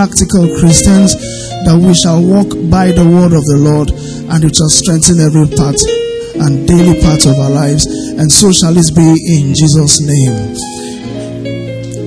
practical 0.00 0.48
Christians, 0.56 1.12
that 1.68 1.76
we 1.76 1.92
shall 1.92 2.24
walk 2.24 2.56
by 2.72 2.88
the 2.88 3.04
word 3.04 3.36
of 3.36 3.44
the 3.44 3.60
Lord 3.60 3.92
and 4.32 4.40
it 4.40 4.56
shall 4.56 4.72
strengthen 4.72 5.20
every 5.20 5.44
part 5.44 5.76
and 6.40 6.64
daily 6.64 6.96
part 7.04 7.28
of 7.28 7.36
our 7.36 7.52
lives. 7.52 7.84
And 8.16 8.32
so 8.32 8.48
shall 8.48 8.72
it 8.72 8.88
be 8.96 9.12
in 9.28 9.52
Jesus' 9.52 10.00
name. 10.00 10.56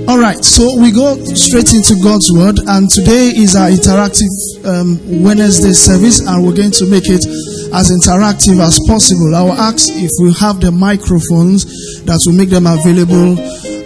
All 0.10 0.18
right, 0.18 0.42
so 0.42 0.74
we 0.82 0.90
go 0.90 1.22
straight 1.38 1.78
into 1.78 1.94
God's 2.02 2.34
Word, 2.34 2.58
and 2.66 2.90
today 2.90 3.30
is 3.30 3.56
our 3.56 3.70
interactive 3.70 4.34
um, 4.66 4.98
Wednesday 5.22 5.72
service, 5.72 6.20
and 6.20 6.42
we're 6.42 6.58
going 6.58 6.74
to 6.82 6.90
make 6.90 7.06
it 7.06 7.24
as 7.78 7.94
interactive 7.94 8.58
as 8.58 8.82
possible. 8.90 9.38
I 9.38 9.42
will 9.46 9.54
ask 9.54 9.94
if 9.94 10.10
we 10.18 10.34
have 10.42 10.60
the 10.60 10.74
microphones 10.74 11.64
that 12.10 12.18
will 12.26 12.34
make 12.34 12.50
them 12.50 12.66
available 12.66 13.38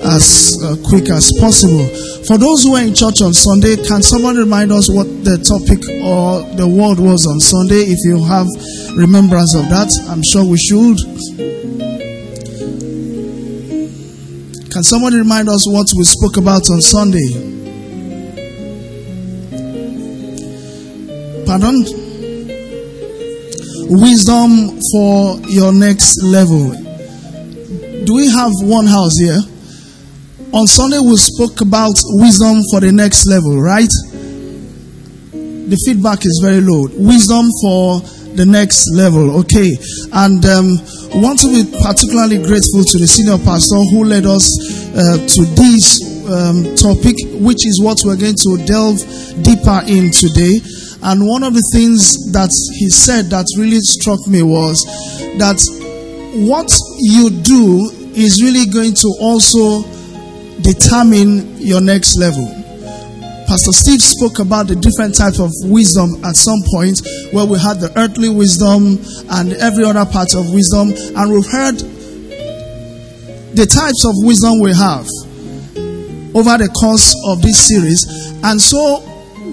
as 0.07 0.57
uh, 0.63 0.75
quick 0.87 1.09
as 1.09 1.31
possible. 1.39 1.85
For 2.25 2.37
those 2.37 2.63
who 2.63 2.75
are 2.75 2.81
in 2.83 2.95
church 2.95 3.21
on 3.21 3.33
Sunday, 3.33 3.75
can 3.75 4.01
someone 4.01 4.35
remind 4.35 4.71
us 4.71 4.89
what 4.89 5.05
the 5.23 5.37
topic 5.43 5.83
or 6.03 6.43
the 6.55 6.67
word 6.67 6.99
was 6.99 7.27
on 7.27 7.39
Sunday? 7.39 7.83
If 7.91 7.99
you 8.07 8.23
have 8.23 8.47
remembrance 8.95 9.53
of 9.55 9.67
that, 9.69 9.91
I'm 10.09 10.23
sure 10.23 10.43
we 10.43 10.57
should. 10.57 10.97
Can 14.71 14.83
someone 14.83 15.13
remind 15.13 15.49
us 15.49 15.67
what 15.67 15.87
we 15.97 16.03
spoke 16.03 16.37
about 16.37 16.69
on 16.69 16.81
Sunday? 16.81 17.27
Pardon? 21.45 21.83
Wisdom 23.89 24.79
for 24.91 25.39
your 25.47 25.73
next 25.73 26.21
level. 26.23 26.71
Do 28.05 28.15
we 28.15 28.29
have 28.29 28.51
one 28.61 28.85
house 28.85 29.17
here? 29.17 29.39
On 30.53 30.65
Sunday, 30.65 30.99
we 30.99 31.17
spoke 31.17 31.59
about 31.59 31.95
wisdom 32.23 32.63
for 32.71 32.79
the 32.79 32.91
next 32.91 33.27
level, 33.27 33.59
right? 33.59 33.91
The 35.35 35.75
feedback 35.85 36.23
is 36.23 36.39
very 36.41 36.61
low. 36.61 36.87
Wisdom 36.95 37.51
for 37.59 37.99
the 38.31 38.45
next 38.47 38.87
level, 38.95 39.43
okay? 39.43 39.75
And 40.15 40.39
um, 40.47 40.79
want 41.19 41.43
to 41.43 41.51
be 41.51 41.67
particularly 41.83 42.39
grateful 42.39 42.87
to 42.87 42.95
the 42.95 43.11
senior 43.11 43.35
pastor 43.43 43.75
who 43.91 44.07
led 44.07 44.23
us 44.23 44.47
uh, 44.95 45.19
to 45.19 45.41
this 45.59 45.99
um, 46.31 46.63
topic, 46.79 47.19
which 47.43 47.67
is 47.67 47.83
what 47.83 47.99
we're 48.07 48.15
going 48.15 48.39
to 48.47 48.51
delve 48.63 49.03
deeper 49.43 49.83
in 49.83 50.15
today. 50.15 50.63
And 51.03 51.27
one 51.27 51.43
of 51.43 51.59
the 51.59 51.65
things 51.75 52.31
that 52.31 52.55
he 52.79 52.87
said 52.87 53.27
that 53.35 53.51
really 53.59 53.83
struck 53.83 54.23
me 54.31 54.47
was 54.47 54.79
that 55.43 55.59
what 56.47 56.71
you 57.03 57.35
do 57.43 57.91
is 58.15 58.39
really 58.39 58.63
going 58.71 58.95
to 58.95 59.09
also 59.19 59.83
determine 60.67 61.55
your 61.63 61.79
next 61.79 62.19
level. 62.19 62.43
Pastor 63.47 63.71
Steve 63.71 64.01
spoke 64.01 64.39
about 64.39 64.67
the 64.67 64.75
different 64.75 65.15
types 65.15 65.39
of 65.39 65.49
wisdom 65.63 66.19
at 66.25 66.35
some 66.35 66.59
point 66.67 66.99
where 67.31 67.45
we 67.45 67.57
had 67.57 67.79
the 67.79 67.87
earthly 67.95 68.27
wisdom 68.27 68.99
and 69.31 69.53
every 69.63 69.85
other 69.85 70.03
part 70.03 70.35
of 70.35 70.51
wisdom, 70.51 70.91
and 70.91 71.31
we've 71.31 71.47
heard 71.47 71.79
the 73.55 73.63
types 73.63 74.03
of 74.03 74.11
wisdom 74.27 74.59
we 74.59 74.75
have 74.75 75.07
over 76.35 76.59
the 76.59 76.67
course 76.75 77.15
of 77.31 77.41
this 77.41 77.71
series. 77.71 78.03
And 78.43 78.59
so 78.59 78.99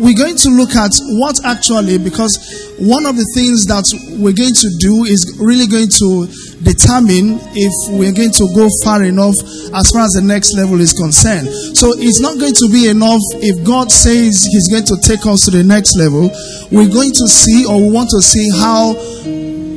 we're 0.00 0.16
going 0.16 0.36
to 0.36 0.48
look 0.50 0.74
at 0.74 0.92
what 1.20 1.38
actually, 1.44 1.98
because 1.98 2.34
one 2.78 3.06
of 3.06 3.16
the 3.16 3.26
things 3.34 3.66
that 3.66 3.86
we're 4.18 4.34
going 4.34 4.54
to 4.54 4.70
do 4.82 5.04
is 5.04 5.38
really 5.38 5.66
going 5.66 5.88
to 6.02 6.26
determine 6.66 7.38
if 7.54 7.74
we're 7.94 8.14
going 8.14 8.32
to 8.34 8.46
go 8.54 8.66
far 8.82 9.04
enough 9.04 9.36
as 9.74 9.90
far 9.94 10.02
as 10.02 10.18
the 10.18 10.24
next 10.24 10.56
level 10.56 10.80
is 10.80 10.92
concerned. 10.92 11.46
So 11.76 11.94
it's 11.94 12.18
not 12.18 12.38
going 12.38 12.54
to 12.54 12.68
be 12.72 12.88
enough 12.88 13.22
if 13.38 13.62
God 13.62 13.92
says 13.92 14.42
He's 14.50 14.66
going 14.66 14.86
to 14.90 14.96
take 15.02 15.26
us 15.26 15.46
to 15.46 15.50
the 15.50 15.62
next 15.62 15.96
level. 15.96 16.30
We're 16.72 16.90
going 16.90 17.12
to 17.14 17.26
see 17.28 17.64
or 17.66 17.78
we 17.78 17.90
want 17.90 18.10
to 18.10 18.22
see 18.22 18.50
how 18.58 18.98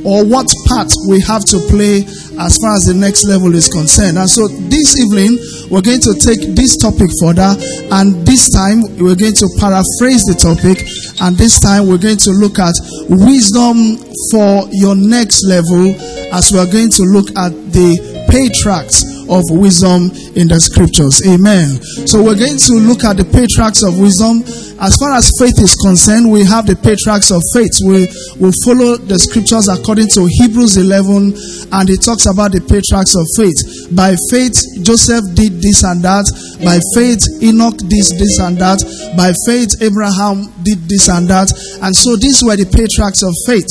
or 0.06 0.26
what 0.26 0.48
part 0.68 0.92
we 1.08 1.22
have 1.22 1.44
to 1.46 1.60
play 1.70 2.06
as 2.40 2.58
far 2.62 2.76
as 2.76 2.86
the 2.86 2.94
next 2.94 3.26
level 3.26 3.54
is 3.56 3.68
concerned. 3.68 4.18
And 4.18 4.30
so 4.30 4.48
this 4.70 5.00
evening, 5.00 5.38
we're 5.70 5.82
going 5.82 6.02
to 6.06 6.14
take 6.14 6.54
this 6.56 6.78
topic 6.78 7.10
further, 7.20 7.58
and 7.92 8.26
this 8.26 8.50
time 8.54 8.82
we're 9.02 9.18
going 9.18 9.36
to 9.42 9.48
paraphrase 9.58 10.24
the 10.30 10.38
topic, 10.38 10.86
and 11.22 11.36
this 11.36 11.60
time 11.60 11.88
we're 11.88 12.02
going 12.02 12.22
to 12.28 12.32
look 12.32 12.60
at 12.60 12.76
wisdom 13.10 13.98
for 14.32 14.70
your 14.72 14.96
next 14.96 15.46
level 15.46 15.96
as 16.34 16.52
we 16.52 16.60
are 16.60 16.70
going 16.70 16.90
to 16.92 17.04
look 17.04 17.30
at 17.38 17.52
the 17.74 17.98
patriarchs 18.30 19.17
of 19.30 19.44
wisdom 19.52 20.12
in 20.36 20.48
the 20.48 20.60
scriptures. 20.60 21.22
Amen. 21.28 21.80
So 22.08 22.24
we're 22.24 22.40
going 22.40 22.58
to 22.58 22.74
look 22.80 23.04
at 23.04 23.18
the 23.18 23.26
patriarchs 23.28 23.84
of 23.84 24.00
wisdom. 24.00 24.44
As 24.80 24.96
far 24.98 25.14
as 25.18 25.32
faith 25.40 25.58
is 25.58 25.76
concerned, 25.76 26.30
we 26.30 26.46
have 26.46 26.66
the 26.66 26.76
patriarchs 26.76 27.32
of 27.32 27.42
faith. 27.54 27.74
We 27.82 28.08
will 28.38 28.54
follow 28.64 28.98
the 28.98 29.18
scriptures 29.18 29.68
according 29.68 30.08
to 30.14 30.30
Hebrews 30.30 30.78
11, 30.78 31.74
and 31.74 31.86
it 31.90 32.02
talks 32.02 32.26
about 32.30 32.54
the 32.54 32.62
patriarchs 32.62 33.18
of 33.18 33.26
faith. 33.36 33.58
By 33.96 34.14
faith, 34.30 34.58
Joseph 34.86 35.26
did 35.34 35.62
this 35.62 35.84
and 35.84 36.02
that. 36.06 36.30
By 36.62 36.78
faith, 36.94 37.22
Enoch 37.42 37.78
did 37.90 38.08
this 38.18 38.38
and 38.40 38.58
that. 38.62 38.80
By 39.18 39.34
faith, 39.46 39.74
Abraham 39.82 40.54
did 40.62 40.86
this 40.88 41.10
and 41.10 41.28
that. 41.28 41.50
And 41.82 41.96
so 41.96 42.16
these 42.16 42.44
were 42.44 42.56
the 42.56 42.70
patriarchs 42.70 43.24
of 43.26 43.34
faith. 43.46 43.68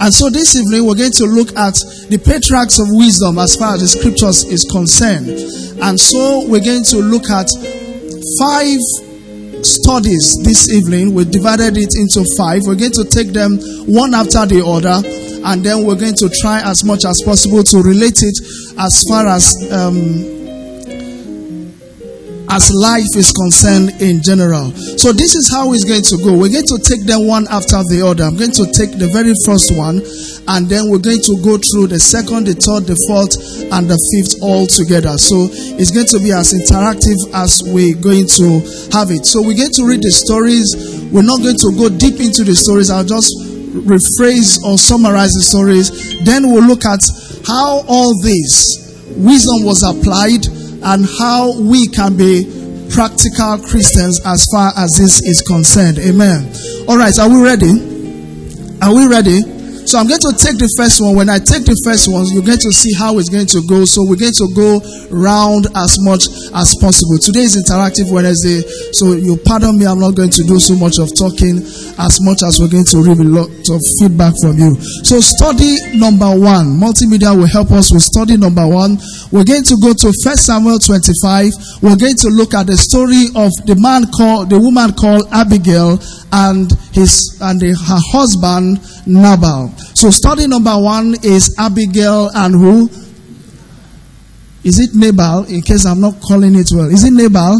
And 0.00 0.14
so 0.14 0.30
this 0.30 0.54
evening 0.54 0.86
we're 0.86 0.94
going 0.94 1.16
to 1.18 1.26
look 1.26 1.50
at 1.56 1.74
the 2.06 2.22
patriarchs 2.22 2.78
of 2.78 2.86
wisdom 2.90 3.38
as 3.38 3.56
far 3.56 3.74
as 3.74 3.80
the 3.82 3.88
scriptures 3.88 4.44
is 4.44 4.62
concerned. 4.70 5.26
And 5.82 5.98
so 5.98 6.46
we're 6.46 6.62
going 6.62 6.84
to 6.94 6.98
look 7.02 7.26
at 7.30 7.50
five 8.38 8.78
studies 9.66 10.38
this 10.46 10.70
evening. 10.70 11.14
We 11.14 11.24
divided 11.24 11.76
it 11.76 11.98
into 11.98 12.22
five. 12.36 12.62
We're 12.62 12.78
going 12.78 12.94
to 12.94 13.04
take 13.10 13.34
them 13.34 13.58
one 13.90 14.14
after 14.14 14.46
the 14.46 14.62
other. 14.62 15.02
And 15.44 15.64
then 15.66 15.84
we're 15.86 15.98
going 15.98 16.14
to 16.22 16.30
try 16.42 16.62
as 16.62 16.84
much 16.84 17.04
as 17.04 17.18
possible 17.24 17.62
to 17.62 17.82
relate 17.82 18.22
it 18.22 18.38
as 18.78 19.02
far 19.08 19.26
as 19.26 19.50
um, 19.72 20.37
as 22.50 22.72
life 22.72 23.12
is 23.16 23.30
concerned 23.32 23.92
in 24.00 24.22
general. 24.22 24.72
So 24.96 25.12
this 25.12 25.36
is 25.36 25.52
how 25.52 25.72
it's 25.72 25.84
going 25.84 26.02
to 26.08 26.16
go. 26.24 26.32
We're 26.32 26.52
going 26.52 26.68
to 26.72 26.80
take 26.80 27.04
them 27.04 27.28
one 27.28 27.44
after 27.52 27.84
the 27.84 28.00
other. 28.04 28.24
I'm 28.24 28.40
going 28.40 28.56
to 28.56 28.66
take 28.72 28.96
the 28.96 29.12
very 29.12 29.36
first 29.44 29.76
one 29.76 30.00
and 30.48 30.64
then 30.64 30.88
we're 30.88 31.04
going 31.04 31.20
to 31.28 31.34
go 31.44 31.60
through 31.60 31.92
the 31.92 32.00
second, 32.00 32.48
the 32.48 32.56
third, 32.56 32.88
the 32.88 32.96
fourth, 33.04 33.36
and 33.68 33.84
the 33.84 34.00
fifth 34.10 34.40
all 34.40 34.64
together. 34.64 35.20
So 35.20 35.52
it's 35.76 35.92
going 35.92 36.08
to 36.08 36.18
be 36.24 36.32
as 36.32 36.56
interactive 36.56 37.20
as 37.36 37.60
we're 37.68 37.96
going 38.00 38.24
to 38.40 38.64
have 38.96 39.12
it. 39.12 39.28
So 39.28 39.44
we're 39.44 39.60
going 39.60 39.76
to 39.76 39.84
read 39.84 40.00
the 40.00 40.12
stories. 40.12 40.72
We're 41.12 41.26
not 41.26 41.44
going 41.44 41.60
to 41.60 41.70
go 41.76 41.92
deep 41.92 42.16
into 42.16 42.48
the 42.48 42.56
stories. 42.56 42.88
I'll 42.88 43.04
just 43.04 43.28
rephrase 43.84 44.64
or 44.64 44.80
summarize 44.80 45.36
the 45.36 45.44
stories. 45.44 45.92
Then 46.24 46.48
we'll 46.48 46.64
look 46.64 46.88
at 46.88 47.04
how 47.44 47.84
all 47.84 48.16
this 48.24 48.88
wisdom 49.20 49.68
was 49.68 49.84
applied 49.84 50.48
and 50.82 51.06
how 51.18 51.58
we 51.60 51.86
can 51.88 52.16
be 52.16 52.44
practical 52.90 53.58
Christians 53.58 54.20
as 54.24 54.46
far 54.50 54.72
as 54.76 54.96
this 54.96 55.22
is 55.22 55.42
concerned. 55.42 55.98
Amen. 55.98 56.52
All 56.88 56.96
right, 56.96 57.16
are 57.18 57.28
we 57.28 57.42
ready? 57.42 57.70
Are 58.80 58.94
we 58.94 59.06
ready? 59.06 59.57
So 59.88 59.96
I'm 59.96 60.04
going 60.04 60.20
to 60.20 60.36
take 60.36 60.60
the 60.60 60.68
first 60.76 61.00
one. 61.00 61.16
When 61.16 61.32
I 61.32 61.40
take 61.40 61.64
the 61.64 61.72
first 61.80 62.12
one, 62.12 62.28
you're 62.28 62.44
going 62.44 62.60
to 62.60 62.72
see 62.76 62.92
how 62.92 63.16
it's 63.16 63.32
going 63.32 63.48
to 63.56 63.64
go. 63.64 63.88
So 63.88 64.04
we're 64.04 64.20
going 64.20 64.36
to 64.36 64.48
go 64.52 64.84
round 65.08 65.64
as 65.72 65.96
much 66.04 66.28
as 66.52 66.76
possible. 66.76 67.16
Today 67.16 67.48
is 67.48 67.56
Interactive 67.56 68.12
Wednesday, 68.12 68.60
so 68.92 69.16
you 69.16 69.40
pardon 69.48 69.80
me, 69.80 69.88
I'm 69.88 69.96
not 69.96 70.12
going 70.12 70.28
to 70.28 70.44
do 70.44 70.60
so 70.60 70.76
much 70.76 71.00
of 71.00 71.08
talking 71.16 71.64
as 71.96 72.20
much 72.20 72.44
as 72.44 72.60
we're 72.60 72.68
going 72.68 72.84
to 72.92 73.00
read 73.00 73.16
a 73.16 73.24
lot 73.32 73.48
of 73.48 73.80
feedback 73.96 74.36
from 74.44 74.60
you. 74.60 74.76
So 75.08 75.24
study 75.24 75.80
number 75.96 76.28
one. 76.36 76.76
Multimedia 76.76 77.32
will 77.32 77.48
help 77.48 77.72
us 77.72 77.88
with 77.88 78.04
study 78.04 78.36
number 78.36 78.68
one. 78.68 79.00
We're 79.32 79.48
going 79.48 79.64
to 79.72 79.76
go 79.80 79.96
to 79.96 80.12
First 80.20 80.44
Samuel 80.44 80.84
25. 80.84 81.80
We're 81.80 81.96
going 81.96 82.20
to 82.20 82.28
look 82.28 82.52
at 82.52 82.68
the 82.68 82.76
story 82.76 83.32
of 83.32 83.56
the 83.64 83.72
man 83.80 84.04
called, 84.12 84.52
the 84.52 84.60
woman 84.60 84.92
called 84.92 85.24
Abigail 85.32 85.96
and 86.32 86.70
his 86.92 87.38
and 87.40 87.60
the, 87.60 87.68
her 87.72 88.00
husband 88.12 88.80
Nabal. 89.06 89.72
So 89.94 90.10
study 90.10 90.46
number 90.46 90.76
one 90.78 91.14
is 91.22 91.54
Abigail 91.58 92.30
and 92.34 92.54
who? 92.54 92.88
Is 94.64 94.78
it 94.80 94.90
Nabal? 94.94 95.44
In 95.44 95.62
case 95.62 95.86
I'm 95.86 96.00
not 96.00 96.20
calling 96.20 96.54
it 96.54 96.68
well, 96.72 96.88
is 96.88 97.04
it 97.04 97.12
Nabal? 97.12 97.56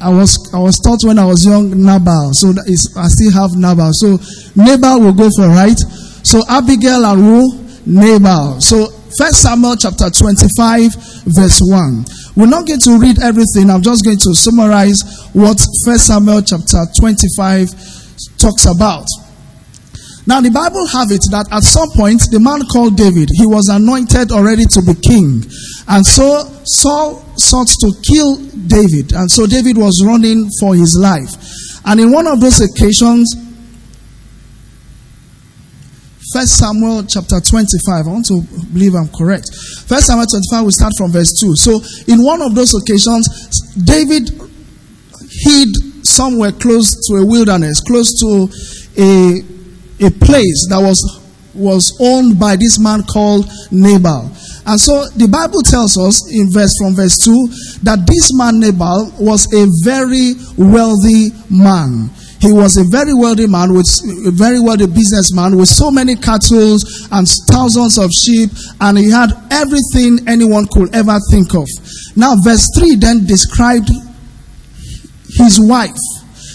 I 0.00 0.10
was 0.10 0.36
I 0.52 0.58
was 0.58 0.78
taught 0.80 0.98
when 1.04 1.18
I 1.18 1.24
was 1.24 1.46
young 1.46 1.70
Nabal, 1.70 2.30
so 2.34 2.52
that 2.52 2.68
is 2.68 2.92
I 2.96 3.08
still 3.08 3.32
have 3.32 3.50
Nabal. 3.56 3.90
So 3.92 4.18
Nabal 4.56 5.00
will 5.00 5.14
go 5.14 5.30
for 5.36 5.48
right. 5.48 5.78
So 6.22 6.42
Abigail 6.48 7.04
and 7.04 7.20
who? 7.20 7.64
Nabal. 7.86 8.60
So 8.60 8.88
First 9.16 9.42
Samuel 9.42 9.76
chapter 9.76 10.10
25, 10.10 11.13
verse 11.26 11.60
1. 11.60 12.04
We're 12.36 12.46
not 12.46 12.66
going 12.66 12.80
to 12.80 12.98
read 12.98 13.22
everything. 13.22 13.70
I'm 13.70 13.82
just 13.82 14.04
going 14.04 14.18
to 14.18 14.34
summarize 14.34 15.00
what 15.32 15.58
First 15.84 16.06
Samuel 16.06 16.42
chapter 16.42 16.84
25 16.98 17.70
talks 18.38 18.66
about. 18.66 19.06
Now 20.26 20.40
the 20.40 20.50
Bible 20.50 20.86
have 20.88 21.12
it 21.12 21.20
that 21.36 21.52
at 21.52 21.62
some 21.64 21.92
point 21.92 22.32
the 22.32 22.40
man 22.40 22.64
called 22.72 22.96
David, 22.96 23.28
he 23.36 23.44
was 23.44 23.68
anointed 23.68 24.32
already 24.32 24.64
to 24.72 24.80
be 24.80 24.96
king. 24.96 25.44
And 25.84 26.00
so 26.00 26.48
Saul 26.64 27.20
sought 27.36 27.68
to 27.68 27.92
kill 28.00 28.40
David. 28.64 29.12
And 29.12 29.28
so 29.28 29.44
David 29.44 29.76
was 29.76 30.00
running 30.00 30.48
for 30.60 30.74
his 30.74 30.96
life. 30.96 31.36
And 31.84 32.00
in 32.00 32.10
one 32.10 32.26
of 32.26 32.40
those 32.40 32.64
occasions, 32.64 33.36
First 36.34 36.58
Samuel 36.58 37.04
chapter 37.04 37.38
25. 37.38 37.78
I 37.86 38.10
want 38.10 38.26
to 38.26 38.42
believe 38.72 38.96
I'm 38.96 39.06
correct. 39.06 39.54
First 39.86 40.06
Samuel 40.10 40.26
25, 40.26 40.64
we 40.66 40.72
start 40.72 40.92
from 40.98 41.12
verse 41.12 41.30
2. 41.40 41.54
So, 41.54 41.78
in 42.12 42.24
one 42.24 42.42
of 42.42 42.56
those 42.56 42.74
occasions, 42.74 43.30
David 43.78 44.30
hid 45.30 45.68
somewhere 46.04 46.50
close 46.50 46.90
to 47.06 47.22
a 47.22 47.24
wilderness, 47.24 47.80
close 47.86 48.18
to 48.18 48.50
a, 48.98 49.42
a 50.04 50.10
place 50.10 50.66
that 50.70 50.80
was, 50.82 50.98
was 51.54 51.96
owned 52.00 52.40
by 52.40 52.56
this 52.56 52.80
man 52.80 53.04
called 53.04 53.46
Nabal. 53.70 54.26
And 54.66 54.80
so 54.80 55.06
the 55.14 55.28
Bible 55.28 55.62
tells 55.62 55.96
us 55.96 56.18
in 56.34 56.50
verse 56.50 56.72
from 56.82 56.96
verse 56.96 57.16
2 57.18 57.30
that 57.84 58.08
this 58.08 58.34
man 58.34 58.58
Nabal 58.58 59.12
was 59.20 59.46
a 59.54 59.68
very 59.84 60.34
wealthy 60.58 61.30
man. 61.48 62.10
He 62.44 62.52
was 62.52 62.76
a 62.76 62.84
very 62.84 63.14
wealthy 63.14 63.46
man 63.46 63.72
with 63.72 63.86
a 64.26 64.30
very 64.30 64.60
wealthy 64.60 64.84
businessman 64.86 65.56
with 65.56 65.68
so 65.68 65.90
many 65.90 66.14
cattle 66.14 66.76
and 67.10 67.26
thousands 67.48 67.96
of 67.96 68.10
sheep, 68.12 68.50
and 68.82 68.98
he 68.98 69.08
had 69.10 69.32
everything 69.50 70.28
anyone 70.28 70.66
could 70.66 70.94
ever 70.94 71.18
think 71.30 71.54
of. 71.54 71.66
Now, 72.14 72.34
verse 72.44 72.68
3 72.76 72.96
then 72.96 73.24
described 73.24 73.88
his 75.38 75.58
wife. 75.58 75.96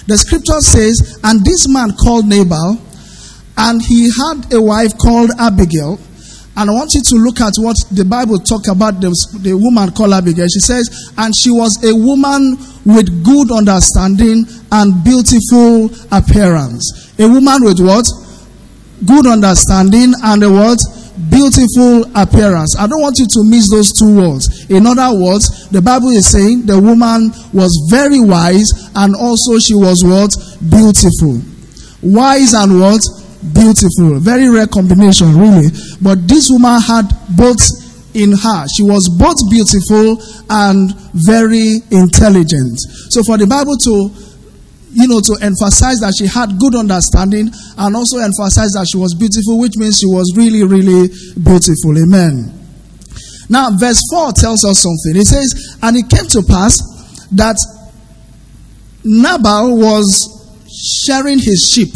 The 0.05 0.15
scripture 0.15 0.59
says, 0.59 1.19
And 1.23 1.43
this 1.43 1.67
man 1.67 1.95
called 1.95 2.27
Nabal, 2.27 2.77
and 3.57 3.81
he 3.81 4.11
had 4.11 4.53
a 4.53 4.61
wife 4.61 4.95
called 4.95 5.31
Abigail. 5.39 5.97
And 6.59 6.69
I 6.69 6.73
want 6.73 6.91
you 6.93 6.99
to 7.01 7.15
look 7.15 7.39
at 7.39 7.55
what 7.55 7.77
the 7.89 8.03
Bible 8.03 8.35
talk 8.37 8.67
about 8.67 8.99
the, 8.99 9.15
the 9.39 9.55
woman 9.55 9.95
called 9.95 10.11
Abigail. 10.11 10.43
She 10.51 10.59
says, 10.59 10.91
and 11.17 11.31
she 11.31 11.47
was 11.49 11.79
a 11.87 11.95
woman 11.95 12.59
with 12.83 13.07
good 13.23 13.47
understanding 13.47 14.43
and 14.67 14.91
beautiful 14.99 15.87
appearance. 16.11 17.15
A 17.15 17.23
woman 17.31 17.63
with 17.63 17.79
what? 17.79 18.03
Good 19.07 19.23
understanding 19.31 20.11
and 20.19 20.43
a 20.43 20.51
what? 20.51 20.83
Beautiful 21.31 22.03
appearance. 22.11 22.75
I 22.75 22.91
don't 22.91 22.99
want 23.07 23.23
you 23.23 23.27
to 23.39 23.41
miss 23.47 23.71
those 23.71 23.95
two 23.95 24.19
words. 24.19 24.67
In 24.67 24.83
other 24.83 25.15
words, 25.15 25.47
the 25.71 25.79
Bible 25.79 26.11
is 26.11 26.27
saying 26.27 26.67
the 26.67 26.75
woman 26.75 27.31
was 27.55 27.71
very 27.87 28.19
wise 28.19 28.67
and 28.99 29.15
also 29.15 29.55
she 29.63 29.79
was 29.79 30.03
what? 30.03 30.35
Beautiful. 30.59 31.39
Wise 32.03 32.51
and 32.51 32.83
what? 32.83 32.99
Beautiful. 33.53 34.19
Very 34.19 34.49
rare 34.49 34.67
combination, 34.67 35.37
really. 35.37 35.69
But 36.01 36.27
this 36.27 36.49
woman 36.49 36.81
had 36.81 37.07
both 37.35 37.59
in 38.13 38.31
her. 38.31 38.65
She 38.75 38.83
was 38.83 39.07
both 39.07 39.37
beautiful 39.49 40.21
and 40.49 40.93
very 41.13 41.81
intelligent. 41.91 42.79
So 43.09 43.23
for 43.23 43.37
the 43.37 43.47
Bible 43.47 43.77
to, 43.85 44.11
you 44.91 45.07
know, 45.07 45.21
to 45.21 45.37
emphasize 45.41 45.99
that 46.01 46.15
she 46.17 46.25
had 46.25 46.57
good 46.57 46.75
understanding 46.75 47.51
and 47.77 47.95
also 47.95 48.17
emphasize 48.17 48.73
that 48.73 48.87
she 48.89 48.97
was 48.97 49.13
beautiful, 49.13 49.59
which 49.59 49.77
means 49.77 49.99
she 50.01 50.09
was 50.09 50.33
really, 50.35 50.63
really 50.63 51.09
beautiful. 51.37 51.95
Amen. 51.95 52.55
Now, 53.49 53.71
verse 53.77 54.01
4 54.11 54.33
tells 54.33 54.65
us 54.65 54.81
something. 54.81 55.19
It 55.19 55.25
says, 55.25 55.77
And 55.81 55.97
it 55.97 56.09
came 56.09 56.25
to 56.37 56.43
pass 56.43 56.77
that 57.31 57.57
Nabal 59.03 59.77
was 59.77 60.37
sharing 61.05 61.39
his 61.39 61.65
sheep 61.65 61.89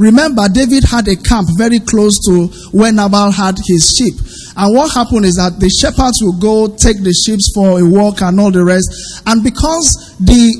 Remember, 0.00 0.48
David 0.48 0.84
had 0.84 1.06
a 1.08 1.16
camp 1.16 1.46
very 1.58 1.78
close 1.78 2.16
to 2.24 2.46
where 2.72 2.90
Nabal 2.90 3.30
had 3.30 3.58
his 3.68 3.92
sheep. 3.94 4.14
And 4.56 4.74
what 4.74 4.94
happened 4.94 5.26
is 5.26 5.36
that 5.36 5.60
the 5.60 5.68
shepherds 5.68 6.24
would 6.24 6.40
go 6.40 6.68
take 6.72 7.04
the 7.04 7.12
sheep 7.12 7.38
for 7.54 7.78
a 7.78 7.84
walk 7.84 8.22
and 8.22 8.40
all 8.40 8.50
the 8.50 8.64
rest. 8.64 8.88
And 9.26 9.44
because 9.44 10.16
the, 10.18 10.56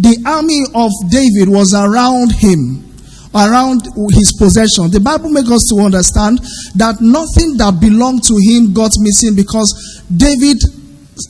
the 0.00 0.16
army 0.24 0.64
of 0.74 0.88
David 1.12 1.52
was 1.52 1.74
around 1.76 2.32
him, 2.32 2.88
around 3.36 3.84
his 4.16 4.32
possession, 4.40 4.88
the 4.88 5.00
Bible 5.04 5.28
makes 5.28 5.50
us 5.52 5.68
to 5.68 5.84
understand 5.84 6.40
that 6.80 7.04
nothing 7.04 7.60
that 7.60 7.76
belonged 7.84 8.24
to 8.24 8.36
him 8.40 8.72
got 8.72 8.96
missing 8.96 9.36
because 9.36 9.68
David, 10.08 10.56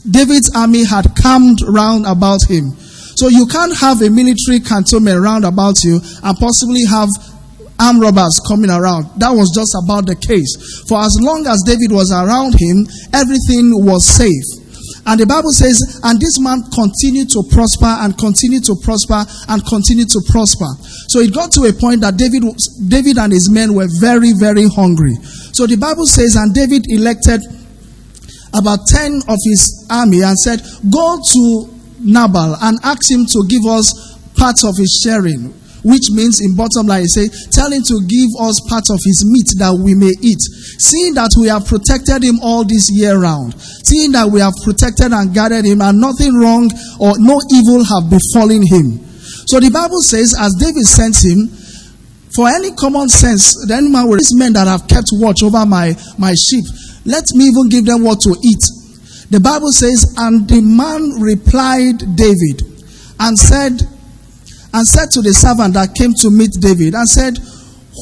David's 0.07 0.55
army 0.55 0.85
had 0.87 1.11
camped 1.19 1.67
round 1.67 2.07
about 2.07 2.47
him. 2.47 2.71
So 3.15 3.27
you 3.27 3.47
can't 3.47 3.75
have 3.77 4.01
a 4.01 4.09
military 4.09 4.59
cantonment 4.59 5.21
round 5.21 5.45
about 5.45 5.83
you 5.83 5.99
and 6.23 6.37
possibly 6.37 6.83
have 6.85 7.09
armed 7.79 8.01
robbers 8.01 8.39
coming 8.47 8.69
around. 8.69 9.07
That 9.19 9.31
was 9.31 9.51
just 9.51 9.75
about 9.75 10.07
the 10.07 10.15
case. 10.15 10.83
For 10.87 10.99
as 10.99 11.17
long 11.19 11.47
as 11.47 11.63
David 11.65 11.91
was 11.91 12.11
around 12.11 12.55
him, 12.59 12.87
everything 13.13 13.71
was 13.83 14.05
safe. 14.05 14.63
And 15.05 15.19
the 15.19 15.27
Bible 15.29 15.53
says, 15.53 16.01
and 16.03 16.17
this 16.19 16.39
man 16.41 16.65
continued 16.73 17.29
to 17.37 17.45
prosper 17.53 17.93
and 18.01 18.17
continued 18.17 18.65
to 18.65 18.75
prosper 18.81 19.21
and 19.47 19.61
continued 19.61 20.09
to 20.09 20.21
prosper. 20.25 20.65
So 21.13 21.19
it 21.21 21.29
got 21.29 21.51
to 21.53 21.69
a 21.69 21.73
point 21.73 22.01
that 22.01 22.17
David, 22.17 22.41
David 22.89 23.21
and 23.21 23.29
his 23.31 23.45
men 23.45 23.75
were 23.75 23.85
very, 24.01 24.33
very 24.33 24.65
hungry. 24.65 25.13
So 25.53 25.67
the 25.69 25.77
Bible 25.77 26.09
says, 26.09 26.33
and 26.35 26.53
David 26.55 26.89
elected 26.89 27.45
about 28.57 28.87
10 28.87 29.29
of 29.29 29.37
his 29.45 29.85
army 29.91 30.23
and 30.23 30.33
said, 30.39 30.65
Go 30.89 31.21
to 31.21 31.74
Nabal 32.05 32.55
and 32.61 32.77
ask 32.83 33.09
him 33.09 33.25
to 33.25 33.43
give 33.49 33.65
us 33.65 33.91
part 34.37 34.55
of 34.63 34.77
his 34.77 35.01
sharing. 35.03 35.53
Which 35.85 36.09
means, 36.09 36.41
in 36.41 36.55
bottom 36.57 36.87
line, 36.89 37.05
say, 37.05 37.29
tell 37.53 37.69
him 37.69 37.83
to 37.85 38.01
give 38.09 38.29
us 38.41 38.57
part 38.65 38.89
of 38.89 38.97
his 39.05 39.21
meat 39.21 39.45
that 39.61 39.69
we 39.77 39.93
may 39.93 40.09
eat. 40.17 40.41
Seeing 40.81 41.13
that 41.13 41.29
we 41.37 41.45
have 41.45 41.69
protected 41.69 42.25
him 42.25 42.41
all 42.41 42.65
this 42.65 42.89
year 42.89 43.21
round, 43.21 43.53
seeing 43.85 44.09
that 44.17 44.25
we 44.25 44.41
have 44.41 44.57
protected 44.65 45.13
and 45.13 45.29
guarded 45.29 45.61
him, 45.61 45.85
and 45.85 46.01
nothing 46.01 46.33
wrong 46.41 46.73
or 46.97 47.13
no 47.21 47.37
evil 47.53 47.85
have 47.85 48.09
befallen 48.09 48.65
him. 48.65 48.97
So 49.45 49.61
the 49.61 49.69
Bible 49.69 50.01
says, 50.01 50.33
as 50.33 50.57
David 50.57 50.89
sent 50.89 51.21
him, 51.21 51.53
for 52.33 52.49
any 52.49 52.73
common 52.73 53.07
sense, 53.07 53.53
the 53.69 53.77
animal 53.77 54.09
will 54.09 54.17
these 54.17 54.33
men 54.33 54.53
that 54.57 54.65
have 54.65 54.89
kept 54.89 55.13
watch 55.21 55.45
over 55.45 55.69
my, 55.69 55.93
my 56.17 56.33
sheep, 56.33 56.65
let 57.05 57.29
me 57.37 57.45
even 57.45 57.69
give 57.69 57.85
them 57.85 58.01
what 58.01 58.19
to 58.25 58.33
eat. 58.41 58.65
The 59.29 59.39
Bible 59.39 59.71
says, 59.71 60.13
and 60.17 60.47
the 60.47 60.61
man 60.61 61.21
replied 61.21 61.97
David 62.15 62.61
and 63.19 63.37
said, 63.37 63.81
and 64.73 64.85
said 64.85 65.09
to 65.11 65.21
the 65.21 65.33
servant 65.33 65.73
that 65.73 65.95
came 65.95 66.13
to 66.21 66.29
meet 66.29 66.51
David 66.59 66.93
and 66.93 67.07
said, 67.07 67.39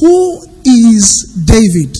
Who 0.00 0.42
is 0.66 1.32
David? 1.46 1.96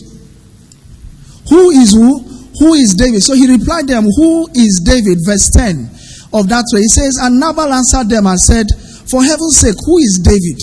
Who 1.48 1.70
is 1.70 1.92
who? 1.94 2.20
Who 2.58 2.74
is 2.74 2.94
David? 2.94 3.22
So 3.22 3.34
he 3.34 3.46
replied 3.46 3.86
them, 3.86 4.04
Who 4.04 4.48
is 4.52 4.82
David? 4.84 5.18
Verse 5.24 5.48
10 5.50 6.34
of 6.34 6.48
that 6.50 6.66
way. 6.74 6.82
He 6.82 6.90
says, 6.90 7.16
And 7.22 7.38
Nabal 7.38 7.72
answered 7.72 8.10
them 8.10 8.26
and 8.26 8.38
said, 8.38 8.66
For 9.08 9.22
heaven's 9.22 9.56
sake, 9.56 9.78
who 9.86 9.98
is 9.98 10.18
David? 10.18 10.58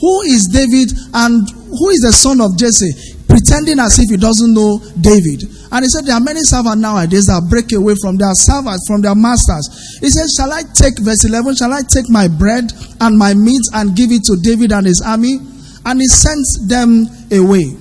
Who 0.00 0.22
is 0.28 0.46
David 0.52 0.92
and 1.16 1.48
who 1.50 1.88
is 1.88 2.04
the 2.04 2.12
son 2.12 2.40
of 2.40 2.56
Jesse? 2.58 3.16
pretending 3.28 3.78
as 3.78 3.98
if 3.98 4.10
he 4.10 4.16
doesn't 4.16 4.54
know 4.54 4.80
David. 5.00 5.42
And 5.72 5.84
he 5.84 5.88
said, 5.88 6.06
There 6.06 6.14
are 6.14 6.20
many 6.20 6.40
servants 6.42 6.78
nowadays 6.78 7.26
that 7.26 7.46
break 7.50 7.72
away 7.72 7.94
from 8.00 8.16
their 8.16 8.34
servants, 8.34 8.86
from 8.86 9.02
their 9.02 9.14
masters. 9.14 9.98
He 10.00 10.10
said, 10.10 10.26
Shall 10.36 10.52
I 10.52 10.62
take, 10.62 10.98
verse 10.98 11.24
11, 11.24 11.56
shall 11.56 11.72
I 11.72 11.82
take 11.82 12.08
my 12.08 12.28
bread 12.28 12.72
and 13.00 13.18
my 13.18 13.34
meat 13.34 13.62
and 13.74 13.96
give 13.96 14.12
it 14.12 14.24
to 14.24 14.36
David 14.40 14.72
and 14.72 14.86
his 14.86 15.02
army? 15.02 15.38
And 15.84 16.00
he 16.00 16.06
sent 16.06 16.46
them 16.68 17.06
away. 17.30 17.76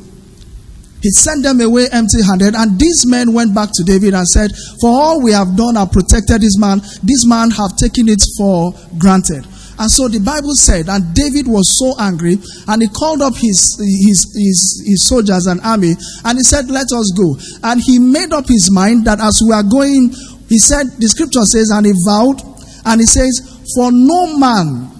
He 1.06 1.12
sent 1.12 1.44
them 1.44 1.62
away 1.62 1.86
empty 1.92 2.24
handed. 2.24 2.56
And 2.56 2.80
these 2.80 3.06
men 3.06 3.34
went 3.34 3.54
back 3.54 3.70
to 3.74 3.84
David 3.84 4.16
and 4.16 4.28
said, 4.28 4.50
For 4.82 4.90
all 4.90 5.22
we 5.22 5.32
have 5.34 5.56
done 5.56 5.78
and 5.78 5.92
protected 5.92 6.42
this 6.42 6.58
man, 6.58 6.82
this 7.04 7.26
man 7.26 7.52
have 7.52 7.78
taken 7.78 8.10
it 8.10 8.22
for 8.38 8.74
granted. 8.98 9.46
And 9.78 9.92
so 9.92 10.08
the 10.08 10.20
Bible 10.20 10.56
said, 10.56 10.88
and 10.88 11.14
David 11.14 11.48
was 11.48 11.68
so 11.76 12.00
angry, 12.00 12.38
and 12.68 12.82
he 12.82 12.88
called 12.88 13.22
up 13.22 13.36
his, 13.36 13.76
his, 13.76 14.24
his, 14.32 14.84
his 14.88 15.08
soldiers 15.08 15.48
and 15.48 15.60
army, 15.62 15.96
and 16.24 16.38
he 16.40 16.44
said, 16.44 16.70
Let 16.72 16.88
us 16.96 17.12
go. 17.12 17.36
And 17.64 17.82
he 17.82 18.00
made 18.00 18.32
up 18.32 18.48
his 18.48 18.72
mind 18.72 19.04
that 19.06 19.20
as 19.20 19.36
we 19.44 19.52
are 19.52 19.64
going, 19.68 20.16
he 20.48 20.60
said, 20.60 20.88
the 20.98 21.08
scripture 21.08 21.44
says, 21.44 21.72
and 21.74 21.86
he 21.86 21.94
vowed, 22.08 22.40
and 22.86 23.02
he 23.02 23.08
says, 23.08 23.36
For 23.76 23.92
no 23.92 24.38
man 24.38 24.92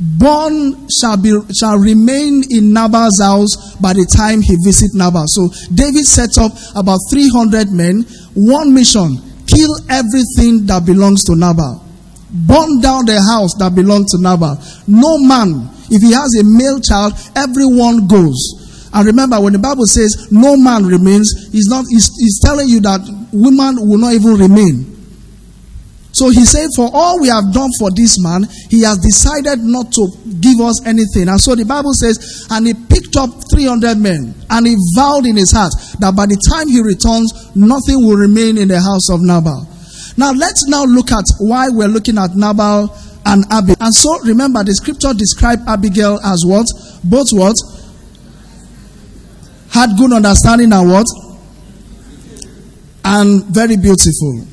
born 0.00 0.88
shall 0.88 1.16
be 1.20 1.34
shall 1.52 1.76
remain 1.76 2.42
in 2.50 2.72
Nabal's 2.72 3.20
house 3.20 3.74
by 3.82 3.92
the 3.92 4.06
time 4.06 4.40
he 4.40 4.56
visit 4.64 4.94
Nabal. 4.94 5.24
So 5.26 5.48
David 5.74 6.06
set 6.06 6.38
up 6.38 6.52
about 6.76 7.00
300 7.10 7.70
men, 7.72 8.06
one 8.34 8.72
mission, 8.72 9.18
kill 9.46 9.74
everything 9.90 10.64
that 10.66 10.86
belongs 10.86 11.24
to 11.24 11.36
Nabal 11.36 11.89
burn 12.32 12.80
down 12.80 13.06
the 13.06 13.20
house 13.20 13.54
that 13.58 13.74
belonged 13.74 14.08
to 14.08 14.18
Nabal. 14.20 14.58
No 14.86 15.18
man, 15.18 15.68
if 15.90 16.02
he 16.02 16.12
has 16.12 16.34
a 16.38 16.44
male 16.44 16.80
child, 16.80 17.14
everyone 17.34 18.06
goes. 18.06 18.90
And 18.92 19.06
remember, 19.06 19.40
when 19.40 19.52
the 19.52 19.58
Bible 19.58 19.86
says 19.86 20.28
no 20.30 20.56
man 20.56 20.84
remains, 20.86 21.30
he's 21.52 21.66
not 21.68 21.84
he's, 21.88 22.10
he's 22.18 22.40
telling 22.42 22.68
you 22.68 22.80
that 22.80 23.00
woman 23.32 23.76
will 23.86 23.98
not 23.98 24.14
even 24.14 24.34
remain. 24.34 24.90
So 26.12 26.28
he 26.28 26.44
said, 26.44 26.68
For 26.74 26.90
all 26.92 27.20
we 27.20 27.28
have 27.28 27.52
done 27.54 27.70
for 27.78 27.90
this 27.94 28.18
man, 28.20 28.44
he 28.68 28.82
has 28.82 28.98
decided 28.98 29.60
not 29.62 29.92
to 29.92 30.10
give 30.40 30.58
us 30.60 30.84
anything. 30.84 31.28
And 31.28 31.40
so 31.40 31.54
the 31.54 31.64
Bible 31.64 31.94
says, 31.94 32.46
And 32.50 32.66
he 32.66 32.74
picked 32.74 33.16
up 33.16 33.30
300 33.50 33.96
men, 33.96 34.34
and 34.50 34.66
he 34.66 34.76
vowed 34.96 35.26
in 35.26 35.36
his 35.36 35.52
heart 35.52 35.72
that 36.00 36.14
by 36.16 36.26
the 36.26 36.38
time 36.50 36.66
he 36.68 36.82
returns, 36.82 37.54
nothing 37.54 38.04
will 38.04 38.16
remain 38.16 38.58
in 38.58 38.68
the 38.68 38.80
house 38.80 39.08
of 39.10 39.20
Nabal. 39.22 39.66
Now 40.20 40.32
let's 40.32 40.66
now 40.68 40.84
look 40.84 41.12
at 41.12 41.24
why 41.38 41.70
we're 41.70 41.88
looking 41.88 42.18
at 42.18 42.36
Nabal 42.36 42.94
and 43.24 43.42
Abigail. 43.50 43.76
And 43.80 43.94
so 43.94 44.20
remember 44.20 44.62
the 44.62 44.74
scripture 44.74 45.14
described 45.14 45.62
Abigail 45.66 46.20
as 46.22 46.44
what? 46.44 46.66
Both 47.02 47.32
what? 47.32 47.56
Had 49.72 49.96
good 49.96 50.12
understanding 50.12 50.74
and 50.74 50.90
what? 50.90 51.06
And 53.02 53.44
very 53.46 53.78
beautiful. 53.78 54.44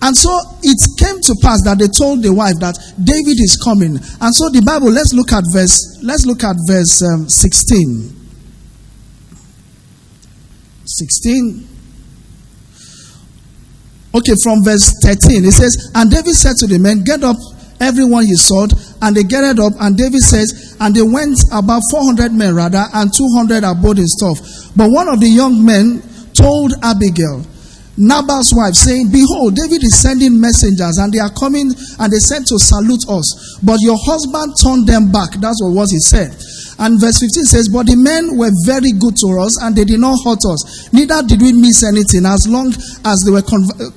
And 0.00 0.16
so 0.16 0.32
it 0.62 0.80
came 0.96 1.20
to 1.20 1.36
pass 1.42 1.60
that 1.68 1.76
they 1.78 1.88
told 1.88 2.22
the 2.22 2.32
wife 2.32 2.56
that 2.60 2.72
David 2.96 3.36
is 3.36 3.60
coming. 3.62 3.98
And 4.00 4.32
so 4.32 4.48
the 4.48 4.62
Bible, 4.64 4.88
let's 4.88 5.12
look 5.12 5.30
at 5.30 5.44
verse, 5.52 6.00
let's 6.02 6.24
look 6.24 6.42
at 6.42 6.56
verse 6.66 7.02
um, 7.02 7.28
16. 7.28 8.16
16. 10.86 11.67
Okay, 14.18 14.34
from 14.42 14.64
verse 14.64 14.98
13, 15.00 15.44
it 15.44 15.52
says, 15.52 15.92
And 15.94 16.10
David 16.10 16.34
said 16.34 16.56
to 16.58 16.66
the 16.66 16.78
men, 16.78 17.04
Get 17.04 17.22
up, 17.22 17.36
everyone 17.78 18.26
he 18.26 18.34
sought. 18.34 18.74
And 19.00 19.14
they 19.14 19.22
gathered 19.22 19.62
up, 19.62 19.74
and 19.78 19.96
David 19.96 20.26
says, 20.26 20.76
And 20.80 20.90
they 20.90 21.02
went 21.06 21.38
about 21.52 21.82
400 21.90 22.32
men 22.32 22.52
rather, 22.52 22.82
and 22.94 23.14
200 23.14 23.62
abode 23.62 24.00
in 24.02 24.06
stuff. 24.10 24.74
But 24.74 24.90
one 24.90 25.06
of 25.06 25.20
the 25.20 25.28
young 25.28 25.64
men 25.64 26.02
told 26.34 26.74
Abigail, 26.82 27.46
Nabal's 27.98 28.54
wife, 28.54 28.74
saying, 28.74 29.10
Behold, 29.10 29.58
David 29.58 29.82
is 29.82 29.98
sending 30.00 30.40
messengers, 30.40 30.98
and 30.98 31.12
they 31.12 31.18
are 31.18 31.34
coming, 31.34 31.74
and 31.98 32.08
they 32.12 32.22
sent 32.22 32.46
to 32.46 32.58
salute 32.58 33.02
us. 33.10 33.58
But 33.62 33.82
your 33.82 33.98
husband 33.98 34.54
turned 34.62 34.86
them 34.86 35.10
back. 35.10 35.34
That's 35.42 35.58
what 35.60 35.74
was 35.74 35.90
he 35.90 35.98
said. 35.98 36.30
And 36.78 37.00
verse 37.02 37.18
15 37.18 37.44
says, 37.44 37.66
But 37.68 37.90
the 37.90 37.98
men 37.98 38.38
were 38.38 38.54
very 38.62 38.94
good 38.94 39.18
to 39.26 39.42
us, 39.42 39.58
and 39.60 39.74
they 39.74 39.82
did 39.82 39.98
not 39.98 40.14
hurt 40.22 40.46
us. 40.46 40.86
Neither 40.94 41.26
did 41.26 41.42
we 41.42 41.50
miss 41.52 41.82
anything, 41.82 42.22
as 42.22 42.46
long 42.46 42.70
as 43.02 43.18
they 43.26 43.34
were 43.34 43.42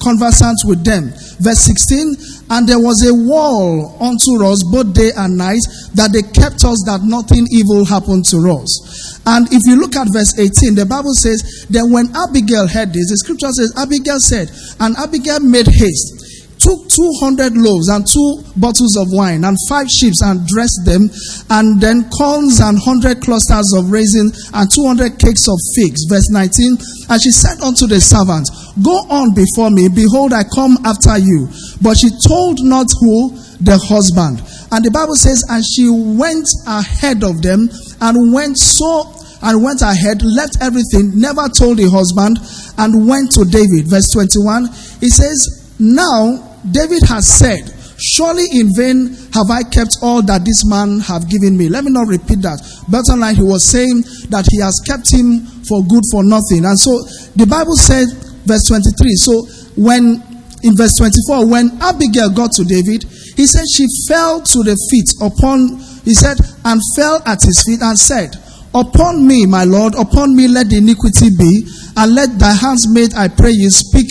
conversant 0.01 0.57
with 0.65 0.81
them. 0.81 1.13
Verse 1.37 1.61
16, 1.61 2.17
And 2.51 2.67
there 2.67 2.79
was 2.79 2.99
a 3.07 3.13
wall 3.15 3.95
unto 4.03 4.43
us 4.43 4.59
both 4.67 4.93
day 4.93 5.11
and 5.15 5.37
night, 5.37 5.63
that 5.95 6.11
they 6.11 6.21
kept 6.21 6.67
us 6.67 6.83
that 6.83 6.99
nothing 7.03 7.47
evil 7.47 7.87
happened 7.87 8.27
to 8.27 8.37
us. 8.51 9.23
And 9.25 9.47
if 9.51 9.63
you 9.65 9.79
look 9.79 9.95
at 9.95 10.11
verse 10.11 10.37
18, 10.37 10.75
the 10.75 10.85
Bible 10.85 11.15
says, 11.15 11.65
Then 11.71 11.91
when 11.95 12.11
Abigail 12.11 12.67
heard 12.67 12.91
this, 12.91 13.07
the 13.07 13.17
scripture 13.23 13.55
says, 13.55 13.71
Abigail 13.79 14.19
said, 14.19 14.51
And 14.83 14.99
Abigail 14.99 15.39
made 15.39 15.67
haste 15.67 16.30
took 16.61 16.87
200 16.87 17.57
loaves 17.57 17.89
and 17.89 18.05
two 18.05 18.45
bottles 18.55 18.95
of 18.95 19.09
wine 19.09 19.43
and 19.43 19.57
five 19.67 19.89
sheep 19.89 20.13
and 20.21 20.45
dressed 20.45 20.85
them, 20.85 21.09
and 21.49 21.81
then 21.81 22.07
corns 22.13 22.61
and 22.61 22.77
100 22.77 23.21
clusters 23.21 23.73
of 23.73 23.89
raisins 23.89 24.49
and 24.53 24.69
200 24.69 25.17
cakes 25.17 25.49
of 25.49 25.57
figs. 25.75 26.05
Verse 26.07 26.29
19. 26.29 27.09
And 27.09 27.21
she 27.21 27.31
said 27.31 27.59
unto 27.61 27.87
the 27.87 27.99
servant, 27.99 28.47
Go 28.83 28.93
on 29.09 29.33
before 29.33 29.73
me, 29.73 29.89
behold, 29.89 30.33
I 30.33 30.45
come 30.53 30.77
after 30.85 31.17
you. 31.17 31.49
But 31.81 31.97
she 31.97 32.13
told 32.29 32.61
not 32.61 32.87
who 33.01 33.33
the 33.59 33.81
husband. 33.81 34.45
And 34.71 34.85
the 34.85 34.91
Bible 34.91 35.15
says, 35.17 35.43
And 35.49 35.65
she 35.65 35.89
went 35.89 36.47
ahead 36.67 37.23
of 37.23 37.41
them 37.41 37.69
and 37.99 38.33
went 38.33 38.57
so 38.57 39.09
and 39.41 39.63
went 39.63 39.81
ahead, 39.81 40.21
left 40.21 40.61
everything, 40.61 41.17
never 41.17 41.49
told 41.49 41.77
the 41.77 41.89
husband, 41.89 42.37
and 42.77 43.09
went 43.09 43.31
to 43.33 43.43
David. 43.45 43.89
Verse 43.89 44.07
21, 44.13 44.69
he 45.01 45.09
says, 45.09 45.73
Now 45.79 46.50
David 46.69 47.03
has 47.07 47.27
said, 47.27 47.73
Surely 48.01 48.45
in 48.53 48.73
vain 48.73 49.13
have 49.33 49.49
I 49.53 49.61
kept 49.61 49.97
all 50.01 50.23
that 50.25 50.41
this 50.43 50.65
man 50.65 50.99
have 51.01 51.29
given 51.29 51.55
me. 51.55 51.69
Let 51.69 51.83
me 51.83 51.91
not 51.91 52.07
repeat 52.07 52.41
that. 52.41 52.57
Better 52.89 53.13
line, 53.15 53.35
he 53.35 53.43
was 53.45 53.69
saying 53.69 54.01
that 54.33 54.49
he 54.49 54.57
has 54.57 54.73
kept 54.89 55.13
him 55.13 55.45
for 55.69 55.85
good 55.85 56.01
for 56.09 56.25
nothing. 56.25 56.65
And 56.65 56.77
so 56.79 56.97
the 57.37 57.45
Bible 57.45 57.77
said, 57.77 58.09
verse 58.49 58.65
23. 58.65 58.89
So 59.21 59.45
when 59.77 60.17
in 60.65 60.73
verse 60.73 60.97
24, 60.97 61.45
when 61.45 61.77
Abigail 61.81 62.33
got 62.33 62.51
to 62.57 62.65
David, 62.65 63.05
he 63.37 63.45
said 63.45 63.65
she 63.69 63.85
fell 64.09 64.41
to 64.41 64.59
the 64.65 64.73
feet 64.89 65.09
upon, 65.21 65.77
he 66.01 66.13
said, 66.17 66.37
and 66.65 66.81
fell 66.97 67.21
at 67.29 67.41
his 67.45 67.61
feet 67.65 67.81
and 67.81 67.97
said, 67.97 68.33
Upon 68.73 69.27
me, 69.27 69.45
my 69.45 69.63
Lord, 69.65 69.93
upon 69.95 70.33
me 70.35 70.47
let 70.47 70.69
the 70.69 70.77
iniquity 70.77 71.29
be, 71.37 71.67
and 71.97 72.15
let 72.15 72.39
thy 72.39 72.53
handsmaid, 72.53 73.13
I 73.13 73.27
pray 73.27 73.51
you, 73.51 73.69
speak 73.69 74.07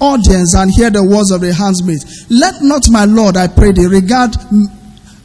audience 0.00 0.54
and 0.54 0.70
hear 0.70 0.90
the 0.90 1.02
words 1.04 1.30
of 1.30 1.40
the 1.40 1.52
handmaid. 1.52 2.02
Let 2.30 2.62
not 2.62 2.88
my 2.90 3.04
Lord, 3.04 3.36
I 3.36 3.48
pray 3.48 3.72
thee, 3.72 3.86
regard 3.86 4.34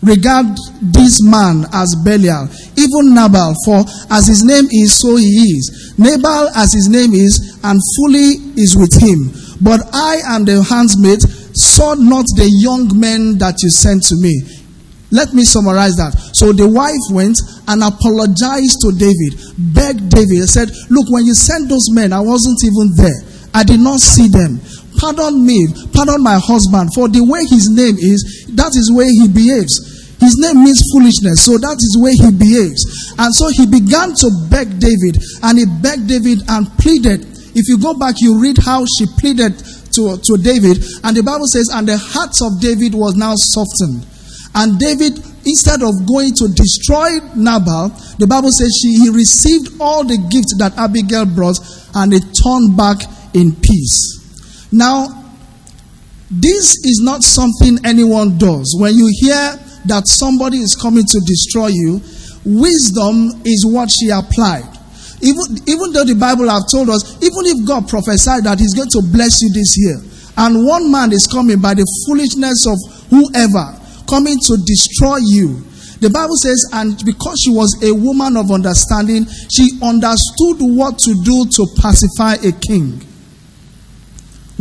regard 0.03 0.45
this 0.81 1.23
man 1.23 1.65
as 1.71 1.95
Belial, 2.03 2.47
even 2.75 3.15
Nabal, 3.15 3.55
for 3.65 3.83
as 4.11 4.27
his 4.27 4.43
name 4.43 4.67
is, 4.69 4.93
so 4.99 5.15
he 5.15 5.55
is. 5.57 5.95
Nabal 5.97 6.49
as 6.55 6.73
his 6.73 6.89
name 6.89 7.13
is, 7.13 7.57
and 7.63 7.79
fully 7.97 8.35
is 8.59 8.75
with 8.75 8.91
him. 8.99 9.31
But 9.63 9.79
I 9.93 10.19
and 10.35 10.45
the 10.47 10.61
handmaid 10.63 11.21
saw 11.55 11.93
not 11.95 12.25
the 12.35 12.49
young 12.61 12.91
men 12.99 13.37
that 13.39 13.63
you 13.63 13.69
sent 13.69 14.03
to 14.11 14.15
me. 14.19 14.41
Let 15.11 15.31
me 15.33 15.45
summarize 15.45 15.95
that. 16.01 16.17
So 16.33 16.51
the 16.51 16.67
wife 16.67 17.05
went 17.13 17.37
and 17.69 17.83
apologized 17.85 18.81
to 18.81 18.91
David, 18.97 19.37
begged 19.71 20.09
David, 20.09 20.49
said, 20.49 20.73
Look, 20.89 21.05
when 21.13 21.25
you 21.25 21.35
sent 21.37 21.69
those 21.69 21.85
men, 21.93 22.11
I 22.11 22.19
wasn't 22.19 22.57
even 22.65 22.97
there. 22.97 23.21
I 23.53 23.63
did 23.63 23.79
not 23.79 23.99
see 23.99 24.27
them. 24.27 24.59
Pardon 24.97 25.45
me, 25.45 25.67
pardon 25.93 26.21
my 26.23 26.39
husband, 26.41 26.89
for 26.95 27.09
the 27.09 27.21
way 27.23 27.45
his 27.49 27.69
name 27.69 27.97
is, 27.97 28.49
that 28.55 28.73
is 28.75 28.91
way 28.93 29.09
he 29.09 29.27
behaves. 29.27 29.93
His 30.21 30.39
name 30.39 30.63
means 30.63 30.79
foolishness, 30.93 31.43
so 31.43 31.57
that 31.59 31.77
is 31.83 31.99
way 31.99 32.15
he 32.15 32.31
behaves. 32.31 32.79
And 33.19 33.33
so 33.35 33.51
he 33.51 33.67
began 33.67 34.15
to 34.15 34.27
beg 34.47 34.79
David, 34.79 35.19
and 35.43 35.59
he 35.59 35.65
begged 35.83 36.07
David 36.07 36.47
and 36.47 36.69
pleaded. 36.79 37.27
If 37.53 37.67
you 37.67 37.77
go 37.77 37.93
back, 37.93 38.15
you 38.23 38.39
read 38.39 38.57
how 38.63 38.85
she 38.87 39.05
pleaded 39.19 39.59
to, 39.99 40.17
to 40.17 40.33
David, 40.39 40.79
and 41.03 41.11
the 41.11 41.21
Bible 41.21 41.45
says, 41.51 41.69
and 41.73 41.85
the 41.85 41.97
heart 41.97 42.33
of 42.41 42.61
David 42.63 42.95
was 42.95 43.19
now 43.19 43.35
softened. 43.35 44.07
And 44.55 44.79
David, 44.79 45.17
instead 45.43 45.81
of 45.83 45.91
going 46.07 46.33
to 46.39 46.47
destroy 46.55 47.19
Nabal, 47.35 47.89
the 48.17 48.29
Bible 48.29 48.53
says 48.53 48.71
she, 48.79 48.95
he 49.03 49.09
received 49.09 49.75
all 49.81 50.05
the 50.05 50.17
gifts 50.29 50.55
that 50.61 50.77
Abigail 50.77 51.25
brought, 51.25 51.59
and 51.99 52.13
he 52.13 52.21
turned 52.21 52.77
back 52.77 53.03
in 53.33 53.55
peace. 53.55 54.69
Now, 54.71 55.23
this 56.31 56.77
is 56.83 57.01
not 57.03 57.23
something 57.23 57.77
anyone 57.85 58.37
does. 58.37 58.75
When 58.79 58.95
you 58.95 59.07
hear 59.13 59.59
that 59.85 60.07
somebody 60.07 60.57
is 60.57 60.75
coming 60.75 61.05
to 61.05 61.19
destroy 61.25 61.67
you, 61.67 62.01
wisdom 62.45 63.41
is 63.45 63.65
what 63.65 63.91
she 63.91 64.09
applied. 64.09 64.65
Even, 65.21 65.45
even 65.67 65.93
though 65.93 66.03
the 66.03 66.17
Bible 66.19 66.49
have 66.49 66.67
told 66.69 66.89
us, 66.89 67.15
even 67.23 67.45
if 67.47 67.67
God 67.67 67.87
prophesied 67.87 68.43
that 68.43 68.59
He's 68.59 68.73
going 68.73 68.89
to 68.91 69.01
bless 69.13 69.41
you 69.41 69.53
this 69.53 69.77
year, 69.77 70.01
and 70.35 70.65
one 70.65 70.91
man 70.91 71.13
is 71.13 71.27
coming 71.27 71.61
by 71.61 71.73
the 71.73 71.85
foolishness 72.07 72.65
of 72.65 72.75
whoever 73.13 73.77
coming 74.09 74.35
to 74.39 74.57
destroy 74.65 75.17
you, 75.23 75.61
the 76.01 76.09
Bible 76.09 76.35
says, 76.35 76.67
and 76.73 76.99
because 77.05 77.39
she 77.39 77.51
was 77.51 77.71
a 77.79 77.93
woman 77.93 78.35
of 78.35 78.51
understanding, 78.51 79.23
she 79.47 79.79
understood 79.79 80.59
what 80.59 80.99
to 80.99 81.15
do 81.23 81.45
to 81.47 81.63
pacify 81.79 82.35
a 82.43 82.51
king. 82.59 82.99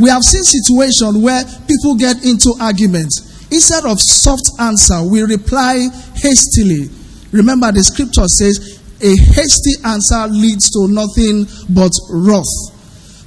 We 0.03 0.11
have 0.11 0.25
seen 0.25 0.43
situations 0.43 1.17
where 1.23 1.45
people 1.71 1.95
get 1.95 2.27
into 2.27 2.57
arguments. 2.59 3.47
Instead 3.53 3.85
of 3.85 4.01
soft 4.01 4.51
answer, 4.59 5.01
we 5.07 5.23
reply 5.23 5.87
hastily. 6.17 6.91
Remember, 7.31 7.71
the 7.71 7.85
scripture 7.85 8.27
says, 8.27 8.83
a 8.99 9.15
hasty 9.15 9.79
answer 9.87 10.27
leads 10.27 10.71
to 10.75 10.91
nothing 10.91 11.47
but 11.71 11.93
wrath. 12.11 12.51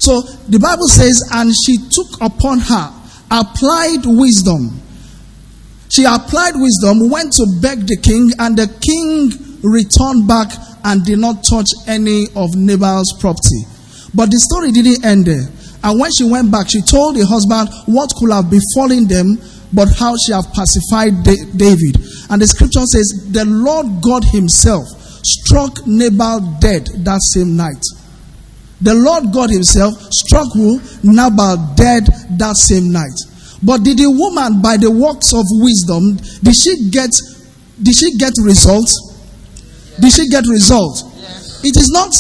So 0.04 0.20
the 0.52 0.60
Bible 0.60 0.92
says, 0.92 1.24
and 1.32 1.48
she 1.56 1.78
took 1.80 2.20
upon 2.20 2.60
her, 2.60 2.92
applied 3.32 4.04
wisdom. 4.04 4.76
She 5.88 6.04
applied 6.04 6.60
wisdom, 6.60 7.10
went 7.10 7.32
to 7.40 7.48
beg 7.62 7.88
the 7.88 7.96
king, 8.04 8.32
and 8.38 8.58
the 8.60 8.68
king 8.84 9.32
returned 9.64 10.28
back 10.28 10.52
and 10.84 11.06
did 11.06 11.20
not 11.20 11.46
touch 11.50 11.72
any 11.88 12.28
of 12.36 12.52
Nabal's 12.56 13.16
property. 13.22 13.64
But 14.14 14.28
the 14.28 14.40
story 14.44 14.72
didn't 14.72 15.06
end 15.06 15.26
there. 15.26 15.48
And 15.86 16.00
when 16.00 16.10
she 16.12 16.26
went 16.26 16.50
back, 16.52 16.66
she 16.68 16.82
told 16.82 17.16
the 17.16 17.26
husband 17.30 17.70
what 17.86 18.10
could 18.18 18.34
have 18.34 18.50
befallen 18.50 19.06
them, 19.06 19.38
but 19.72 19.86
how 19.94 20.18
she 20.18 20.34
have 20.34 20.50
pacified 20.50 21.22
David. 21.22 22.02
And 22.34 22.42
the 22.42 22.48
scripture 22.50 22.90
says, 22.90 23.30
the 23.30 23.46
Lord 23.46 24.02
God 24.02 24.26
himself 24.26 24.90
struck 25.22 25.86
Nabal 25.86 26.58
dead 26.60 26.90
that 27.06 27.22
same 27.22 27.56
night. 27.56 27.86
The 28.82 28.96
Lord 28.96 29.32
God 29.32 29.52
himself 29.52 29.94
struck 30.10 30.50
who? 30.54 30.82
Nabal 31.06 31.78
dead 31.78 32.10
that 32.42 32.58
same 32.58 32.92
night. 32.92 33.14
But 33.62 33.84
did 33.84 33.98
the 34.02 34.10
woman, 34.10 34.62
by 34.62 34.78
the 34.78 34.90
works 34.90 35.34
of 35.34 35.46
wisdom, 35.62 36.18
did 36.42 36.56
she 36.58 36.90
get 36.90 37.14
did 37.82 37.96
she 37.96 38.18
get 38.18 38.34
results? 38.42 38.94
Did 40.00 40.12
she 40.12 40.30
get 40.30 40.46
results? 40.48 41.04
It 41.64 41.76
is 41.78 41.90
not 41.92 42.14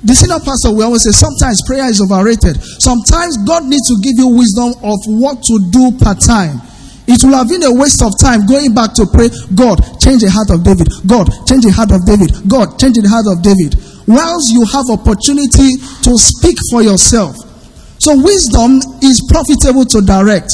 the 0.00 0.16
senior 0.16 0.40
pastor 0.40 0.72
will 0.72 0.88
always 0.88 1.04
say 1.04 1.12
sometimes 1.12 1.60
prayer 1.68 1.84
is 1.84 2.00
overrated. 2.00 2.56
Sometimes 2.80 3.36
God 3.44 3.68
needs 3.68 3.84
to 3.92 4.00
give 4.00 4.16
you 4.16 4.32
wisdom 4.32 4.72
of 4.80 4.96
what 5.12 5.44
to 5.44 5.60
do 5.68 5.92
part 6.00 6.20
time. 6.24 6.56
It 7.04 7.20
will 7.26 7.36
have 7.36 7.50
been 7.50 7.66
a 7.66 7.74
waste 7.74 8.00
of 8.00 8.16
time 8.16 8.46
going 8.46 8.72
back 8.72 8.94
to 8.96 9.04
pray, 9.04 9.28
God, 9.52 9.82
change 10.00 10.22
the 10.24 10.30
heart 10.30 10.48
of 10.54 10.62
David. 10.64 10.88
God, 11.04 11.26
change 11.44 11.66
the 11.66 11.74
heart 11.74 11.90
of 11.92 12.06
David. 12.06 12.32
God, 12.48 12.78
change 12.78 12.96
the 12.96 13.08
heart 13.10 13.26
of 13.28 13.42
David. 13.44 13.74
Whilst 14.06 14.48
you 14.54 14.64
have 14.64 14.88
opportunity 14.88 15.76
to 16.06 16.12
speak 16.16 16.56
for 16.70 16.80
yourself. 16.80 17.36
So 18.00 18.16
wisdom 18.16 18.80
is 19.04 19.20
profitable 19.28 19.84
to 19.92 20.00
direct. 20.00 20.48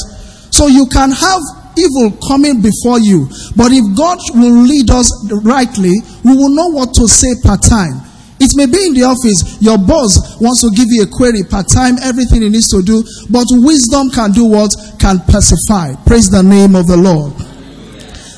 So 0.51 0.67
you 0.67 0.89
can 0.91 1.11
have 1.13 1.41
evil 1.77 2.11
coming 2.27 2.59
before 2.59 2.99
you, 2.99 3.29
but 3.55 3.69
if 3.71 3.85
God 3.95 4.17
will 4.33 4.65
lead 4.65 4.89
us 4.89 5.07
rightly, 5.45 5.93
we 6.25 6.33
will 6.35 6.49
know 6.49 6.67
what 6.73 6.93
to 6.97 7.07
say 7.07 7.29
per 7.45 7.55
time. 7.55 8.01
It 8.39 8.53
may 8.53 8.67
be 8.69 8.77
in 8.85 8.93
the 8.93 9.03
office, 9.03 9.57
your 9.61 9.77
boss 9.81 10.37
wants 10.39 10.61
to 10.61 10.69
give 10.69 10.85
you 10.93 11.03
a 11.03 11.09
query 11.09 11.41
part 11.49 11.65
time, 11.73 11.97
everything 12.05 12.41
he 12.45 12.49
needs 12.49 12.69
to 12.69 12.85
do, 12.85 13.01
but 13.33 13.49
wisdom 13.49 14.13
can 14.13 14.29
do 14.31 14.45
what? 14.45 14.69
Can 15.01 15.17
pacify. 15.25 15.97
Praise 16.05 16.29
the 16.29 16.43
name 16.45 16.75
of 16.77 16.85
the 16.85 16.97
Lord. 16.97 17.33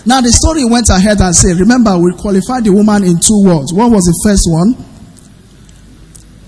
Now 0.07 0.21
the 0.23 0.31
story 0.31 0.63
went 0.63 0.87
ahead 0.89 1.19
and 1.19 1.35
said, 1.35 1.59
remember, 1.59 1.97
we 1.99 2.15
qualified 2.15 2.63
the 2.63 2.71
woman 2.71 3.03
in 3.03 3.19
two 3.19 3.43
words. 3.43 3.75
What 3.75 3.91
was 3.91 4.07
the 4.07 4.15
first 4.23 4.47
one? 4.47 4.73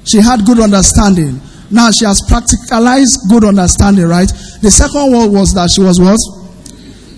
She 0.08 0.24
had 0.24 0.48
good 0.48 0.60
understanding. 0.60 1.44
Now 1.70 1.92
she 1.92 2.06
has 2.08 2.24
practicalized 2.24 3.28
good 3.30 3.44
understanding, 3.44 4.08
right? 4.08 4.32
The 4.64 4.72
second 4.72 5.12
word 5.12 5.28
was 5.28 5.54
that 5.54 5.70
she 5.76 5.84
was 5.84 6.00
what? 6.00 6.20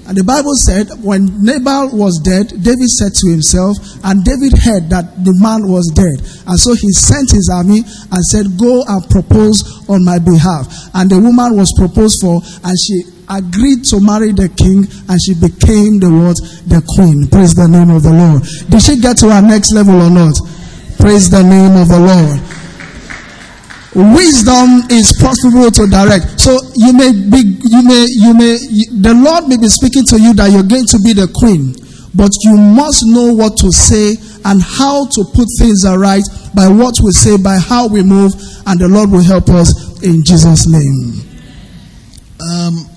And 0.05 0.17
the 0.17 0.23
Bible 0.23 0.51
said, 0.59 0.91
when 0.99 1.31
Nabal 1.39 1.95
was 1.95 2.19
dead, 2.19 2.51
David 2.59 2.91
said 2.91 3.15
to 3.15 3.25
himself, 3.31 3.79
and 4.03 4.19
David 4.23 4.51
heard 4.59 4.91
that 4.91 5.23
the 5.23 5.31
man 5.39 5.63
was 5.63 5.87
dead. 5.95 6.19
And 6.43 6.59
so 6.59 6.75
he 6.75 6.91
sent 6.91 7.31
his 7.31 7.47
army 7.47 7.87
and 7.87 8.21
said, 8.27 8.59
Go 8.59 8.83
and 8.83 8.99
propose 9.07 9.63
on 9.87 10.03
my 10.03 10.19
behalf. 10.19 10.67
And 10.93 11.07
the 11.07 11.19
woman 11.23 11.55
was 11.55 11.71
proposed 11.79 12.19
for, 12.19 12.43
and 12.67 12.75
she 12.75 13.07
agreed 13.31 13.87
to 13.95 14.03
marry 14.03 14.35
the 14.35 14.51
king, 14.51 14.83
and 15.07 15.17
she 15.23 15.39
became 15.39 16.03
the 16.03 16.11
what? 16.11 16.35
The 16.67 16.83
queen. 16.99 17.31
Praise 17.31 17.55
the 17.55 17.71
name 17.71 17.89
of 17.89 18.03
the 18.03 18.11
Lord. 18.11 18.43
Did 18.67 18.83
she 18.83 18.99
get 18.99 19.15
to 19.23 19.31
her 19.31 19.41
next 19.41 19.71
level 19.71 19.95
or 20.03 20.11
not? 20.11 20.35
Praise 20.99 21.31
the 21.31 21.43
name 21.43 21.79
of 21.79 21.87
the 21.87 21.99
Lord. 21.99 22.62
Wisdom 23.95 24.89
is 24.89 25.13
possible 25.21 25.69
to 25.69 25.85
direct. 25.85 26.39
So 26.41 26.57
you 26.75 26.93
may 26.93 27.13
be, 27.13 27.61
you 27.61 27.81
may, 27.85 28.05
you 28.09 28.33
may, 28.33 28.57
the 28.89 29.13
Lord 29.13 29.47
may 29.47 29.57
be 29.57 29.69
speaking 29.69 30.03
to 30.09 30.19
you 30.19 30.33
that 30.33 30.49
you're 30.49 30.65
going 30.65 30.89
to 30.89 30.99
be 31.05 31.13
the 31.13 31.29
queen, 31.29 31.77
but 32.15 32.33
you 32.41 32.57
must 32.57 33.05
know 33.05 33.33
what 33.33 33.55
to 33.57 33.71
say 33.71 34.17
and 34.45 34.61
how 34.61 35.05
to 35.05 35.21
put 35.33 35.45
things 35.61 35.85
right 35.85 36.25
by 36.55 36.67
what 36.67 36.97
we 37.03 37.11
say, 37.11 37.37
by 37.37 37.57
how 37.57 37.87
we 37.87 38.01
move, 38.01 38.33
and 38.65 38.79
the 38.81 38.89
Lord 38.89 39.11
will 39.11 39.23
help 39.23 39.49
us 39.49 40.01
in 40.01 40.25
Jesus' 40.25 40.65
name. 40.65 41.21
Um, 42.41 42.89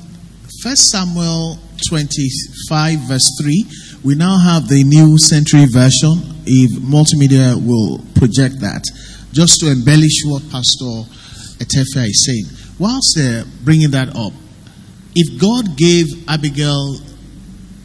First 0.62 0.88
Samuel 0.90 1.58
25 1.88 3.00
verse 3.00 3.30
3. 3.40 3.64
We 4.02 4.14
now 4.14 4.38
have 4.38 4.68
the 4.68 4.82
new 4.82 5.18
century 5.18 5.66
version. 5.66 6.40
If 6.46 6.72
multimedia 6.80 7.54
will 7.54 7.98
project 8.14 8.60
that 8.60 8.82
just 9.32 9.60
to 9.60 9.70
embellish 9.70 10.22
what 10.24 10.42
Pastor 10.50 11.04
Etefia 11.60 12.04
is 12.04 12.24
saying. 12.24 12.46
Whilst 12.78 13.14
they're 13.16 13.44
bringing 13.64 13.90
that 13.90 14.14
up, 14.16 14.32
if 15.14 15.40
God 15.40 15.76
gave 15.76 16.28
Abigail 16.28 16.96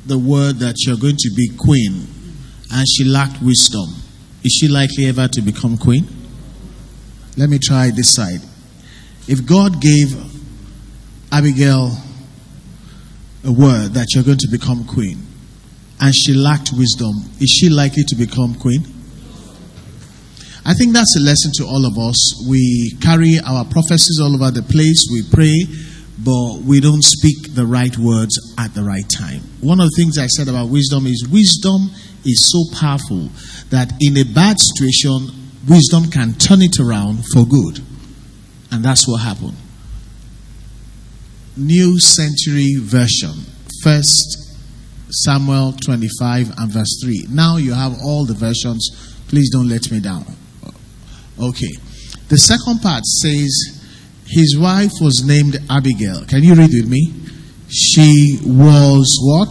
the 0.06 0.18
word 0.18 0.58
that 0.60 0.76
you're 0.86 0.98
going 0.98 1.16
to 1.18 1.32
be 1.36 1.50
queen 1.58 2.08
and 2.72 2.86
she 2.88 3.06
lacked 3.06 3.42
wisdom, 3.42 3.88
is 4.44 4.58
she 4.60 4.68
likely 4.68 5.06
ever 5.08 5.28
to 5.28 5.42
become 5.42 5.78
queen? 5.78 6.06
Let 7.38 7.50
me 7.50 7.60
try 7.60 7.92
this 7.92 8.14
side. 8.14 8.42
If 9.28 9.46
God 9.46 9.82
gave 9.82 10.14
Abigail 11.32 11.96
a 13.46 13.52
word 13.52 13.94
that 13.94 14.08
you're 14.14 14.24
going 14.24 14.40
to 14.40 14.50
become 14.52 14.84
queen 14.86 15.26
and 16.00 16.14
she 16.14 16.34
lacked 16.34 16.72
wisdom, 16.74 17.14
is 17.40 17.50
she 17.50 17.70
likely 17.70 18.04
to 18.08 18.16
become 18.16 18.56
queen? 18.56 18.84
I 20.65 20.74
think 20.74 20.94
that's 20.94 21.15
a 21.18 21.20
lesson 21.20 21.51
to 21.58 21.65
all 21.65 21.86
of 21.86 21.98
us. 21.98 22.46
We 22.48 22.94
carry 23.01 23.39
our 23.46 23.65
prophecies 23.65 24.20
all 24.22 24.34
over 24.36 24.51
the 24.51 24.62
place, 24.62 25.08
we 25.12 25.24
pray, 25.32 25.65
but 26.24 26.62
we 26.62 26.80
don't 26.80 27.03
speak 27.03 27.56
the 27.56 27.65
right 27.65 27.98
words 27.98 28.38
at 28.60 28.74
the 28.75 28.84
right 28.84 29.08
time. 29.10 29.41
One 29.62 29.80
of 29.80 29.89
the 29.89 29.96
things 29.98 30.18
I 30.20 30.27
said 30.27 30.48
about 30.48 30.70
wisdom 30.70 31.08
is 31.08 31.27
wisdom 31.27 31.89
is 32.24 32.51
so 32.51 32.77
powerful 32.77 33.30
that 33.72 33.91
in 34.01 34.18
a 34.18 34.24
bad 34.24 34.57
situation, 34.59 35.33
wisdom 35.68 36.12
can 36.12 36.33
turn 36.36 36.62
it 36.62 36.79
around 36.79 37.25
for 37.33 37.46
good. 37.46 37.81
And 38.72 38.86
that's 38.86 39.07
what 39.07 39.22
happened. 39.22 39.57
New 41.57 42.00
Century 42.00 42.75
Version, 42.77 43.33
First 43.83 44.42
Samuel 45.09 45.74
25 45.74 46.53
and 46.57 46.72
verse 46.72 47.01
3. 47.03 47.27
Now 47.29 47.57
you 47.57 47.74
have 47.74 47.94
all 48.01 48.25
the 48.25 48.33
versions. 48.33 48.90
Please 49.27 49.50
don't 49.50 49.68
let 49.68 49.92
me 49.92 50.00
down. 50.00 50.25
Okay. 51.42 51.74
The 52.30 52.38
second 52.38 52.82
part 52.82 53.06
says, 53.06 53.82
his 54.27 54.58
wife 54.58 54.92
was 55.01 55.24
named 55.25 55.58
Abigail. 55.70 56.24
Can 56.25 56.44
you 56.44 56.56
read 56.56 56.70
with 56.72 56.88
me? 56.88 57.14
She 57.68 58.40
was 58.46 59.20
what? 59.22 59.50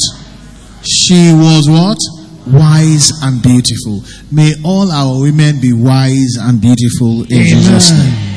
She 0.87 1.33
was 1.33 1.68
what? 1.68 1.98
Wise 2.46 3.12
and 3.22 3.42
beautiful. 3.42 4.03
May 4.33 4.55
all 4.64 4.90
our 4.90 5.20
women 5.20 5.61
be 5.61 5.72
wise 5.72 6.37
and 6.40 6.61
beautiful 6.61 7.24
in 7.24 7.33
Amen. 7.33 7.46
Jesus' 7.46 7.90
name. 7.92 8.31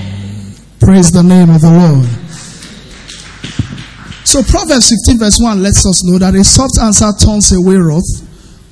Praise 0.79 1.11
the 1.11 1.23
name 1.23 1.49
of 1.49 1.61
the 1.61 1.71
Lord. 1.71 2.09
So 4.25 4.41
Proverbs 4.43 4.89
15 5.07 5.19
verse 5.19 5.39
1 5.39 5.61
lets 5.61 5.85
us 5.85 6.03
know 6.03 6.17
that 6.17 6.35
a 6.35 6.43
soft 6.43 6.79
answer 6.81 7.11
turns 7.23 7.53
away 7.53 7.77
wrath, 7.77 8.03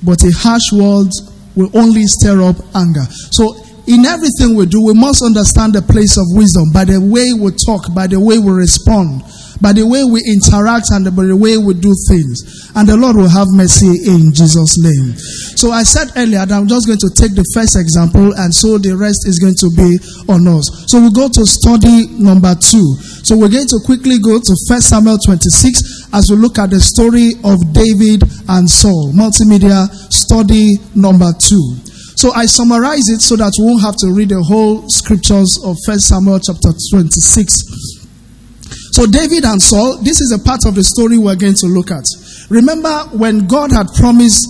but 0.02 0.22
a 0.24 0.32
harsh 0.32 0.72
word 0.72 1.08
will 1.54 1.70
only 1.72 2.04
stir 2.06 2.42
up 2.42 2.56
anger. 2.74 3.04
So 3.30 3.61
in 3.86 4.06
everything 4.06 4.54
we 4.54 4.66
do, 4.66 4.84
we 4.84 4.94
must 4.94 5.22
understand 5.22 5.74
the 5.74 5.82
place 5.82 6.16
of 6.16 6.26
wisdom 6.38 6.70
by 6.70 6.84
the 6.84 7.00
way 7.02 7.34
we 7.34 7.50
talk, 7.66 7.90
by 7.94 8.06
the 8.06 8.20
way 8.20 8.38
we 8.38 8.52
respond, 8.54 9.26
by 9.58 9.72
the 9.74 9.82
way 9.86 10.02
we 10.06 10.22
interact, 10.22 10.90
and 10.94 11.06
by 11.14 11.26
the 11.26 11.34
way 11.34 11.58
we 11.58 11.74
do 11.74 11.90
things. 12.06 12.70
And 12.74 12.86
the 12.86 12.96
Lord 12.96 13.16
will 13.18 13.30
have 13.30 13.50
mercy 13.50 14.06
in 14.06 14.30
Jesus' 14.34 14.78
name. 14.78 15.14
So 15.58 15.70
I 15.70 15.82
said 15.82 16.10
earlier 16.14 16.46
that 16.46 16.54
I'm 16.54 16.66
just 16.70 16.86
going 16.86 17.02
to 17.02 17.10
take 17.14 17.34
the 17.34 17.46
first 17.54 17.74
example, 17.78 18.34
and 18.38 18.54
so 18.54 18.78
the 18.78 18.94
rest 18.94 19.26
is 19.26 19.38
going 19.38 19.58
to 19.62 19.70
be 19.74 19.98
on 20.30 20.46
us. 20.46 20.66
So 20.86 21.02
we 21.02 21.10
go 21.10 21.26
to 21.30 21.42
study 21.46 22.06
number 22.18 22.54
two. 22.54 22.98
So 23.26 23.38
we're 23.38 23.50
going 23.54 23.70
to 23.70 23.78
quickly 23.86 24.18
go 24.18 24.38
to 24.38 24.52
1 24.66 24.82
Samuel 24.82 25.18
26 25.18 26.10
as 26.14 26.30
we 26.30 26.38
look 26.38 26.58
at 26.58 26.70
the 26.70 26.82
story 26.82 27.34
of 27.46 27.62
David 27.74 28.22
and 28.50 28.66
Saul. 28.66 29.14
Multimedia 29.14 29.86
study 30.10 30.78
number 30.94 31.30
two. 31.38 31.91
So 32.22 32.32
I 32.34 32.46
summarize 32.46 33.08
it 33.08 33.20
so 33.20 33.34
that 33.34 33.50
we 33.58 33.66
won't 33.66 33.82
have 33.82 33.96
to 33.96 34.14
read 34.14 34.28
the 34.28 34.38
whole 34.38 34.86
scriptures 34.86 35.58
of 35.58 35.74
First 35.84 36.06
Samuel 36.06 36.38
chapter 36.38 36.70
26. 36.70 38.94
So 38.94 39.10
David 39.10 39.42
and 39.42 39.60
Saul, 39.60 39.98
this 39.98 40.22
is 40.22 40.30
a 40.30 40.38
part 40.38 40.62
of 40.64 40.76
the 40.76 40.86
story 40.86 41.18
we're 41.18 41.34
going 41.34 41.58
to 41.58 41.66
look 41.66 41.90
at. 41.90 42.06
Remember 42.46 43.10
when 43.18 43.50
God 43.50 43.72
had 43.72 43.90
promised, 43.98 44.46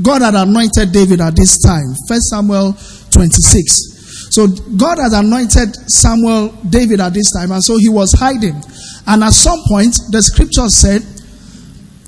God 0.00 0.24
had 0.24 0.32
anointed 0.32 0.88
David 0.88 1.20
at 1.20 1.36
this 1.36 1.60
time. 1.60 1.92
First 2.08 2.32
Samuel 2.32 2.72
26. 3.12 4.32
So 4.32 4.48
God 4.48 4.96
had 4.96 5.12
anointed 5.12 5.68
Samuel, 5.92 6.48
David 6.64 7.04
at 7.04 7.12
this 7.12 7.28
time, 7.36 7.52
and 7.52 7.62
so 7.62 7.76
he 7.76 7.92
was 7.92 8.16
hiding. 8.16 8.56
And 9.04 9.20
at 9.20 9.36
some 9.36 9.60
point, 9.68 10.00
the 10.08 10.24
scripture 10.24 10.72
said 10.72 11.04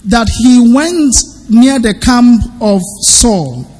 that 0.08 0.32
he 0.32 0.72
went 0.72 1.12
near 1.52 1.76
the 1.76 1.92
camp 2.00 2.40
of 2.64 2.80
Saul 3.04 3.75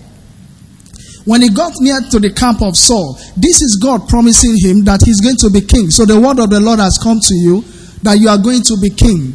when 1.26 1.42
he 1.42 1.50
got 1.50 1.74
near 1.82 1.98
to 2.10 2.18
the 2.22 2.30
camp 2.32 2.62
of 2.62 2.76
Saul, 2.78 3.18
this 3.36 3.60
is 3.60 3.78
God 3.82 4.08
promising 4.08 4.54
him 4.62 4.86
that 4.86 5.02
he's 5.02 5.20
going 5.20 5.36
to 5.42 5.50
be 5.50 5.60
king. 5.60 5.90
So 5.90 6.06
the 6.06 6.18
word 6.18 6.38
of 6.38 6.50
the 6.50 6.62
Lord 6.62 6.78
has 6.78 6.98
come 7.02 7.18
to 7.18 7.34
you 7.34 7.66
that 8.06 8.22
you 8.22 8.30
are 8.30 8.38
going 8.38 8.62
to 8.62 8.78
be 8.78 8.94
king. 8.94 9.34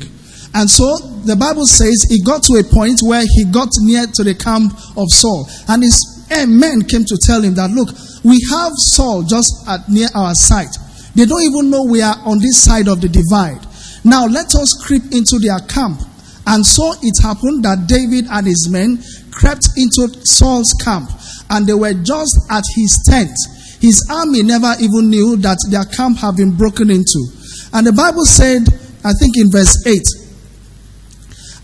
And 0.55 0.71
so 0.71 0.87
the 1.27 1.35
Bible 1.35 1.67
says 1.67 2.07
he 2.07 2.23
got 2.23 2.47
to 2.47 2.59
a 2.59 2.63
point 2.63 3.03
where 3.03 3.27
he 3.27 3.43
got 3.43 3.67
near 3.83 4.07
to 4.07 4.23
the 4.23 4.35
camp 4.35 4.71
of 4.95 5.11
Saul. 5.11 5.43
And 5.67 5.83
his 5.83 5.99
men 6.31 6.87
came 6.87 7.03
to 7.03 7.19
tell 7.19 7.43
him 7.43 7.59
that, 7.59 7.71
look, 7.75 7.91
we 8.23 8.39
have 8.55 8.71
Saul 8.95 9.27
just 9.27 9.51
at 9.67 9.83
near 9.91 10.07
our 10.15 10.31
site. 10.31 10.71
They 11.15 11.27
don't 11.27 11.43
even 11.43 11.69
know 11.69 11.83
we 11.83 12.01
are 12.01 12.15
on 12.23 12.39
this 12.39 12.55
side 12.55 12.87
of 12.87 13.03
the 13.03 13.11
divide. 13.11 13.67
Now 14.07 14.31
let 14.31 14.55
us 14.55 14.79
creep 14.79 15.11
into 15.11 15.43
their 15.43 15.59
camp. 15.67 15.99
And 16.47 16.63
so 16.65 16.95
it 17.03 17.19
happened 17.19 17.67
that 17.67 17.91
David 17.91 18.31
and 18.31 18.47
his 18.47 18.71
men 18.71 19.03
crept 19.31 19.75
into 19.75 20.07
Saul's 20.23 20.71
camp 20.79 21.11
and 21.51 21.67
they 21.67 21.73
were 21.73 21.93
just 21.93 22.39
at 22.49 22.63
his 22.75 22.97
tent. 23.07 23.35
His 23.79 24.07
army 24.09 24.43
never 24.43 24.73
even 24.79 25.09
knew 25.09 25.37
that 25.37 25.57
their 25.69 25.85
camp 25.85 26.17
had 26.17 26.35
been 26.35 26.55
broken 26.55 26.89
into. 26.89 27.19
And 27.73 27.85
the 27.85 27.93
Bible 27.93 28.25
said, 28.25 28.63
I 29.03 29.11
think 29.19 29.37
in 29.37 29.51
verse 29.51 29.75
8, 29.85 29.99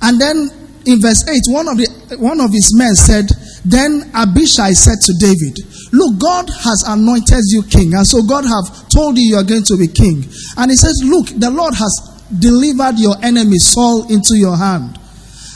and 0.02 0.22
then 0.22 0.50
in 0.86 1.02
verse 1.02 1.28
8, 1.28 1.42
one 1.50 1.68
of, 1.68 1.78
the, 1.78 2.18
one 2.20 2.40
of 2.40 2.52
his 2.52 2.74
men 2.78 2.96
said, 2.96 3.26
Then 3.66 4.10
Abishai 4.14 4.74
said 4.74 5.00
to 5.04 5.14
David, 5.20 5.60
Look, 5.92 6.20
God 6.20 6.50
has 6.50 6.84
anointed 6.88 7.44
you 7.48 7.64
king, 7.64 7.94
and 7.94 8.06
so 8.06 8.24
God 8.24 8.46
have 8.46 8.90
told 8.90 9.18
you 9.18 9.36
you 9.36 9.38
are 9.38 9.44
going 9.44 9.64
to 9.64 9.78
be 9.78 9.88
king. 9.88 10.24
And 10.58 10.72
he 10.72 10.78
says, 10.78 11.02
Look, 11.04 11.28
the 11.36 11.50
Lord 11.50 11.74
has 11.76 11.92
delivered 12.40 13.00
your 13.00 13.16
enemy 13.24 13.58
Saul 13.58 14.08
into 14.12 14.36
your 14.36 14.58
hand. 14.58 15.00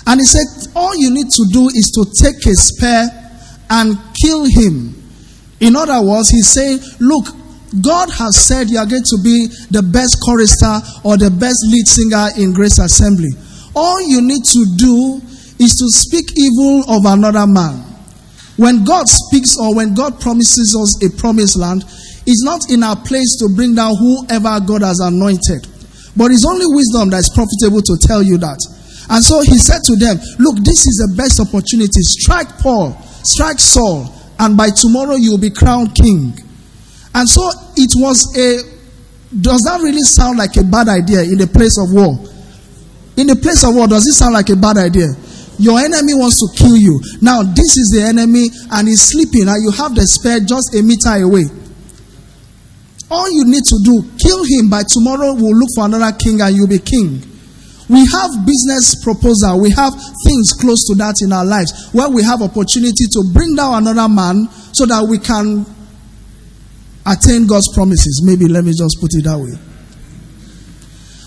And 0.06 0.20
he 0.20 0.26
said, 0.26 0.72
All 0.76 0.96
you 0.96 1.12
need 1.12 1.30
to 1.30 1.44
do 1.52 1.67
is 1.67 1.91
to 1.96 2.04
take 2.22 2.41
a 2.46 2.56
spear 2.56 3.20
and 3.71 3.97
kill 4.21 4.43
him. 4.45 4.93
In 5.60 5.75
other 5.75 6.01
words, 6.05 6.29
he's 6.29 6.49
saying, 6.49 6.79
Look, 6.99 7.25
God 7.81 8.10
has 8.12 8.36
said 8.36 8.69
you 8.69 8.77
are 8.77 8.86
going 8.86 9.07
to 9.07 9.17
be 9.23 9.47
the 9.71 9.81
best 9.81 10.19
chorister 10.19 10.84
or 11.07 11.15
the 11.15 11.31
best 11.31 11.63
lead 11.71 11.88
singer 11.88 12.27
in 12.38 12.51
Grace 12.53 12.77
Assembly. 12.77 13.31
All 13.73 14.01
you 14.03 14.21
need 14.21 14.43
to 14.43 14.62
do 14.75 15.21
is 15.63 15.79
to 15.79 15.88
speak 15.88 16.36
evil 16.36 16.84
of 16.91 17.07
another 17.07 17.47
man. 17.47 17.79
When 18.57 18.84
God 18.84 19.07
speaks 19.07 19.55
or 19.57 19.73
when 19.73 19.95
God 19.95 20.19
promises 20.19 20.75
us 20.75 20.99
a 21.05 21.10
promised 21.15 21.57
land, 21.57 21.84
it's 22.27 22.43
not 22.43 22.69
in 22.69 22.84
our 22.84 22.99
place 22.99 23.39
to 23.39 23.49
bring 23.55 23.73
down 23.73 23.95
whoever 23.95 24.60
God 24.60 24.84
has 24.84 24.99
anointed. 24.99 25.63
But 26.17 26.36
it's 26.36 26.45
only 26.45 26.67
wisdom 26.67 27.10
that 27.15 27.23
is 27.23 27.31
profitable 27.31 27.81
to 27.81 27.95
tell 28.03 28.21
you 28.21 28.38
that. 28.43 28.60
And 29.10 29.23
so 29.23 29.39
he 29.41 29.55
said 29.57 29.79
to 29.88 29.95
them, 29.95 30.19
Look, 30.39 30.60
this 30.60 30.84
is 30.86 30.99
the 30.99 31.15
best 31.15 31.39
opportunity. 31.39 32.03
Strike 32.03 32.60
Paul, 32.60 32.99
strike 33.23 33.60
Saul, 33.60 34.13
and 34.39 34.57
by 34.57 34.69
tomorrow 34.69 35.15
you 35.15 35.31
will 35.31 35.38
be 35.39 35.49
crowned 35.51 35.95
king. 35.95 36.34
And 37.13 37.27
so 37.27 37.49
it 37.75 37.91
was 37.95 38.25
a. 38.38 38.63
Does 39.31 39.62
that 39.63 39.79
really 39.81 40.03
sound 40.03 40.38
like 40.38 40.57
a 40.57 40.63
bad 40.63 40.89
idea 40.89 41.21
in 41.23 41.38
the 41.38 41.47
place 41.47 41.77
of 41.79 41.93
war? 41.93 42.19
In 43.15 43.27
the 43.27 43.36
place 43.36 43.63
of 43.63 43.75
war, 43.75 43.88
does 43.88 44.05
it 44.07 44.13
sound 44.13 44.34
like 44.34 44.49
a 44.49 44.55
bad 44.55 44.77
idea? 44.77 45.07
Your 45.57 45.79
enemy 45.79 46.13
wants 46.15 46.39
to 46.39 46.47
kill 46.57 46.75
you. 46.75 46.99
Now, 47.21 47.43
this 47.43 47.77
is 47.77 47.93
the 47.93 48.03
enemy, 48.03 48.49
and 48.71 48.88
he's 48.88 49.01
sleeping, 49.01 49.47
and 49.47 49.62
you 49.63 49.71
have 49.71 49.95
the 49.95 50.03
spear 50.07 50.39
just 50.41 50.73
a 50.75 50.81
meter 50.81 51.21
away. 51.23 51.45
All 53.12 53.29
you 53.29 53.45
need 53.45 53.63
to 53.63 53.77
do, 53.84 54.03
kill 54.17 54.43
him. 54.43 54.69
By 54.69 54.84
tomorrow, 54.88 55.34
we'll 55.36 55.55
look 55.55 55.69
for 55.75 55.86
another 55.86 56.12
king, 56.17 56.41
and 56.41 56.55
you'll 56.55 56.67
be 56.67 56.79
king. 56.79 57.21
We 57.91 58.08
have 58.08 58.32
business 58.47 59.04
proposal. 59.04 59.60
We 59.60 59.71
have 59.71 59.91
things 60.23 60.56
close 60.56 60.88
to 60.88 60.95
that 60.95 61.19
in 61.19 61.34
our 61.34 61.43
lives 61.43 61.91
where 61.91 62.08
we 62.08 62.23
have 62.23 62.41
opportunity 62.41 63.04
to 63.12 63.19
bring 63.34 63.56
down 63.56 63.84
another 63.84 64.08
man 64.08 64.47
so 64.71 64.86
that 64.86 65.04
we 65.04 65.19
can 65.19 65.67
attain 67.06 67.47
God's 67.47 67.67
promises. 67.75 68.23
Maybe 68.23 68.47
let 68.47 68.63
me 68.63 68.71
just 68.71 68.95
put 69.01 69.12
it 69.12 69.27
that 69.27 69.36
way. 69.36 69.60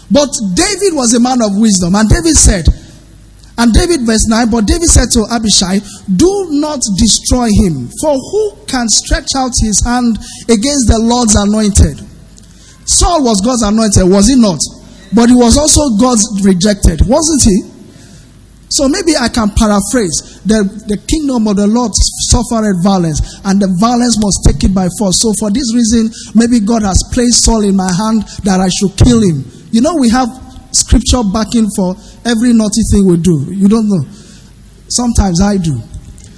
But 0.09 0.33
David 0.57 0.96
was 0.96 1.12
a 1.12 1.20
man 1.20 1.42
of 1.44 1.53
wisdom, 1.61 1.94
and 1.94 2.09
David 2.09 2.37
said, 2.37 2.64
and 3.57 3.72
David, 3.72 4.03
verse 4.07 4.27
9, 4.27 4.50
but 4.50 4.66
David 4.66 4.88
said 4.88 5.11
to 5.12 5.27
Abishai, 5.31 5.79
Do 6.16 6.48
not 6.50 6.81
destroy 6.98 7.48
him, 7.53 7.88
for 8.00 8.16
who 8.16 8.64
can 8.66 8.88
stretch 8.88 9.31
out 9.37 9.53
his 9.61 9.85
hand 9.85 10.16
against 10.48 10.88
the 10.88 10.98
Lord's 10.98 11.37
anointed? 11.37 12.00
Saul 12.88 13.22
was 13.22 13.40
God's 13.44 13.62
anointed, 13.62 14.11
was 14.11 14.29
he 14.29 14.35
not? 14.35 14.59
But 15.14 15.31
he 15.31 15.35
was 15.35 15.57
also 15.57 15.96
God's 16.00 16.27
rejected, 16.44 17.07
wasn't 17.07 17.42
he? 17.44 17.74
So 18.74 18.88
maybe 18.88 19.14
I 19.14 19.29
can 19.29 19.55
paraphrase 19.55 20.42
the, 20.42 20.66
the 20.90 20.98
kingdom 21.07 21.46
of 21.46 21.55
the 21.55 21.70
Lord 21.70 21.94
suffered 21.94 22.83
violence, 22.83 23.22
and 23.46 23.62
the 23.62 23.70
violence 23.79 24.18
was 24.18 24.35
taken 24.42 24.74
by 24.74 24.90
force. 24.98 25.22
So 25.22 25.31
for 25.38 25.55
this 25.55 25.70
reason, 25.70 26.11
maybe 26.35 26.59
God 26.59 26.83
has 26.83 26.98
placed 27.14 27.46
Saul 27.46 27.62
in 27.62 27.77
my 27.79 27.87
hand 27.94 28.27
that 28.42 28.59
I 28.59 28.66
should 28.74 28.98
kill 28.98 29.22
him. 29.22 29.46
You 29.70 29.79
know, 29.81 29.94
we 29.94 30.11
have 30.11 30.27
scripture 30.74 31.22
backing 31.22 31.70
for 31.79 31.94
every 32.27 32.50
naughty 32.50 32.83
thing 32.90 33.07
we 33.07 33.14
do. 33.22 33.46
You 33.55 33.70
don't 33.70 33.87
know. 33.87 34.03
Sometimes 34.90 35.38
I 35.38 35.57
do. 35.59 35.79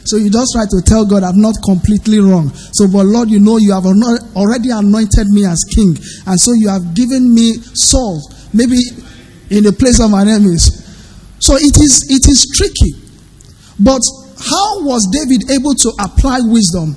So 0.05 0.21
you 0.21 0.31
just 0.31 0.53
try 0.53 0.69
to 0.69 0.79
tell 0.85 1.05
God, 1.05 1.25
I'm 1.25 1.41
not 1.41 1.57
completely 1.65 2.21
wrong. 2.21 2.53
So, 2.77 2.87
but 2.87 3.07
Lord, 3.09 3.29
you 3.29 3.41
know 3.41 3.57
you 3.57 3.73
have 3.73 3.87
already 3.89 4.71
anointed 4.71 5.27
me 5.33 5.45
as 5.49 5.59
king. 5.75 5.97
And 6.29 6.39
so 6.39 6.53
you 6.55 6.69
have 6.69 6.95
given 6.95 7.35
me 7.35 7.55
Saul, 7.75 8.21
maybe 8.53 8.79
in 9.51 9.65
the 9.65 9.73
place 9.73 10.01
of 10.01 10.11
my 10.11 10.23
enemies. 10.23 10.83
So 11.41 11.55
it 11.57 11.77
is, 11.79 12.07
it 12.11 12.25
is 12.29 12.47
tricky. 12.57 12.93
But 13.79 14.03
how 14.39 14.83
was 14.85 15.07
David 15.13 15.51
able 15.51 15.75
to 15.75 15.91
apply 16.01 16.41
wisdom? 16.45 16.97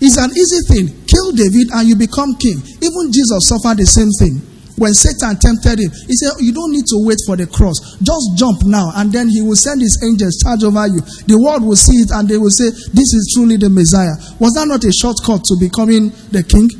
It's 0.00 0.16
an 0.16 0.30
easy 0.30 0.62
thing. 0.70 0.86
Kill 1.06 1.32
David 1.32 1.68
and 1.74 1.88
you 1.88 1.96
become 1.96 2.34
king. 2.38 2.62
Even 2.80 3.10
Jesus 3.10 3.50
suffered 3.50 3.78
the 3.78 3.86
same 3.86 4.10
thing. 4.18 4.38
When 4.78 4.94
Satan 4.94 5.34
tempted 5.42 5.80
him, 5.82 5.90
he 6.06 6.14
said, 6.14 6.38
You 6.38 6.54
don't 6.54 6.70
need 6.70 6.86
to 6.86 7.02
wait 7.02 7.18
for 7.26 7.34
the 7.34 7.50
cross. 7.50 7.98
Just 7.98 8.38
jump 8.38 8.62
now, 8.62 8.92
and 8.94 9.10
then 9.10 9.26
he 9.28 9.42
will 9.42 9.58
send 9.58 9.82
his 9.82 9.98
angels 10.06 10.38
charge 10.38 10.62
over 10.62 10.86
you. 10.86 11.02
The 11.26 11.34
world 11.34 11.66
will 11.66 11.74
see 11.74 11.98
it 11.98 12.10
and 12.14 12.28
they 12.30 12.38
will 12.38 12.54
say, 12.54 12.70
This 12.94 13.10
is 13.10 13.34
truly 13.34 13.56
the 13.58 13.68
Messiah. 13.70 14.14
Was 14.38 14.54
that 14.54 14.70
not 14.70 14.86
a 14.86 14.92
shortcut 14.94 15.42
to 15.50 15.58
becoming 15.58 16.14
the 16.30 16.46
king? 16.46 16.70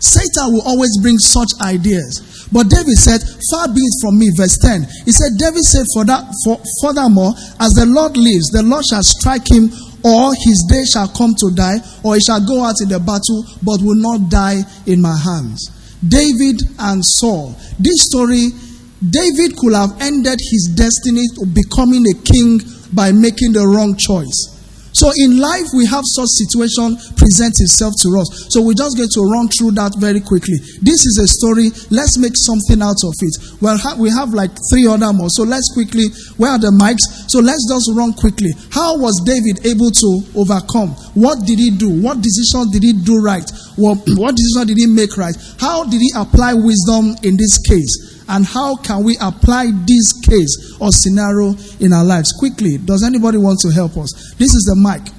Satan 0.00 0.52
will 0.52 0.62
always 0.62 0.96
bring 1.00 1.18
such 1.18 1.50
ideas. 1.60 2.48
But 2.52 2.68
David 2.68 2.98
said, 2.98 3.20
Far 3.50 3.68
be 3.68 3.80
it 3.80 3.96
from 4.00 4.18
me, 4.18 4.30
verse 4.36 4.58
10. 4.58 4.86
He 5.04 5.12
said, 5.12 5.32
David 5.38 5.64
said, 5.64 5.86
For 5.94 6.04
that 6.04 6.22
for, 6.44 6.60
furthermore, 6.82 7.32
as 7.58 7.72
the 7.72 7.86
Lord 7.86 8.16
lives, 8.16 8.50
the 8.50 8.62
Lord 8.62 8.84
shall 8.84 9.02
strike 9.02 9.50
him, 9.50 9.70
or 10.04 10.34
his 10.44 10.62
day 10.68 10.84
shall 10.84 11.08
come 11.08 11.34
to 11.40 11.50
die, 11.54 11.80
or 12.04 12.14
he 12.14 12.20
shall 12.20 12.44
go 12.44 12.62
out 12.62 12.76
in 12.82 12.88
the 12.88 13.00
battle, 13.00 13.42
but 13.62 13.80
will 13.80 13.98
not 13.98 14.30
die 14.30 14.60
in 14.86 15.00
my 15.00 15.16
hands. 15.16 15.72
David 16.06 16.60
and 16.78 17.00
Saul. 17.04 17.56
This 17.80 18.04
story, 18.04 18.52
David 19.00 19.56
could 19.56 19.72
have 19.72 19.96
ended 20.00 20.38
his 20.38 20.70
destiny 20.76 21.24
of 21.40 21.54
becoming 21.54 22.04
a 22.06 22.14
king 22.22 22.60
by 22.92 23.12
making 23.12 23.52
the 23.52 23.66
wrong 23.66 23.96
choice. 23.96 24.53
So 24.94 25.10
in 25.18 25.38
life, 25.38 25.66
we 25.74 25.86
have 25.86 26.06
such 26.06 26.30
situation 26.38 26.94
present 27.18 27.54
itself 27.58 27.94
to 28.02 28.08
us. 28.14 28.46
So 28.54 28.62
we're 28.62 28.78
just 28.78 28.96
going 28.96 29.10
to 29.10 29.22
run 29.26 29.50
through 29.50 29.72
that 29.72 29.98
very 29.98 30.20
quickly. 30.22 30.54
This 30.80 31.02
is 31.02 31.18
a 31.18 31.26
story. 31.26 31.74
Let's 31.90 32.14
make 32.16 32.38
something 32.38 32.78
out 32.78 33.02
of 33.02 33.14
it. 33.18 33.34
Well, 33.60 33.74
we 33.98 34.10
have 34.10 34.30
like 34.30 34.54
three 34.70 34.86
other 34.86 35.12
more. 35.12 35.30
So 35.34 35.42
let's 35.42 35.66
quickly, 35.74 36.14
where 36.38 36.54
are 36.54 36.62
the 36.62 36.70
mics? 36.70 37.02
So 37.26 37.42
let's 37.42 37.66
just 37.66 37.90
run 37.90 38.14
quickly. 38.14 38.54
How 38.70 38.94
was 38.96 39.18
David 39.26 39.66
able 39.66 39.90
to 39.90 40.10
overcome? 40.38 40.94
What 41.18 41.42
did 41.42 41.58
he 41.58 41.74
do? 41.74 41.90
What 41.90 42.22
decision 42.22 42.70
did 42.70 42.86
he 42.86 42.94
do 42.94 43.18
right? 43.18 43.50
What, 43.74 43.98
what 44.14 44.38
decision 44.38 44.70
did 44.70 44.78
he 44.78 44.86
make 44.86 45.18
right? 45.18 45.34
How 45.58 45.82
did 45.82 45.98
he 45.98 46.14
apply 46.14 46.54
wisdom 46.54 47.18
in 47.26 47.34
this 47.34 47.58
case? 47.58 48.13
And 48.28 48.44
how 48.46 48.76
can 48.76 49.04
we 49.04 49.16
apply 49.20 49.70
this 49.84 50.12
case 50.24 50.76
or 50.80 50.88
scenario 50.90 51.54
in 51.80 51.92
our 51.92 52.04
lives? 52.04 52.32
Quickly 52.38 52.78
does 52.78 53.02
anybody 53.04 53.38
want 53.38 53.58
to 53.60 53.70
help 53.70 53.96
us? 53.96 54.34
This 54.38 54.54
is 54.54 54.64
the 54.64 54.76
mic. 54.76 55.12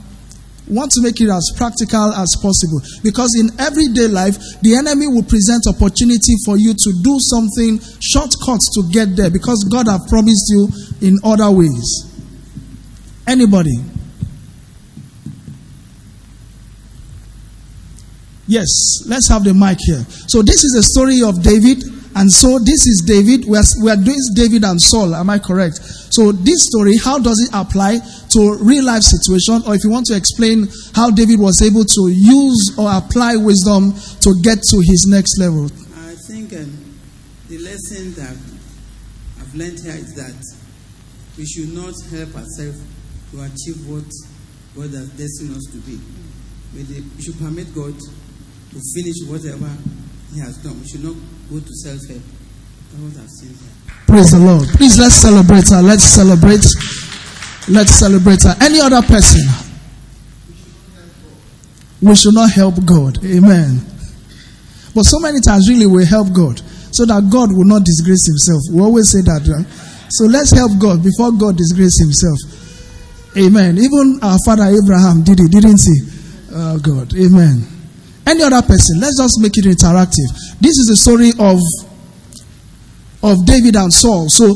Want 0.67 0.89
to 0.93 1.01
make 1.03 1.21
it 1.21 1.29
as 1.29 1.53
practical 1.55 2.11
as 2.13 2.33
possible. 2.41 2.81
Because 3.03 3.37
in 3.37 3.53
everyday 3.59 4.07
life 4.07 4.35
the 4.61 4.75
enemy 4.75 5.05
will 5.07 5.23
present 5.23 5.67
opportunity 5.69 6.33
for 6.45 6.57
you 6.57 6.73
to 6.73 6.89
do 7.03 7.17
something 7.21 7.77
shortcuts 8.01 8.73
to 8.73 8.89
get 8.91 9.15
there 9.15 9.29
because 9.29 9.63
god 9.71 9.87
have 9.87 10.01
promised 10.09 10.49
you 10.49 10.67
in 11.01 11.17
other 11.23 11.51
ways. 11.51 12.09
Anybody? 13.27 13.77
Yes 18.47 19.05
let's 19.05 19.29
have 19.29 19.43
the 19.43 19.53
mic 19.53 19.77
here. 19.85 20.01
So 20.27 20.41
this 20.41 20.63
is 20.65 20.73
the 20.73 20.81
story 20.83 21.21
of 21.21 21.43
david 21.43 21.94
and 22.15 22.31
so 22.31 22.59
this 22.59 22.87
is 22.87 23.03
David. 23.05 23.43
We 23.45 23.57
are, 23.57 23.67
we 23.83 23.91
are 23.91 23.97
doing 23.97 24.17
David 24.33 24.63
and 24.63 24.79
Saul. 24.79 25.13
Am 25.13 25.29
I 25.29 25.37
correct? 25.37 25.83
So 25.83 26.31
this 26.31 26.63
story, 26.63 26.95
how 26.95 27.19
does 27.19 27.43
it 27.43 27.51
apply 27.53 27.99
to 28.31 28.57
real 28.63 28.85
life 28.85 29.03
situation? 29.03 29.61
Or 29.67 29.75
if 29.75 29.83
you 29.83 29.91
want 29.91 30.05
to 30.07 30.15
explain 30.15 30.69
how 30.95 31.11
David 31.11 31.39
was 31.39 31.61
able 31.61 31.83
to 31.83 32.07
use 32.07 32.73
or 32.79 32.87
apply 32.87 33.35
wisdom 33.35 33.91
to 34.23 34.31
get 34.41 34.63
to 34.71 34.79
his 34.79 35.05
next 35.11 35.37
level. 35.37 35.65
I 35.65 36.15
think 36.31 36.53
um, 36.53 36.71
the 37.49 37.57
lesson 37.59 38.13
that 38.15 38.37
I've 39.41 39.53
learned 39.53 39.79
here 39.83 39.99
is 39.99 40.15
that 40.15 40.39
we 41.37 41.45
should 41.45 41.75
not 41.75 41.93
help 42.15 42.31
ourselves 42.39 42.79
to 43.31 43.41
achieve 43.43 43.83
what 43.91 44.07
God 44.71 44.95
has 44.95 45.09
destined 45.19 45.57
us 45.57 45.67
to 45.67 45.83
be. 45.83 45.99
We 46.73 47.21
should 47.21 47.37
permit 47.39 47.75
God 47.75 47.99
to 47.99 48.79
finish 48.95 49.19
whatever 49.27 49.67
He 50.33 50.39
has 50.39 50.55
done. 50.63 50.79
We 50.79 50.87
should 50.87 51.03
not 51.03 51.15
go 51.49 51.59
to 51.59 51.73
self 51.73 52.01
help. 52.07 52.21
Praise 54.07 54.31
the 54.31 54.39
Lord. 54.39 54.67
Please 54.69 54.97
let's 54.97 55.15
celebrate 55.15 55.67
her. 55.69 55.81
Let's 55.81 56.03
celebrate. 56.03 56.65
Let's 57.67 57.91
celebrate 57.91 58.43
her. 58.43 58.55
Any 58.61 58.79
other 58.79 59.01
person? 59.01 59.41
We 62.01 62.15
should 62.15 62.33
not 62.35 62.51
help 62.51 62.75
God. 62.85 63.23
Amen. 63.25 63.81
But 64.93 65.03
so 65.03 65.19
many 65.19 65.41
times, 65.41 65.67
really, 65.67 65.87
we 65.87 66.05
help 66.05 66.31
God 66.31 66.61
so 66.91 67.05
that 67.05 67.27
God 67.29 67.51
will 67.51 67.65
not 67.65 67.83
disgrace 67.83 68.25
himself. 68.25 68.61
We 68.71 68.79
always 68.79 69.11
say 69.11 69.19
that, 69.19 69.43
right? 69.43 69.67
So 70.09 70.25
let's 70.25 70.51
help 70.51 70.71
God 70.79 71.03
before 71.03 71.33
God 71.33 71.57
disgrace 71.57 71.99
himself. 71.99 72.39
Amen. 73.35 73.77
Even 73.77 74.19
our 74.21 74.37
father 74.45 74.71
Abraham 74.71 75.23
did 75.23 75.41
it, 75.41 75.51
didn't 75.51 75.81
he? 75.83 75.97
Oh, 76.53 76.79
God. 76.79 77.11
Amen. 77.19 77.74
Any 78.27 78.43
other 78.43 78.61
person, 78.61 78.99
let's 78.99 79.19
just 79.19 79.39
make 79.39 79.55
it 79.57 79.65
interactive. 79.65 80.29
This 80.59 80.77
is 80.79 80.87
the 80.89 80.95
story 80.95 81.29
of, 81.37 81.59
of 83.21 83.45
David 83.45 83.75
and 83.75 83.93
Saul. 83.93 84.29
So, 84.29 84.51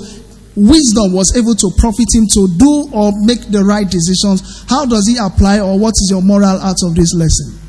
wisdom 0.56 1.14
was 1.14 1.38
able 1.38 1.54
to 1.56 1.70
profit 1.78 2.08
him 2.14 2.26
to 2.34 2.48
do 2.58 2.90
or 2.92 3.12
make 3.24 3.42
the 3.52 3.64
right 3.64 3.90
decisions. 3.90 4.66
How 4.68 4.86
does 4.86 5.08
he 5.08 5.18
apply, 5.18 5.60
or 5.60 5.78
what 5.78 5.94
is 6.02 6.10
your 6.10 6.22
moral 6.22 6.46
out 6.46 6.82
of 6.84 6.96
this 6.96 7.14
lesson? 7.14 7.60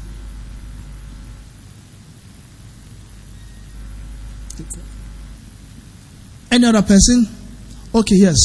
Any 6.50 6.66
other 6.66 6.82
person? 6.82 7.28
Okay, 7.94 8.16
yes. 8.16 8.38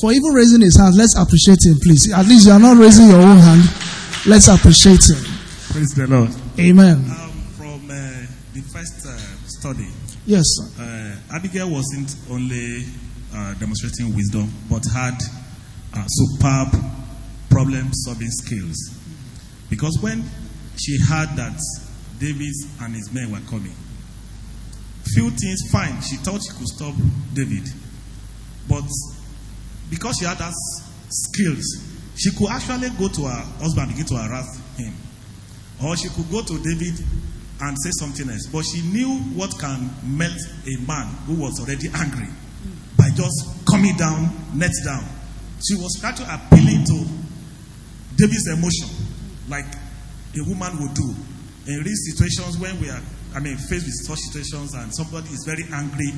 For 0.00 0.10
even 0.10 0.32
raising 0.32 0.62
his 0.62 0.76
hand, 0.76 0.96
let's 0.96 1.16
appreciate 1.16 1.58
him, 1.64 1.78
please. 1.80 2.12
At 2.12 2.26
least 2.26 2.46
you 2.46 2.52
are 2.52 2.58
not 2.58 2.78
raising 2.78 3.08
your 3.08 3.20
own 3.20 3.36
hand. 3.38 3.91
Let's 4.24 4.48
appreciate 4.48 5.02
him. 5.10 5.24
Praise 5.72 5.94
the 5.94 6.06
Lord. 6.08 6.30
Amen. 6.58 6.96
Um, 7.10 7.30
from 7.58 7.90
uh, 7.90 8.26
the 8.54 8.62
first 8.72 9.06
uh, 9.06 9.16
study, 9.48 9.88
Yes, 10.24 10.44
uh, 10.78 11.16
Abigail 11.34 11.68
wasn't 11.68 12.14
only 12.30 12.84
uh, 13.34 13.54
demonstrating 13.54 14.14
wisdom, 14.14 14.48
but 14.70 14.84
had 14.94 15.18
uh, 15.94 16.04
superb 16.06 16.68
problem-solving 17.50 18.30
skills. 18.30 18.76
Because 19.68 19.98
when 20.00 20.22
she 20.78 20.96
heard 20.98 21.30
that 21.34 21.58
David 22.20 22.54
and 22.82 22.94
his 22.94 23.10
men 23.12 23.32
were 23.32 23.40
coming, 23.50 23.74
few 25.12 25.30
things 25.30 25.68
fine. 25.72 26.00
She 26.02 26.14
thought 26.16 26.40
she 26.42 26.56
could 26.56 26.68
stop 26.68 26.94
David, 27.34 27.68
but 28.68 28.84
because 29.90 30.18
she 30.20 30.24
had 30.24 30.38
that 30.38 30.54
skills, 31.08 31.91
she 32.16 32.30
could 32.32 32.50
actually 32.50 32.90
go 32.98 33.08
to 33.08 33.22
her 33.24 33.42
husband 33.60 33.88
and 33.88 33.90
begin 33.90 34.06
to 34.06 34.16
harass 34.16 34.60
him. 34.76 34.94
Or 35.84 35.96
she 35.96 36.08
could 36.10 36.30
go 36.30 36.42
to 36.42 36.54
David 36.62 36.98
and 37.60 37.76
say 37.78 37.90
something 37.98 38.28
else. 38.28 38.46
But 38.46 38.64
she 38.64 38.82
knew 38.82 39.18
what 39.34 39.58
can 39.58 39.90
melt 40.04 40.38
a 40.66 40.80
man 40.86 41.06
who 41.26 41.34
was 41.34 41.58
already 41.60 41.88
angry 41.94 42.28
by 42.98 43.08
just 43.14 43.66
coming 43.70 43.96
down, 43.96 44.30
net 44.54 44.70
down. 44.84 45.04
She 45.66 45.74
was 45.76 46.02
actually 46.04 46.26
appealing 46.30 46.84
to 46.84 47.06
David's 48.16 48.48
emotion, 48.48 48.88
like 49.48 49.66
a 50.36 50.42
woman 50.48 50.82
would 50.82 50.94
do 50.94 51.14
in 51.66 51.78
real 51.78 51.96
situations 52.10 52.58
when 52.58 52.78
we 52.80 52.90
are, 52.90 53.00
I 53.34 53.40
mean, 53.40 53.56
faced 53.56 53.86
with 53.86 53.94
such 54.06 54.18
situations 54.18 54.74
and 54.74 54.94
somebody 54.94 55.28
is 55.28 55.44
very 55.46 55.64
angry. 55.72 56.12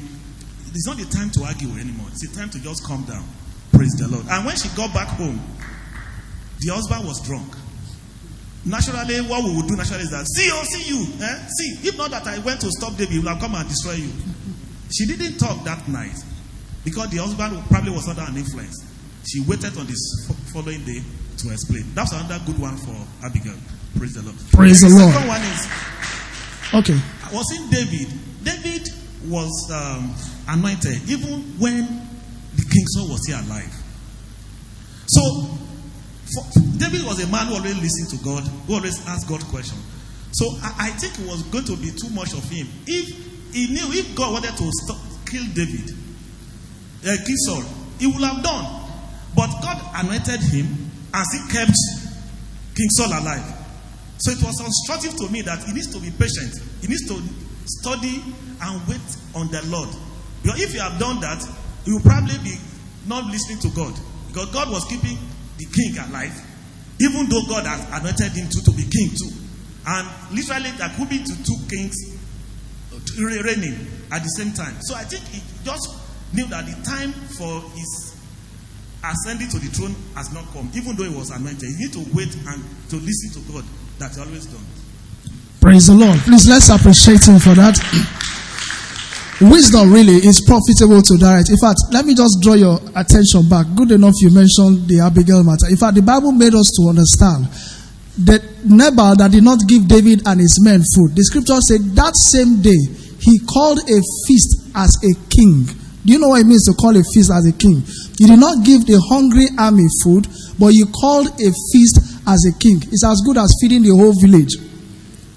It's 0.72 0.86
not 0.86 0.96
the 0.96 1.04
time 1.04 1.30
to 1.30 1.44
argue 1.44 1.70
anymore. 1.78 2.08
It's 2.10 2.26
the 2.26 2.34
time 2.34 2.50
to 2.50 2.58
just 2.60 2.82
calm 2.84 3.04
down. 3.04 3.24
Praise 3.72 3.92
the 3.98 4.08
Lord. 4.08 4.26
And 4.28 4.46
when 4.46 4.56
she 4.56 4.68
got 4.76 4.92
back 4.94 5.08
home, 5.08 5.40
the 6.64 6.72
husband 6.74 7.06
was 7.06 7.20
drunk. 7.22 7.52
Naturally, 8.64 9.20
what 9.28 9.44
we 9.44 9.54
would 9.56 9.68
do 9.68 9.76
naturally 9.76 10.04
is 10.04 10.10
that, 10.10 10.24
see, 10.26 10.48
oh, 10.52 10.64
see 10.64 10.88
you. 10.88 11.00
Eh? 11.22 11.46
See, 11.48 11.88
if 11.88 11.98
not 11.98 12.10
that 12.12 12.26
I 12.26 12.38
went 12.38 12.60
to 12.62 12.70
stop 12.70 12.92
David, 12.96 13.12
he 13.12 13.18
would 13.18 13.28
have 13.28 13.38
come 13.40 13.54
and 13.54 13.68
destroy 13.68 13.92
you. 13.94 14.10
She 14.90 15.04
didn't 15.06 15.36
talk 15.38 15.64
that 15.64 15.86
night 15.88 16.16
because 16.84 17.10
the 17.10 17.18
husband 17.18 17.60
probably 17.68 17.90
was 17.92 18.08
under 18.08 18.22
an 18.22 18.36
influence. 18.36 18.82
She 19.28 19.40
waited 19.46 19.76
on 19.76 19.86
this 19.86 20.00
following 20.52 20.82
day 20.84 21.00
to 21.38 21.52
explain. 21.52 21.84
That's 21.94 22.12
another 22.12 22.40
good 22.46 22.58
one 22.58 22.76
for 22.78 22.96
Abigail. 23.24 23.54
Praise 23.98 24.14
the 24.14 24.22
Lord. 24.22 24.36
Praise 24.52 24.80
the 24.80 24.88
the 24.88 24.94
Lord. 24.96 25.12
second 25.12 25.28
one 25.28 25.42
is 25.42 25.68
Okay. 26.74 27.00
was 27.32 27.46
in 27.56 27.68
David. 27.70 28.08
David 28.42 28.88
was 29.28 29.52
um, 29.72 30.14
anointed 30.48 31.08
even 31.08 31.42
when 31.58 31.84
the 32.56 32.62
king 32.64 32.84
Saul 32.88 33.08
was 33.10 33.20
still 33.24 33.40
alive. 33.40 33.72
So, 35.06 35.48
David 36.78 37.04
was 37.06 37.22
a 37.22 37.28
man 37.30 37.46
who 37.48 37.54
always 37.54 37.76
listened 37.80 38.10
to 38.18 38.24
God, 38.24 38.42
who 38.66 38.74
always 38.74 39.04
asked 39.06 39.28
God 39.28 39.42
questions. 39.46 39.80
So, 40.32 40.46
I, 40.62 40.88
I 40.88 40.90
think 40.90 41.18
it 41.18 41.26
was 41.26 41.42
going 41.44 41.64
to 41.64 41.76
be 41.76 41.90
too 41.90 42.10
much 42.10 42.32
of 42.32 42.42
him. 42.50 42.66
If 42.86 43.54
he 43.54 43.68
knew 43.68 43.86
if 43.92 44.16
God 44.16 44.32
wanted 44.32 44.56
to 44.56 44.70
stop, 44.82 44.98
kill 45.26 45.44
David, 45.54 45.90
uh, 47.06 47.16
kill 47.24 47.38
Saul, 47.46 47.62
he 47.98 48.06
would 48.06 48.22
have 48.22 48.42
done. 48.42 48.82
But 49.36 49.50
God 49.62 49.78
anointed 49.94 50.40
him 50.40 50.66
as 51.12 51.26
he 51.32 51.52
kept 51.52 51.76
King 52.74 52.90
Saul 52.90 53.10
alive. 53.14 53.46
So 54.18 54.30
it 54.30 54.42
was 54.42 54.58
instructive 54.60 55.16
to 55.18 55.28
me 55.30 55.42
that 55.42 55.62
he 55.64 55.72
needs 55.72 55.92
to 55.92 56.00
be 56.00 56.10
patient. 56.10 56.54
He 56.80 56.88
needs 56.88 57.06
to 57.08 57.20
study 57.66 58.22
and 58.60 58.88
wait 58.88 59.02
on 59.34 59.50
the 59.50 59.62
Lord. 59.66 59.88
Because 60.42 60.60
if 60.62 60.74
you 60.74 60.80
have 60.80 60.98
done 60.98 61.20
that, 61.20 61.42
you 61.84 61.94
will 61.94 62.02
probably 62.02 62.38
be 62.42 62.56
not 63.06 63.26
listening 63.26 63.58
to 63.60 63.68
God. 63.70 63.94
Because 64.28 64.50
God 64.52 64.70
was 64.70 64.84
keeping 64.84 65.18
the 65.58 65.66
king 65.66 65.96
alive, 65.98 66.34
even 67.00 67.28
though 67.28 67.42
God 67.48 67.66
has 67.66 67.82
anointed 68.00 68.32
him 68.32 68.48
to, 68.48 68.62
to 68.64 68.70
be 68.72 68.84
king 68.84 69.10
too. 69.14 69.30
And 69.86 70.08
literally, 70.34 70.70
there 70.78 70.88
could 70.96 71.08
be 71.08 71.22
two, 71.24 71.34
kings 71.68 71.94
reigning 73.18 73.76
at 74.10 74.22
the 74.22 74.28
same 74.36 74.52
time. 74.52 74.74
So 74.82 74.94
I 74.94 75.04
think 75.04 75.22
he 75.28 75.42
just 75.64 75.88
knew 76.32 76.46
that 76.46 76.64
the 76.66 76.74
time 76.84 77.12
for 77.12 77.60
his 77.76 78.16
ascending 79.04 79.48
to 79.50 79.58
the 79.58 79.68
throne 79.68 79.94
has 80.14 80.32
not 80.32 80.46
come, 80.52 80.70
even 80.74 80.96
though 80.96 81.04
he 81.04 81.14
was 81.14 81.30
anointed. 81.30 81.68
He 81.68 81.84
need 81.84 81.92
to 81.92 82.04
wait 82.14 82.34
and 82.34 82.64
to 82.90 82.96
listen 82.96 83.42
to 83.42 83.52
God 83.52 83.64
that 83.98 84.14
he 84.14 84.20
always 84.20 84.46
done. 84.46 84.64
Praise 85.60 85.86
the 85.86 85.94
Lord. 85.94 86.18
Please 86.20 86.48
let's 86.48 86.68
appreciate 86.68 87.26
him 87.26 87.38
for 87.38 87.54
that. 87.54 87.76
Wisdom 89.50 89.92
really 89.92 90.24
is 90.24 90.40
profitable 90.40 91.02
to 91.02 91.18
direct. 91.18 91.50
In 91.50 91.58
fact, 91.60 91.76
let 91.92 92.06
me 92.06 92.14
just 92.14 92.40
draw 92.40 92.54
your 92.54 92.80
attention 92.96 93.44
back. 93.48 93.66
Good 93.76 93.90
enough 93.92 94.14
you 94.24 94.30
mentioned 94.32 94.88
the 94.88 95.00
Abigail 95.04 95.44
matter. 95.44 95.68
In 95.68 95.76
fact, 95.76 95.96
the 95.96 96.02
Bible 96.02 96.32
made 96.32 96.54
us 96.54 96.72
to 96.80 96.88
understand 96.88 97.44
that 98.24 98.40
Nabal 98.64 99.16
that 99.20 99.32
did 99.32 99.44
not 99.44 99.60
give 99.68 99.84
David 99.86 100.22
and 100.24 100.40
his 100.40 100.56
men 100.64 100.80
food. 100.96 101.12
The 101.12 101.24
scripture 101.28 101.60
said 101.60 101.82
that 101.92 102.16
same 102.16 102.62
day 102.64 102.78
he 103.20 103.36
called 103.44 103.84
a 103.84 104.00
feast 104.24 104.72
as 104.74 104.96
a 105.04 105.12
king. 105.28 105.68
Do 106.08 106.08
you 106.12 106.18
know 106.18 106.32
what 106.32 106.40
it 106.40 106.46
means 106.48 106.64
to 106.64 106.72
call 106.72 106.96
a 106.96 107.04
feast 107.04 107.28
as 107.28 107.44
a 107.44 107.52
king? 107.52 107.84
You 108.16 108.28
did 108.32 108.40
not 108.40 108.64
give 108.64 108.86
the 108.88 108.96
hungry 109.12 109.52
army 109.60 109.92
food, 110.00 110.24
but 110.56 110.72
you 110.72 110.86
called 110.88 111.28
a 111.36 111.50
feast 111.68 112.00
as 112.24 112.48
a 112.48 112.52
king. 112.56 112.80
It's 112.88 113.04
as 113.04 113.20
good 113.20 113.36
as 113.36 113.52
feeding 113.60 113.82
the 113.84 113.92
whole 113.92 114.16
village 114.16 114.56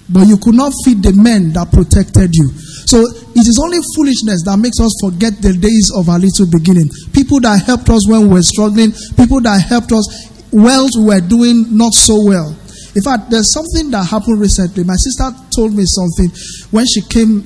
but 0.08 0.26
you 0.26 0.38
could 0.38 0.54
not 0.54 0.72
feed 0.84 1.02
the 1.02 1.12
men 1.12 1.52
that 1.52 1.70
protected 1.70 2.34
you. 2.34 2.48
So 2.88 3.04
it 3.04 3.44
is 3.44 3.60
only 3.60 3.76
foolishness 3.92 4.48
that 4.48 4.56
makes 4.56 4.80
us 4.80 4.96
forget 5.04 5.36
the 5.44 5.52
days 5.52 5.92
of 5.92 6.08
our 6.08 6.16
little 6.16 6.48
beginning. 6.48 6.88
People 7.12 7.36
that 7.44 7.60
helped 7.68 7.88
us 7.92 8.08
when 8.08 8.32
we 8.32 8.40
were 8.40 8.48
struggling, 8.48 8.96
people 9.12 9.44
that 9.44 9.60
helped 9.60 9.92
us 9.92 10.08
while 10.48 10.88
we 10.96 11.04
were 11.04 11.20
doing 11.20 11.68
not 11.76 11.92
so 11.92 12.16
well. 12.24 12.56
In 12.96 13.02
fact, 13.04 13.28
there's 13.28 13.52
something 13.52 13.92
that 13.92 14.08
happened 14.08 14.40
recently. 14.40 14.88
My 14.88 14.96
sister 14.96 15.28
told 15.54 15.76
me 15.76 15.84
something 15.84 16.32
when 16.72 16.86
she 16.88 17.02
came 17.04 17.44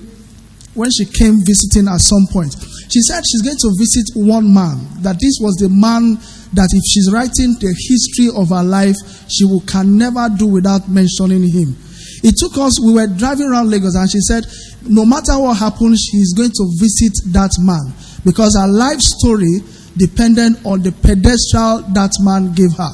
when 0.78 0.88
she 0.94 1.04
came 1.04 1.42
visiting 1.44 1.90
at 1.90 2.00
some 2.00 2.24
point. 2.30 2.54
She 2.88 3.02
said 3.02 3.20
she's 3.26 3.42
going 3.42 3.58
to 3.60 3.70
visit 3.76 4.06
one 4.14 4.46
man, 4.52 4.78
that 5.02 5.18
this 5.20 5.36
was 5.40 5.56
the 5.60 5.68
man 5.68 6.16
that 6.54 6.68
if 6.72 6.82
she's 6.86 7.10
writing 7.12 7.56
the 7.60 7.72
history 7.76 8.28
of 8.32 8.48
her 8.48 8.62
life, 8.64 8.96
she 9.28 9.44
will, 9.44 9.60
can 9.66 9.98
never 9.98 10.28
do 10.32 10.46
without 10.46 10.88
mentioning 10.88 11.44
him. 11.48 11.76
It 12.22 12.36
took 12.36 12.56
us, 12.58 12.78
we 12.80 12.94
were 12.94 13.06
driving 13.06 13.50
around 13.50 13.70
Lagos 13.70 13.94
and 13.96 14.10
she 14.10 14.20
said, 14.20 14.44
no 14.86 15.04
matter 15.04 15.38
what 15.38 15.58
happens, 15.58 16.06
she's 16.10 16.32
going 16.34 16.50
to 16.50 16.64
visit 16.78 17.12
that 17.32 17.50
man 17.58 17.92
because 18.24 18.56
her 18.56 18.68
life 18.68 19.00
story 19.00 19.58
depended 19.96 20.54
on 20.64 20.82
the 20.82 20.92
pedestal 20.92 21.82
that 21.94 22.14
man 22.20 22.52
gave 22.54 22.72
her. 22.78 22.90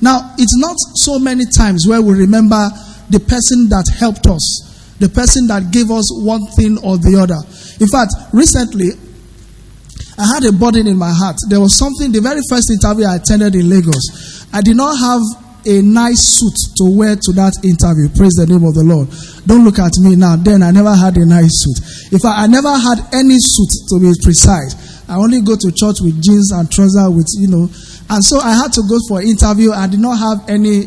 Now, 0.00 0.34
it's 0.38 0.56
not 0.56 0.76
so 0.96 1.18
many 1.18 1.44
times 1.44 1.86
where 1.86 2.00
we 2.00 2.14
remember 2.14 2.70
the 3.10 3.20
person 3.20 3.68
that 3.68 3.84
helped 3.98 4.26
us, 4.26 4.96
the 4.98 5.08
person 5.08 5.46
that 5.48 5.70
gave 5.70 5.90
us 5.90 6.08
one 6.24 6.46
thing 6.56 6.78
or 6.82 6.96
the 6.96 7.20
other. 7.20 7.36
In 7.80 7.88
fact, 7.88 8.12
recently, 8.32 8.96
I 10.16 10.26
had 10.26 10.44
a 10.44 10.52
burden 10.52 10.86
in 10.86 10.96
my 10.96 11.12
heart. 11.12 11.36
There 11.48 11.60
was 11.60 11.76
something, 11.76 12.12
the 12.12 12.20
very 12.20 12.40
first 12.48 12.70
interview 12.70 13.04
I 13.04 13.16
attended 13.16 13.54
in 13.54 13.68
Lagos, 13.68 14.48
I 14.52 14.60
did 14.60 14.76
not 14.76 14.96
have 14.96 15.20
a 15.66 15.82
nice 15.82 16.38
suit 16.40 16.56
to 16.78 16.84
wear 16.96 17.16
to 17.16 17.30
that 17.36 17.56
interview. 17.64 18.08
Praise 18.16 18.36
the 18.36 18.46
name 18.46 18.64
of 18.64 18.74
the 18.74 18.84
Lord. 18.84 19.08
Don't 19.46 19.64
look 19.64 19.78
at 19.78 19.92
me 20.00 20.16
now. 20.16 20.36
Then 20.36 20.62
I 20.62 20.70
never 20.70 20.94
had 20.94 21.16
a 21.16 21.26
nice 21.26 21.50
suit. 21.52 22.12
In 22.12 22.18
fact, 22.18 22.38
I 22.38 22.46
never 22.46 22.72
had 22.72 23.00
any 23.12 23.36
suit 23.38 23.72
to 23.92 24.00
be 24.00 24.12
precise. 24.22 25.04
I 25.08 25.16
only 25.16 25.40
go 25.40 25.56
to 25.56 25.68
church 25.72 26.00
with 26.00 26.22
jeans 26.22 26.52
and 26.52 26.70
trousers 26.70 27.10
with, 27.10 27.26
you 27.38 27.48
know. 27.48 27.68
And 28.10 28.22
so 28.24 28.38
I 28.38 28.54
had 28.54 28.72
to 28.74 28.82
go 28.88 28.98
for 29.08 29.22
interview. 29.22 29.72
I 29.72 29.86
did 29.86 30.00
not 30.00 30.18
have 30.18 30.48
any 30.48 30.86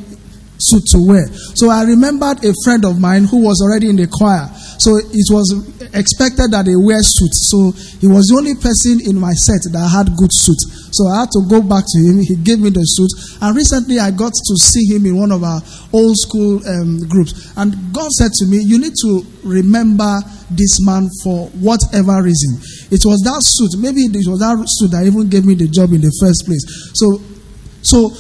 suit 0.63 0.86
to 0.91 0.99
wear. 0.99 1.28
So 1.56 1.69
I 1.69 1.84
remembered 1.84 2.43
a 2.45 2.54
friend 2.63 2.86
of 2.86 2.99
mine 2.99 3.26
who 3.26 3.43
was 3.43 3.62
already 3.62 3.89
in 3.89 3.95
the 3.95 4.08
choir. 4.08 4.47
So 4.80 4.97
it 4.97 5.28
was 5.32 5.52
expected 5.93 6.52
that 6.52 6.65
they 6.65 6.76
wear 6.76 6.99
suits. 7.04 7.47
So 7.52 7.71
he 7.99 8.08
was 8.08 8.28
the 8.28 8.36
only 8.39 8.56
person 8.56 8.99
in 9.04 9.19
my 9.19 9.34
set 9.34 9.63
that 9.71 9.88
had 9.91 10.15
good 10.17 10.32
suit. 10.34 10.60
So 10.93 11.08
I 11.10 11.26
had 11.26 11.32
to 11.34 11.41
go 11.49 11.62
back 11.62 11.86
to 11.88 11.99
him. 12.04 12.21
He 12.21 12.36
gave 12.36 12.60
me 12.60 12.69
the 12.69 12.84
suit. 12.86 13.10
And 13.41 13.56
recently 13.56 13.99
I 13.99 14.12
got 14.12 14.32
to 14.34 14.54
see 14.62 14.86
him 14.93 15.06
in 15.06 15.17
one 15.17 15.32
of 15.32 15.43
our 15.43 15.62
old 15.91 16.15
school 16.17 16.62
um, 16.67 17.02
groups. 17.10 17.54
And 17.58 17.73
God 17.93 18.12
said 18.13 18.32
to 18.41 18.45
me, 18.45 18.62
You 18.62 18.78
need 18.80 18.93
to 19.02 19.26
remember 19.43 20.21
this 20.52 20.78
man 20.86 21.10
for 21.23 21.47
whatever 21.58 22.21
reason. 22.21 22.62
It 22.93 23.02
was 23.06 23.21
that 23.26 23.41
suit. 23.41 23.73
Maybe 23.82 24.06
it 24.06 24.28
was 24.30 24.39
that 24.39 24.58
suit 24.67 24.91
that 24.91 25.06
even 25.06 25.30
gave 25.30 25.45
me 25.45 25.56
the 25.56 25.67
job 25.67 25.91
in 25.93 26.02
the 26.02 26.13
first 26.21 26.45
place. 26.45 26.62
So, 26.93 27.17
so 27.82 28.12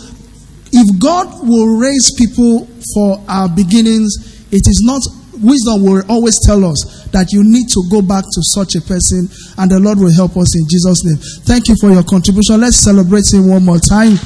if 0.73 0.99
God 0.99 1.27
will 1.47 1.77
raise 1.77 2.11
people 2.17 2.67
for 2.93 3.21
our 3.29 3.47
beginnings, 3.47 4.09
it 4.51 4.65
is 4.67 4.81
not 4.83 5.01
wisdom 5.41 5.83
will 5.83 6.01
always 6.09 6.35
tell 6.45 6.63
us 6.65 7.07
that 7.11 7.31
you 7.31 7.43
need 7.43 7.67
to 7.69 7.81
go 7.91 8.01
back 8.01 8.23
to 8.23 8.41
such 8.53 8.75
a 8.75 8.81
person 8.81 9.27
and 9.57 9.69
the 9.69 9.79
Lord 9.79 9.99
will 9.99 10.13
help 10.13 10.37
us 10.37 10.55
in 10.55 10.65
Jesus' 10.69 11.03
name. 11.05 11.17
Thank 11.45 11.67
you 11.67 11.75
for 11.79 11.91
your 11.91 12.03
contribution. 12.03 12.61
Let's 12.61 12.77
celebrate 12.77 13.25
him 13.31 13.49
one 13.49 13.65
more 13.65 13.77
time. 13.77 14.17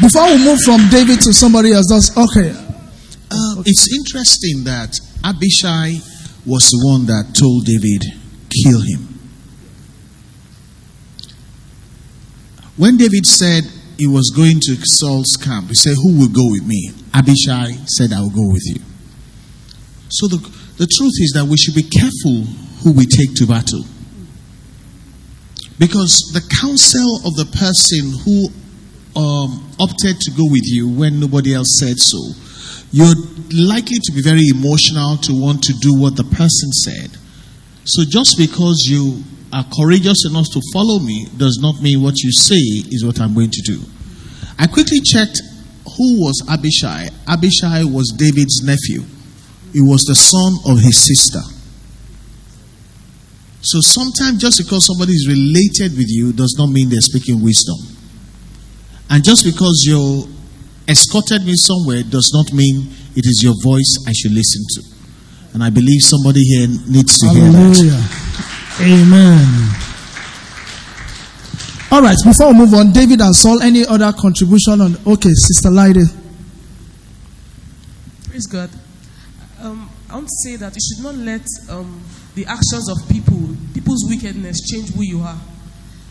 Before 0.00 0.26
we 0.30 0.38
move 0.42 0.58
from 0.64 0.88
David 0.90 1.20
to 1.26 1.34
somebody 1.34 1.72
else, 1.72 1.86
that's 1.90 2.10
okay. 2.16 2.50
Um, 3.30 3.62
it's 3.66 3.92
interesting 3.92 4.64
that 4.64 4.98
Abishai 5.24 5.98
was 6.46 6.70
the 6.70 6.80
one 6.86 7.06
that 7.06 7.34
told 7.34 7.66
David, 7.66 8.02
kill 8.48 8.80
him. 8.80 9.06
When 12.76 12.96
David 12.96 13.26
said, 13.26 13.64
he 13.98 14.06
was 14.06 14.32
going 14.34 14.60
to 14.60 14.76
Saul's 14.86 15.36
camp, 15.42 15.68
he 15.68 15.74
said, 15.74 15.94
Who 15.96 16.18
will 16.18 16.30
go 16.30 16.46
with 16.50 16.64
me? 16.64 16.92
Abishai 17.12 17.72
said, 17.86 18.12
I 18.12 18.20
will 18.20 18.30
go 18.30 18.48
with 18.48 18.62
you. 18.64 18.80
So 20.08 20.28
the, 20.28 20.38
the 20.78 20.86
truth 20.86 21.18
is 21.18 21.32
that 21.34 21.44
we 21.44 21.58
should 21.58 21.74
be 21.74 21.82
careful 21.82 22.46
who 22.82 22.92
we 22.92 23.04
take 23.04 23.34
to 23.36 23.46
battle. 23.46 23.82
Because 25.78 26.30
the 26.32 26.42
counsel 26.62 27.26
of 27.26 27.34
the 27.34 27.46
person 27.50 28.14
who 28.22 28.48
um, 29.18 29.66
opted 29.80 30.18
to 30.22 30.30
go 30.30 30.46
with 30.50 30.64
you 30.64 30.88
when 30.88 31.18
nobody 31.18 31.54
else 31.54 31.78
said 31.78 31.98
so, 31.98 32.18
you're 32.90 33.14
likely 33.52 33.98
to 33.98 34.12
be 34.14 34.22
very 34.22 34.46
emotional 34.54 35.18
to 35.18 35.34
want 35.34 35.62
to 35.64 35.74
do 35.74 35.98
what 35.98 36.16
the 36.16 36.24
person 36.24 36.70
said. 36.72 37.10
So 37.84 38.04
just 38.06 38.38
because 38.38 38.86
you 38.86 39.22
are 39.52 39.64
courageous 39.76 40.26
enough 40.26 40.46
to 40.52 40.60
follow 40.72 40.98
me 40.98 41.26
does 41.36 41.58
not 41.60 41.80
mean 41.80 42.02
what 42.02 42.18
you 42.22 42.30
say 42.32 42.60
is 42.92 43.04
what 43.04 43.20
I'm 43.20 43.34
going 43.34 43.50
to 43.50 43.62
do. 43.62 43.80
I 44.58 44.66
quickly 44.66 45.00
checked 45.00 45.40
who 45.96 46.20
was 46.20 46.42
Abishai. 46.48 47.08
Abishai 47.26 47.84
was 47.84 48.12
David's 48.16 48.62
nephew, 48.62 49.04
he 49.72 49.80
was 49.80 50.02
the 50.04 50.14
son 50.14 50.58
of 50.66 50.80
his 50.82 50.98
sister. 50.98 51.40
So 53.60 53.80
sometimes 53.80 54.40
just 54.40 54.58
because 54.58 54.86
somebody 54.86 55.12
is 55.12 55.26
related 55.28 55.96
with 55.98 56.06
you 56.08 56.32
does 56.32 56.54
not 56.58 56.68
mean 56.70 56.88
they're 56.88 57.00
speaking 57.00 57.42
wisdom. 57.42 57.76
And 59.10 59.24
just 59.24 59.44
because 59.44 59.82
you 59.84 60.28
escorted 60.86 61.44
me 61.44 61.54
somewhere 61.56 62.02
does 62.02 62.30
not 62.32 62.52
mean 62.56 62.88
it 63.16 63.26
is 63.26 63.42
your 63.42 63.54
voice 63.62 64.04
I 64.06 64.12
should 64.12 64.32
listen 64.32 64.62
to. 64.76 64.82
And 65.54 65.64
I 65.64 65.70
believe 65.70 66.00
somebody 66.02 66.42
here 66.44 66.68
needs 66.88 67.18
to 67.18 67.26
Hallelujah. 67.26 67.74
hear 67.74 67.90
that. 67.98 68.27
Amen. 68.80 69.68
All 71.90 72.02
right, 72.02 72.16
before 72.24 72.52
we 72.52 72.58
move 72.58 72.74
on, 72.74 72.92
David 72.92 73.20
and 73.20 73.34
Saul, 73.34 73.60
any 73.60 73.84
other 73.84 74.12
contribution 74.12 74.80
on? 74.80 74.96
Okay, 75.06 75.30
Sister 75.32 75.70
Lyde. 75.70 76.06
Praise 78.28 78.46
God. 78.46 78.70
Um, 79.60 79.90
I 80.08 80.14
want 80.14 80.28
to 80.28 80.34
say 80.44 80.56
that 80.56 80.74
you 80.76 80.80
should 80.80 81.02
not 81.02 81.16
let 81.16 81.42
um, 81.70 82.00
the 82.36 82.46
actions 82.46 82.88
of 82.88 83.08
people, 83.10 83.56
people's 83.74 84.04
wickedness, 84.08 84.60
change 84.70 84.94
who 84.94 85.02
you 85.02 85.20
are. 85.22 85.38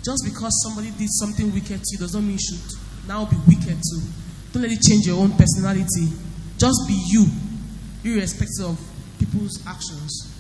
Just 0.03 0.25
because 0.25 0.51
somebody 0.63 0.91
did 0.91 1.09
something 1.11 1.53
wicked 1.53 1.81
to 1.81 1.89
you 1.93 1.97
does 1.99 2.13
not 2.13 2.23
mean 2.23 2.33
you 2.33 2.39
should 2.39 3.07
now 3.07 3.23
be 3.25 3.37
wicked 3.47 3.77
too. 3.79 4.01
Don't 4.51 4.63
let 4.63 4.71
it 4.71 4.81
change 4.81 5.07
your 5.07 5.21
own 5.21 5.31
personality. 5.31 6.11
Just 6.57 6.87
be 6.87 6.99
you, 7.11 7.27
irrespective 8.03 8.65
of 8.65 8.79
people's 9.19 9.65
actions. 9.65 10.33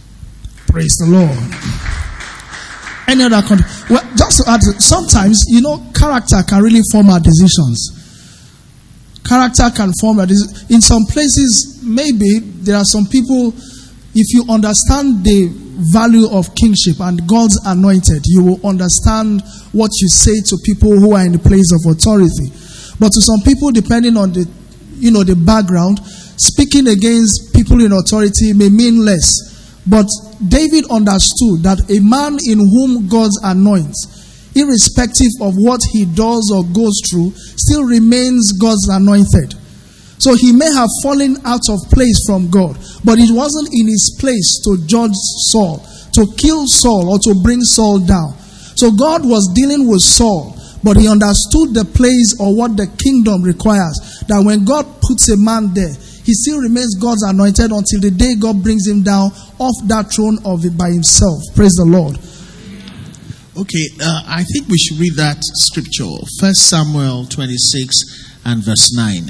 Praise 0.67 0.95
the 0.97 1.05
Lord. 1.05 2.16
Any 3.07 3.23
other 3.23 3.41
country. 3.41 3.65
well, 3.89 4.03
just 4.17 4.43
to 4.43 4.49
add, 4.51 4.61
sometimes 4.79 5.45
you 5.47 5.61
know 5.61 5.81
character 5.95 6.43
can 6.47 6.61
really 6.61 6.81
form 6.91 7.09
our 7.09 7.19
decisions. 7.19 7.93
Character 9.27 9.69
can 9.75 9.91
form 9.99 10.19
our 10.19 10.25
deci- 10.25 10.69
in 10.69 10.81
some 10.81 11.05
places. 11.09 11.79
Maybe 11.83 12.39
there 12.39 12.75
are 12.75 12.85
some 12.85 13.05
people. 13.05 13.53
If 14.13 14.33
you 14.33 14.43
understand 14.49 15.23
the 15.23 15.47
value 15.93 16.27
of 16.29 16.53
kingship 16.55 16.99
and 16.99 17.25
God's 17.27 17.59
anointed, 17.65 18.23
you 18.25 18.43
will 18.43 18.67
understand 18.67 19.41
what 19.71 19.91
you 20.01 20.09
say 20.09 20.33
to 20.43 20.57
people 20.65 20.99
who 20.99 21.13
are 21.13 21.23
in 21.25 21.33
the 21.33 21.39
place 21.39 21.71
of 21.71 21.85
authority. 21.89 22.51
But 22.99 23.11
to 23.13 23.21
some 23.21 23.41
people, 23.45 23.71
depending 23.71 24.17
on 24.17 24.33
the 24.33 24.47
you 24.97 25.11
know 25.11 25.23
the 25.23 25.35
background, 25.35 25.99
speaking 26.37 26.87
against 26.87 27.53
people 27.53 27.83
in 27.83 27.91
authority 27.93 28.53
may 28.53 28.69
mean 28.69 29.05
less. 29.05 29.31
But 29.85 30.07
David 30.37 30.85
understood 30.89 31.63
that 31.63 31.81
a 31.89 31.99
man 31.99 32.37
in 32.45 32.59
whom 32.59 33.07
God 33.07 33.31
anoints, 33.43 34.53
irrespective 34.55 35.33
of 35.41 35.55
what 35.57 35.81
he 35.91 36.05
does 36.05 36.51
or 36.53 36.63
goes 36.73 37.01
through, 37.09 37.31
still 37.57 37.83
remains 37.83 38.53
God's 38.53 38.87
anointed. 38.89 39.55
So 40.19 40.35
he 40.35 40.51
may 40.51 40.71
have 40.73 40.89
fallen 41.03 41.37
out 41.45 41.69
of 41.69 41.79
place 41.93 42.25
from 42.25 42.49
God, 42.49 42.77
but 43.05 43.19
it 43.19 43.29
wasn't 43.33 43.69
in 43.73 43.87
his 43.87 44.17
place 44.19 44.61
to 44.65 44.77
judge 44.85 45.13
Saul, 45.49 45.85
to 46.13 46.25
kill 46.37 46.65
Saul, 46.67 47.09
or 47.09 47.19
to 47.19 47.35
bring 47.43 47.61
Saul 47.61 47.99
down. 47.99 48.33
So 48.75 48.91
God 48.91 49.25
was 49.25 49.49
dealing 49.53 49.87
with 49.87 50.01
Saul, 50.01 50.57
but 50.83 50.97
he 50.97 51.07
understood 51.07 51.73
the 51.73 51.85
place 51.85 52.39
or 52.39 52.55
what 52.55 52.77
the 52.77 52.87
kingdom 53.01 53.41
requires. 53.41 54.23
That 54.27 54.43
when 54.45 54.65
God 54.65 54.85
puts 55.01 55.29
a 55.29 55.37
man 55.37 55.73
there, 55.73 55.93
he 56.27 56.33
still 56.33 56.59
remains 56.59 56.93
God's 56.99 57.23
anointed 57.23 57.71
until 57.71 58.01
the 58.01 58.11
day 58.11 58.35
God 58.35 58.61
brings 58.61 58.85
him 58.85 59.01
down 59.01 59.31
off 59.59 59.79
that 59.87 60.11
throne 60.11 60.37
of 60.43 60.65
it 60.65 60.77
by 60.77 60.91
himself. 60.91 61.39
Praise 61.55 61.71
the 61.79 61.87
Lord. 61.87 62.19
Okay, 63.55 63.87
uh, 64.03 64.23
I 64.27 64.43
think 64.43 64.67
we 64.67 64.77
should 64.77 64.99
read 64.99 65.15
that 65.15 65.39
scripture, 65.39 66.03
First 66.41 66.67
Samuel 66.67 67.27
26 67.27 68.43
and 68.43 68.61
verse 68.61 68.91
9. 68.93 69.23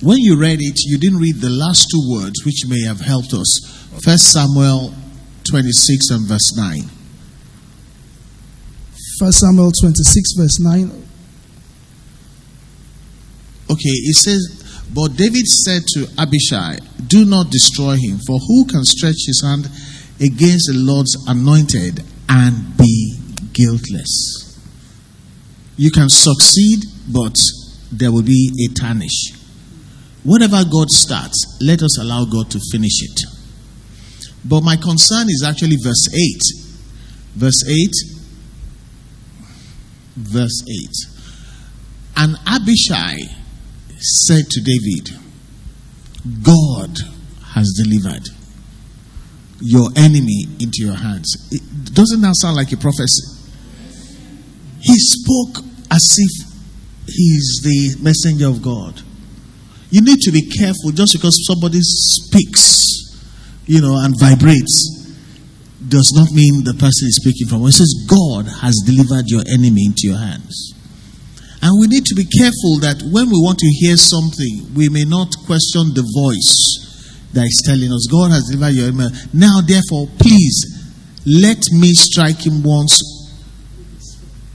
When 0.00 0.18
you 0.18 0.38
read 0.38 0.58
it, 0.62 0.78
you 0.86 0.96
didn't 0.96 1.18
read 1.18 1.42
the 1.42 1.50
last 1.50 1.90
two 1.90 2.06
words, 2.08 2.44
which 2.46 2.62
may 2.68 2.82
have 2.86 3.00
helped 3.00 3.34
us. 3.34 3.50
First 4.04 4.30
Samuel 4.30 4.94
26 5.50 6.10
and 6.10 6.28
verse 6.28 6.54
9. 6.56 6.82
First 9.18 9.40
Samuel 9.40 9.72
26, 9.72 10.34
verse 10.38 10.60
9. 10.60 11.02
Okay, 13.70 13.94
it 14.06 14.16
says, 14.16 14.63
But 14.92 15.16
David 15.16 15.46
said 15.46 15.82
to 15.94 16.06
Abishai, 16.18 16.78
Do 17.06 17.24
not 17.24 17.50
destroy 17.50 17.96
him, 17.96 18.18
for 18.26 18.38
who 18.38 18.66
can 18.66 18.84
stretch 18.84 19.26
his 19.26 19.42
hand 19.44 19.66
against 20.20 20.70
the 20.70 20.76
Lord's 20.76 21.16
anointed 21.26 22.02
and 22.28 22.76
be 22.76 23.18
guiltless? 23.52 24.60
You 25.76 25.90
can 25.90 26.08
succeed, 26.08 26.84
but 27.12 27.36
there 27.90 28.12
will 28.12 28.22
be 28.22 28.50
a 28.64 28.74
tarnish. 28.78 29.32
Whatever 30.22 30.64
God 30.64 30.90
starts, 30.90 31.58
let 31.60 31.82
us 31.82 31.98
allow 31.98 32.24
God 32.24 32.50
to 32.52 32.60
finish 32.72 33.02
it. 33.02 33.20
But 34.44 34.62
my 34.62 34.76
concern 34.76 35.28
is 35.28 35.42
actually 35.46 35.76
verse 35.76 36.08
8. 36.12 36.42
Verse 37.34 37.64
8. 37.68 37.90
Verse 40.16 40.62
8. 40.68 40.88
And 42.16 42.36
Abishai 42.46 43.16
said 44.04 44.50
to 44.50 44.60
David, 44.60 45.10
God 46.42 46.98
has 47.54 47.72
delivered 47.76 48.28
your 49.60 49.88
enemy 49.96 50.44
into 50.60 50.84
your 50.84 50.94
hands. 50.94 51.48
It, 51.50 51.94
doesn't 51.94 52.20
that 52.20 52.34
sound 52.36 52.56
like 52.56 52.72
a 52.72 52.76
prophecy? 52.76 53.52
He 54.80 54.94
spoke 54.98 55.64
as 55.90 56.16
if 56.18 56.54
he's 57.06 57.60
the 57.62 58.02
messenger 58.02 58.48
of 58.48 58.62
God. 58.62 59.00
You 59.90 60.02
need 60.02 60.18
to 60.20 60.32
be 60.32 60.42
careful 60.42 60.90
just 60.90 61.12
because 61.14 61.46
somebody 61.46 61.78
speaks, 61.80 63.22
you 63.66 63.80
know, 63.80 63.96
and 63.96 64.14
vibrates 64.18 65.04
does 65.86 66.12
not 66.14 66.30
mean 66.32 66.64
the 66.64 66.74
person 66.74 67.08
is 67.08 67.16
speaking 67.16 67.46
from. 67.46 67.64
It 67.66 67.72
says 67.72 67.94
God 68.08 68.46
has 68.60 68.74
delivered 68.84 69.24
your 69.28 69.42
enemy 69.46 69.86
into 69.86 70.08
your 70.08 70.18
hands. 70.18 70.73
And 71.64 71.80
we 71.80 71.86
need 71.88 72.04
to 72.04 72.14
be 72.14 72.28
careful 72.28 72.76
that 72.84 73.00
when 73.08 73.32
we 73.32 73.40
want 73.40 73.56
to 73.64 73.70
hear 73.80 73.96
something, 73.96 74.68
we 74.76 74.92
may 74.92 75.08
not 75.08 75.32
question 75.48 75.96
the 75.96 76.04
voice 76.04 76.52
that 77.32 77.48
is 77.48 77.64
telling 77.64 77.88
us, 77.88 78.04
God 78.12 78.36
has 78.36 78.52
delivered 78.52 78.76
your 78.76 78.92
enemy. 78.92 79.08
Now, 79.32 79.64
therefore, 79.64 80.12
please 80.20 80.60
let 81.24 81.64
me 81.72 81.96
strike 81.96 82.44
him 82.44 82.62
once 82.62 83.00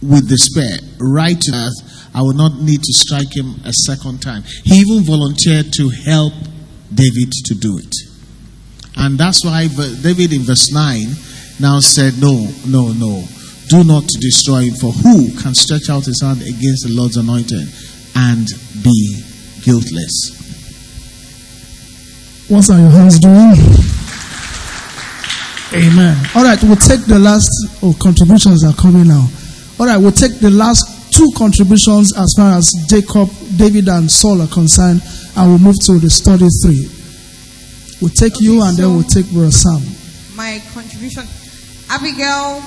with 0.05 0.29
the 0.29 0.37
spear 0.37 0.77
right 1.01 1.33
to. 1.33 1.71
I 2.13 2.21
will 2.21 2.37
not 2.37 2.61
need 2.61 2.85
to 2.85 2.93
strike 2.93 3.33
him 3.33 3.57
a 3.65 3.73
second 3.73 4.21
time. 4.21 4.43
He 4.63 4.77
even 4.85 5.01
volunteered 5.01 5.73
to 5.81 5.89
help 5.89 6.33
David 6.93 7.33
to 7.49 7.55
do 7.57 7.81
it. 7.81 7.95
And 8.97 9.17
that's 9.17 9.43
why 9.43 9.65
David 9.65 10.29
in 10.31 10.45
verse 10.45 10.71
9 10.71 11.09
now 11.59 11.79
said, 11.79 12.21
No, 12.21 12.53
no, 12.69 12.93
no. 12.93 13.25
Do 13.69 13.83
not 13.83 14.07
destroy 14.19 14.61
him, 14.63 14.73
for 14.75 14.91
who 14.91 15.31
can 15.41 15.53
stretch 15.53 15.89
out 15.89 16.05
his 16.05 16.21
hand 16.21 16.41
against 16.41 16.87
the 16.87 16.91
Lord's 16.93 17.17
anointed 17.17 17.67
and 18.15 18.47
be 18.83 19.21
guiltless? 19.63 20.35
What 22.49 22.67
are 22.71 22.79
your 22.79 22.89
hands 22.89 23.19
doing? 23.19 23.53
Amen. 25.71 26.17
All 26.33 26.43
right, 26.43 26.57
we'll 26.63 26.75
take 26.81 27.05
the 27.05 27.19
last 27.19 27.49
oh, 27.83 27.93
contributions 28.01 28.63
are 28.65 28.73
coming 28.73 29.07
now. 29.07 29.29
All 29.79 29.85
right, 29.85 29.97
we'll 29.97 30.11
take 30.11 30.39
the 30.39 30.49
last 30.49 31.13
two 31.13 31.29
contributions 31.37 32.11
as 32.17 32.33
far 32.35 32.57
as 32.57 32.73
Jacob, 32.89 33.29
David, 33.55 33.87
and 33.87 34.09
Saul 34.09 34.41
are 34.41 34.47
concerned, 34.47 35.01
and 35.37 35.47
we'll 35.47 35.59
move 35.61 35.77
to 35.85 35.99
the 35.99 36.09
study 36.09 36.47
three. 36.65 36.89
We'll 38.01 38.09
take 38.17 38.33
Okay, 38.37 38.45
you 38.45 38.63
and 38.63 38.75
then 38.77 38.95
we'll 38.95 39.03
take 39.03 39.29
Brother 39.29 39.51
Sam. 39.51 39.81
my 40.35 40.57
contribution. 40.73 41.27
Abigail, 41.91 42.63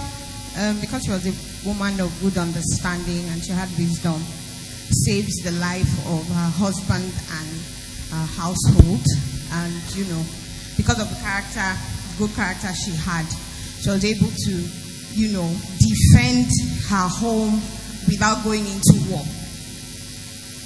um, 0.59 0.81
because 0.81 1.05
she 1.05 1.11
was 1.11 1.25
a 1.27 1.35
woman 1.67 2.01
of 2.01 2.13
good 2.21 2.37
understanding 2.39 3.25
and 3.31 3.43
she 3.43 3.53
had 3.53 3.69
wisdom, 3.79 4.21
saves 5.07 5.37
the 5.43 5.53
life 5.53 5.91
of 6.07 6.27
her 6.29 6.51
husband 6.61 7.05
and 7.09 7.51
her 8.13 8.27
household. 8.37 9.05
And, 9.53 9.73
you 9.97 10.05
know, 10.07 10.23
because 10.77 11.01
of 11.01 11.09
the 11.09 11.19
character, 11.21 11.65
good 12.19 12.35
character 12.35 12.69
she 12.75 12.93
had, 12.93 13.27
she 13.81 13.91
was 13.91 14.05
able 14.05 14.29
to, 14.29 14.55
you 15.13 15.33
know, 15.33 15.49
defend 15.81 16.49
her 16.89 17.09
home 17.09 17.61
without 18.09 18.45
going 18.45 18.67
into 18.67 18.97
war. 19.11 19.25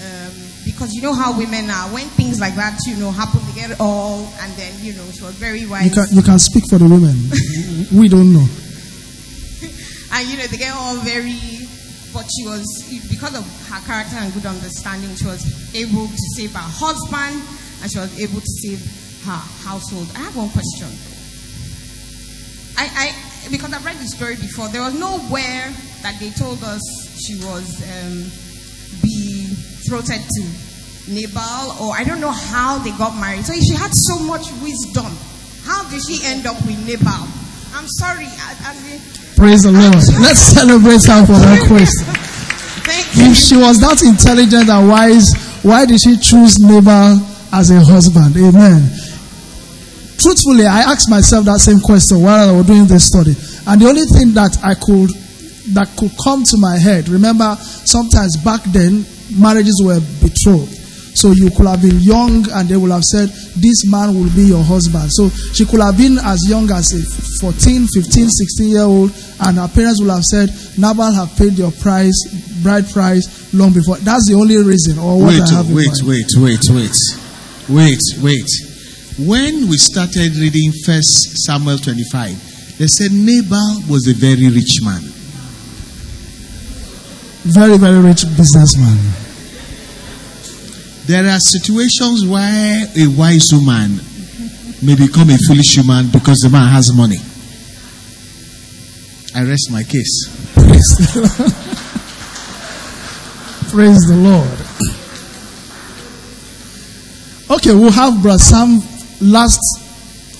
um, 0.00 0.32
because 0.64 0.92
you 0.92 1.00
know 1.02 1.14
how 1.14 1.36
women 1.36 1.70
are. 1.70 1.88
When 1.88 2.06
things 2.08 2.40
like 2.40 2.54
that, 2.56 2.78
you 2.86 2.96
know, 2.96 3.10
happen, 3.10 3.40
they 3.46 3.60
get 3.60 3.80
all, 3.80 4.28
and 4.40 4.52
then 4.54 4.72
you 4.84 4.92
know, 4.94 5.04
she 5.10 5.22
was 5.22 5.34
very 5.34 5.66
wise. 5.66 5.86
You 5.86 5.94
can, 5.94 6.16
you 6.16 6.22
can 6.22 6.38
speak 6.38 6.64
for 6.68 6.78
the 6.78 6.84
women. 6.84 7.16
we 7.98 8.08
don't 8.08 8.32
know. 8.32 8.46
And 10.16 10.28
you 10.28 10.38
know, 10.38 10.46
they 10.46 10.56
get 10.56 10.74
all 10.74 10.96
very. 10.96 11.36
But 12.14 12.24
she 12.32 12.48
was, 12.48 12.64
because 13.10 13.36
of 13.36 13.44
her 13.68 13.80
character 13.84 14.16
and 14.16 14.32
good 14.32 14.46
understanding, 14.46 15.14
she 15.16 15.26
was 15.26 15.44
able 15.76 16.08
to 16.08 16.22
save 16.32 16.52
her 16.52 16.64
husband, 16.64 17.44
and 17.82 17.92
she 17.92 17.98
was 17.98 18.08
able 18.18 18.40
to 18.40 18.52
save 18.64 18.80
her 19.28 19.36
household. 19.68 20.08
I 20.16 20.20
have 20.24 20.36
one 20.36 20.48
question. 20.48 20.88
I, 22.78 22.88
I 22.88 23.50
because 23.50 23.72
I've 23.74 23.84
read 23.84 23.96
the 23.96 24.08
story 24.08 24.36
before. 24.36 24.68
There 24.68 24.80
was 24.80 24.98
nowhere 24.98 25.68
that 26.00 26.16
they 26.18 26.30
told 26.30 26.64
us 26.64 26.80
she 27.20 27.36
was 27.44 27.84
um, 27.84 28.24
betrothed 29.04 30.24
to 30.24 30.42
Nabal, 31.12 31.76
or 31.84 31.92
I 31.92 32.04
don't 32.04 32.20
know 32.20 32.32
how 32.32 32.78
they 32.78 32.96
got 32.96 33.12
married. 33.20 33.44
So 33.44 33.52
if 33.52 33.62
she 33.62 33.74
had 33.74 33.92
so 33.92 34.18
much 34.18 34.48
wisdom, 34.64 35.12
how 35.68 35.84
did 35.90 36.00
she 36.00 36.24
end 36.24 36.46
up 36.46 36.56
with 36.64 36.80
Nabal? 36.86 37.28
I'm 37.76 37.88
sorry. 38.00 38.24
I, 38.24 38.72
I 38.72 38.80
mean, 38.80 39.00
Praise 39.36 39.62
the 39.62 39.72
Lord. 39.72 39.94
Let's 40.24 40.40
celebrate 40.40 41.04
her 41.04 41.20
for 41.28 41.36
that 41.36 41.60
question. 41.68 42.08
If 43.28 43.36
she 43.36 43.56
was 43.56 43.80
that 43.80 44.00
intelligent 44.02 44.68
and 44.68 44.88
wise, 44.88 45.32
why 45.62 45.84
did 45.84 46.00
she 46.00 46.16
choose 46.16 46.58
Nabal 46.58 47.20
as 47.52 47.70
a 47.70 47.80
husband? 47.80 48.36
Amen. 48.36 48.80
Truthfully, 50.16 50.64
I 50.64 50.88
asked 50.88 51.10
myself 51.10 51.44
that 51.44 51.60
same 51.60 51.80
question 51.80 52.22
while 52.22 52.48
I 52.48 52.52
was 52.56 52.66
doing 52.66 52.86
this 52.86 53.06
study. 53.06 53.36
And 53.68 53.80
the 53.80 53.86
only 53.88 54.08
thing 54.08 54.32
that 54.34 54.56
I 54.64 54.72
could 54.74 55.10
that 55.74 55.90
could 55.98 56.12
come 56.22 56.44
to 56.44 56.56
my 56.56 56.78
head, 56.78 57.08
remember, 57.08 57.56
sometimes 57.60 58.36
back 58.40 58.62
then 58.72 59.04
marriages 59.36 59.76
were 59.84 60.00
betrothed. 60.22 60.85
So 61.16 61.32
you 61.32 61.50
could 61.50 61.66
have 61.66 61.80
been 61.80 61.98
young 62.00 62.44
and 62.52 62.68
they 62.68 62.76
would 62.76 62.90
have 62.92 63.02
said, 63.04 63.28
This 63.56 63.88
man 63.88 64.14
will 64.14 64.28
be 64.36 64.52
your 64.52 64.62
husband. 64.62 65.08
So 65.12 65.30
she 65.56 65.64
could 65.64 65.80
have 65.80 65.96
been 65.96 66.18
as 66.20 66.44
young 66.48 66.70
as 66.70 66.92
a 66.92 67.00
14, 67.40 67.86
15, 67.88 68.28
16 68.28 68.68
year 68.68 68.82
old, 68.82 69.10
and 69.40 69.56
her 69.56 69.68
parents 69.68 70.00
would 70.02 70.10
have 70.12 70.24
said, 70.24 70.50
Nabal 70.76 71.12
have 71.12 71.34
paid 71.36 71.56
your 71.56 71.72
price, 71.72 72.12
bride 72.62 72.84
price, 72.92 73.24
long 73.54 73.72
before. 73.72 73.96
That's 74.04 74.28
the 74.28 74.34
only 74.36 74.60
reason. 74.60 74.98
Or 74.98 75.18
what 75.18 75.32
Wait, 75.32 75.42
I 75.42 75.56
have 75.56 75.72
wait, 75.72 75.96
wait, 76.04 76.28
wait, 76.36 76.64
wait, 76.68 76.96
wait, 77.72 78.02
wait. 78.20 78.50
When 79.18 79.68
we 79.72 79.78
started 79.80 80.36
reading 80.36 80.70
First 80.84 81.40
Samuel 81.48 81.78
25, 81.78 82.76
they 82.76 82.86
said 82.86 83.10
Nabal 83.10 83.88
was 83.88 84.06
a 84.06 84.12
very 84.12 84.52
rich 84.52 84.84
man. 84.84 85.00
Very, 87.48 87.78
very 87.78 88.02
rich 88.04 88.24
businessman. 88.36 89.25
There 91.06 91.24
are 91.28 91.38
situations 91.38 92.26
where 92.26 92.86
a 92.98 93.06
wise 93.06 93.48
woman 93.52 94.00
may 94.82 94.96
become 94.96 95.30
a 95.30 95.38
foolish 95.46 95.78
woman 95.78 96.10
because 96.10 96.38
the 96.40 96.50
man 96.50 96.66
has 96.72 96.92
money. 96.92 97.18
I 99.32 99.46
rest 99.46 99.70
my 99.70 99.84
case. 99.84 100.26
Praise 100.52 100.96
the 100.98 101.20
Lord. 101.22 101.52
Praise 103.70 104.02
the 104.08 104.16
Lord. 104.16 104.58
Okay, 107.56 107.72
we'll 107.72 107.92
have 107.92 108.20
Brother 108.20 108.38
Sam 108.42 108.82
last 109.20 109.60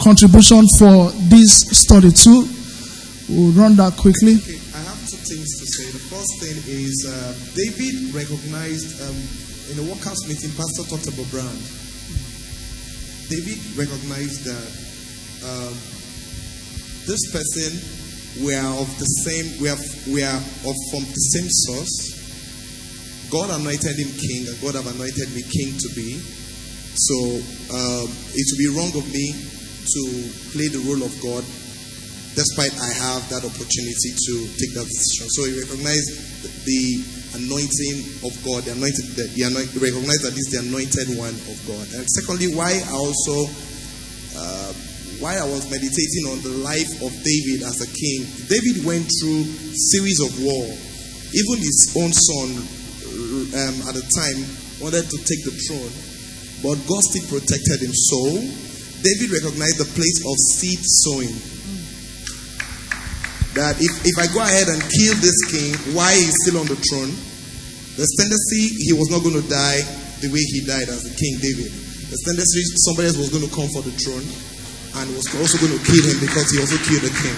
contribution 0.03 0.67
for 0.79 1.13
this 1.31 1.63
study 1.71 2.11
too. 2.11 2.49
We'll 3.29 3.53
run 3.53 3.77
that 3.77 3.97
quickly. 3.97 4.35
Okay, 4.43 4.59
I 4.75 4.83
have 4.83 4.99
two 5.07 5.17
things 5.31 5.63
to 5.63 5.67
say. 5.67 5.93
The 5.95 6.03
first 6.11 6.41
thing 6.43 6.59
is 6.67 7.07
uh, 7.07 7.35
David 7.55 8.15
recognized 8.15 9.01
um, 9.07 9.15
in 9.71 9.77
the 9.77 9.87
workhouse 9.87 10.23
meeting, 10.29 10.51
Pastor 10.55 10.87
talked 10.87 11.09
about 11.11 11.27
brand. 11.31 11.63
David 13.27 13.59
recognized 13.75 14.47
that 14.47 14.69
um, 15.43 15.75
this 17.11 17.23
person 17.35 17.75
we 18.47 18.55
are 18.55 18.75
of 18.79 18.87
the 18.99 19.11
same 19.27 19.47
we 19.59 19.67
are 19.67 19.81
we 20.13 20.23
are 20.23 20.39
of 20.39 20.77
from 20.91 21.03
the 21.03 21.23
same 21.35 21.49
source. 21.67 22.15
God 23.31 23.51
anointed 23.51 23.99
him 23.99 24.13
king, 24.15 24.47
and 24.47 24.57
God 24.63 24.79
have 24.79 24.87
anointed 24.87 25.35
me 25.35 25.43
king 25.43 25.75
to 25.75 25.89
be. 25.99 26.15
So 26.95 27.17
um, 27.75 28.07
it 28.07 28.45
would 28.47 28.63
be 28.63 28.71
wrong 28.71 28.95
of 28.95 29.07
me 29.11 29.35
to 29.35 30.03
play 30.55 30.69
the 30.71 30.83
role 30.87 31.03
of 31.03 31.11
God 31.19 31.43
despite 32.37 32.71
I 32.77 32.93
have 33.09 33.25
that 33.33 33.43
opportunity 33.49 34.13
to 34.13 34.35
take 34.61 34.77
that 34.77 34.85
decision. 34.85 35.27
So 35.33 35.49
he 35.49 35.57
recognized 35.57 36.13
the 36.69 36.83
anointing 37.37 37.97
of 38.25 38.33
God, 38.45 38.65
the 38.65 38.73
anointed, 38.73 39.17
the, 39.17 39.25
the 39.37 39.43
anoint, 39.47 39.69
he 39.71 39.79
recognized 39.79 40.25
that 40.25 40.33
this 40.33 40.49
is 40.49 40.53
the 40.57 40.63
anointed 40.67 41.07
one 41.17 41.35
of 41.35 41.57
God. 41.69 41.85
And 41.97 42.05
secondly, 42.09 42.53
why 42.57 42.77
I 42.77 42.95
also, 42.97 43.37
uh, 44.37 44.73
why 45.21 45.37
I 45.37 45.47
was 45.49 45.69
meditating 45.69 46.25
on 46.33 46.39
the 46.45 46.55
life 46.61 46.93
of 47.01 47.13
David 47.13 47.65
as 47.65 47.81
a 47.81 47.89
king. 47.89 48.19
David 48.49 48.85
went 48.85 49.09
through 49.21 49.45
series 49.73 50.21
of 50.21 50.33
war. 50.45 50.65
Even 51.33 51.57
his 51.61 51.93
own 51.97 52.13
son, 52.13 52.49
um, 53.57 53.77
at 53.89 53.95
the 53.97 54.05
time, 54.05 54.39
wanted 54.81 55.09
to 55.09 55.19
take 55.25 55.43
the 55.45 55.55
throne, 55.69 55.93
but 56.61 56.77
God 56.85 57.03
still 57.09 57.27
protected 57.33 57.81
him. 57.81 57.93
So 57.93 58.21
David 59.01 59.33
recognized 59.33 59.79
the 59.81 59.89
place 59.97 60.21
of 60.25 60.37
seed 60.53 60.81
sowing 60.81 61.33
that 63.57 63.81
if, 63.81 63.93
if 64.05 64.17
I 64.21 64.29
go 64.37 64.45
ahead 64.45 64.69
and 64.69 64.81
kill 64.85 65.17
this 65.25 65.41
king 65.49 65.73
why 65.97 66.13
he's 66.13 66.37
still 66.45 66.61
on 66.61 66.69
the 66.69 66.77
throne, 66.77 67.09
there's 67.97 68.13
tendency 68.21 68.77
he 68.87 68.93
was 68.93 69.09
not 69.11 69.25
going 69.25 69.41
to 69.41 69.47
die 69.49 69.81
the 70.21 70.29
way 70.33 70.41
he 70.53 70.65
died 70.65 70.89
as 70.89 71.05
the 71.05 71.13
king 71.17 71.41
David. 71.41 71.73
There's 72.13 72.23
tendency 72.23 72.63
somebody 72.87 73.09
else 73.11 73.19
was 73.19 73.33
going 73.33 73.45
to 73.45 73.53
come 73.53 73.69
for 73.73 73.83
the 73.83 73.93
throne 73.97 74.25
and 75.03 75.05
was 75.17 75.27
also 75.37 75.57
going 75.59 75.75
to 75.75 75.83
kill 75.85 76.05
him 76.05 76.21
because 76.21 76.47
he 76.53 76.61
also 76.61 76.79
killed 76.85 77.05
the 77.05 77.13
king. 77.13 77.37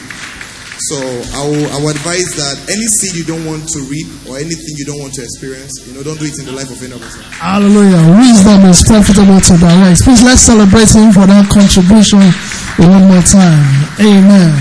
So 0.79 0.95
I 1.35 1.43
will, 1.43 1.67
I 1.75 1.77
will 1.83 1.91
advise 1.91 2.39
that 2.39 2.55
any 2.71 2.87
seed 2.87 3.19
you 3.19 3.27
don't 3.27 3.43
want 3.43 3.67
to 3.75 3.83
reap 3.91 4.07
or 4.31 4.39
anything 4.39 4.79
you 4.79 4.87
don't 4.87 5.03
want 5.03 5.11
to 5.19 5.27
experience, 5.27 5.75
you 5.91 5.93
know, 5.93 6.07
don't 6.07 6.23
do 6.23 6.27
it 6.31 6.39
in 6.39 6.47
the 6.47 6.55
life 6.55 6.71
of 6.71 6.79
person. 6.79 7.19
Hallelujah. 7.35 7.99
Wisdom 8.15 8.63
is 8.71 8.87
profitable 8.87 9.43
to 9.43 9.55
direct. 9.59 10.07
Please 10.07 10.23
let's 10.23 10.47
celebrate 10.47 10.87
him 10.95 11.11
for 11.11 11.27
that 11.27 11.51
contribution 11.51 12.23
one 12.79 13.11
more 13.11 13.27
time. 13.27 13.59
Amen. 13.99 14.55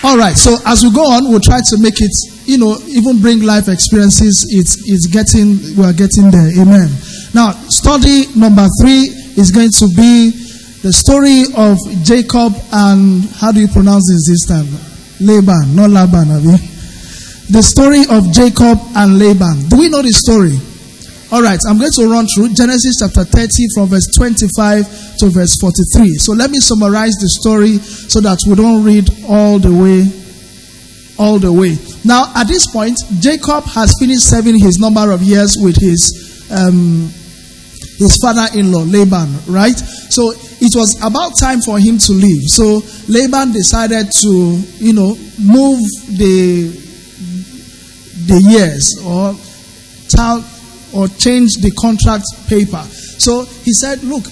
All 0.00 0.16
right. 0.16 0.32
So 0.40 0.56
as 0.64 0.80
we 0.80 0.88
go 0.88 1.04
on, 1.04 1.28
we'll 1.28 1.44
try 1.44 1.60
to 1.60 1.76
make 1.76 2.00
it, 2.00 2.16
you 2.46 2.58
know, 2.58 2.78
even 2.86 3.20
bring 3.20 3.42
life 3.42 3.68
experiences. 3.68 4.46
It's, 4.48 4.78
it's 4.86 5.06
getting, 5.06 5.58
we 5.76 5.84
are 5.84 5.92
getting 5.92 6.30
there. 6.30 6.48
Amen. 6.58 6.88
Now, 7.34 7.52
study 7.68 8.26
number 8.38 8.66
three 8.80 9.10
is 9.36 9.50
going 9.50 9.70
to 9.82 9.86
be 9.94 10.30
the 10.82 10.92
story 10.92 11.44
of 11.58 11.76
Jacob 12.06 12.54
and, 12.72 13.24
how 13.36 13.50
do 13.52 13.60
you 13.60 13.68
pronounce 13.68 14.06
this 14.08 14.26
this 14.30 14.46
time? 14.46 14.70
Laban, 15.20 15.74
not 15.74 15.90
Laban, 15.90 16.28
have 16.30 16.44
you? 16.44 16.58
The 17.50 17.62
story 17.62 18.06
of 18.10 18.30
Jacob 18.32 18.78
and 18.94 19.18
Laban. 19.18 19.68
Do 19.68 19.78
we 19.78 19.88
know 19.88 20.02
the 20.02 20.12
story? 20.12 20.54
All 21.34 21.42
right, 21.42 21.58
I'm 21.66 21.78
going 21.78 21.90
to 21.90 22.06
run 22.06 22.26
through 22.30 22.54
Genesis 22.54 23.02
chapter 23.02 23.24
30 23.24 23.50
from 23.74 23.88
verse 23.88 24.06
25 24.14 25.18
to 25.18 25.28
verse 25.30 25.58
43. 25.58 26.22
So 26.22 26.32
let 26.32 26.50
me 26.50 26.60
summarize 26.60 27.18
the 27.18 27.28
story 27.42 27.78
so 27.78 28.20
that 28.20 28.38
we 28.46 28.54
don't 28.54 28.84
read 28.84 29.10
all 29.28 29.58
the 29.58 29.74
way 29.74 30.06
all 31.18 31.38
the 31.38 31.52
way. 31.52 31.76
Now, 32.06 32.30
at 32.36 32.46
this 32.46 32.66
point, 32.70 32.96
Jacob 33.18 33.64
has 33.64 33.92
finished 33.98 34.30
serving 34.30 34.60
his 34.60 34.78
number 34.78 35.10
of 35.10 35.22
years 35.22 35.56
with 35.58 35.74
his 35.76 36.46
um, 36.50 37.10
his 37.98 38.16
father-in-law 38.22 38.84
Laban, 38.84 39.34
right? 39.48 39.76
So 39.76 40.30
it 40.60 40.76
was 40.76 40.96
about 41.02 41.32
time 41.40 41.60
for 41.62 41.80
him 41.80 41.98
to 41.98 42.12
leave. 42.12 42.42
So 42.46 42.80
Laban 43.08 43.50
decided 43.52 44.06
to, 44.22 44.62
you 44.78 44.92
know, 44.92 45.16
move 45.42 45.80
the 46.14 46.70
the 48.30 48.40
years 48.40 49.02
or 49.04 49.34
tell 50.08 50.44
or 50.94 51.08
change 51.08 51.54
the 51.58 51.72
contract 51.72 52.24
paper. 52.48 52.82
So 53.18 53.44
he 53.64 53.72
said, 53.72 54.04
Look, 54.04 54.24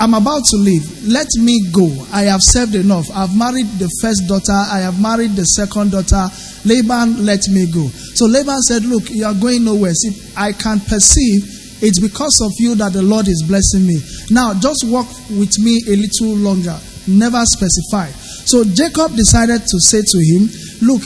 I'm 0.00 0.14
about 0.14 0.44
to 0.50 0.56
leave. 0.56 0.86
Let 1.06 1.26
me 1.40 1.70
go. 1.72 1.90
I 2.12 2.22
have 2.22 2.40
served 2.42 2.74
enough. 2.76 3.06
I've 3.12 3.36
married 3.36 3.66
the 3.82 3.90
first 4.00 4.28
daughter. 4.28 4.52
I 4.54 4.78
have 4.78 5.00
married 5.02 5.32
the 5.34 5.44
second 5.44 5.90
daughter. 5.90 6.28
Laban, 6.64 7.24
let 7.24 7.40
me 7.48 7.70
go. 7.70 7.88
So 8.14 8.26
Laban 8.26 8.60
said, 8.62 8.84
Look, 8.84 9.10
you 9.10 9.24
are 9.24 9.34
going 9.34 9.64
nowhere. 9.64 9.94
See, 9.94 10.32
I 10.36 10.52
can 10.52 10.80
perceive 10.80 11.58
it's 11.80 12.00
because 12.00 12.34
of 12.42 12.52
you 12.58 12.74
that 12.76 12.92
the 12.92 13.02
Lord 13.02 13.28
is 13.28 13.44
blessing 13.46 13.86
me. 13.86 14.02
Now, 14.30 14.54
just 14.58 14.82
walk 14.88 15.06
with 15.30 15.58
me 15.62 15.78
a 15.86 15.94
little 15.94 16.34
longer. 16.36 16.74
Never 17.06 17.42
specify. 17.46 18.10
So 18.50 18.64
Jacob 18.64 19.14
decided 19.14 19.62
to 19.62 19.76
say 19.78 20.02
to 20.02 20.18
him, 20.18 20.50
Look, 20.82 21.02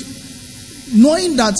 knowing 0.96 1.36
that 1.36 1.54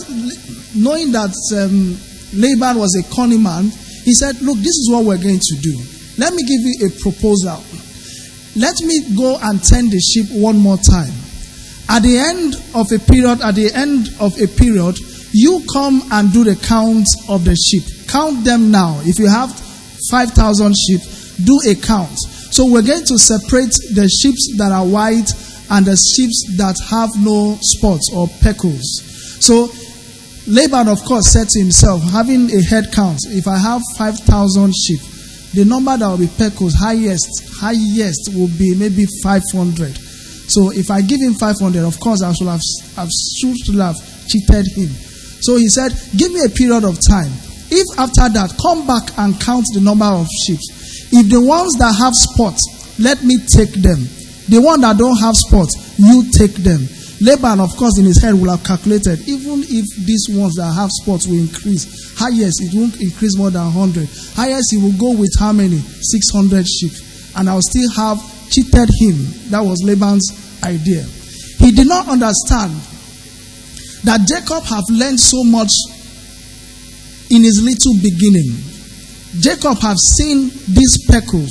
knowing 0.75 1.13
that 1.13 1.33
um, 1.61 1.93
Laban 2.33 2.79
was 2.81 2.97
a 2.97 3.05
cunning 3.15 3.43
man, 3.43 3.65
he 4.05 4.15
said, 4.15 4.41
Look, 4.41 4.57
this 4.59 4.77
is 4.81 4.89
what 4.91 5.05
we're 5.05 5.21
going 5.23 5.41
to 5.41 5.57
do. 5.61 5.77
Let 6.17 6.33
me 6.33 6.43
give 6.49 6.61
you 6.65 6.89
a 6.89 6.91
proposal. 7.01 7.61
Let 8.57 8.77
me 8.81 9.15
go 9.17 9.39
and 9.43 9.63
tend 9.63 9.93
the 9.93 10.01
sheep 10.01 10.27
one 10.33 10.57
more 10.59 10.77
time. 10.79 11.13
At 11.93 12.05
the 12.05 12.17
end 12.17 12.55
of 12.75 12.91
a 12.91 12.99
period, 12.99 13.43
at 13.43 13.55
the 13.55 13.71
end 13.75 14.09
of 14.19 14.33
a 14.41 14.47
period, 14.49 14.97
you 15.33 15.63
come 15.71 16.03
and 16.11 16.33
do 16.33 16.43
the 16.43 16.57
count 16.57 17.07
of 17.29 17.45
the 17.45 17.55
sheep. 17.55 17.85
count 18.09 18.45
them 18.45 18.71
now. 18.71 18.99
If 19.05 19.19
you 19.19 19.29
have 19.29 19.53
5,000 20.11 20.75
sheep, 20.75 21.01
do 21.45 21.61
a 21.69 21.75
count. 21.75 22.17
So 22.51 22.65
we're 22.65 22.81
going 22.81 23.05
to 23.05 23.19
separate 23.19 23.73
the 23.93 24.09
sheep 24.09 24.35
that 24.57 24.73
are 24.73 24.87
white 24.87 25.29
and 25.71 25.85
the 25.85 25.97
sheep 25.97 26.31
that 26.57 26.77
have 26.89 27.11
no 27.21 27.59
spots 27.61 28.11
or 28.15 28.27
peckles. 28.41 28.85
So 29.45 29.69
Laban, 30.47 30.89
of 30.89 31.05
course, 31.05 31.29
said 31.29 31.49
to 31.51 31.61
himself, 31.61 32.03
having 32.11 32.51
a 32.53 32.63
head 32.63 32.91
count, 32.93 33.21
if 33.27 33.47
I 33.47 33.59
have 33.59 33.83
5,000 33.99 34.73
sheep, 34.75 35.01
the 35.53 35.65
number 35.67 35.97
that 35.97 36.09
will 36.09 36.19
be 36.19 36.27
peckles, 36.27 36.73
highest, 36.73 37.29
highest 37.61 38.31
will 38.35 38.49
be 38.57 38.75
maybe 38.75 39.05
500. 39.23 39.99
So 40.53 40.71
if 40.71 40.91
I 40.91 41.01
give 41.01 41.21
him 41.21 41.33
500, 41.35 41.85
of 41.85 41.99
course, 41.99 42.23
I 42.23 42.33
should 42.33 42.49
have, 42.49 42.61
I 42.99 43.09
should 43.09 43.81
have 43.81 43.97
cheated 44.29 44.67
him. 44.77 44.89
So 45.41 45.57
he 45.57 45.69
said, 45.69 45.93
Give 46.17 46.31
me 46.33 46.45
a 46.45 46.51
period 46.53 46.85
of 46.85 47.01
time. 47.01 47.33
If 47.73 47.89
after 47.99 48.29
that, 48.37 48.53
come 48.61 48.87
back 48.87 49.17
and 49.17 49.41
count 49.41 49.65
the 49.73 49.81
number 49.81 50.05
of 50.05 50.29
sheep. 50.29 50.61
If 51.09 51.33
the 51.33 51.41
ones 51.41 51.73
that 51.81 51.97
have 51.97 52.13
spots, 52.13 52.61
let 53.01 53.25
me 53.25 53.41
take 53.49 53.73
them. 53.81 54.05
The 54.53 54.61
one 54.61 54.83
that 54.83 54.99
don't 54.99 55.17
have 55.25 55.37
spots, 55.37 55.97
you 55.97 56.29
take 56.37 56.53
them. 56.61 56.85
Laban, 57.23 57.61
of 57.61 57.73
course, 57.79 57.97
in 57.99 58.05
his 58.05 58.21
head 58.21 58.35
will 58.35 58.51
have 58.51 58.65
calculated, 58.67 59.25
even 59.29 59.65
if 59.65 59.87
these 60.05 60.27
ones 60.29 60.55
that 60.61 60.69
have 60.75 60.91
spots 60.91 61.27
will 61.27 61.39
increase, 61.39 62.19
highest 62.19 62.61
it 62.61 62.75
won't 62.75 63.01
increase 63.01 63.39
more 63.39 63.49
than 63.49 63.65
100. 63.73 64.05
Highest 64.35 64.75
he 64.75 64.77
will 64.77 64.97
go 64.99 65.17
with 65.17 65.33
how 65.39 65.53
many? 65.53 65.79
600 65.79 66.67
sheep. 66.67 66.93
And 67.37 67.49
I'll 67.49 67.63
still 67.63 67.89
have 67.97 68.19
cheated 68.51 68.91
him. 69.01 69.17
That 69.49 69.65
was 69.65 69.81
Laban's 69.81 70.42
idea. 70.65 71.05
He 71.59 71.71
did 71.73 71.89
not 71.89 72.09
understand 72.09 72.73
that 74.05 74.27
Jacob 74.27 74.65
have 74.65 74.85
learned 74.91 75.21
so 75.21 75.45
much 75.45 75.73
in 77.31 77.43
his 77.43 77.63
little 77.63 77.95
beginning. 78.03 78.53
Jacob 79.41 79.79
have 79.79 79.97
seen 79.99 80.51
these 80.69 80.99
peckles 81.07 81.51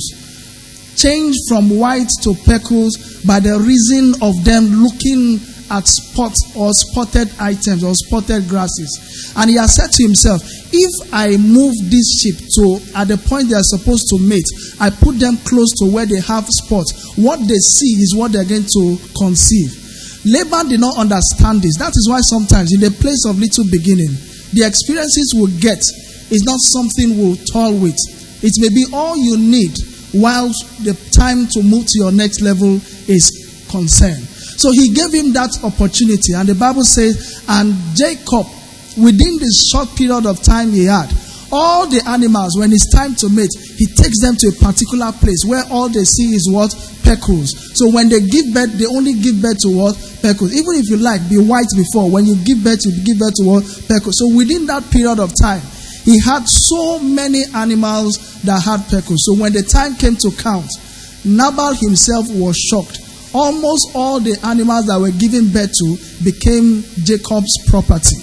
change 0.96 1.34
from 1.48 1.70
white 1.70 2.10
to 2.22 2.34
peckles 2.44 3.24
by 3.24 3.40
the 3.40 3.58
reason 3.58 4.14
of 4.22 4.44
them 4.44 4.82
looking 4.82 5.40
at 5.70 5.86
spots 5.86 6.38
or 6.56 6.72
spotted 6.72 7.28
items 7.38 7.84
or 7.84 7.94
spotted 7.94 8.48
grasses. 8.48 9.32
And 9.36 9.50
he 9.50 9.56
has 9.56 9.74
said 9.76 9.90
to 9.90 10.02
himself, 10.02 10.42
if 10.72 10.92
I 11.12 11.36
move 11.36 11.74
this 11.90 12.08
sheep 12.20 12.36
to 12.58 12.80
at 12.96 13.08
the 13.08 13.18
point 13.28 13.48
they 13.48 13.56
are 13.56 13.70
supposed 13.76 14.08
to 14.10 14.18
mate, 14.18 14.48
I 14.80 14.90
put 14.90 15.18
them 15.18 15.36
close 15.44 15.70
to 15.82 15.90
where 15.90 16.06
they 16.06 16.20
have 16.20 16.46
spots. 16.48 17.14
What 17.16 17.40
they 17.46 17.60
see 17.60 18.00
is 18.00 18.14
what 18.16 18.32
they're 18.32 18.48
going 18.48 18.66
to 18.66 18.84
conceive. 19.18 19.78
Laban 20.24 20.68
did 20.68 20.80
not 20.80 20.96
understand 20.98 21.62
this. 21.62 21.76
That 21.78 21.92
is 21.92 22.06
why 22.08 22.20
sometimes 22.22 22.72
in 22.72 22.80
the 22.80 22.90
place 22.90 23.26
of 23.26 23.38
little 23.38 23.64
beginning, 23.70 24.12
the 24.54 24.64
experiences 24.64 25.34
we'll 25.34 25.50
get 25.58 25.82
is 26.30 26.44
not 26.44 26.60
something 26.60 27.18
we'll 27.18 27.36
tolerate. 27.50 27.98
It 28.42 28.54
may 28.58 28.70
be 28.70 28.86
all 28.92 29.16
you 29.16 29.36
need 29.36 29.74
while 30.12 30.48
the 30.84 30.94
time 31.10 31.46
to 31.48 31.62
move 31.62 31.86
to 31.86 31.98
your 31.98 32.12
next 32.12 32.40
level 32.40 32.80
is 33.08 33.66
concerned. 33.70 34.28
So 34.58 34.70
he 34.70 34.92
gave 34.92 35.12
him 35.12 35.32
that 35.32 35.50
opportunity. 35.64 36.34
And 36.34 36.48
the 36.48 36.54
Bible 36.54 36.84
says, 36.84 37.44
and 37.48 37.74
Jacob, 37.94 38.46
within 38.98 39.38
this 39.38 39.68
short 39.70 39.88
period 39.96 40.26
of 40.26 40.42
time 40.42 40.70
he 40.70 40.86
had, 40.86 41.10
all 41.52 41.86
the 41.86 42.00
animals, 42.08 42.56
when 42.56 42.72
it's 42.72 42.88
time 42.88 43.14
to 43.20 43.28
mate, 43.28 43.52
he 43.76 43.84
takes 43.84 44.24
them 44.24 44.36
to 44.40 44.48
a 44.48 44.56
particular 44.56 45.12
place 45.12 45.44
where 45.44 45.62
all 45.68 45.88
they 45.92 46.04
see 46.04 46.32
is 46.32 46.48
what? 46.48 46.72
Peckles. 47.04 47.52
So 47.76 47.92
when 47.92 48.08
they 48.08 48.24
give 48.24 48.54
birth, 48.56 48.72
they 48.80 48.88
only 48.88 49.12
give 49.20 49.42
birth 49.42 49.60
to 49.68 49.70
what? 49.76 49.94
Peckles. 50.24 50.56
Even 50.56 50.80
if 50.80 50.88
you 50.88 50.96
like, 50.96 51.20
be 51.28 51.36
white 51.36 51.68
before. 51.76 52.08
When 52.08 52.24
you 52.24 52.40
give 52.40 52.64
birth, 52.64 52.80
you 52.88 52.96
give 53.04 53.20
birth 53.20 53.36
to 53.36 53.44
what? 53.44 53.64
Peckles. 53.84 54.16
So 54.16 54.32
within 54.32 54.64
that 54.72 54.88
period 54.88 55.20
of 55.20 55.36
time, 55.36 55.60
he 56.08 56.18
had 56.18 56.48
so 56.48 56.98
many 56.98 57.44
animals 57.54 58.42
that 58.42 58.64
had 58.64 58.80
peckles. 58.88 59.20
So 59.22 59.36
when 59.36 59.52
the 59.52 59.62
time 59.62 59.94
came 59.94 60.16
to 60.24 60.32
count, 60.32 60.72
Nabal 61.24 61.74
himself 61.74 62.26
was 62.32 62.56
shocked 62.56 62.98
almost 63.34 63.90
all 63.94 64.20
the 64.20 64.36
animals 64.44 64.86
that 64.86 65.00
were 65.00 65.10
given 65.12 65.48
birth 65.52 65.72
to 65.72 65.96
became 66.24 66.82
Jacob's 67.04 67.52
property. 67.68 68.20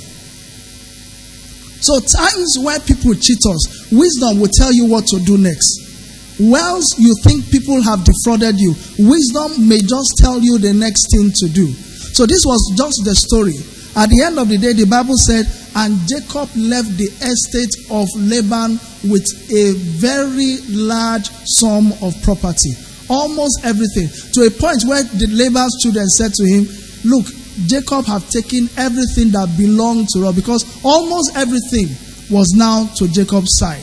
So, 1.82 2.00
times 2.00 2.58
where 2.62 2.80
people 2.80 3.16
cheat 3.16 3.40
us, 3.50 3.92
wisdom 3.92 4.40
will 4.40 4.52
tell 4.54 4.72
you 4.74 4.86
what 4.86 5.08
to 5.08 5.20
do 5.24 5.38
next. 5.38 6.38
Whilst 6.40 7.00
you 7.00 7.16
think 7.24 7.50
people 7.52 7.82
have 7.82 8.04
defrauded 8.04 8.60
you, 8.60 8.76
wisdom 9.00 9.68
may 9.68 9.80
just 9.80 10.20
tell 10.20 10.40
you 10.40 10.58
the 10.60 10.74
next 10.74 11.08
thing 11.12 11.32
to 11.36 11.48
do. 11.50 11.68
So, 12.14 12.26
this 12.26 12.44
was 12.46 12.60
just 12.78 13.00
the 13.06 13.16
story. 13.16 13.56
At 13.96 14.10
the 14.10 14.22
end 14.24 14.38
of 14.40 14.50
the 14.50 14.58
day, 14.58 14.74
the 14.74 14.86
Bible 14.86 15.16
said, 15.18 15.48
and 15.76 15.98
Jacob 16.08 16.50
left 16.56 16.92
the 16.98 17.10
estate 17.24 17.74
of 17.90 18.08
Laban 18.16 18.78
with 19.10 19.26
a 19.52 19.74
very 19.98 20.60
large 20.70 21.30
sum 21.58 21.94
of 22.04 22.14
property 22.24 22.76
almost 23.10 23.60
everything 23.64 24.08
to 24.34 24.48
a 24.48 24.52
point 24.52 24.84
where 24.86 25.04
the 25.04 25.28
Laban's 25.34 25.76
children 25.82 26.08
said 26.08 26.34
to 26.34 26.46
him, 26.46 26.66
Look, 27.04 27.26
Jacob 27.68 28.06
have 28.06 28.30
taken 28.30 28.70
everything 28.78 29.32
that 29.32 29.50
belonged 29.58 30.08
to 30.14 30.28
us 30.28 30.36
because 30.36 30.64
almost 30.86 31.36
everything 31.36 31.88
was 32.30 32.54
now 32.56 32.86
to 32.96 33.08
Jacob's 33.12 33.58
side. 33.58 33.82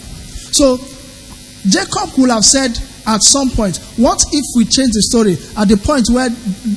So 0.55 0.79
Jacob 1.68 2.16
would 2.16 2.31
have 2.31 2.45
said 2.45 2.79
at 3.07 3.22
some 3.22 3.51
point, 3.51 3.79
What 3.99 4.22
if 4.33 4.45
we 4.57 4.64
change 4.64 4.93
the 4.95 5.03
story 5.03 5.37
at 5.59 5.68
the 5.68 5.77
point 5.77 6.07
where 6.09 6.31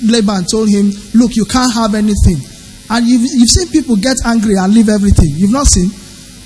Laban 0.04 0.45
told 0.50 0.68
him, 0.70 0.91
Look, 1.14 1.36
you 1.36 1.45
can't 1.45 1.74
have 1.74 1.93
anything. 1.95 2.41
And 2.89 3.06
you've, 3.06 3.22
you've 3.22 3.50
seen 3.54 3.70
people 3.70 3.95
get 3.95 4.18
angry 4.26 4.56
and 4.58 4.74
leave 4.74 4.89
everything. 4.89 5.30
You've 5.38 5.54
not 5.54 5.68
seen? 5.68 5.89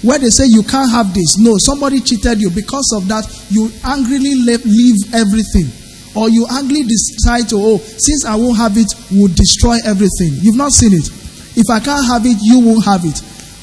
Where 0.04 0.20
they 0.20 0.28
say 0.30 0.44
you 0.48 0.62
can't 0.64 0.92
have 0.92 1.14
this. 1.14 1.40
No, 1.40 1.56
somebody 1.58 2.02
cheated 2.02 2.42
you. 2.42 2.50
Because 2.52 2.92
of 2.94 3.08
that, 3.08 3.24
you 3.50 3.72
angrily 3.86 4.36
leave 4.36 5.00
everything 5.16 5.72
or 6.16 6.30
you 6.30 6.46
angrily 6.52 6.84
decide 6.84 7.50
to, 7.50 7.56
oh, 7.58 7.78
since 7.78 8.26
I 8.26 8.36
won't 8.36 8.58
have 8.58 8.78
it, 8.78 8.88
will 9.12 9.30
destroy 9.34 9.78
everything. 9.86 10.34
You've 10.42 10.58
not 10.58 10.72
seen 10.72 10.94
it. 10.94 11.10
If 11.56 11.70
I 11.70 11.80
can't 11.80 12.06
have 12.06 12.26
it, 12.26 12.38
you 12.42 12.60
won't 12.60 12.86
have 12.86 13.06
it. 13.06 13.18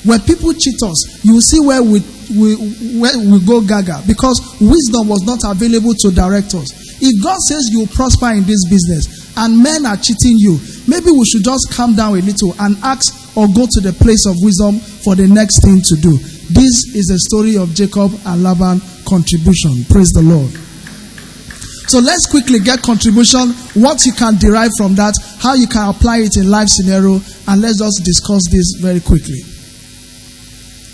When 0.05 0.21
people 0.21 0.53
cheat 0.55 0.81
us, 0.83 1.25
you 1.25 1.35
will 1.35 1.45
see 1.45 1.61
where 1.61 1.83
we, 1.83 2.01
we, 2.33 2.57
where 2.99 3.19
we 3.19 3.39
go 3.45 3.61
gaga 3.61 4.01
because 4.07 4.41
wisdom 4.61 5.09
was 5.09 5.23
not 5.29 5.45
available 5.45 5.93
to 5.95 6.11
direct 6.11 6.55
us. 6.55 6.73
If 7.03 7.23
God 7.23 7.39
says 7.49 7.69
you 7.73 7.87
prosper 7.87 8.33
in 8.33 8.45
this 8.45 8.65
business 8.69 9.37
and 9.37 9.63
men 9.63 9.85
are 9.87 9.97
cheating 9.97 10.37
you, 10.37 10.59
maybe 10.89 11.11
we 11.11 11.25
should 11.27 11.45
just 11.45 11.73
calm 11.73 11.95
down 11.97 12.17
a 12.19 12.23
little 12.23 12.55
and 12.61 12.77
ask 12.83 13.37
or 13.37 13.47
go 13.49 13.67
to 13.69 13.81
the 13.81 13.93
place 13.93 14.27
of 14.27 14.37
wisdom 14.41 14.79
for 14.81 15.15
the 15.17 15.27
next 15.29 15.63
thing 15.65 15.81
to 15.81 15.97
do. 15.97 16.17
This 16.53 16.93
is 16.97 17.07
the 17.07 17.19
story 17.31 17.57
of 17.57 17.75
Jacob 17.75 18.13
and 18.27 18.43
Laban 18.43 18.81
contribution. 19.07 19.85
Praise 19.89 20.11
the 20.11 20.23
Lord. 20.23 20.51
So 21.91 21.99
let's 21.99 22.31
quickly 22.31 22.61
get 22.61 22.83
contribution, 22.83 23.51
what 23.75 24.07
you 24.07 24.13
can 24.13 24.37
derive 24.39 24.71
from 24.79 24.95
that, 24.95 25.13
how 25.41 25.55
you 25.55 25.67
can 25.67 25.89
apply 25.89 26.19
it 26.19 26.37
in 26.37 26.49
life 26.49 26.69
scenario, 26.69 27.19
and 27.49 27.61
let's 27.61 27.81
just 27.81 28.05
discuss 28.05 28.47
this 28.49 28.79
very 28.79 29.01
quickly. 29.01 29.43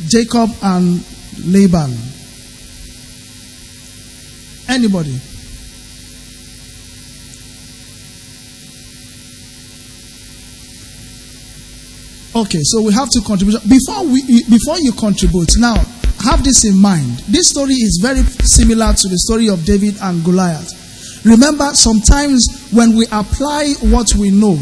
Jacob 0.08 0.48
and 0.62 1.04
Laban. 1.44 1.92
Anybody? 4.72 5.20
Okay, 12.34 12.60
so 12.62 12.80
we 12.80 12.94
have 12.94 13.10
to 13.10 13.20
contribute. 13.20 13.60
Before 13.68 14.02
we 14.06 14.44
before 14.48 14.78
you 14.78 14.92
contribute, 14.92 15.50
now 15.58 15.76
have 16.24 16.42
this 16.42 16.64
in 16.64 16.80
mind. 16.80 17.18
This 17.28 17.48
story 17.48 17.74
is 17.74 18.00
very 18.00 18.22
similar 18.48 18.94
to 18.94 19.08
the 19.08 19.18
story 19.18 19.50
of 19.50 19.62
David 19.66 19.96
and 20.00 20.24
Goliath. 20.24 20.85
Remember, 21.26 21.74
sometimes 21.74 22.70
when 22.70 22.94
we 22.94 23.04
apply 23.10 23.74
what 23.90 24.14
we 24.14 24.30
know, 24.30 24.54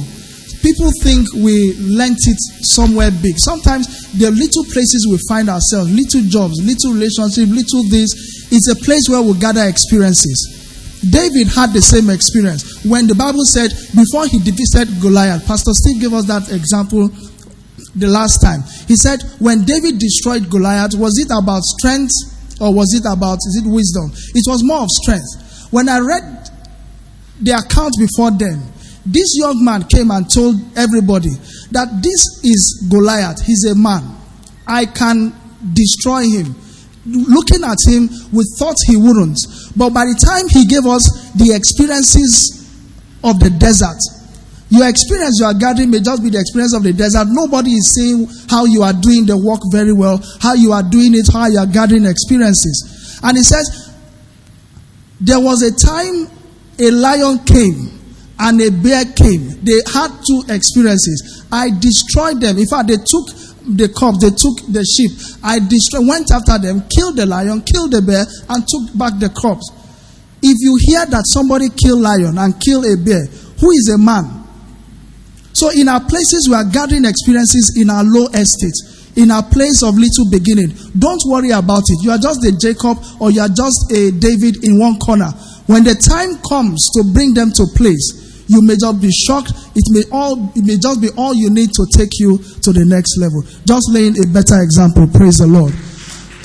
people 0.65 0.89
think 1.05 1.29
we 1.37 1.77
learnt 1.77 2.17
it 2.25 2.41
somewhere 2.65 3.11
big. 3.21 3.37
Sometimes 3.37 3.85
the 4.17 4.31
little 4.33 4.65
places 4.73 5.07
we 5.11 5.21
find 5.29 5.51
ourselves, 5.53 5.93
little 5.93 6.25
jobs, 6.25 6.57
little 6.65 6.97
relationships, 6.97 7.53
little 7.53 7.85
this, 7.93 8.49
it's 8.49 8.69
a 8.73 8.77
place 8.81 9.09
where 9.12 9.21
we 9.21 9.37
gather 9.39 9.69
experiences. 9.69 11.05
David 11.11 11.49
had 11.53 11.77
the 11.77 11.83
same 11.83 12.09
experience 12.09 12.81
when 12.83 13.07
the 13.07 13.15
Bible 13.15 13.45
said 13.45 13.69
before 13.93 14.25
he 14.25 14.41
defeated 14.41 14.89
Goliath. 15.05 15.45
Pastor 15.47 15.77
Steve 15.77 16.01
gave 16.01 16.15
us 16.15 16.25
that 16.25 16.49
example 16.49 17.12
the 17.95 18.09
last 18.09 18.41
time. 18.41 18.65
He 18.89 18.97
said 18.97 19.21
when 19.39 19.65
David 19.69 19.99
destroyed 19.99 20.49
Goliath, 20.49 20.95
was 20.97 21.21
it 21.21 21.29
about 21.29 21.61
strength 21.77 22.17
or 22.59 22.73
was 22.73 22.89
it 22.97 23.05
about 23.05 23.37
is 23.45 23.61
it 23.61 23.69
wisdom? 23.69 24.09
It 24.33 24.49
was 24.49 24.65
more 24.65 24.81
of 24.81 24.89
strength. 24.89 25.69
When 25.71 25.89
I 25.89 25.99
read 25.99 26.43
the 27.41 27.53
account 27.53 27.93
before 27.99 28.30
them, 28.30 28.62
this 29.07 29.37
young 29.37 29.62
man 29.64 29.85
came 29.85 30.11
and 30.11 30.30
told 30.32 30.57
everybody 30.76 31.30
that 31.72 31.89
this 32.03 32.41
is 32.43 32.89
Goliath. 32.91 33.45
He's 33.45 33.64
a 33.66 33.74
man. 33.74 34.03
I 34.66 34.87
can 34.87 35.35
destroy 35.74 36.22
him. 36.24 36.55
Looking 37.05 37.64
at 37.64 37.76
him, 37.87 38.09
we 38.32 38.45
thought 38.59 38.76
he 38.87 38.97
wouldn't. 38.97 39.39
But 39.76 39.91
by 39.91 40.07
the 40.07 40.16
time 40.16 40.49
he 40.49 40.64
gave 40.64 40.87
us 40.87 41.32
the 41.37 41.53
experiences 41.55 42.64
of 43.22 43.41
the 43.41 43.51
desert, 43.51 44.01
Your 44.74 44.89
experience 44.89 45.39
you 45.39 45.47
are 45.47 45.55
gathering 45.55 45.91
may 45.91 46.01
just 46.01 46.22
be 46.22 46.30
the 46.30 46.41
experience 46.41 46.74
of 46.74 46.82
the 46.82 46.93
desert. 46.93 47.28
Nobody 47.28 47.78
is 47.78 47.95
saying 47.95 48.26
how 48.51 48.64
you 48.64 48.82
are 48.82 48.93
doing 48.93 49.24
the 49.24 49.39
work 49.39 49.61
very 49.70 49.93
well, 49.93 50.18
how 50.41 50.55
you 50.55 50.72
are 50.72 50.82
doing 50.82 51.14
it, 51.14 51.30
how 51.32 51.47
you 51.47 51.59
are 51.59 51.66
gathering 51.66 52.07
experiences. 52.07 53.20
And 53.22 53.37
he 53.37 53.45
says, 53.45 53.95
there 55.20 55.39
was 55.39 55.62
a 55.62 55.70
time 55.70 56.26
a 56.79 56.91
lion 56.91 57.39
came 57.45 58.01
and 58.39 58.61
a 58.61 58.70
bear 58.70 59.05
came. 59.14 59.62
They 59.62 59.79
had 59.93 60.11
two 60.27 60.43
experiences. 60.49 61.47
I 61.53 61.70
destroyed 61.79 62.41
them. 62.41 62.59
In 62.59 62.66
fact, 62.66 62.89
they 62.89 62.97
took 62.97 63.27
the 63.64 63.89
corpse, 63.89 64.20
they 64.20 64.31
took 64.31 64.61
the 64.72 64.85
sheep. 64.85 65.11
I 65.43 65.59
destroyed, 65.59 66.07
went 66.07 66.31
after 66.31 66.59
them, 66.59 66.85
killed 66.89 67.16
the 67.16 67.27
lion, 67.27 67.62
killed 67.62 67.93
the 67.93 68.03
bear, 68.03 68.25
and 68.49 68.61
took 68.68 68.93
back 68.99 69.18
the 69.18 69.31
corpse. 69.31 69.70
If 70.43 70.57
you 70.61 70.77
hear 70.85 71.07
that 71.07 71.25
somebody 71.27 71.70
killed 71.72 72.03
lion 72.03 72.37
and 72.37 72.53
killed 72.61 72.85
a 72.85 72.97
bear, 73.01 73.25
who 73.25 73.70
is 73.72 73.89
a 73.95 73.99
man? 73.99 74.45
So 75.55 75.70
in 75.70 75.89
our 75.89 76.03
places, 76.05 76.49
we 76.51 76.55
are 76.55 76.66
gathering 76.68 77.07
experiences 77.07 77.79
in 77.81 77.89
our 77.89 78.05
low 78.05 78.27
estate, 78.35 78.77
in 79.16 79.31
our 79.31 79.47
place 79.47 79.81
of 79.83 79.95
little 79.95 80.29
beginning. 80.29 80.75
Don't 80.99 81.22
worry 81.31 81.51
about 81.55 81.87
it. 81.89 82.03
You 82.03 82.11
are 82.11 82.18
just 82.20 82.45
a 82.45 82.53
Jacob 82.53 82.99
or 83.22 83.31
you 83.31 83.41
are 83.41 83.49
just 83.49 83.89
a 83.95 84.11
David 84.11 84.61
in 84.66 84.77
one 84.79 84.99
corner. 84.99 85.31
When 85.67 85.85
the 85.85 85.95
time 85.97 86.37
comes 86.49 86.91
to 86.95 87.05
bring 87.12 87.33
them 87.35 87.51
to 87.53 87.65
place, 87.75 88.45
you 88.49 88.61
may 88.62 88.77
just 88.77 89.01
be 89.01 89.11
shocked. 89.11 89.53
It 89.75 89.85
may 89.91 90.05
all 90.12 90.53
it 90.55 90.65
may 90.65 90.77
just 90.77 91.01
be 91.01 91.09
all 91.17 91.35
you 91.35 91.49
need 91.51 91.73
to 91.73 91.87
take 91.97 92.19
you 92.21 92.37
to 92.39 92.73
the 92.73 92.85
next 92.85 93.17
level. 93.19 93.43
Just 93.65 93.89
laying 93.91 94.17
a 94.21 94.27
better 94.29 94.61
example. 94.61 95.07
Praise 95.09 95.37
the 95.41 95.47
Lord. 95.49 95.73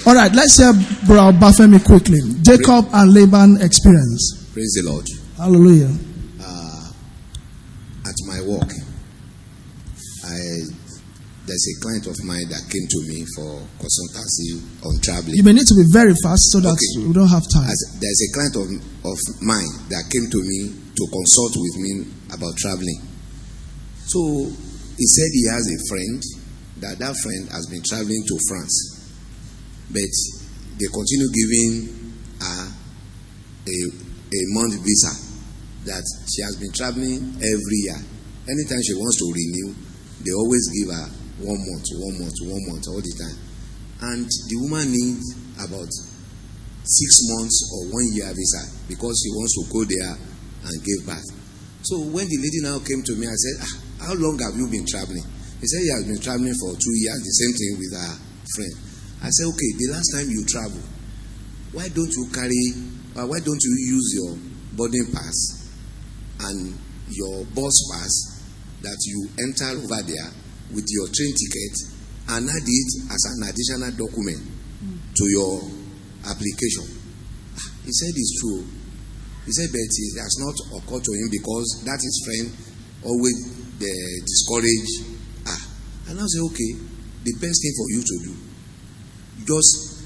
All 0.08 0.16
right, 0.16 0.32
let's 0.34 0.56
hear 0.58 0.72
Bro 1.06 1.34
Bafemi 1.36 1.84
quickly. 1.84 2.20
Jacob 2.42 2.88
and 2.94 3.14
Laban 3.14 3.62
experience. 3.62 4.48
Praise 4.54 4.74
the 4.80 4.90
Lord. 4.90 5.06
Hallelujah. 5.38 5.92
Uh, 6.42 6.92
at 8.08 8.16
my 8.26 8.40
work, 8.48 8.72
there's 11.50 11.66
a 11.66 11.76
client 11.82 12.06
of 12.06 12.16
mine 12.24 12.46
that 12.54 12.62
came 12.70 12.86
to 12.86 13.00
me 13.10 13.26
for 13.34 13.50
consultancy 13.82 14.62
on 14.86 15.02
traveling. 15.02 15.34
You 15.34 15.44
may 15.44 15.54
need 15.58 15.66
to 15.66 15.78
be 15.82 15.90
very 15.90 16.14
fast 16.22 16.54
so 16.54 16.62
that 16.62 16.78
Okay. 16.78 17.10
we 17.10 17.14
don't 17.14 17.28
have 17.34 17.44
time. 17.50 17.66
As 17.66 17.80
there's 17.98 18.22
a 18.22 18.30
client 18.38 18.56
of, 18.62 18.68
of 19.10 19.18
mine 19.42 19.72
that 19.90 20.06
came 20.14 20.30
to 20.30 20.40
me 20.46 20.60
to 20.94 21.04
consult 21.10 21.54
with 21.58 21.76
me 21.82 21.92
about 22.30 22.54
traveling. 22.62 23.02
So 24.06 24.22
he 24.94 25.06
said 25.10 25.30
he 25.34 25.46
has 25.50 25.66
a 25.66 25.80
friend 25.90 26.20
that 26.86 26.96
that 27.02 27.16
friend 27.18 27.50
has 27.50 27.66
been 27.68 27.82
traveling 27.84 28.22
to 28.30 28.36
France, 28.48 28.76
but 29.90 30.14
they 30.78 30.88
continue 30.94 31.30
giving 31.34 31.74
her 32.46 32.62
a 33.66 33.78
a 34.30 34.42
month 34.54 34.78
visa 34.86 35.14
that 35.90 36.06
she 36.30 36.42
has 36.46 36.56
been 36.62 36.72
traveling 36.72 37.34
every 37.42 37.80
year. 37.90 37.98
Anytime 38.46 38.82
she 38.86 38.94
wants 38.94 39.18
to 39.18 39.26
renew, 39.26 39.74
they 40.22 40.34
always 40.38 40.70
give 40.70 40.94
her 40.94 41.08
one 41.44 41.60
month, 41.60 41.88
one 41.96 42.16
month, 42.20 42.38
one 42.44 42.64
month 42.68 42.86
all 42.90 43.02
the 43.02 43.16
time. 43.16 43.38
And 44.02 44.26
the 44.28 44.58
woman 44.64 44.88
needs 44.92 45.26
about 45.60 45.92
six 46.90 47.12
months 47.36 47.58
or 47.76 47.92
one 47.92 48.08
year 48.16 48.32
visa 48.32 48.64
because 48.88 49.16
she 49.20 49.30
wants 49.36 49.54
to 49.60 49.64
go 49.72 49.84
there 49.84 50.14
and 50.66 50.76
give 50.84 51.06
birth. 51.06 51.30
So 51.84 52.00
when 52.12 52.28
the 52.28 52.40
lady 52.40 52.60
now 52.64 52.80
came 52.84 53.04
to 53.04 53.14
me, 53.16 53.28
I 53.28 53.36
said, 53.36 53.56
ah, 53.64 53.74
How 54.12 54.14
long 54.16 54.40
have 54.40 54.56
you 54.56 54.68
been 54.68 54.86
traveling? 54.88 55.24
He 55.60 55.68
said 55.68 55.82
he 55.84 55.92
has 55.96 56.04
been 56.08 56.22
traveling 56.24 56.56
for 56.56 56.72
two 56.76 56.96
years, 57.04 57.20
the 57.20 57.36
same 57.36 57.54
thing 57.56 57.74
with 57.80 57.92
her 57.96 58.14
friend. 58.56 58.74
I 59.24 59.30
said, 59.32 59.48
Okay, 59.52 59.72
the 59.80 59.88
last 59.92 60.08
time 60.16 60.28
you 60.32 60.44
traveled, 60.48 60.88
why 61.76 61.88
don't 61.92 62.12
you 62.12 62.26
carry, 62.32 62.64
uh, 63.20 63.28
why 63.28 63.40
don't 63.44 63.60
you 63.60 63.74
use 63.96 64.08
your 64.16 64.32
boarding 64.76 65.12
pass 65.12 65.68
and 66.40 66.76
your 67.12 67.44
bus 67.52 67.76
pass 67.92 68.14
that 68.82 68.98
you 69.06 69.28
enter 69.44 69.76
over 69.76 70.00
there 70.08 70.32
with 70.74 70.86
your 70.90 71.08
train 71.10 71.34
ticket 71.34 71.76
and 72.30 72.50
add 72.50 72.66
it 72.68 72.90
as 73.10 73.22
an 73.34 73.40
additional 73.50 73.92
document 73.98 74.42
to 75.16 75.24
your 75.34 75.62
application. 76.30 76.86
He 77.86 77.92
said 77.92 78.14
it's 78.16 78.40
true. 78.40 78.64
He 79.46 79.52
said, 79.52 79.70
but 79.74 79.82
it 79.82 80.14
has 80.22 80.36
not 80.38 80.56
occurred 80.78 81.04
to 81.04 81.14
him 81.18 81.28
because 81.32 81.82
that 81.86 81.98
his 81.98 82.18
friend 82.22 82.54
always 83.02 83.34
uh, 83.82 84.16
discourage. 84.22 85.10
Ah, 85.48 85.62
and 86.10 86.20
I 86.22 86.26
said, 86.30 86.46
okay, 86.54 86.72
the 87.26 87.34
best 87.42 87.58
thing 87.58 87.74
for 87.74 87.88
you 87.90 88.02
to 88.06 88.16
do, 88.30 88.34
just 89.50 90.06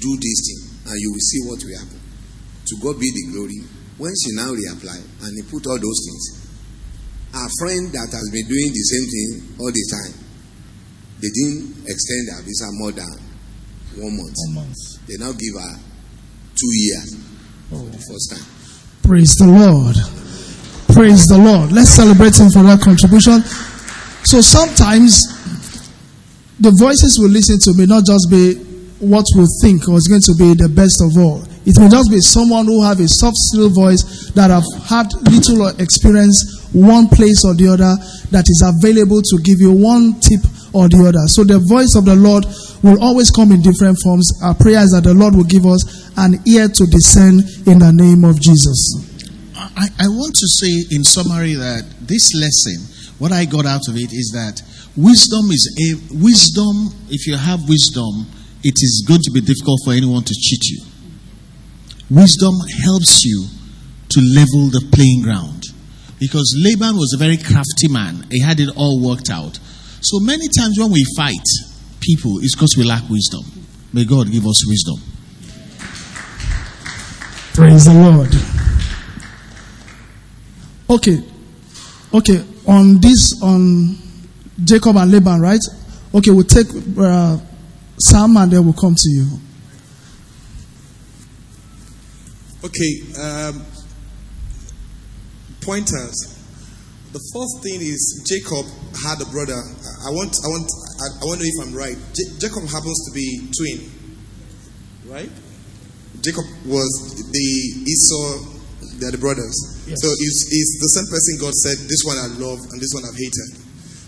do 0.00 0.16
this 0.16 0.38
thing, 0.48 0.62
and 0.88 0.96
you 0.96 1.12
will 1.12 1.26
see 1.28 1.40
what 1.44 1.60
will 1.60 1.76
happen. 1.76 2.00
To 2.00 2.74
God 2.80 2.96
be 2.98 3.10
the 3.12 3.24
glory. 3.36 3.60
When 4.00 4.14
she 4.16 4.32
now 4.32 4.48
reapply 4.56 4.96
and 4.96 5.30
he 5.36 5.42
put 5.44 5.66
all 5.68 5.76
those 5.76 6.00
things, 6.08 6.49
our 7.34 7.48
friend 7.62 7.92
that 7.94 8.10
has 8.10 8.26
been 8.34 8.46
doing 8.50 8.70
the 8.74 8.84
same 8.90 9.06
thing 9.06 9.30
all 9.62 9.70
the 9.70 9.84
time, 9.90 10.14
they 11.22 11.30
didn't 11.30 11.86
extend 11.86 12.22
their 12.28 12.42
visa 12.42 12.66
more 12.80 12.92
than 12.92 13.12
one 13.96 14.16
month. 14.16 14.34
One 14.50 14.54
month. 14.66 14.78
They 15.06 15.16
now 15.16 15.32
give 15.32 15.54
her 15.54 15.74
two 16.58 16.72
years 16.74 17.14
for 17.70 17.76
oh. 17.76 17.86
the 17.86 18.02
first 18.02 18.26
time. 18.34 18.46
Praise 19.02 19.34
the 19.38 19.46
Lord. 19.46 19.96
Praise 20.94 21.26
the 21.26 21.38
Lord. 21.38 21.72
Let's 21.72 21.90
celebrate 21.90 22.38
him 22.38 22.50
for 22.50 22.62
that 22.66 22.80
contribution. 22.82 23.42
So 24.26 24.40
sometimes 24.40 25.22
the 26.58 26.74
voices 26.78 27.18
we 27.22 27.28
listen 27.28 27.58
to 27.62 27.78
may 27.78 27.86
not 27.86 28.04
just 28.04 28.28
be 28.30 28.54
what 29.00 29.24
we 29.36 29.46
think 29.62 29.86
was 29.88 30.04
going 30.08 30.20
to 30.28 30.34
be 30.36 30.52
the 30.52 30.68
best 30.68 31.00
of 31.00 31.16
all. 31.16 31.40
It 31.64 31.78
may 31.80 31.88
just 31.88 32.10
be 32.10 32.20
someone 32.20 32.66
who 32.66 32.82
have 32.84 33.00
a 33.00 33.08
soft, 33.08 33.36
still 33.48 33.70
voice 33.70 34.30
that 34.36 34.50
have 34.50 34.66
had 34.84 35.08
little 35.32 35.68
experience 35.80 36.59
one 36.72 37.08
place 37.08 37.44
or 37.44 37.54
the 37.54 37.68
other 37.68 37.94
that 38.30 38.46
is 38.46 38.62
available 38.62 39.22
to 39.22 39.36
give 39.42 39.58
you 39.58 39.72
one 39.72 40.14
tip 40.22 40.42
or 40.72 40.86
the 40.88 41.02
other. 41.02 41.26
So 41.26 41.42
the 41.42 41.58
voice 41.58 41.98
of 41.98 42.06
the 42.06 42.14
Lord 42.14 42.46
will 42.82 43.02
always 43.02 43.30
come 43.30 43.50
in 43.52 43.60
different 43.62 43.98
forms. 44.02 44.30
Our 44.42 44.54
prayer 44.54 44.80
is 44.86 44.94
that 44.94 45.04
the 45.04 45.14
Lord 45.14 45.34
will 45.34 45.48
give 45.48 45.66
us 45.66 45.82
an 46.16 46.38
ear 46.46 46.68
to 46.68 46.84
discern 46.86 47.42
in 47.66 47.82
the 47.82 47.92
name 47.92 48.24
of 48.24 48.40
Jesus. 48.40 49.10
I, 49.56 49.88
I 49.98 50.06
want 50.08 50.34
to 50.34 50.46
say 50.46 50.94
in 50.94 51.02
summary 51.04 51.54
that 51.54 51.84
this 52.00 52.30
lesson, 52.34 52.86
what 53.18 53.32
I 53.32 53.44
got 53.44 53.66
out 53.66 53.86
of 53.88 53.96
it 53.96 54.14
is 54.14 54.30
that 54.34 54.62
wisdom 54.96 55.50
is 55.50 55.64
a 55.74 55.88
wisdom. 56.22 56.94
If 57.10 57.26
you 57.26 57.36
have 57.36 57.68
wisdom, 57.68 58.26
it 58.62 58.78
is 58.78 59.04
going 59.06 59.22
to 59.26 59.32
be 59.32 59.40
difficult 59.40 59.80
for 59.84 59.92
anyone 59.92 60.22
to 60.22 60.34
cheat 60.34 60.64
you. 60.70 60.80
Wisdom 62.10 62.54
helps 62.82 63.24
you 63.24 63.46
to 64.10 64.18
level 64.20 64.70
the 64.70 64.82
playing 64.90 65.22
ground 65.22 65.59
because 66.20 66.54
Laban 66.62 66.96
was 66.96 67.12
a 67.14 67.18
very 67.18 67.38
crafty 67.38 67.88
man. 67.88 68.26
He 68.30 68.40
had 68.40 68.60
it 68.60 68.68
all 68.76 69.00
worked 69.00 69.30
out. 69.30 69.58
So 70.02 70.20
many 70.20 70.46
times 70.56 70.78
when 70.78 70.92
we 70.92 71.04
fight 71.16 71.46
people, 72.00 72.38
it's 72.38 72.54
because 72.54 72.74
we 72.76 72.84
lack 72.84 73.08
wisdom. 73.08 73.40
May 73.92 74.04
God 74.04 74.30
give 74.30 74.46
us 74.46 74.66
wisdom. 74.68 75.00
Praise 77.54 77.86
the 77.86 77.94
Lord. 77.94 78.34
Okay. 80.88 81.22
Okay. 82.12 82.44
On 82.66 83.00
this, 83.00 83.42
on 83.42 83.96
Jacob 84.62 84.96
and 84.96 85.10
Laban, 85.10 85.40
right? 85.40 85.60
Okay, 86.14 86.30
we'll 86.30 86.44
take 86.44 86.66
uh, 86.98 87.38
Sam 87.98 88.36
and 88.36 88.52
then 88.52 88.64
we'll 88.64 88.74
come 88.74 88.94
to 88.94 89.10
you. 89.10 89.26
Okay, 92.62 93.20
um, 93.20 93.64
pointers. 95.70 96.18
The 97.14 97.22
first 97.30 97.54
thing 97.62 97.78
is 97.78 98.02
Jacob 98.26 98.66
had 99.06 99.22
a 99.22 99.28
brother. 99.30 99.54
I 99.54 100.10
want, 100.10 100.34
I 100.42 100.48
want, 100.50 100.66
I, 100.98 101.06
I 101.22 101.24
want 101.30 101.38
to 101.38 101.46
know 101.46 101.50
if 101.54 101.58
I'm 101.62 101.74
right. 101.78 101.98
J- 102.10 102.30
Jacob 102.42 102.66
happens 102.66 102.98
to 103.06 103.10
be 103.14 103.26
twin, 103.54 103.78
right? 105.06 105.30
Jacob 106.26 106.46
was 106.66 106.90
the 107.30 107.48
Esau. 107.86 108.58
They're 108.98 109.14
the 109.14 109.22
brothers. 109.22 109.54
So 109.94 110.08
it's, 110.10 110.40
it's 110.50 110.72
the 110.82 110.90
same 110.98 111.06
person 111.06 111.32
God 111.38 111.54
said, 111.54 111.76
"This 111.86 112.02
one 112.02 112.18
I 112.18 112.28
love 112.42 112.58
and 112.74 112.78
this 112.82 112.90
one 112.94 113.06
I've 113.06 113.14
hated." 113.18 113.50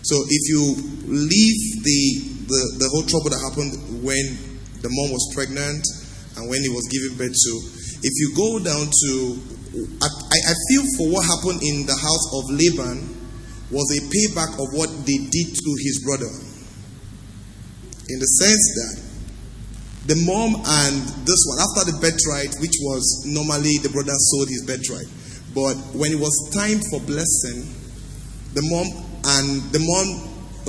So 0.03 0.19
if 0.27 0.43
you 0.51 0.61
leave 1.07 1.59
the 1.83 2.01
the, 2.43 2.61
the 2.83 2.87
whole 2.91 3.07
trouble 3.07 3.31
that 3.31 3.39
happened 3.39 4.03
when 4.03 4.23
the 4.83 4.91
mom 4.91 5.15
was 5.15 5.23
pregnant 5.31 5.83
and 6.35 6.43
when 6.51 6.59
he 6.59 6.67
was 6.67 6.83
giving 6.91 7.15
birth 7.15 7.31
to, 7.35 7.51
if 8.03 8.13
you 8.19 8.35
go 8.35 8.59
down 8.59 8.83
to, 8.91 9.11
I, 9.73 10.05
I 10.05 10.53
feel 10.69 10.83
for 10.97 11.09
what 11.09 11.25
happened 11.25 11.65
in 11.65 11.85
the 11.89 11.97
house 11.97 12.25
of 12.37 12.45
Laban 12.53 13.09
was 13.73 13.89
a 13.97 14.01
payback 14.05 14.53
of 14.61 14.69
what 14.77 14.89
they 15.09 15.17
did 15.17 15.49
to 15.49 15.71
his 15.81 15.97
brother. 16.05 16.29
In 18.09 18.17
the 18.21 18.29
sense 18.37 18.65
that 18.77 18.95
the 20.13 20.17
mom 20.29 20.53
and 20.61 20.93
this 21.25 21.41
one, 21.49 21.57
after 21.57 21.89
the 21.89 21.97
birthright, 21.97 22.53
which 22.61 22.77
was 22.85 23.25
normally 23.25 23.81
the 23.81 23.89
brother 23.89 24.13
sold 24.29 24.45
his 24.51 24.61
birthright, 24.61 25.09
but 25.57 25.73
when 25.97 26.13
it 26.13 26.21
was 26.21 26.33
time 26.53 26.77
for 26.93 27.01
blessing, 27.09 27.65
the 28.53 28.61
mom 28.69 28.85
and 29.41 29.73
the 29.73 29.81
mom, 29.81 30.05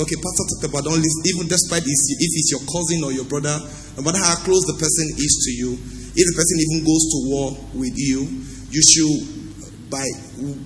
okay, 0.01 0.17
Pastor 0.17 0.45
talked 0.49 0.65
about 0.73 0.89
don't 0.89 1.05
even 1.29 1.45
despite 1.45 1.85
if 1.85 1.93
it's 1.93 2.51
your 2.57 2.65
cousin 2.73 3.05
or 3.05 3.13
your 3.13 3.29
brother, 3.29 3.53
no 3.99 4.01
matter 4.01 4.23
how 4.23 4.41
close 4.49 4.65
the 4.65 4.81
person 4.81 5.13
is 5.21 5.35
to 5.45 5.51
you, 5.53 5.71
if 6.17 6.25
the 6.25 6.37
person 6.41 6.57
even 6.65 6.89
goes 6.89 7.05
to 7.13 7.19
war 7.29 7.47
with 7.77 7.93
you, 8.01 8.44
you 8.75 8.83
should, 8.83 9.15
by 9.87 10.03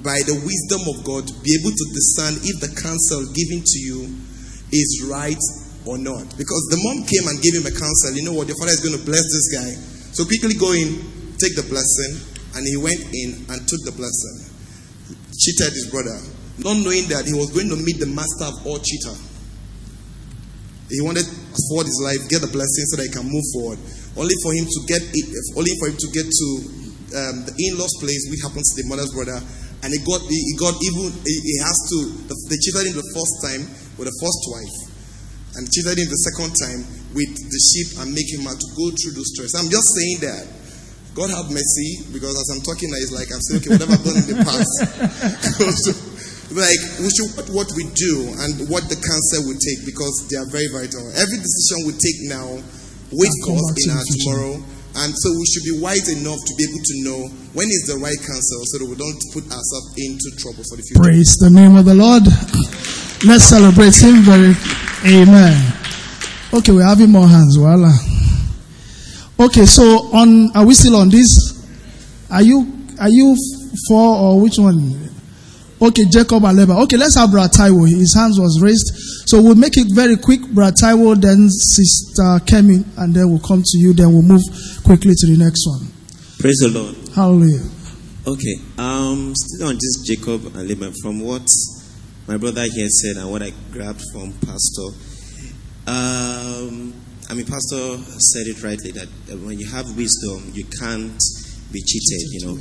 by 0.00 0.16
the 0.24 0.36
wisdom 0.40 0.82
of 0.88 1.04
God 1.04 1.28
be 1.44 1.52
able 1.60 1.74
to 1.76 1.86
discern 1.92 2.40
if 2.40 2.56
the 2.64 2.72
counsel 2.80 3.20
given 3.36 3.60
to 3.60 3.78
you 3.78 4.08
is 4.72 5.04
right 5.04 5.42
or 5.84 6.00
not. 6.00 6.24
Because 6.40 6.64
the 6.72 6.80
mom 6.80 7.04
came 7.04 7.28
and 7.28 7.36
gave 7.44 7.60
him 7.60 7.68
a 7.68 7.74
counsel. 7.74 8.16
You 8.16 8.24
know 8.24 8.32
what? 8.32 8.48
Your 8.48 8.56
father 8.56 8.72
is 8.72 8.80
going 8.80 8.96
to 8.96 9.04
bless 9.04 9.24
this 9.28 9.48
guy. 9.52 9.70
So 10.16 10.24
quickly 10.24 10.56
go 10.56 10.72
in, 10.72 10.88
take 11.36 11.56
the 11.56 11.64
blessing, 11.68 12.16
and 12.56 12.64
he 12.64 12.76
went 12.80 13.00
in 13.12 13.44
and 13.52 13.58
took 13.68 13.80
the 13.84 13.92
blessing. 13.92 14.48
Cheated 15.36 15.72
his 15.76 15.88
brother, 15.92 16.16
not 16.64 16.80
knowing 16.82 17.06
that 17.12 17.28
he 17.28 17.36
was 17.36 17.52
going 17.54 17.68
to 17.70 17.78
meet 17.78 18.00
the 18.00 18.10
master 18.10 18.48
of 18.48 18.66
all 18.66 18.80
cheater. 18.80 19.14
He 20.90 21.04
wanted 21.04 21.28
to 21.28 21.32
afford 21.32 21.84
his 21.86 22.00
life, 22.00 22.18
get 22.32 22.40
the 22.40 22.50
blessing 22.50 22.84
so 22.90 22.96
that 22.96 23.06
he 23.06 23.12
can 23.12 23.28
move 23.28 23.44
forward. 23.54 23.78
Only 24.16 24.34
for 24.42 24.50
him 24.56 24.66
to 24.66 24.80
get 24.88 25.04
it, 25.04 25.26
only 25.54 25.70
for 25.78 25.92
him 25.92 25.98
to 26.00 26.08
get 26.10 26.26
to 26.26 26.46
um, 27.14 27.44
the 27.48 27.54
in-laws 27.56 27.94
place, 28.00 28.28
which 28.28 28.42
happens 28.44 28.72
to 28.74 28.82
the 28.82 28.86
mother's 28.88 29.12
brother, 29.12 29.38
and 29.82 29.88
he 29.94 29.98
got 30.04 30.20
he 30.26 30.54
got 30.58 30.74
even 30.76 31.08
he, 31.24 31.54
has 31.62 31.76
to 31.94 31.98
the, 32.28 32.34
they 32.50 32.58
cheated 32.58 32.90
him 32.90 32.96
the 32.98 33.08
first 33.14 33.34
time 33.44 33.62
with 33.96 34.06
the 34.10 34.16
first 34.20 34.40
wife, 34.52 34.76
and 35.56 35.62
cheated 35.70 35.96
him 35.96 36.08
the 36.10 36.22
second 36.32 36.50
time 36.58 36.80
with 37.16 37.32
the 37.32 37.60
sheep 37.72 37.88
and 38.02 38.12
make 38.12 38.28
him 38.28 38.44
to 38.44 38.66
go 38.76 38.92
through 38.92 39.16
those 39.16 39.32
stress. 39.32 39.56
I'm 39.56 39.70
just 39.72 39.88
saying 39.96 40.18
that 40.28 40.44
God 41.16 41.30
have 41.34 41.48
mercy 41.50 42.04
because 42.12 42.36
as 42.36 42.46
I'm 42.52 42.62
talking 42.62 42.90
now, 42.92 43.00
it's 43.00 43.10
like 43.14 43.32
I'm 43.32 43.42
saying, 43.42 43.64
okay, 43.64 43.72
whatever 43.74 43.96
I've 43.96 44.04
done 44.04 44.18
in 44.22 44.28
the 44.28 44.38
past. 44.44 44.72
so, 45.82 45.90
like 46.54 46.80
we 47.00 47.08
should 47.12 47.28
watch 47.36 47.50
what 47.52 47.68
we 47.76 47.84
do 47.92 48.32
and 48.44 48.68
what 48.70 48.86
the 48.88 48.96
cancer 48.96 49.42
will 49.44 49.58
take 49.58 49.84
because 49.84 50.28
they 50.30 50.36
are 50.38 50.48
very 50.48 50.68
vital. 50.72 51.04
Every 51.16 51.38
decision 51.40 51.90
we 51.90 51.92
take 51.96 52.18
now 52.28 52.48
for 53.44 53.56
us 53.56 53.72
in 53.84 53.90
our 53.92 54.04
future. 54.04 54.20
tomorrow. 54.20 54.77
And 54.96 55.14
so 55.14 55.28
we 55.30 55.44
should 55.46 55.64
be 55.64 55.80
wise 55.80 56.08
enough 56.08 56.38
to 56.40 56.52
be 56.56 56.64
able 56.64 56.82
to 56.82 56.94
know 57.04 57.20
when 57.54 57.68
is 57.68 57.84
the 57.86 57.98
right 58.02 58.18
counsel 58.18 58.60
so 58.64 58.78
that 58.78 58.86
we 58.88 58.96
don't 58.96 59.20
put 59.32 59.44
ourselves 59.52 59.94
into 59.98 60.28
trouble 60.40 60.64
for 60.64 60.76
the 60.76 60.82
future. 60.82 61.02
Praise 61.02 61.36
the 61.38 61.50
name 61.50 61.76
of 61.76 61.84
the 61.84 61.94
Lord. 61.94 62.24
Let's 63.26 63.44
celebrate 63.44 63.94
Him 64.00 64.22
very. 64.26 64.54
Amen. 65.06 65.54
Okay, 66.52 66.72
we're 66.72 66.84
having 66.86 67.10
more 67.10 67.28
hands. 67.28 67.56
Voila. 67.56 67.92
Okay, 69.38 69.66
so 69.66 70.10
on 70.12 70.50
are 70.56 70.66
we 70.66 70.74
still 70.74 70.96
on 70.96 71.10
this? 71.10 71.54
Are 72.30 72.42
you 72.42 72.66
are 72.98 73.08
you 73.10 73.36
for 73.86 74.16
or 74.16 74.40
which 74.40 74.58
one? 74.58 75.08
Okay, 75.80 76.04
Jacob 76.10 76.44
and 76.44 76.58
Aleba. 76.58 76.82
Okay, 76.84 76.96
let's 76.96 77.14
have 77.14 77.30
Brad 77.30 77.50
Taiwo. 77.52 77.88
His 77.88 78.12
hands 78.14 78.38
was 78.40 78.60
raised. 78.60 78.90
So 79.28 79.40
we'll 79.40 79.54
make 79.54 79.76
it 79.76 79.86
very 79.94 80.16
quick. 80.16 80.40
Brad 80.50 80.74
Taiwo, 80.74 81.20
then 81.20 81.48
Sister 81.48 82.40
Kemi, 82.44 82.84
and 82.98 83.14
then 83.14 83.30
we'll 83.30 83.38
come 83.38 83.62
to 83.64 83.78
you. 83.78 83.92
Then 83.92 84.12
we'll 84.12 84.22
move 84.22 84.42
quickly 84.84 85.14
to 85.16 85.26
the 85.26 85.36
next 85.38 85.66
one. 85.66 85.86
Praise 86.40 86.58
the 86.58 86.68
Lord. 86.68 86.96
Hallelujah. 87.14 87.62
Okay, 88.26 88.56
um, 88.76 89.32
still 89.34 89.68
on 89.68 89.74
this 89.74 90.02
Jacob 90.04 90.44
and 90.54 90.68
Laban, 90.68 90.92
from 91.00 91.20
what 91.20 91.48
my 92.26 92.36
brother 92.36 92.62
here 92.62 92.88
said 92.88 93.16
and 93.16 93.30
what 93.30 93.42
I 93.42 93.52
grabbed 93.72 94.02
from 94.12 94.32
Pastor. 94.44 94.88
Um, 95.86 96.92
I 97.30 97.34
mean, 97.34 97.46
Pastor 97.46 97.96
said 98.18 98.46
it 98.46 98.62
rightly 98.62 98.90
that, 98.92 99.08
that 99.26 99.38
when 99.40 99.58
you 99.58 99.66
have 99.70 99.96
wisdom, 99.96 100.50
you 100.52 100.64
can't 100.64 101.22
be 101.72 101.80
cheated. 101.80 102.20
You 102.32 102.46
know, 102.46 102.58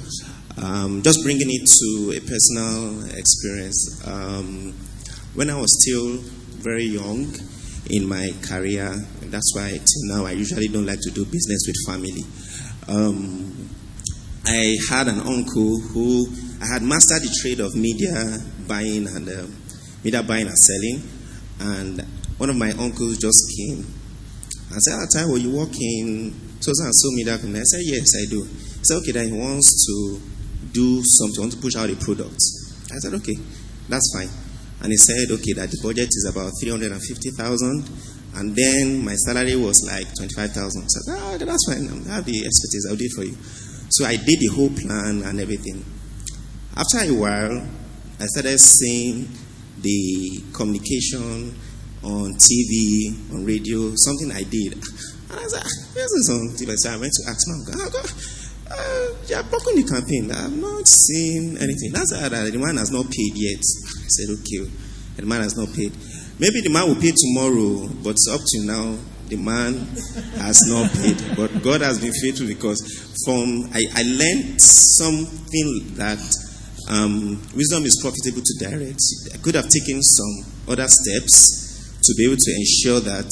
um, 0.61 1.01
just 1.03 1.23
bringing 1.23 1.47
it 1.49 1.67
to 1.67 2.17
a 2.17 2.21
personal 2.21 3.03
experience. 3.15 4.01
Um, 4.07 4.73
when 5.35 5.49
I 5.49 5.55
was 5.59 5.69
still 5.81 6.17
very 6.63 6.85
young 6.85 7.31
in 7.89 8.07
my 8.07 8.31
career, 8.41 8.93
that's 9.21 9.53
why 9.55 9.69
till 9.69 10.17
now 10.17 10.25
I 10.25 10.31
usually 10.31 10.67
don't 10.67 10.85
like 10.85 10.99
to 11.01 11.11
do 11.11 11.25
business 11.25 11.65
with 11.67 11.75
family. 11.85 12.23
Um, 12.87 13.69
I 14.45 14.77
had 14.89 15.07
an 15.07 15.19
uncle 15.19 15.79
who 15.93 16.27
I 16.61 16.65
had 16.73 16.81
mastered 16.81 17.21
the 17.21 17.37
trade 17.41 17.59
of 17.59 17.75
media 17.75 18.39
buying 18.67 19.07
and 19.07 19.29
uh, 19.29 19.45
media 20.03 20.23
buying 20.23 20.47
and 20.47 20.57
selling, 20.57 21.03
and 21.59 22.01
one 22.37 22.49
of 22.49 22.55
my 22.55 22.71
uncles 22.71 23.17
just 23.17 23.53
came 23.57 23.85
and 24.71 24.81
said, 24.81 24.99
"At 24.99 25.11
time, 25.13 25.29
will 25.29 25.37
you 25.37 25.51
work 25.51 25.75
in 25.79 26.33
so 26.59 26.71
and 26.83 26.95
so 26.95 27.11
media 27.11 27.37
company?" 27.37 27.59
I 27.59 27.63
said, 27.63 27.81
"Yes, 27.83 28.09
I 28.15 28.25
do." 28.29 28.43
He 28.43 28.83
said, 28.83 28.97
"Okay, 28.97 29.11
then 29.11 29.33
he 29.33 29.37
wants 29.37 29.85
to 29.85 30.21
do 30.77 31.01
something, 31.01 31.41
want 31.41 31.53
to 31.53 31.57
push 31.57 31.75
out 31.75 31.89
a 31.89 31.95
product." 31.95 32.37
I 32.93 32.97
said, 33.01 33.13
"Okay, 33.15 33.37
that's 33.89 34.13
fine." 34.13 34.29
And 34.81 34.91
he 34.93 34.97
said, 34.97 35.31
"Okay, 35.31 35.53
that 35.53 35.71
the 35.71 35.79
budget 35.81 36.09
is 36.13 36.29
about 36.29 36.53
three 36.61 36.69
hundred 36.69 36.91
and 38.37 38.55
then 38.55 39.03
my 39.03 39.15
salary 39.15 39.55
was 39.55 39.81
like 39.87 40.13
twenty-five 40.13 40.53
thousand. 40.53 40.83
I 40.83 40.87
said, 40.87 41.17
"Ah, 41.17 41.37
that's 41.37 41.65
fine. 41.65 41.89
I 42.07 42.21
have 42.21 42.25
the 42.25 42.45
expertise. 42.45 42.85
I'll 42.87 42.95
do 42.95 43.05
it 43.05 43.13
for 43.13 43.23
you." 43.23 43.35
So 43.89 44.05
I 44.05 44.15
did 44.15 44.39
the 44.39 44.53
whole 44.53 44.69
plan 44.69 45.23
and 45.25 45.39
everything. 45.39 45.83
After 46.75 46.99
a 46.99 47.11
while, 47.13 47.65
I 48.19 48.25
started 48.27 48.59
seeing 48.59 49.27
the 49.81 50.43
communication 50.53 51.55
on 52.03 52.37
TV, 52.37 53.33
on 53.33 53.45
radio, 53.45 53.95
something 53.95 54.31
I 54.31 54.43
did. 54.43 54.73
And 54.73 55.39
I 55.39 55.47
said, 55.47 55.63
"Ah, 55.65 55.69
this 55.95 56.29
on 56.29 56.53
TV? 56.55 56.77
So 56.77 56.91
I 56.91 56.97
went 56.97 57.13
to 57.13 57.31
ask 57.31 57.41
my 57.47 57.55
uncle, 57.55 57.73
"Ah, 57.81 57.89
God, 57.89 58.11
uh, 58.69 59.43
broken 59.49 59.75
the 59.75 59.85
campaign. 59.87 60.31
I've 60.31 60.55
not 60.55 60.87
seen 60.87 61.57
anything. 61.57 61.91
That's 61.91 62.11
that 62.11 62.29
the 62.29 62.57
man 62.59 62.77
has 62.77 62.91
not 62.91 63.05
paid 63.05 63.33
yet. 63.35 63.59
I 63.59 64.07
said, 64.07 64.29
okay, 64.39 64.71
the 65.17 65.25
man 65.25 65.41
has 65.41 65.57
not 65.57 65.73
paid. 65.75 65.91
Maybe 66.39 66.61
the 66.61 66.69
man 66.69 66.87
will 66.87 67.01
pay 67.01 67.11
tomorrow, 67.15 67.87
but 68.03 68.15
up 68.31 68.41
to 68.41 68.57
now, 68.65 68.95
the 69.27 69.37
man 69.37 69.73
has 70.37 70.61
not 70.67 70.91
paid. 71.01 71.17
But 71.35 71.63
God 71.63 71.81
has 71.81 71.99
been 71.99 72.13
faithful 72.13 72.47
because 72.47 72.79
from 73.25 73.69
I, 73.73 73.83
I 73.95 74.03
learned 74.03 74.61
something 74.61 75.97
that 75.97 76.21
um, 76.89 77.41
wisdom 77.55 77.83
is 77.85 77.99
profitable 78.01 78.41
to 78.43 78.53
direct. 78.63 79.01
I 79.33 79.37
could 79.37 79.55
have 79.55 79.67
taken 79.67 80.01
some 80.01 80.45
other 80.69 80.87
steps 80.87 81.99
to 82.03 82.13
be 82.15 82.25
able 82.25 82.37
to 82.37 82.51
ensure 82.55 82.99
that 83.01 83.29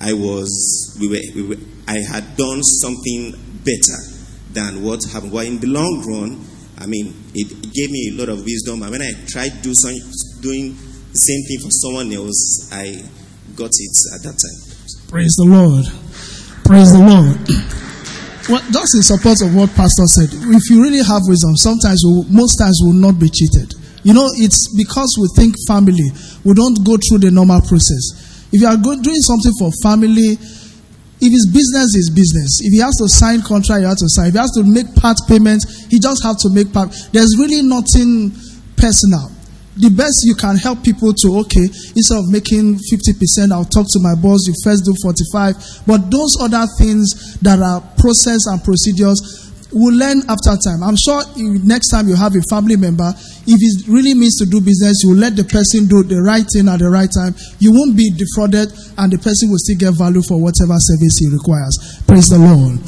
I 0.00 0.12
was 0.12 0.96
we 1.00 1.08
were, 1.08 1.20
we 1.34 1.42
were 1.42 1.60
I 1.86 1.98
had 1.98 2.36
done 2.36 2.62
something 2.62 3.32
better 3.64 4.17
than 4.58 4.82
what 4.82 5.00
happened. 5.12 5.32
But 5.32 5.46
in 5.46 5.58
the 5.60 5.68
long 5.68 6.02
run, 6.06 6.44
I 6.78 6.86
mean, 6.86 7.14
it, 7.34 7.48
gave 7.72 7.90
me 7.90 8.10
a 8.12 8.18
lot 8.18 8.28
of 8.28 8.44
wisdom. 8.44 8.82
And 8.82 8.90
when 8.90 9.02
I 9.02 9.12
tried 9.26 9.62
do 9.62 9.72
some, 9.74 9.94
doing 10.42 10.74
the 11.12 11.18
same 11.18 11.42
thing 11.46 11.58
for 11.62 11.70
someone 11.70 12.10
else, 12.12 12.70
I 12.72 13.02
got 13.54 13.70
it 13.74 13.96
at 14.14 14.22
that 14.26 14.36
time. 14.38 14.58
Praise 15.08 15.34
the 15.38 15.46
Lord. 15.46 15.84
Praise 16.64 16.92
the 16.92 17.00
Lord. 17.02 17.38
Well, 18.48 18.64
just 18.72 18.94
in 18.96 19.02
support 19.02 19.42
of 19.44 19.54
what 19.54 19.68
Pastor 19.76 20.06
said, 20.08 20.30
if 20.32 20.70
you 20.70 20.82
really 20.82 21.02
have 21.04 21.20
wisdom, 21.28 21.56
sometimes, 21.56 22.00
we, 22.06 22.24
most 22.32 22.56
times, 22.56 22.80
we 22.82 22.92
will 22.92 23.02
not 23.12 23.18
be 23.20 23.28
cheated. 23.28 23.74
You 24.04 24.14
know, 24.14 24.28
it's 24.40 24.72
because 24.72 25.10
we 25.20 25.28
think 25.36 25.54
family, 25.66 26.08
we 26.44 26.54
don't 26.54 26.80
go 26.84 26.96
through 26.96 27.18
the 27.26 27.30
normal 27.30 27.60
process. 27.60 28.48
If 28.52 28.62
you 28.62 28.68
are 28.68 28.76
doing 28.78 29.20
something 29.20 29.52
for 29.58 29.68
family, 29.84 30.38
if 31.20 31.30
his 31.32 31.46
business 31.50 31.94
is 31.98 32.10
business, 32.10 32.62
if 32.62 32.72
he 32.72 32.78
has 32.78 32.94
to 32.98 33.08
sign 33.08 33.42
contract, 33.42 33.82
you 33.82 33.88
have 33.88 33.98
to 33.98 34.08
sign. 34.08 34.28
If 34.28 34.34
he 34.34 34.38
has 34.38 34.52
to 34.54 34.62
make 34.62 34.94
part 34.94 35.18
payments, 35.26 35.86
he 35.90 35.98
just 35.98 36.22
have 36.22 36.38
to 36.46 36.48
make 36.50 36.72
part. 36.72 36.94
There's 37.12 37.34
really 37.38 37.62
nothing 37.62 38.30
personal. 38.76 39.34
The 39.78 39.90
best 39.90 40.26
you 40.26 40.34
can 40.34 40.56
help 40.56 40.82
people 40.82 41.14
to 41.14 41.38
okay, 41.46 41.70
instead 41.94 42.18
of 42.18 42.26
making 42.30 42.82
50%, 42.82 43.54
I'll 43.54 43.62
talk 43.62 43.86
to 43.94 44.00
my 44.02 44.18
boss, 44.18 44.42
you 44.50 44.54
first 44.66 44.82
do 44.82 44.94
45. 45.02 45.86
But 45.86 46.10
those 46.10 46.34
other 46.40 46.66
things 46.78 47.38
that 47.42 47.62
are 47.62 47.78
process 47.94 48.46
and 48.50 48.58
procedures, 48.62 49.47
we'll 49.72 49.94
learn 49.94 50.22
after 50.28 50.56
time. 50.56 50.82
I'm 50.82 50.96
sure 50.96 51.22
next 51.36 51.88
time 51.90 52.08
you 52.08 52.16
have 52.16 52.34
a 52.34 52.42
family 52.48 52.76
member, 52.76 53.12
if 53.46 53.58
it 53.60 53.88
really 53.88 54.14
means 54.14 54.36
to 54.38 54.46
do 54.46 54.60
business, 54.60 55.02
you 55.04 55.14
let 55.14 55.36
the 55.36 55.44
person 55.44 55.86
do 55.86 56.02
the 56.02 56.20
right 56.22 56.44
thing 56.52 56.68
at 56.68 56.78
the 56.80 56.88
right 56.88 57.08
time. 57.12 57.34
You 57.58 57.72
won't 57.72 57.96
be 57.96 58.10
defrauded, 58.10 58.72
and 58.96 59.12
the 59.12 59.18
person 59.18 59.50
will 59.50 59.58
still 59.60 59.78
get 59.78 59.92
value 59.98 60.22
for 60.22 60.40
whatever 60.40 60.76
service 60.78 61.18
he 61.18 61.28
requires. 61.28 61.76
Praise 62.06 62.28
the 62.28 62.38
Lord. 62.38 62.80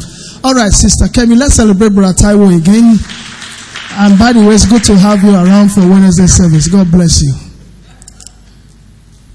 All 0.44 0.54
right, 0.54 0.72
Sister 0.72 1.04
Kemi, 1.06 1.36
let's 1.36 1.54
celebrate 1.54 1.92
Brother 1.92 2.14
Taiwo 2.16 2.48
again. 2.56 2.96
And 4.00 4.18
by 4.18 4.32
the 4.32 4.40
way, 4.40 4.54
it's 4.54 4.64
good 4.66 4.84
to 4.84 4.96
have 4.96 5.22
you 5.22 5.34
around 5.34 5.70
for 5.72 5.80
Wednesday 5.80 6.26
service. 6.26 6.68
God 6.68 6.90
bless 6.90 7.20
you. 7.22 7.34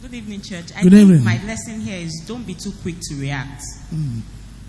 Good 0.01 0.13
evening, 0.13 0.41
church. 0.41 0.71
I 0.75 0.81
Good 0.83 0.93
think 0.93 1.09
evening. 1.09 1.23
my 1.23 1.37
lesson 1.45 1.81
here 1.81 1.97
is 1.99 2.23
don't 2.25 2.45
be 2.47 2.53
too 2.55 2.71
quick 2.81 2.95
to 3.09 3.15
react. 3.19 3.61
Hmm. 3.89 4.19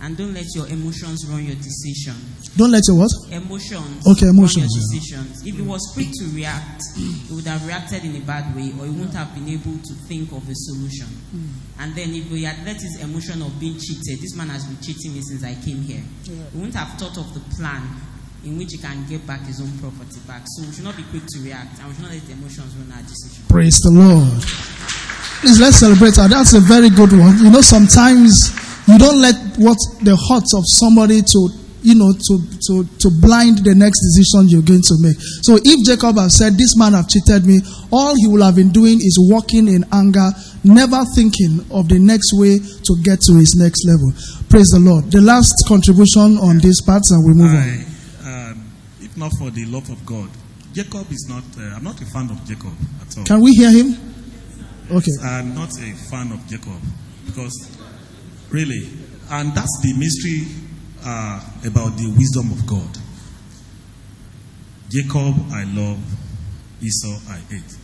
And 0.01 0.17
don't 0.17 0.35
let 0.35 0.45
your 0.55 0.67
emotions 0.69 1.27
run 1.27 1.45
your 1.45 1.57
decision. 1.57 2.15
Don't 2.57 2.71
let 2.71 2.83
your 2.87 2.99
what? 2.99 3.11
Emotions. 3.33 4.07
Okay, 4.07 4.27
run 4.27 4.37
emotions, 4.37 4.69
your 4.69 4.85
decisions. 4.93 5.47
If 5.47 5.57
he 5.57 5.63
was 5.63 5.81
quick 5.95 6.09
to 6.21 6.25
react, 6.37 6.83
he 6.95 7.35
would 7.35 7.47
have 7.47 7.67
reacted 7.67 8.05
in 8.05 8.15
a 8.15 8.21
bad 8.21 8.55
way, 8.55 8.73
or 8.79 8.85
he 8.85 8.93
wouldn't 8.93 9.15
have 9.15 9.35
been 9.35 9.49
able 9.49 9.79
to 9.81 9.93
think 10.07 10.31
of 10.33 10.47
a 10.49 10.55
solution. 10.55 11.09
Hmm. 11.33 11.81
And 11.81 11.95
then, 11.95 12.15
if 12.15 12.29
he 12.29 12.45
had 12.45 12.65
let 12.67 12.77
his 12.77 13.01
emotion 13.01 13.41
of 13.41 13.59
being 13.59 13.79
cheated, 13.81 14.21
this 14.21 14.37
man 14.37 14.49
has 14.51 14.65
been 14.67 14.77
cheating 14.85 15.15
me 15.15 15.23
since 15.23 15.43
I 15.43 15.55
came 15.65 15.81
here. 15.81 16.03
He 16.25 16.33
wouldn't 16.53 16.75
have 16.75 16.99
thought 17.01 17.17
of 17.17 17.33
the 17.33 17.41
plan 17.57 17.83
in 18.45 18.59
which 18.59 18.73
he 18.73 18.79
can 18.79 19.07
get 19.09 19.27
back 19.27 19.41
his 19.41 19.61
own 19.61 19.73
property 19.81 20.21
back. 20.27 20.43
So 20.45 20.63
we 20.63 20.73
should 20.73 20.85
not 20.85 20.97
be 20.97 21.05
quick 21.05 21.25
to 21.27 21.41
react, 21.41 21.81
and 21.81 21.89
we 21.89 21.95
should 21.95 22.05
not 22.05 22.13
let 22.13 22.23
the 22.27 22.33
emotions 22.33 22.75
run 22.77 22.93
our 22.93 23.03
decision. 23.03 23.45
Praise 23.49 23.81
the 23.81 23.91
Lord. 23.91 24.45
Please 25.41 25.59
let's 25.59 25.79
celebrate 25.79 26.17
her. 26.17 26.29
That's 26.29 26.53
a 26.53 26.61
very 26.61 26.91
good 26.91 27.13
one. 27.13 27.39
You 27.39 27.51
know, 27.51 27.61
sometimes 27.61 28.53
you 28.87 28.99
don't 28.99 29.21
let 29.21 29.35
what 29.59 29.79
the 30.03 30.17
hurts 30.17 30.55
of 30.55 30.65
somebody 30.67 31.23
to 31.23 31.67
you 31.87 31.95
know, 31.95 32.11
to, 32.11 32.35
to, 32.67 32.83
to 32.99 33.09
blind 33.23 33.63
the 33.63 33.71
next 33.71 34.03
decision 34.03 34.51
you're 34.51 34.67
going 34.67 34.83
to 34.83 34.99
make. 34.99 35.15
So 35.47 35.55
if 35.55 35.87
Jacob 35.87 36.19
had 36.19 36.35
said, 36.35 36.59
This 36.59 36.75
man 36.75 36.99
have 36.99 37.07
cheated 37.07 37.47
me, 37.47 37.63
all 37.95 38.19
he 38.19 38.27
will 38.27 38.43
have 38.43 38.59
been 38.59 38.75
doing 38.75 38.99
is 38.99 39.15
walking 39.31 39.69
in 39.71 39.87
anger, 39.95 40.35
never 40.67 41.07
thinking 41.15 41.63
of 41.71 41.87
the 41.87 42.03
next 42.03 42.35
way 42.35 42.59
to 42.59 42.93
get 43.07 43.23
to 43.31 43.39
his 43.39 43.55
next 43.55 43.87
level. 43.87 44.11
Praise 44.51 44.75
the 44.75 44.83
Lord. 44.83 45.15
The 45.15 45.23
last 45.23 45.55
contribution 45.71 46.43
on 46.43 46.59
this 46.59 46.83
part, 46.83 47.07
and 47.15 47.23
we 47.23 47.39
move 47.39 47.55
on. 47.55 47.87
Um, 48.27 48.67
if 48.99 49.15
not 49.15 49.31
for 49.39 49.55
the 49.55 49.63
love 49.71 49.87
of 49.87 50.03
God, 50.03 50.27
Jacob 50.75 51.07
is 51.15 51.31
not, 51.31 51.47
uh, 51.55 51.79
I'm 51.79 51.85
not 51.87 52.03
a 52.03 52.07
fan 52.11 52.27
of 52.35 52.43
Jacob 52.43 52.75
at 52.99 53.15
all. 53.15 53.25
Can 53.25 53.41
we 53.41 53.55
hear 53.55 53.71
him? 53.71 53.95
Okay. 54.91 55.15
I'm 55.23 55.55
not 55.55 55.71
a 55.71 55.95
fan 56.11 56.33
of 56.35 56.43
Jacob 56.51 56.83
because, 57.31 57.76
really, 58.51 58.89
and 59.31 59.55
that's 59.55 59.81
the 59.83 59.93
mystery 59.97 60.47
uh, 61.05 61.41
about 61.67 61.97
the 61.97 62.07
wisdom 62.17 62.51
of 62.53 62.67
God. 62.67 62.99
Jacob 64.89 65.35
I 65.53 65.65
love, 65.65 65.99
Esau 66.81 67.19
I 67.29 67.39
hate. 67.51 67.77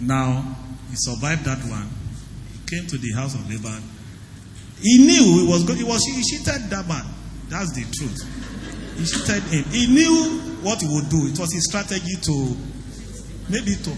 Now, 0.00 0.56
he 0.90 0.96
survived 0.96 1.44
that 1.44 1.58
one. 1.68 1.88
He 2.52 2.76
came 2.76 2.86
to 2.88 2.98
the 2.98 3.12
house 3.12 3.34
of 3.34 3.48
Laban. 3.50 3.82
He 4.80 4.98
knew 5.06 5.44
he 5.44 5.46
was 5.46 5.64
good. 5.64 5.76
He 5.76 5.84
was 5.84 6.02
he 6.04 6.22
cheated 6.22 6.70
that 6.70 6.86
man. 6.88 7.04
That's 7.48 7.72
the 7.72 7.84
truth. 7.92 8.20
He 8.98 9.04
cheated 9.04 9.42
him. 9.44 9.64
He 9.70 9.86
knew 9.86 10.40
what 10.62 10.80
he 10.80 10.88
would 10.88 11.08
do. 11.08 11.26
It 11.26 11.38
was 11.38 11.52
his 11.52 11.64
strategy 11.68 12.16
to 12.22 12.56
maybe 13.48 13.76
to 13.76 13.92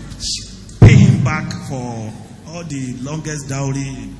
pay 0.80 0.94
him 0.94 1.24
back 1.24 1.50
for 1.68 2.12
all 2.48 2.64
the 2.64 2.96
longest 3.00 3.48
dowry 3.48 4.10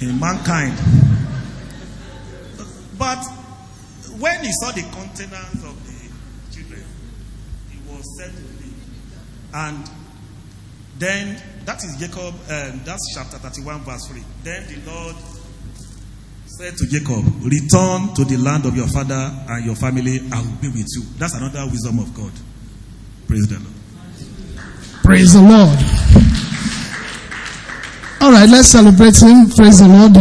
in 0.00 0.18
mankind. 0.18 0.76
But 2.98 3.24
when 4.18 4.44
he 4.44 4.50
saw 4.52 4.72
the 4.72 4.82
countenance 4.82 5.64
of 5.64 5.76
the 5.86 6.54
children, 6.54 6.84
he 7.70 7.78
was 7.90 8.04
set 8.18 8.30
to 8.30 8.42
leave. 8.62 8.74
And 9.54 9.90
then 10.98 11.40
that 11.64 11.82
is 11.82 11.96
Jacob, 11.98 12.34
um, 12.50 12.80
that's 12.84 13.14
chapter 13.14 13.38
31, 13.38 13.80
verse 13.80 14.06
3. 14.08 14.22
Then 14.44 14.66
the 14.68 14.90
Lord 14.90 15.16
said 16.46 16.76
to 16.76 16.86
Jacob, 16.86 17.24
Return 17.42 18.14
to 18.14 18.24
the 18.24 18.36
land 18.36 18.66
of 18.66 18.76
your 18.76 18.88
father 18.88 19.32
and 19.48 19.64
your 19.64 19.76
family, 19.76 20.20
I 20.32 20.40
will 20.42 20.60
be 20.60 20.68
with 20.68 20.88
you. 20.94 21.02
That's 21.16 21.34
another 21.34 21.64
wisdom 21.70 21.98
of 22.00 22.12
God. 22.14 22.32
Praise 23.26 23.48
the 23.48 23.58
Lord. 23.60 23.74
Praise 25.04 25.32
the 25.32 25.40
Lord. 25.40 25.78
All 28.20 28.30
right, 28.30 28.48
let's 28.50 28.68
celebrate 28.68 29.16
him. 29.16 29.48
Praise 29.48 29.80
the 29.80 29.88
Lord. 29.88 30.12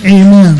Amen. 0.00 0.56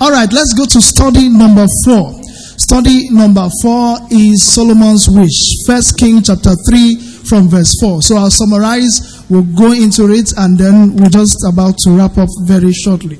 All 0.00 0.10
right, 0.10 0.30
let's 0.30 0.52
go 0.52 0.66
to 0.66 0.82
study 0.82 1.30
number 1.30 1.64
four. 1.82 2.12
Study 2.60 3.08
number 3.08 3.48
four 3.62 3.96
is 4.10 4.42
Solomon's 4.42 5.08
wish. 5.08 5.64
First 5.66 5.96
King 5.98 6.20
chapter 6.20 6.52
3 6.68 6.96
from 7.24 7.48
verse 7.48 7.80
4. 7.80 8.02
So 8.02 8.16
I'll 8.16 8.30
summarize, 8.30 9.24
we'll 9.30 9.48
go 9.56 9.72
into 9.72 10.12
it, 10.12 10.32
and 10.36 10.58
then 10.58 10.96
we're 10.96 11.08
just 11.08 11.40
about 11.48 11.78
to 11.84 11.96
wrap 11.96 12.18
up 12.18 12.28
very 12.44 12.72
shortly. 12.72 13.16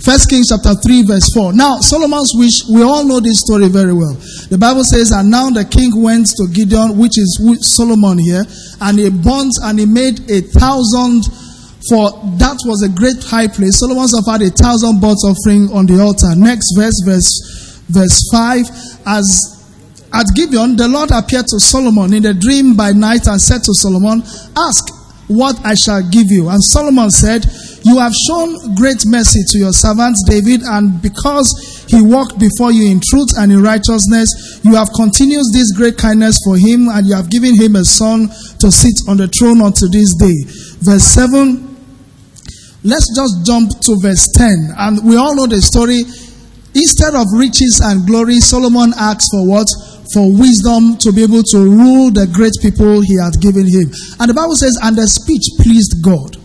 First 0.00 0.30
Kings 0.30 0.48
chapter 0.48 0.72
3 0.72 1.02
verse 1.02 1.28
4. 1.34 1.52
Now, 1.52 1.80
Solomon's 1.80 2.32
wish, 2.34 2.64
we 2.72 2.82
all 2.82 3.04
know 3.04 3.20
this 3.20 3.40
story 3.40 3.68
very 3.68 3.92
well. 3.92 4.14
The 4.48 4.56
Bible 4.58 4.84
says, 4.84 5.10
and 5.10 5.30
now 5.30 5.50
the 5.50 5.64
king 5.64 5.92
went 6.00 6.28
to 6.36 6.48
Gibeon, 6.48 6.96
which 6.96 7.18
is 7.18 7.36
Solomon 7.60 8.16
here, 8.16 8.44
and 8.80 8.98
he 8.98 9.10
burnt 9.10 9.52
and 9.64 9.78
he 9.78 9.84
made 9.84 10.30
a 10.30 10.40
thousand 10.40 11.24
for 11.88 12.10
that 12.38 12.58
was 12.64 12.82
a 12.82 12.88
great 12.88 13.22
high 13.24 13.48
place. 13.48 13.78
Solomon 13.78 14.04
offered 14.04 14.42
a 14.42 14.50
thousand 14.50 15.00
burnt 15.00 15.18
offering 15.24 15.70
on 15.72 15.86
the 15.86 16.00
altar. 16.00 16.34
Next 16.34 16.74
verse, 16.74 17.00
verse, 17.04 17.30
verse 17.88 18.28
5. 18.32 19.06
As 19.06 19.56
at 20.12 20.26
Gibeon, 20.34 20.76
the 20.76 20.88
Lord 20.88 21.10
appeared 21.10 21.46
to 21.48 21.60
Solomon 21.60 22.14
in 22.14 22.24
a 22.26 22.34
dream 22.34 22.76
by 22.76 22.92
night 22.92 23.26
and 23.26 23.40
said 23.40 23.62
to 23.64 23.72
Solomon, 23.74 24.22
Ask 24.56 24.88
what 25.28 25.58
I 25.66 25.74
shall 25.74 26.02
give 26.08 26.30
you. 26.30 26.48
And 26.48 26.62
Solomon 26.62 27.10
said, 27.10 27.44
You 27.82 27.98
have 27.98 28.14
shown 28.14 28.74
great 28.74 29.02
mercy 29.04 29.42
to 29.50 29.58
your 29.58 29.72
servant 29.72 30.16
David, 30.26 30.62
and 30.62 31.02
because 31.02 31.84
he 31.88 32.00
walked 32.00 32.38
before 32.38 32.70
you 32.72 32.90
in 32.90 33.00
truth 33.02 33.34
and 33.36 33.52
in 33.52 33.62
righteousness, 33.62 34.60
you 34.62 34.74
have 34.74 34.88
continued 34.94 35.46
this 35.52 35.72
great 35.76 35.98
kindness 35.98 36.38
for 36.44 36.56
him, 36.56 36.88
and 36.88 37.06
you 37.06 37.14
have 37.14 37.30
given 37.30 37.54
him 37.54 37.76
a 37.76 37.84
son 37.84 38.28
to 38.60 38.70
sit 38.70 38.94
on 39.08 39.18
the 39.18 39.28
throne 39.28 39.60
unto 39.60 39.88
this 39.88 40.14
day. 40.14 40.46
Verse 40.80 41.04
7 41.04 41.65
Let's 42.86 43.10
just 43.18 43.42
jump 43.42 43.74
to 43.82 43.98
verse 43.98 44.30
10. 44.38 44.78
And 44.78 45.02
we 45.02 45.18
all 45.18 45.34
know 45.34 45.50
the 45.50 45.58
story. 45.58 46.06
Instead 46.70 47.18
of 47.18 47.26
riches 47.34 47.82
and 47.82 48.06
glory, 48.06 48.38
Solomon 48.38 48.94
asked 48.94 49.26
for 49.34 49.42
what? 49.42 49.66
For 50.14 50.30
wisdom 50.30 50.94
to 51.02 51.10
be 51.10 51.26
able 51.26 51.42
to 51.50 51.58
rule 51.66 52.14
the 52.14 52.30
great 52.30 52.54
people 52.62 53.02
he 53.02 53.18
had 53.18 53.34
given 53.42 53.66
him. 53.66 53.90
And 54.22 54.30
the 54.30 54.38
Bible 54.38 54.54
says, 54.54 54.78
and 54.78 54.94
the 54.94 55.10
speech 55.10 55.50
pleased 55.58 55.98
God. 55.98 56.38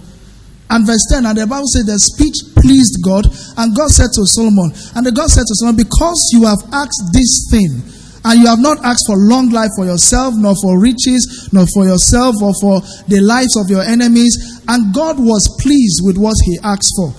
And 0.71 0.87
verse 0.87 1.05
10, 1.11 1.29
and 1.29 1.37
the 1.37 1.45
Bible 1.45 1.67
says 1.67 1.85
the 1.85 1.99
speech 1.99 2.55
pleased 2.55 3.03
God, 3.03 3.27
and 3.59 3.75
God 3.75 3.91
said 3.91 4.07
to 4.15 4.23
Solomon, 4.23 4.71
and 4.95 5.03
the 5.03 5.11
God 5.11 5.27
said 5.27 5.43
to 5.43 5.55
Solomon, 5.59 5.75
because 5.75 6.31
you 6.31 6.47
have 6.47 6.63
asked 6.71 7.11
this 7.11 7.51
thing, 7.51 7.83
and 8.23 8.39
you 8.39 8.47
have 8.47 8.63
not 8.63 8.79
asked 8.85 9.03
for 9.03 9.17
long 9.17 9.49
life 9.49 9.75
for 9.75 9.83
yourself, 9.83 10.31
nor 10.37 10.55
for 10.63 10.79
riches, 10.79 11.49
nor 11.51 11.67
for 11.75 11.83
yourself, 11.83 12.39
or 12.39 12.53
for 12.61 12.79
the 13.11 13.19
lives 13.19 13.57
of 13.59 13.67
your 13.67 13.83
enemies. 13.83 14.60
And 14.71 14.93
God 14.95 15.19
was 15.19 15.43
pleased 15.59 15.99
with 16.03 16.15
what 16.17 16.35
he 16.47 16.55
asked 16.63 16.95
for. 16.95 17.11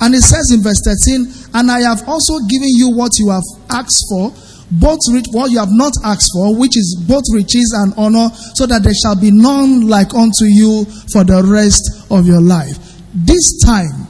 And 0.00 0.14
it 0.14 0.22
says 0.24 0.48
in 0.52 0.62
verse 0.64 0.80
13, 0.80 1.52
And 1.52 1.70
I 1.70 1.80
have 1.84 2.08
also 2.08 2.40
given 2.48 2.72
you 2.72 2.96
what 2.96 3.12
you 3.20 3.28
have 3.30 3.44
asked 3.68 4.04
for, 4.08 4.32
both 4.72 4.98
rich, 5.12 5.26
what 5.30 5.50
you 5.52 5.58
have 5.60 5.70
not 5.70 5.92
asked 6.02 6.32
for, 6.32 6.56
which 6.56 6.76
is 6.76 6.96
both 7.06 7.24
riches 7.32 7.76
and 7.76 7.92
honor, 7.96 8.30
so 8.56 8.64
that 8.66 8.82
there 8.82 8.96
shall 8.96 9.14
be 9.14 9.30
none 9.30 9.86
like 9.86 10.14
unto 10.14 10.48
you 10.48 10.84
for 11.12 11.22
the 11.22 11.44
rest 11.44 12.10
of 12.10 12.26
your 12.26 12.40
life. 12.40 12.74
This 13.14 13.60
time, 13.64 14.08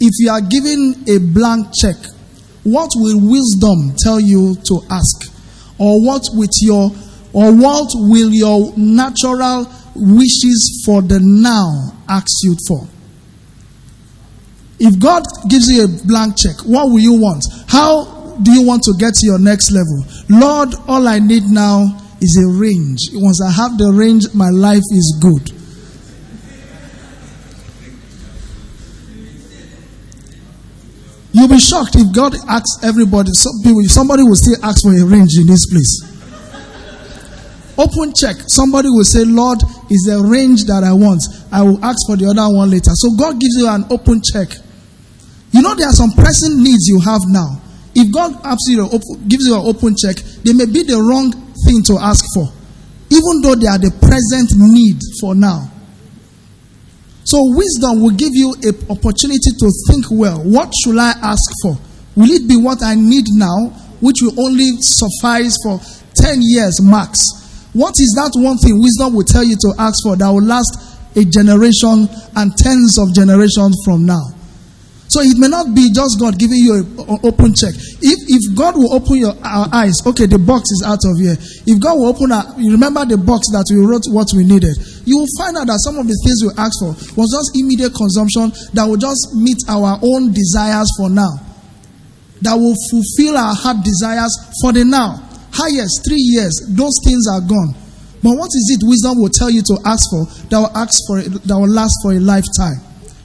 if 0.00 0.14
you 0.22 0.30
are 0.30 0.40
given 0.40 1.04
a 1.10 1.18
blank 1.18 1.74
check, 1.74 1.96
what 2.62 2.90
will 2.94 3.18
wisdom 3.18 3.94
tell 3.98 4.20
you 4.20 4.54
to 4.70 4.80
ask? 4.88 5.32
or 5.82 6.04
what 6.04 6.22
with 6.34 6.50
your 6.62 6.90
or 7.32 7.50
what 7.52 7.88
will 7.94 8.30
your 8.30 8.72
natural 8.76 9.64
wishes 9.94 10.82
for 10.84 11.02
the 11.02 11.20
now 11.20 11.92
ask 12.08 12.26
you 12.42 12.56
for. 12.66 12.86
If 14.78 14.98
god 14.98 15.22
gives 15.48 15.68
you 15.70 15.84
a 15.84 15.88
blank 16.06 16.36
check 16.36 16.56
what 16.64 16.86
will 16.86 17.00
you 17.00 17.14
want? 17.14 17.44
How 17.68 18.36
do 18.42 18.52
you 18.52 18.62
want 18.66 18.82
to 18.84 18.94
get 18.98 19.14
to 19.14 19.26
your 19.26 19.38
next 19.38 19.70
level? 19.70 20.04
Lord 20.28 20.74
all 20.88 21.06
i 21.08 21.18
need 21.18 21.44
now 21.44 21.98
is 22.20 22.36
a 22.36 22.46
range. 22.60 22.98
Once 23.14 23.40
i 23.42 23.50
have 23.50 23.78
the 23.78 23.92
range 23.92 24.32
my 24.34 24.48
life 24.50 24.82
is 24.92 25.18
good. 25.20 25.50
You'll 31.34 31.48
be 31.48 31.58
shocked 31.58 31.96
if 31.96 32.14
God 32.14 32.34
asks 32.46 32.84
everybody, 32.84 33.30
somebody 33.32 34.22
will 34.22 34.36
still 34.36 34.56
ask 34.62 34.82
for 34.82 34.92
a 34.92 35.02
range 35.04 35.38
in 35.40 35.46
this 35.46 35.64
place. 35.64 36.11
Open 37.78 38.12
check. 38.14 38.36
Somebody 38.48 38.88
will 38.90 39.04
say, 39.04 39.24
Lord, 39.24 39.58
is 39.90 40.04
the 40.04 40.22
range 40.22 40.64
that 40.64 40.84
I 40.84 40.92
want. 40.92 41.22
I 41.50 41.62
will 41.62 41.82
ask 41.84 41.96
for 42.06 42.16
the 42.16 42.26
other 42.28 42.44
one 42.54 42.70
later. 42.70 42.92
So 42.94 43.16
God 43.16 43.40
gives 43.40 43.56
you 43.56 43.68
an 43.68 43.84
open 43.90 44.20
check. 44.20 44.52
You 45.52 45.62
know, 45.62 45.74
there 45.74 45.88
are 45.88 45.96
some 45.96 46.12
pressing 46.12 46.62
needs 46.62 46.86
you 46.88 47.00
have 47.00 47.22
now. 47.26 47.60
If 47.94 48.12
God 48.12 48.40
gives 49.28 49.46
you 49.48 49.54
an 49.56 49.66
open 49.66 49.96
check, 49.96 50.16
they 50.44 50.52
may 50.52 50.66
be 50.66 50.82
the 50.82 50.96
wrong 50.96 51.32
thing 51.68 51.82
to 51.92 51.98
ask 52.00 52.24
for, 52.34 52.48
even 53.10 53.40
though 53.42 53.54
they 53.54 53.68
are 53.68 53.78
the 53.78 53.92
present 54.00 54.52
need 54.56 54.96
for 55.20 55.34
now. 55.34 55.68
So 57.24 57.38
wisdom 57.56 58.00
will 58.00 58.16
give 58.16 58.32
you 58.32 58.54
an 58.64 58.74
opportunity 58.90 59.52
to 59.52 59.70
think 59.88 60.06
well. 60.10 60.40
What 60.40 60.72
should 60.82 60.98
I 60.98 61.12
ask 61.22 61.44
for? 61.62 61.76
Will 62.16 62.30
it 62.32 62.48
be 62.48 62.56
what 62.56 62.82
I 62.82 62.94
need 62.96 63.24
now, 63.32 63.68
which 64.00 64.16
will 64.20 64.40
only 64.40 64.72
suffice 64.80 65.56
for 65.62 65.80
10 66.14 66.40
years 66.40 66.80
max? 66.82 67.16
What 67.72 67.94
is 67.98 68.12
that 68.20 68.32
one 68.36 68.58
thing 68.58 68.80
wisdom 68.80 69.14
will 69.14 69.24
tell 69.24 69.44
you 69.44 69.56
to 69.56 69.72
ask 69.78 69.96
for 70.04 70.16
that 70.16 70.28
will 70.28 70.44
last 70.44 70.76
a 71.16 71.24
generation 71.24 72.08
and 72.36 72.52
tens 72.56 72.98
of 72.98 73.14
generations 73.14 73.80
from 73.84 74.04
now? 74.04 74.22
So 75.12 75.20
it 75.20 75.36
may 75.36 75.48
not 75.48 75.76
be 75.76 75.92
just 75.92 76.16
God 76.16 76.40
giving 76.40 76.56
you 76.56 76.72
an 77.04 77.20
open 77.20 77.52
check. 77.52 77.76
If, 78.00 78.18
if 78.32 78.56
God 78.56 78.76
will 78.80 78.96
open 78.96 79.20
your 79.20 79.36
our 79.44 79.68
eyes, 79.68 80.00
okay, 80.08 80.24
the 80.24 80.40
box 80.40 80.72
is 80.72 80.80
out 80.88 81.04
of 81.04 81.20
here. 81.20 81.36
If 81.68 81.76
God 81.84 82.00
will 82.00 82.08
open 82.08 82.32
you 82.56 82.72
remember 82.72 83.04
the 83.04 83.20
box 83.20 83.44
that 83.52 83.68
we 83.68 83.84
wrote 83.84 84.08
what 84.08 84.32
we 84.32 84.40
needed. 84.48 84.72
You 85.04 85.20
will 85.20 85.28
find 85.36 85.56
out 85.60 85.68
that 85.68 85.84
some 85.84 86.00
of 86.00 86.08
the 86.08 86.16
things 86.24 86.40
we 86.40 86.48
asked 86.56 86.80
for 86.80 86.96
was 87.20 87.28
just 87.28 87.52
immediate 87.60 87.92
consumption 87.92 88.56
that 88.72 88.88
will 88.88 88.96
just 88.96 89.36
meet 89.36 89.60
our 89.68 90.00
own 90.00 90.32
desires 90.32 90.88
for 90.96 91.12
now. 91.12 91.28
That 92.40 92.56
will 92.56 92.76
fulfill 92.88 93.36
our 93.36 93.52
heart 93.52 93.84
desires 93.84 94.32
for 94.64 94.72
the 94.72 94.88
now. 94.88 95.20
Highest, 95.52 96.04
three 96.08 96.20
years, 96.20 96.52
those 96.72 96.96
things 97.04 97.28
are 97.28 97.40
gone. 97.40 97.76
But 98.22 98.38
what 98.38 98.48
is 98.54 98.66
it 98.78 98.86
wisdom 98.86 99.18
will 99.20 99.28
tell 99.34 99.50
you 99.50 99.62
to 99.62 99.76
ask 99.84 100.06
for 100.08 100.24
that 100.48 100.58
will 100.58 100.76
ask 100.76 100.94
for 101.06 101.20
that 101.20 101.58
will 101.58 101.68
last 101.68 101.92
for 102.02 102.12
a 102.12 102.20
lifetime? 102.22 102.78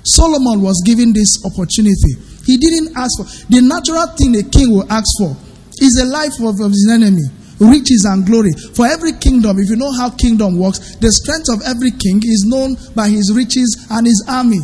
Solomon 0.04 0.62
was 0.62 0.82
given 0.86 1.14
this 1.14 1.38
opportunity. 1.46 2.18
He 2.50 2.58
didn't 2.58 2.98
ask 2.98 3.14
for 3.20 3.28
the 3.52 3.62
natural 3.62 4.08
thing 4.18 4.36
a 4.36 4.44
king 4.44 4.74
will 4.74 4.88
ask 4.92 5.06
for 5.20 5.36
is 5.80 5.94
the 5.94 6.06
life 6.10 6.34
of, 6.42 6.58
of 6.60 6.72
his 6.74 6.90
enemy, 6.90 7.22
riches 7.62 8.08
and 8.10 8.26
glory. 8.26 8.52
For 8.74 8.88
every 8.88 9.14
kingdom, 9.22 9.60
if 9.60 9.70
you 9.70 9.76
know 9.78 9.92
how 9.94 10.10
kingdom 10.10 10.58
works, 10.58 10.96
the 10.98 11.12
strength 11.14 11.48
of 11.54 11.62
every 11.68 11.92
king 11.94 12.18
is 12.26 12.44
known 12.50 12.74
by 12.96 13.10
his 13.14 13.30
riches 13.36 13.86
and 13.92 14.08
his 14.08 14.26
army. 14.28 14.60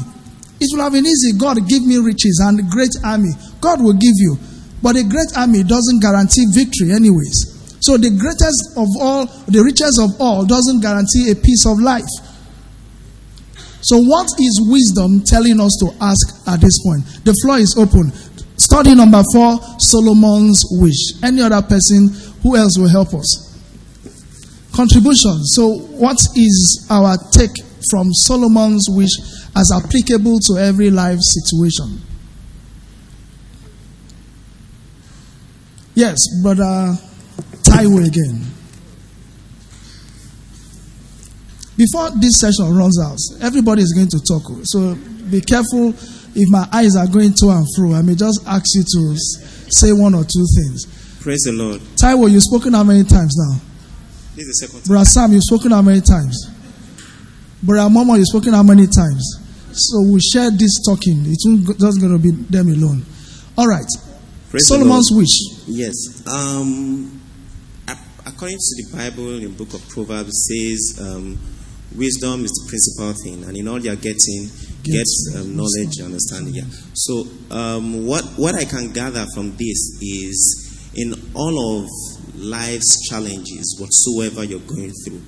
It 0.57 0.71
will 0.73 0.81
have 0.81 0.93
been 0.97 1.05
easy. 1.05 1.37
God, 1.37 1.61
give 1.69 1.85
me 1.85 1.97
riches 2.01 2.41
and 2.41 2.57
a 2.59 2.65
great 2.65 2.95
army. 3.03 3.35
God 3.61 3.83
will 3.83 3.93
give 3.93 4.17
you. 4.17 4.39
But 4.81 4.95
a 4.97 5.03
great 5.03 5.35
army 5.37 5.61
doesn't 5.63 6.01
guarantee 6.01 6.47
victory, 6.49 6.91
anyways. 6.95 7.52
So 7.83 7.97
the 7.97 8.15
greatest 8.15 8.79
of 8.79 8.87
all, 8.95 9.25
the 9.51 9.59
richest 9.59 9.99
of 9.99 10.15
all, 10.21 10.45
doesn't 10.45 10.79
guarantee 10.79 11.31
a 11.31 11.35
piece 11.35 11.65
of 11.67 11.79
life. 11.83 12.07
So, 13.83 13.99
what 13.99 14.27
is 14.39 14.63
wisdom 14.71 15.19
telling 15.27 15.59
us 15.59 15.75
to 15.83 15.91
ask 15.99 16.47
at 16.47 16.61
this 16.61 16.81
point? 16.81 17.03
The 17.27 17.35
floor 17.43 17.57
is 17.59 17.75
open. 17.77 18.13
Study 18.55 18.95
number 18.95 19.21
four 19.33 19.59
Solomon's 19.79 20.63
wish. 20.79 21.19
Any 21.21 21.41
other 21.41 21.61
person 21.61 22.07
who 22.41 22.55
else 22.55 22.79
will 22.79 22.87
help 22.87 23.13
us? 23.13 23.51
Contribution. 24.71 25.43
So, 25.43 25.75
what 25.99 26.15
is 26.37 26.87
our 26.89 27.17
take 27.35 27.51
from 27.91 28.13
Solomon's 28.13 28.87
wish 28.87 29.11
as 29.57 29.73
applicable 29.75 30.39
to 30.47 30.57
every 30.57 30.89
life 30.89 31.19
situation? 31.19 31.99
Yes, 35.95 36.17
brother 36.41 36.95
Taiwo 37.63 38.05
again. 38.07 38.45
Before 41.75 42.11
this 42.11 42.39
session 42.39 42.75
runs 42.75 42.99
out, 43.01 43.17
everybody 43.41 43.81
is 43.81 43.93
going 43.93 44.09
to 44.09 44.19
talk. 44.19 44.43
So 44.63 44.95
be 45.31 45.41
careful 45.41 45.89
if 46.35 46.49
my 46.49 46.67
eyes 46.71 46.95
are 46.95 47.07
going 47.07 47.33
to 47.33 47.49
and 47.49 47.65
fro. 47.75 47.93
I 47.93 48.01
may 48.01 48.15
just 48.15 48.45
ask 48.45 48.63
you 48.75 48.83
to 48.83 49.15
say 49.17 49.91
one 49.91 50.13
or 50.13 50.23
two 50.23 50.45
things. 50.55 50.85
Praise 51.21 51.41
the 51.45 51.53
Lord. 51.53 51.81
Taiwo, 51.95 52.29
you've 52.29 52.43
spoken 52.43 52.73
how 52.73 52.83
many 52.83 53.03
times 53.03 53.35
now? 53.37 53.59
This 54.35 54.47
is 54.47 54.59
the 54.59 54.67
second 54.67 54.81
time. 54.81 54.87
Brother 54.87 55.05
Sam, 55.05 55.31
you've 55.31 55.43
spoken 55.43 55.71
how 55.71 55.81
many 55.81 56.01
times? 56.01 56.49
Brother 57.63 57.89
Momo, 57.93 58.17
you've 58.17 58.27
spoken 58.27 58.53
how 58.53 58.63
many 58.63 58.87
times? 58.87 59.39
So 59.71 60.03
we 60.11 60.19
share 60.19 60.51
this 60.51 60.83
talking. 60.85 61.23
It's 61.25 61.45
not 61.45 61.77
just 61.79 61.99
going 62.01 62.11
to 62.13 62.19
be 62.19 62.31
them 62.31 62.67
alone. 62.69 63.03
All 63.57 63.67
right. 63.67 63.85
Praise 64.49 64.67
the 64.67 64.75
Solomon's 64.75 65.09
wish. 65.11 65.31
Yes. 65.67 66.27
Um, 66.27 67.12
according 68.43 68.59
to 68.59 68.83
the 68.83 68.97
Bible, 68.97 69.37
in 69.37 69.43
the 69.43 69.49
book 69.49 69.73
of 69.73 69.87
Proverbs, 69.87 70.51
says 70.51 70.99
um, 70.99 71.39
wisdom 71.95 72.43
is 72.43 72.51
the 72.51 72.67
principal 72.67 73.13
thing, 73.23 73.47
and 73.47 73.55
in 73.55 73.69
all 73.69 73.79
you're 73.79 73.95
getting, 73.95 74.51
Get 74.83 75.07
um, 75.37 75.55
knowledge, 75.55 76.01
understanding. 76.03 76.55
Yeah. 76.55 76.67
So, 76.93 77.25
um, 77.51 78.05
what 78.05 78.25
what 78.35 78.53
I 78.55 78.65
can 78.65 78.91
gather 78.91 79.25
from 79.33 79.55
this 79.55 79.97
is, 80.01 80.91
in 80.93 81.13
all 81.33 81.55
of 81.55 81.89
life's 82.35 83.07
challenges, 83.07 83.79
whatsoever 83.79 84.43
you're 84.43 84.59
going 84.59 84.91
through, 85.05 85.21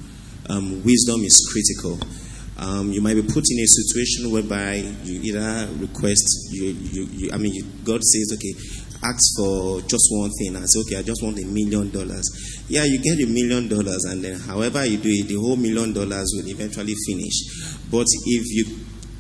um, 0.50 0.84
wisdom 0.84 1.24
is 1.24 1.40
critical. 1.54 1.98
Um, 2.58 2.92
you 2.92 3.00
might 3.00 3.16
be 3.16 3.22
put 3.22 3.46
in 3.48 3.64
a 3.64 3.68
situation 3.68 4.30
whereby 4.30 4.76
you 5.06 5.22
either 5.22 5.70
request, 5.80 6.50
you, 6.52 6.66
you, 6.66 7.04
you 7.14 7.30
I 7.32 7.38
mean, 7.38 7.54
you, 7.54 7.64
God 7.86 8.04
says, 8.04 8.32
okay, 8.36 8.54
ask 9.04 9.24
for 9.38 9.82
just 9.82 10.08
one 10.12 10.32
thing. 10.40 10.56
and 10.56 10.70
say, 10.70 10.80
okay, 10.82 10.98
I 10.98 11.04
just 11.04 11.24
want 11.24 11.40
a 11.40 11.46
million 11.46 11.90
dollars. 11.92 12.26
Yeah, 12.68 12.84
you 12.86 13.00
get 13.00 13.20
a 13.22 13.28
million 13.28 13.68
dollars, 13.68 14.06
and 14.06 14.24
then 14.24 14.40
however 14.40 14.86
you 14.86 14.98
do 14.98 15.10
it, 15.10 15.28
the 15.28 15.36
whole 15.36 15.56
million 15.56 15.94
dollars 15.94 16.32
will 16.36 16.48
eventually 16.48 16.96
finish. 17.08 17.78
But 17.92 18.08
if 18.10 18.44
you 18.52 18.66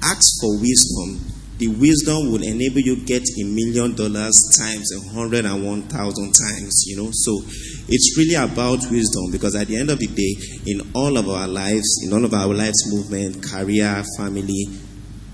ask 0.03 0.25
for 0.41 0.59
wisdom, 0.59 1.35
the 1.57 1.67
wisdom 1.67 2.31
will 2.31 2.43
enable 2.43 2.81
you 2.81 3.05
get 3.05 3.23
a 3.23 3.43
million 3.45 3.95
dollars 3.95 4.35
times 4.59 4.91
a 4.91 4.99
hundred 5.13 5.45
and 5.45 5.65
one 5.65 5.83
thousand 5.83 6.33
times, 6.33 6.83
you 6.85 6.97
know. 6.97 7.09
So 7.13 7.41
it's 7.87 8.17
really 8.17 8.35
about 8.35 8.79
wisdom 8.91 9.31
because 9.31 9.55
at 9.55 9.67
the 9.67 9.77
end 9.77 9.89
of 9.89 9.99
the 9.99 10.07
day, 10.07 10.35
in 10.67 10.81
all 10.93 11.17
of 11.17 11.29
our 11.29 11.47
lives, 11.47 12.03
in 12.03 12.11
all 12.11 12.25
of 12.25 12.33
our 12.33 12.53
lives 12.53 12.91
movement, 12.91 13.41
career, 13.43 14.03
family, 14.17 14.67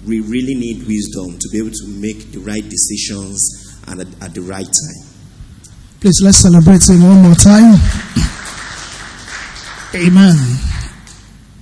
we 0.05 0.19
really 0.19 0.55
need 0.55 0.85
wisdom 0.85 1.37
to 1.39 1.49
be 1.51 1.57
able 1.57 1.71
to 1.71 1.87
make 1.87 2.31
the 2.31 2.39
right 2.39 2.67
decisions 2.69 3.70
and 3.87 4.01
at, 4.01 4.07
at 4.23 4.33
the 4.33 4.41
right 4.41 4.65
time. 4.65 5.07
Please 5.99 6.19
let's 6.23 6.39
celebrate 6.39 6.81
him 6.89 7.03
one 7.03 7.21
more 7.21 7.35
time. 7.35 7.77
Amen. 9.93 10.35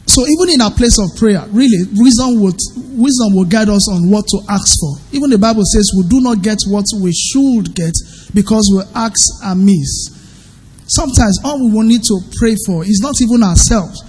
So 0.09 0.25
even 0.25 0.53
in 0.55 0.61
our 0.61 0.71
place 0.71 0.97
of 0.97 1.15
prayer, 1.17 1.45
really, 1.51 1.85
wisdom 1.93 2.41
would 2.41 2.57
wisdom 2.97 3.35
will 3.35 3.45
guide 3.45 3.69
us 3.69 3.89
on 3.91 4.09
what 4.09 4.25
to 4.27 4.39
ask 4.49 4.73
for. 4.79 4.97
Even 5.15 5.29
the 5.29 5.37
Bible 5.37 5.63
says 5.63 5.91
we 5.95 6.03
do 6.09 6.19
not 6.19 6.41
get 6.41 6.57
what 6.67 6.85
we 7.01 7.11
should 7.13 7.75
get 7.75 7.93
because 8.33 8.65
we 8.73 8.81
ask 8.95 9.15
amiss. 9.45 10.09
Sometimes 10.87 11.39
all 11.43 11.61
we 11.63 11.71
will 11.71 11.83
need 11.85 12.03
to 12.03 12.19
pray 12.37 12.55
for 12.65 12.83
is 12.83 12.99
not 13.03 13.21
even 13.21 13.43
ourselves. 13.43 14.01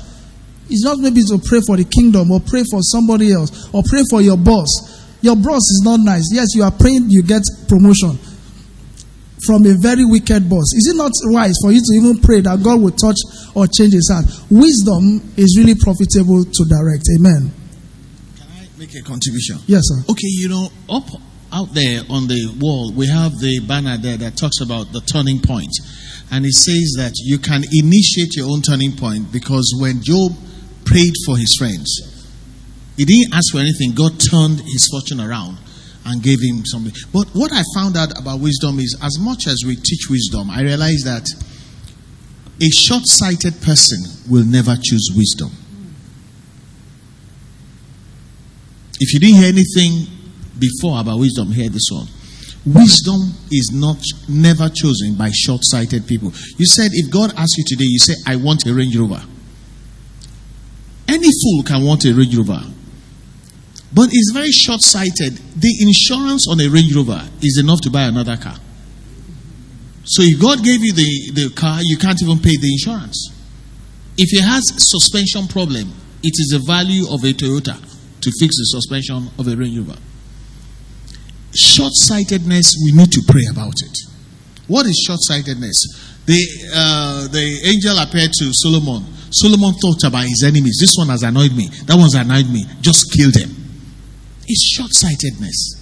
It's 0.70 0.84
not 0.84 0.98
maybe 1.00 1.22
to 1.24 1.38
pray 1.44 1.60
for 1.66 1.76
the 1.76 1.84
kingdom 1.84 2.30
or 2.30 2.40
pray 2.40 2.62
for 2.70 2.80
somebody 2.80 3.32
else 3.32 3.68
or 3.74 3.82
pray 3.86 4.02
for 4.08 4.22
your 4.22 4.38
boss. 4.38 4.68
Your 5.22 5.36
boss 5.36 5.62
is 5.68 5.82
not 5.84 6.00
nice. 6.00 6.28
Yes, 6.32 6.48
you 6.54 6.62
are 6.62 6.72
praying, 6.72 7.10
you 7.10 7.22
get 7.22 7.42
promotion 7.68 8.18
from 9.46 9.64
a 9.66 9.74
very 9.74 10.04
wicked 10.04 10.48
boss. 10.48 10.72
Is 10.76 10.90
it 10.92 10.96
not 10.96 11.12
wise 11.24 11.54
for 11.62 11.72
you 11.72 11.80
to 11.80 11.92
even 11.96 12.20
pray 12.20 12.40
that 12.40 12.62
God 12.62 12.80
will 12.80 12.92
touch 12.92 13.16
or 13.54 13.66
change 13.66 13.92
his 13.94 14.08
heart? 14.12 14.24
Wisdom 14.50 15.20
is 15.36 15.56
really 15.58 15.74
profitable 15.74 16.44
to 16.44 16.62
direct. 16.68 17.04
Amen. 17.16 17.52
Can 18.36 18.48
I 18.48 18.68
make 18.78 18.94
a 18.94 19.02
contribution? 19.02 19.58
Yes, 19.66 19.82
sir. 19.84 20.04
Okay, 20.12 20.28
you 20.28 20.48
know, 20.48 20.68
up 20.88 21.08
out 21.52 21.74
there 21.74 22.02
on 22.08 22.28
the 22.28 22.54
wall, 22.60 22.92
we 22.92 23.08
have 23.08 23.32
the 23.40 23.60
banner 23.66 23.96
there 23.98 24.16
that 24.16 24.36
talks 24.36 24.60
about 24.60 24.92
the 24.92 25.00
turning 25.00 25.40
point. 25.40 25.72
And 26.30 26.46
it 26.46 26.54
says 26.54 26.94
that 26.96 27.12
you 27.18 27.38
can 27.38 27.64
initiate 27.72 28.36
your 28.36 28.48
own 28.50 28.62
turning 28.62 28.94
point 28.96 29.32
because 29.32 29.74
when 29.80 30.00
Job 30.00 30.30
prayed 30.84 31.14
for 31.26 31.36
his 31.36 31.56
friends, 31.58 32.09
he 33.00 33.06
didn't 33.06 33.32
ask 33.32 33.50
for 33.50 33.60
anything. 33.60 33.94
God 33.94 34.20
turned 34.20 34.60
his 34.60 34.86
fortune 34.90 35.22
around 35.22 35.56
and 36.04 36.22
gave 36.22 36.36
him 36.38 36.66
something. 36.66 36.92
But 37.14 37.28
what 37.32 37.50
I 37.50 37.62
found 37.74 37.96
out 37.96 38.12
about 38.20 38.40
wisdom 38.40 38.78
is 38.78 38.94
as 39.00 39.18
much 39.18 39.46
as 39.46 39.64
we 39.66 39.76
teach 39.76 40.10
wisdom, 40.10 40.50
I 40.50 40.60
realize 40.60 41.00
that 41.04 41.24
a 42.60 42.68
short 42.68 43.04
sighted 43.06 43.54
person 43.62 44.04
will 44.28 44.44
never 44.44 44.76
choose 44.76 45.08
wisdom. 45.16 45.48
If 49.00 49.14
you 49.14 49.20
didn't 49.20 49.36
hear 49.36 49.48
anything 49.48 50.06
before 50.58 51.00
about 51.00 51.20
wisdom, 51.20 51.52
hear 51.52 51.70
this 51.70 51.88
one. 51.90 52.06
Wisdom 52.66 53.32
is 53.50 53.70
not 53.72 53.96
never 54.28 54.68
chosen 54.68 55.14
by 55.16 55.30
short 55.32 55.62
sighted 55.64 56.06
people. 56.06 56.34
You 56.58 56.66
said 56.66 56.90
if 56.92 57.10
God 57.10 57.32
asks 57.38 57.56
you 57.56 57.64
today, 57.66 57.86
you 57.88 57.98
say, 57.98 58.12
I 58.26 58.36
want 58.36 58.66
a 58.66 58.74
Range 58.74 58.94
Rover. 58.94 59.22
Any 61.08 61.30
fool 61.42 61.62
can 61.64 61.82
want 61.86 62.04
a 62.04 62.12
Range 62.12 62.36
Rover. 62.36 62.60
But 63.92 64.10
it's 64.12 64.30
very 64.32 64.52
short 64.52 64.82
sighted. 64.82 65.36
The 65.56 65.74
insurance 65.82 66.46
on 66.48 66.60
a 66.60 66.68
Range 66.68 66.94
Rover 66.94 67.28
is 67.42 67.58
enough 67.58 67.80
to 67.82 67.90
buy 67.90 68.02
another 68.02 68.36
car. 68.36 68.56
So 70.04 70.22
if 70.22 70.40
God 70.40 70.62
gave 70.64 70.82
you 70.82 70.92
the, 70.92 71.30
the 71.34 71.50
car, 71.54 71.80
you 71.82 71.96
can't 71.96 72.20
even 72.22 72.38
pay 72.38 72.56
the 72.56 72.70
insurance. 72.70 73.34
If 74.16 74.32
it 74.32 74.42
has 74.42 74.62
suspension 74.78 75.48
problem, 75.48 75.92
it 76.22 76.34
is 76.38 76.48
the 76.54 76.62
value 76.66 77.04
of 77.10 77.24
a 77.24 77.32
Toyota 77.32 77.78
to 78.20 78.30
fix 78.38 78.56
the 78.58 78.66
suspension 78.78 79.30
of 79.38 79.48
a 79.48 79.56
Range 79.56 79.78
Rover. 79.78 79.98
Short 81.54 81.92
sightedness, 81.94 82.76
we 82.84 82.92
need 82.92 83.10
to 83.10 83.22
pray 83.26 83.46
about 83.50 83.74
it. 83.82 83.96
What 84.68 84.86
is 84.86 85.02
short 85.04 85.18
sightedness? 85.22 86.22
The, 86.26 86.38
uh, 86.74 87.26
the 87.26 87.60
angel 87.66 87.98
appeared 87.98 88.30
to 88.38 88.52
Solomon. 88.52 89.02
Solomon 89.32 89.74
thought 89.74 90.04
about 90.06 90.24
his 90.26 90.44
enemies. 90.44 90.78
This 90.78 90.94
one 90.96 91.08
has 91.08 91.22
annoyed 91.24 91.56
me. 91.56 91.68
That 91.86 91.96
one's 91.96 92.14
annoyed 92.14 92.48
me. 92.48 92.64
Just 92.80 93.10
kill 93.12 93.32
them. 93.32 93.59
It's 94.50 94.66
short 94.66 94.90
sightedness. 94.92 95.78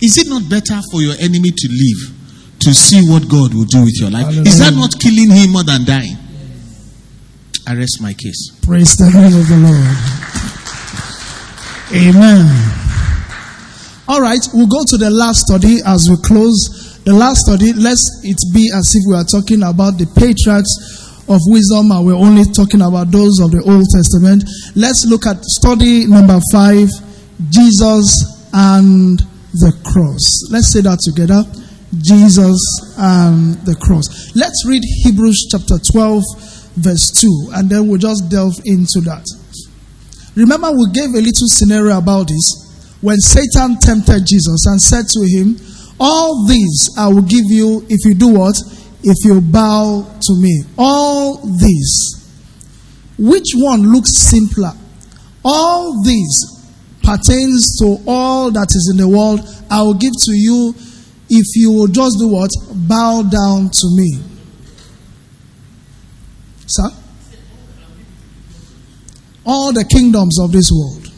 Is 0.00 0.16
it 0.16 0.26
not 0.26 0.48
better 0.48 0.80
for 0.90 1.02
your 1.02 1.12
enemy 1.20 1.52
to 1.52 1.68
live 1.68 2.16
to 2.60 2.72
see 2.72 3.04
what 3.04 3.28
God 3.28 3.52
will 3.52 3.68
do 3.68 3.84
with 3.84 4.00
your 4.00 4.08
life? 4.08 4.32
Is 4.48 4.58
that 4.58 4.72
not 4.72 4.96
killing 4.96 5.28
him 5.28 5.52
more 5.52 5.64
than 5.64 5.84
dying? 5.84 6.16
I 7.68 7.76
rest 7.76 8.00
my 8.00 8.14
case. 8.14 8.56
Praise 8.64 8.96
the 8.96 9.12
name 9.12 9.36
of 9.36 9.44
the 9.44 9.60
Lord. 9.60 9.92
Amen. 11.92 12.48
All 14.08 14.22
right, 14.22 14.40
we'll 14.54 14.66
go 14.66 14.80
to 14.80 14.96
the 14.96 15.10
last 15.12 15.44
study 15.44 15.84
as 15.84 16.08
we 16.08 16.16
close. 16.24 16.96
The 17.04 17.12
last 17.12 17.44
study, 17.44 17.74
let's 17.74 18.00
it 18.24 18.40
be 18.54 18.72
as 18.72 18.96
if 18.96 19.04
we 19.12 19.14
are 19.14 19.28
talking 19.28 19.60
about 19.62 20.00
the 20.00 20.08
patriarchs 20.16 20.72
of 21.28 21.36
wisdom 21.52 21.92
and 21.92 22.06
we're 22.06 22.16
only 22.16 22.48
talking 22.48 22.80
about 22.80 23.12
those 23.12 23.44
of 23.44 23.52
the 23.52 23.60
Old 23.60 23.84
Testament. 23.92 24.48
Let's 24.74 25.04
look 25.04 25.26
at 25.28 25.44
study 25.44 26.06
number 26.08 26.40
five 26.50 26.88
Jesus 27.48 28.48
and 28.52 29.18
the 29.52 29.72
cross. 29.84 30.50
Let's 30.50 30.72
say 30.72 30.80
that 30.82 30.98
together. 31.00 31.42
Jesus 31.98 32.60
and 32.98 33.54
the 33.66 33.74
cross. 33.74 34.06
Let's 34.36 34.64
read 34.66 34.82
Hebrews 35.02 35.48
chapter 35.50 35.78
12, 35.78 36.22
verse 36.76 37.10
2, 37.18 37.50
and 37.54 37.68
then 37.68 37.88
we'll 37.88 37.98
just 37.98 38.30
delve 38.30 38.54
into 38.64 39.00
that. 39.10 39.26
Remember, 40.36 40.70
we 40.70 40.86
gave 40.92 41.10
a 41.10 41.20
little 41.20 41.50
scenario 41.50 41.98
about 41.98 42.28
this 42.28 42.96
when 43.00 43.18
Satan 43.18 43.78
tempted 43.80 44.22
Jesus 44.26 44.66
and 44.66 44.80
said 44.80 45.06
to 45.08 45.26
him, 45.26 45.56
All 45.98 46.46
these 46.46 46.94
I 46.96 47.08
will 47.08 47.26
give 47.26 47.50
you 47.50 47.84
if 47.88 48.04
you 48.04 48.14
do 48.14 48.28
what? 48.28 48.54
If 49.02 49.16
you 49.24 49.40
bow 49.40 50.06
to 50.20 50.32
me. 50.38 50.62
All 50.78 51.38
these. 51.58 52.16
Which 53.18 53.52
one 53.56 53.90
looks 53.90 54.16
simpler? 54.16 54.72
All 55.44 56.02
these 56.04 56.59
pertains 57.02 57.78
to 57.80 57.98
all 58.06 58.50
that 58.50 58.68
is 58.70 58.90
in 58.92 58.96
the 58.98 59.08
world. 59.08 59.40
I 59.70 59.82
will 59.82 59.94
give 59.94 60.12
to 60.12 60.32
you 60.32 60.74
if 61.28 61.46
you 61.54 61.72
will 61.72 61.86
just 61.86 62.18
do 62.18 62.28
what? 62.28 62.50
Bow 62.88 63.22
down 63.22 63.70
to 63.70 63.86
me. 63.96 64.18
Sir? 66.66 66.90
All 69.46 69.72
the 69.72 69.84
kingdoms 69.84 70.38
of 70.40 70.52
this 70.52 70.70
world. 70.70 71.10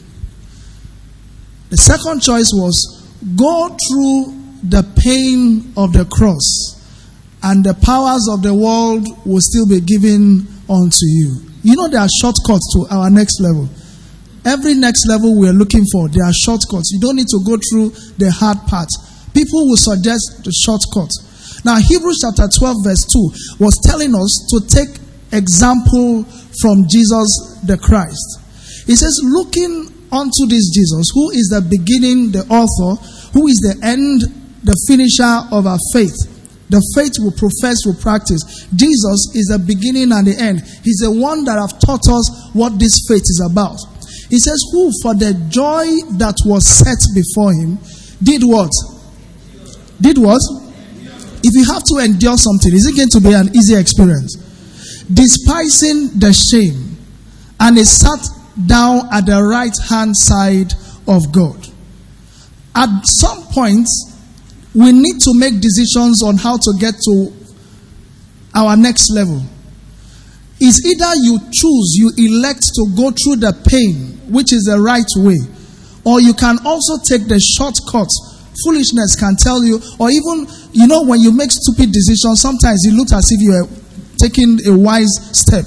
The 1.69 1.77
second 1.77 2.21
choice 2.21 2.49
was 2.53 3.09
go 3.35 3.69
through 3.89 4.39
the 4.63 4.83
pain 5.03 5.73
of 5.75 5.91
the 5.91 6.05
cross, 6.05 6.79
and 7.41 7.63
the 7.63 7.73
powers 7.73 8.27
of 8.31 8.41
the 8.41 8.53
world 8.53 9.05
will 9.25 9.41
still 9.41 9.67
be 9.67 9.81
given 9.81 10.47
unto 10.69 11.05
you. 11.05 11.41
You 11.63 11.75
know, 11.75 11.87
there 11.87 11.99
are 12.01 12.07
shortcuts 12.21 12.73
to 12.73 12.87
our 12.89 13.09
next 13.09 13.41
level. 13.41 13.67
Every 14.45 14.73
next 14.73 15.07
level 15.07 15.39
we 15.39 15.47
are 15.47 15.53
looking 15.53 15.85
for, 15.91 16.09
there 16.09 16.25
are 16.25 16.33
shortcuts. 16.33 16.91
You 16.91 16.99
don't 16.99 17.15
need 17.15 17.31
to 17.31 17.39
go 17.45 17.57
through 17.57 17.89
the 18.17 18.29
hard 18.29 18.57
part. 18.67 18.89
People 19.33 19.67
will 19.67 19.79
suggest 19.79 20.43
the 20.43 20.51
shortcut. 20.51 21.09
Now, 21.63 21.79
Hebrews 21.79 22.19
chapter 22.21 22.51
12, 22.51 22.83
verse 22.83 23.03
2 23.07 23.63
was 23.63 23.79
telling 23.87 24.13
us 24.13 24.31
to 24.51 24.59
take 24.67 24.99
example 25.31 26.23
from 26.59 26.85
Jesus 26.91 27.61
the 27.63 27.79
Christ. 27.79 28.39
He 28.85 28.95
says, 28.95 29.19
looking 29.23 29.87
unto 30.11 30.45
this 30.45 30.69
Jesus, 30.75 31.09
who 31.15 31.31
is 31.31 31.47
the 31.49 31.63
beginning, 31.63 32.31
the 32.35 32.43
author, 32.51 32.99
who 33.31 33.47
is 33.47 33.57
the 33.63 33.79
end, 33.81 34.21
the 34.63 34.75
finisher 34.87 35.47
of 35.55 35.65
our 35.65 35.79
faith. 35.93 36.15
The 36.69 36.81
faith 36.95 37.15
we 37.21 37.31
profess, 37.37 37.85
we 37.85 37.93
practice. 38.01 38.67
Jesus 38.75 39.31
is 39.35 39.53
the 39.53 39.59
beginning 39.59 40.11
and 40.11 40.25
the 40.25 40.35
end. 40.35 40.61
He's 40.83 40.99
the 40.99 41.11
one 41.11 41.45
that 41.45 41.59
have 41.59 41.79
taught 41.79 42.07
us 42.09 42.25
what 42.53 42.79
this 42.79 43.05
faith 43.07 43.23
is 43.23 43.45
about. 43.45 43.77
He 44.33 44.39
says, 44.39 44.59
Who 44.71 44.89
for 45.03 45.13
the 45.13 45.35
joy 45.49 45.85
that 46.17 46.33
was 46.43 46.67
set 46.67 46.97
before 47.13 47.53
him 47.53 47.77
did 48.23 48.41
what? 48.41 48.71
Did 50.01 50.17
what? 50.17 50.41
If 51.43 51.53
you 51.53 51.63
have 51.71 51.83
to 51.83 52.03
endure 52.03 52.35
something, 52.37 52.73
is 52.73 52.87
it 52.87 52.95
going 52.95 53.09
to 53.09 53.21
be 53.21 53.31
an 53.31 53.55
easy 53.55 53.75
experience? 53.75 54.33
Despising 55.05 56.17
the 56.17 56.33
shame, 56.33 56.97
and 57.59 57.77
he 57.77 57.83
sat 57.83 58.25
down 58.65 59.07
at 59.13 59.27
the 59.27 59.39
right 59.39 59.77
hand 59.87 60.17
side 60.17 60.73
of 61.07 61.31
God. 61.31 61.67
At 62.73 62.89
some 63.05 63.43
point, 63.53 63.87
we 64.73 64.93
need 64.93 65.21
to 65.21 65.31
make 65.37 65.61
decisions 65.61 66.23
on 66.23 66.37
how 66.37 66.57
to 66.57 66.73
get 66.79 66.95
to 67.05 67.31
our 68.55 68.75
next 68.75 69.11
level. 69.11 69.43
It's 70.59 70.85
either 70.85 71.11
you 71.21 71.39
choose, 71.51 71.95
you 71.97 72.11
elect 72.17 72.63
to 72.75 72.87
go 72.95 73.11
through 73.11 73.37
the 73.43 73.53
pain, 73.67 74.31
which 74.31 74.53
is 74.53 74.63
the 74.63 74.79
right 74.79 75.09
way, 75.17 75.37
or 76.05 76.21
you 76.21 76.33
can 76.33 76.57
also 76.65 76.97
take 77.03 77.27
the 77.27 77.39
shortcut. 77.39 78.07
Foolishness 78.63 79.15
can 79.15 79.35
tell 79.35 79.63
you, 79.63 79.81
or 79.99 80.11
even, 80.11 80.47
you 80.71 80.87
know, 80.87 81.03
when 81.03 81.19
you 81.19 81.33
make 81.35 81.51
stupid 81.51 81.91
decisions, 81.91 82.39
sometimes 82.39 82.85
it 82.85 82.93
looks 82.93 83.11
as 83.11 83.27
if 83.31 83.41
you 83.41 83.51
are 83.51 83.67
taking 84.21 84.59
a 84.67 84.77
wise 84.77 85.11
step. 85.33 85.65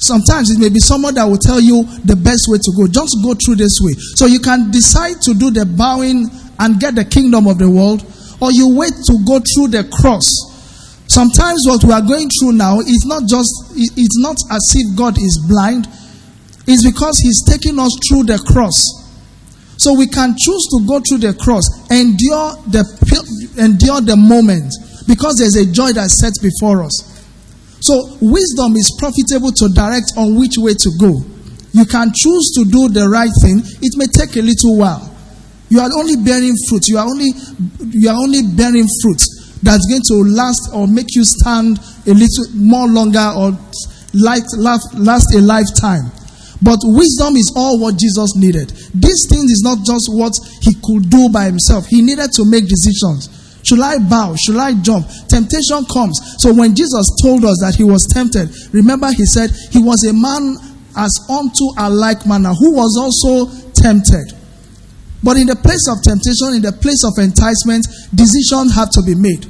Sometimes 0.00 0.50
it 0.50 0.58
may 0.58 0.68
be 0.68 0.80
someone 0.80 1.14
that 1.14 1.24
will 1.24 1.38
tell 1.38 1.60
you 1.60 1.84
the 2.04 2.16
best 2.16 2.44
way 2.48 2.58
to 2.58 2.72
go. 2.76 2.86
Just 2.86 3.16
go 3.24 3.32
through 3.32 3.56
this 3.56 3.78
way. 3.80 3.94
So 3.96 4.26
you 4.26 4.40
can 4.40 4.70
decide 4.70 5.22
to 5.22 5.32
do 5.32 5.50
the 5.50 5.64
bowing 5.64 6.28
and 6.58 6.78
get 6.78 6.94
the 6.94 7.04
kingdom 7.06 7.46
of 7.46 7.56
the 7.56 7.70
world, 7.70 8.04
or 8.42 8.52
you 8.52 8.76
wait 8.76 8.92
to 8.92 9.14
go 9.24 9.40
through 9.40 9.68
the 9.68 9.88
cross. 9.88 10.28
Sometimes 11.14 11.62
what 11.70 11.84
we 11.84 11.92
are 11.94 12.02
going 12.02 12.26
through 12.26 12.58
now 12.58 12.80
is 12.80 13.06
not 13.06 13.22
just, 13.30 13.46
it's 13.78 14.18
not 14.18 14.34
as 14.50 14.66
if 14.74 14.98
God 14.98 15.14
is 15.14 15.38
blind. 15.46 15.86
It's 16.66 16.82
because 16.82 17.22
He's 17.22 17.38
taking 17.46 17.78
us 17.78 17.94
through 18.02 18.24
the 18.26 18.42
cross. 18.50 18.74
So 19.78 19.94
we 19.94 20.10
can 20.10 20.34
choose 20.34 20.66
to 20.74 20.82
go 20.82 20.98
through 21.06 21.22
the 21.22 21.38
cross, 21.38 21.70
endure 21.86 22.58
the, 22.66 22.82
endure 23.62 24.02
the 24.02 24.18
moment, 24.18 24.74
because 25.06 25.38
there's 25.38 25.54
a 25.54 25.70
joy 25.70 25.94
that's 25.94 26.18
set 26.18 26.34
before 26.42 26.82
us. 26.82 26.98
So 27.78 28.18
wisdom 28.18 28.74
is 28.74 28.90
profitable 28.98 29.54
to 29.54 29.70
direct 29.70 30.18
on 30.18 30.34
which 30.34 30.58
way 30.58 30.74
to 30.74 30.90
go. 30.98 31.22
You 31.70 31.86
can 31.86 32.10
choose 32.10 32.58
to 32.58 32.66
do 32.66 32.90
the 32.90 33.06
right 33.06 33.30
thing. 33.38 33.62
It 33.86 33.94
may 33.94 34.10
take 34.10 34.34
a 34.34 34.42
little 34.42 34.74
while. 34.82 35.14
You 35.70 35.78
are 35.78 35.90
only 35.94 36.18
bearing 36.18 36.58
fruit. 36.66 36.90
You 36.90 36.98
are 36.98 37.06
only 37.06 37.30
you 37.94 38.10
are 38.10 38.18
only 38.18 38.42
bearing 38.42 38.90
fruit 38.98 39.22
that's 39.64 39.86
going 39.88 40.04
to 40.12 40.28
last 40.28 40.68
or 40.74 40.86
make 40.86 41.16
you 41.16 41.24
stand 41.24 41.80
a 42.06 42.12
little 42.12 42.46
more 42.54 42.86
longer 42.86 43.32
or 43.34 43.56
light, 44.12 44.44
last 44.60 45.34
a 45.34 45.40
lifetime. 45.40 46.12
But 46.62 46.78
wisdom 46.84 47.36
is 47.36 47.52
all 47.56 47.80
what 47.80 47.98
Jesus 47.98 48.36
needed. 48.36 48.68
This 48.94 49.26
thing 49.28 49.44
is 49.44 49.62
not 49.64 49.84
just 49.84 50.08
what 50.12 50.32
he 50.60 50.74
could 50.84 51.10
do 51.10 51.28
by 51.28 51.44
himself. 51.46 51.86
He 51.86 52.00
needed 52.00 52.32
to 52.32 52.44
make 52.44 52.68
decisions. 52.68 53.28
Should 53.64 53.80
I 53.80 53.98
bow? 53.98 54.36
Should 54.36 54.56
I 54.56 54.74
jump? 54.80 55.08
Temptation 55.28 55.84
comes. 55.92 56.20
So 56.38 56.52
when 56.52 56.74
Jesus 56.74 57.04
told 57.22 57.44
us 57.44 57.56
that 57.64 57.74
he 57.76 57.84
was 57.84 58.04
tempted, 58.12 58.52
remember 58.72 59.10
he 59.12 59.24
said 59.24 59.50
he 59.72 59.80
was 59.80 60.04
a 60.04 60.12
man 60.12 60.56
as 60.96 61.12
unto 61.28 61.64
a 61.78 61.88
like 61.88 62.26
manner 62.26 62.52
who 62.52 62.76
was 62.76 62.96
also 63.00 63.48
tempted. 63.72 64.32
But 65.24 65.38
in 65.38 65.46
the 65.48 65.56
place 65.56 65.88
of 65.88 66.04
temptation, 66.04 66.60
in 66.60 66.62
the 66.62 66.76
place 66.76 67.00
of 67.04 67.16
enticement, 67.16 67.88
decisions 68.14 68.74
have 68.76 68.90
to 68.90 69.02
be 69.02 69.14
made. 69.16 69.48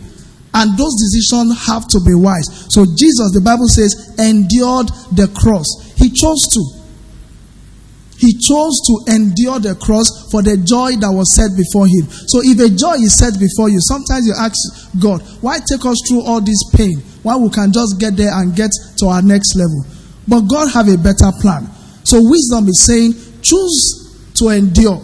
And 0.54 0.78
those 0.78 0.94
decisions 0.94 1.66
have 1.66 1.88
to 1.88 2.00
be 2.00 2.14
wise. 2.14 2.46
So 2.70 2.86
Jesus, 2.86 3.34
the 3.34 3.42
Bible 3.42 3.66
says, 3.66 4.14
endured 4.18 4.88
the 5.10 5.26
cross. 5.34 5.66
He 5.98 6.10
chose 6.10 6.40
to. 6.54 6.84
He 8.16 8.32
chose 8.38 8.78
to 8.86 9.12
endure 9.12 9.58
the 9.58 9.74
cross 9.74 10.30
for 10.30 10.40
the 10.40 10.56
joy 10.56 10.94
that 11.02 11.10
was 11.10 11.34
set 11.34 11.50
before 11.58 11.90
him. 11.90 12.06
So 12.30 12.40
if 12.40 12.56
a 12.62 12.70
joy 12.70 13.02
is 13.02 13.18
set 13.18 13.34
before 13.34 13.68
you, 13.68 13.82
sometimes 13.82 14.24
you 14.24 14.32
ask 14.38 14.54
God, 15.02 15.20
why 15.42 15.58
take 15.58 15.84
us 15.84 15.98
through 16.06 16.22
all 16.22 16.40
this 16.40 16.62
pain? 16.72 17.02
Why 17.26 17.36
we 17.36 17.50
can 17.50 17.72
just 17.72 17.98
get 17.98 18.16
there 18.16 18.32
and 18.32 18.54
get 18.54 18.70
to 19.02 19.06
our 19.06 19.20
next 19.20 19.56
level? 19.58 19.84
But 20.28 20.46
God 20.46 20.70
have 20.70 20.88
a 20.88 20.96
better 20.96 21.34
plan. 21.42 21.66
So 22.04 22.22
wisdom 22.22 22.68
is 22.68 22.86
saying, 22.86 23.12
choose 23.42 24.32
to 24.38 24.48
endure. 24.54 25.02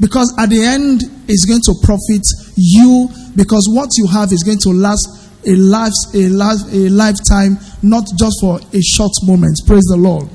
Because 0.00 0.34
at 0.36 0.50
the 0.50 0.60
end, 0.60 1.06
it's 1.28 1.44
going 1.44 1.62
to 1.66 1.74
profit 1.82 2.24
you 2.56 3.08
because 3.36 3.68
what 3.70 3.90
you 3.96 4.06
have 4.06 4.32
is 4.32 4.42
going 4.42 4.58
to 4.58 4.70
last 4.70 5.24
a 5.46 5.54
life, 5.56 5.92
a 6.14 6.28
life, 6.28 6.60
a 6.72 6.88
lifetime, 6.88 7.58
not 7.82 8.04
just 8.18 8.40
for 8.40 8.60
a 8.60 8.80
short 8.80 9.12
moment. 9.24 9.58
Praise 9.66 9.84
the 9.90 9.96
Lord. 9.96 10.28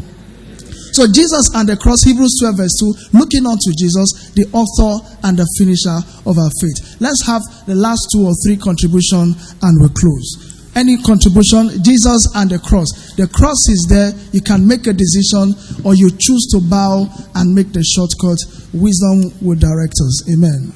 So 0.94 1.06
Jesus 1.06 1.54
and 1.54 1.70
the 1.70 1.78
cross, 1.78 2.02
Hebrews 2.04 2.38
12 2.42 2.58
verse 2.58 2.76
2, 3.14 3.18
looking 3.18 3.46
unto 3.46 3.70
Jesus, 3.78 4.34
the 4.34 4.50
author 4.54 5.06
and 5.24 5.38
the 5.38 5.46
finisher 5.58 6.02
of 6.26 6.38
our 6.38 6.50
faith. 6.62 6.98
Let's 7.00 7.26
have 7.26 7.42
the 7.70 7.76
last 7.78 8.10
two 8.12 8.26
or 8.26 8.34
three 8.46 8.58
contribution 8.58 9.38
and 9.62 9.74
we'll 9.78 9.94
close. 9.94 10.49
Any 10.76 11.02
contribution, 11.02 11.84
Jesus 11.84 12.30
and 12.36 12.50
the 12.50 12.60
cross. 12.60 12.90
The 13.18 13.28
cross 13.28 13.58
is 13.70 13.88
there. 13.90 14.12
You 14.32 14.42
can 14.42 14.68
make 14.68 14.88
a 14.88 14.94
decision 14.94 15.56
or 15.84 15.96
you 15.96 16.10
choose 16.12 16.48
to 16.54 16.62
bow 16.70 17.10
and 17.36 17.56
make 17.56 17.74
the 17.74 17.84
shortcut. 17.84 18.38
Wisdom 18.74 19.34
will 19.42 19.58
direct 19.58 19.94
us. 20.00 20.30
Amen. 20.32 20.72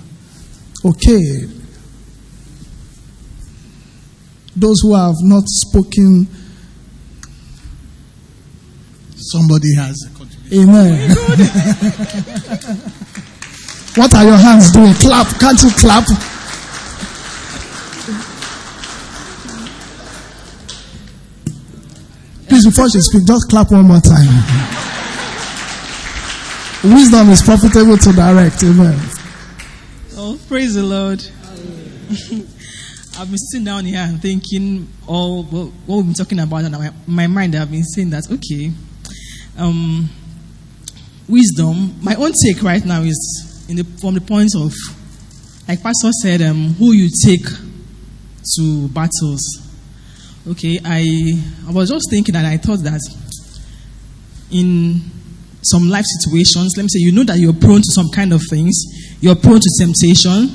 Okay. 0.84 1.48
Those 4.56 4.82
who 4.82 4.96
have 4.96 5.16
not 5.22 5.44
spoken 5.48 6.28
Somebody 9.32 9.74
has 9.76 9.96
a 10.06 10.10
contribution. 10.18 10.70
Amen. 10.70 11.10
what 13.96 14.14
are 14.14 14.26
your 14.26 14.38
hands 14.38 14.72
doing? 14.72 14.94
Clap. 14.96 15.40
Can't 15.40 15.62
you 15.64 15.70
clap? 15.72 16.04
Please, 22.64 22.76
before 22.76 22.90
she 22.90 23.02
speaks, 23.02 23.26
just 23.26 23.50
clap 23.50 23.72
one 23.72 23.86
more 23.86 24.00
time. 24.00 24.28
Wisdom 26.84 27.30
is 27.30 27.42
profitable 27.42 27.98
to 27.98 28.14
direct. 28.14 28.64
Amen. 28.64 28.98
Oh, 30.16 30.40
praise 30.48 30.76
the 30.76 30.84
Lord. 30.84 31.20
I've 33.20 33.30
been 33.30 33.38
sitting 33.38 33.66
down 33.66 33.84
here 33.84 34.00
and 34.00 34.22
thinking 34.22 34.88
all 35.08 35.44
what, 35.44 35.68
what 35.86 35.98
we've 35.98 36.06
been 36.06 36.14
talking 36.14 36.40
about, 36.40 36.64
and 36.64 36.76
in 36.76 36.94
my 37.06 37.28
mind 37.28 37.56
I've 37.56 37.70
been 37.70 37.84
saying 37.84 38.12
that 38.12 38.32
okay, 38.32 38.72
um, 39.58 40.10
wisdom. 41.28 41.96
My 42.02 42.16
own 42.16 42.32
take 42.46 42.64
right 42.64 42.86
now 42.86 43.02
is 43.02 43.66
in 43.68 43.76
the, 43.76 43.84
from 43.84 44.14
the 44.14 44.22
point 44.22 44.56
of, 44.56 44.74
like 45.68 45.84
Pastor 45.84 46.12
said, 46.22 46.42
um, 46.42 46.70
who 46.76 46.94
you 46.94 47.10
take 47.26 47.46
to 48.56 48.88
battles. 48.90 49.73
Okay, 50.46 50.78
I 50.84 51.40
I 51.70 51.72
was 51.72 51.90
just 51.90 52.10
thinking 52.10 52.36
and 52.36 52.46
I 52.46 52.58
thought 52.58 52.80
that 52.84 53.00
in 54.52 55.00
some 55.62 55.88
life 55.88 56.04
situations, 56.20 56.74
let 56.76 56.84
me 56.84 56.90
say, 56.90 57.00
you 57.00 57.14
know 57.14 57.24
that 57.24 57.40
you're 57.40 57.54
prone 57.54 57.82
to 57.82 57.92
some 57.92 58.10
kind 58.10 58.34
of 58.34 58.42
things, 58.50 58.76
you're 59.22 59.38
prone 59.38 59.62
to 59.62 59.70
temptation, 59.80 60.50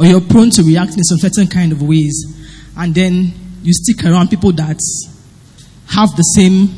or 0.00 0.06
you're 0.06 0.20
prone 0.20 0.50
to 0.50 0.64
react 0.64 0.96
in 0.96 1.04
some 1.04 1.18
certain 1.18 1.46
kind 1.46 1.70
of 1.70 1.80
ways, 1.80 2.26
and 2.76 2.92
then 2.92 3.32
you 3.62 3.72
stick 3.72 4.04
around 4.04 4.30
people 4.30 4.50
that 4.50 4.80
have 5.90 6.10
the 6.16 6.22
same 6.34 6.74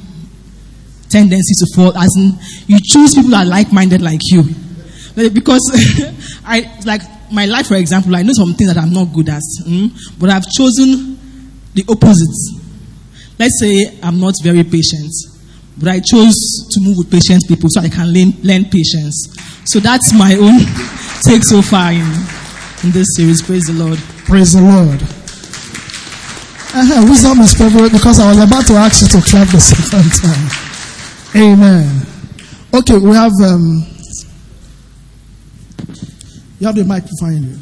tendency 1.08 1.54
to 1.56 1.66
fall, 1.74 1.96
as 1.96 2.14
in 2.18 2.32
you 2.66 2.78
choose 2.84 3.14
people 3.14 3.30
that 3.30 3.46
are 3.46 3.48
like-minded 3.48 4.02
like 4.02 4.20
you. 4.24 4.44
Because 5.14 5.72
I 6.44 6.70
like 6.84 7.00
my 7.32 7.46
life, 7.46 7.68
for 7.68 7.76
example, 7.76 8.14
I 8.14 8.22
know 8.22 8.34
some 8.34 8.52
things 8.52 8.74
that 8.74 8.82
I'm 8.82 8.92
not 8.92 9.06
good 9.14 9.30
at, 9.30 9.40
mm, 9.66 9.90
but 10.18 10.28
I've 10.28 10.44
chosen 10.50 11.11
the 11.74 11.84
opposite. 11.88 12.62
Let's 13.38 13.58
say 13.60 13.98
I'm 14.02 14.20
not 14.20 14.34
very 14.42 14.64
patient, 14.64 15.12
but 15.78 15.88
I 15.88 16.00
chose 16.00 16.68
to 16.70 16.80
move 16.80 16.98
with 16.98 17.10
patient 17.10 17.42
people 17.48 17.68
so 17.70 17.80
I 17.80 17.88
can 17.88 18.12
learn, 18.12 18.32
learn 18.42 18.64
patience. 18.64 19.34
So 19.64 19.80
that's 19.80 20.12
my 20.12 20.34
own 20.34 20.58
take 21.22 21.44
so 21.44 21.62
far 21.62 21.92
in, 21.92 22.06
in 22.84 22.90
this 22.92 23.16
series. 23.16 23.42
Praise 23.42 23.64
the 23.64 23.74
Lord. 23.74 23.98
Praise 24.26 24.52
the 24.52 24.62
Lord. 24.62 25.02
Uh-huh. 26.74 27.04
Wisdom 27.08 27.40
is 27.40 27.52
favorite 27.52 27.92
because 27.92 28.18
I 28.18 28.28
was 28.28 28.38
about 28.38 28.66
to 28.68 28.74
ask 28.74 29.02
you 29.02 29.20
to 29.20 29.26
clap 29.28 29.48
the 29.48 29.60
second 29.60 30.08
time. 30.22 30.48
Amen. 31.36 32.06
Okay, 32.74 32.96
we 32.96 33.14
have 33.14 33.32
um, 33.44 33.84
you 36.58 36.66
have 36.66 36.76
the 36.76 36.84
microphone 36.84 37.42
here. 37.42 37.58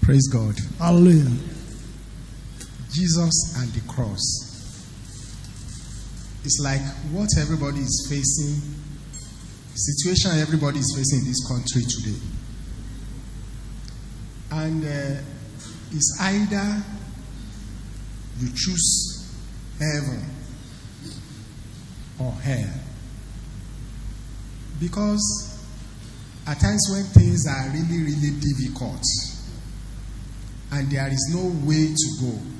Praise 0.00 0.28
God. 0.28 0.54
Hallelujah. 0.78 1.30
Jesus 2.94 3.56
and 3.58 3.72
the 3.72 3.80
cross. 3.92 4.52
It's 6.44 6.60
like 6.62 6.80
what 7.10 7.28
everybody 7.40 7.80
is 7.80 8.06
facing, 8.08 8.60
the 9.72 9.78
situation 9.78 10.38
everybody 10.38 10.78
is 10.78 10.94
facing 10.94 11.20
in 11.20 11.24
this 11.26 11.44
country 11.48 11.82
today. 11.82 12.20
And 14.52 14.84
uh, 14.84 15.22
it's 15.90 16.18
either 16.20 16.84
you 18.38 18.48
choose 18.54 19.34
heaven 19.80 20.30
or 22.20 22.30
hell. 22.32 22.74
Because 24.78 25.64
at 26.46 26.60
times 26.60 26.86
when 26.92 27.04
things 27.06 27.44
are 27.48 27.70
really, 27.70 28.04
really 28.04 28.38
difficult 28.38 29.02
and 30.70 30.90
there 30.90 31.08
is 31.08 31.32
no 31.34 31.44
way 31.66 31.88
to 31.88 32.08
go, 32.20 32.53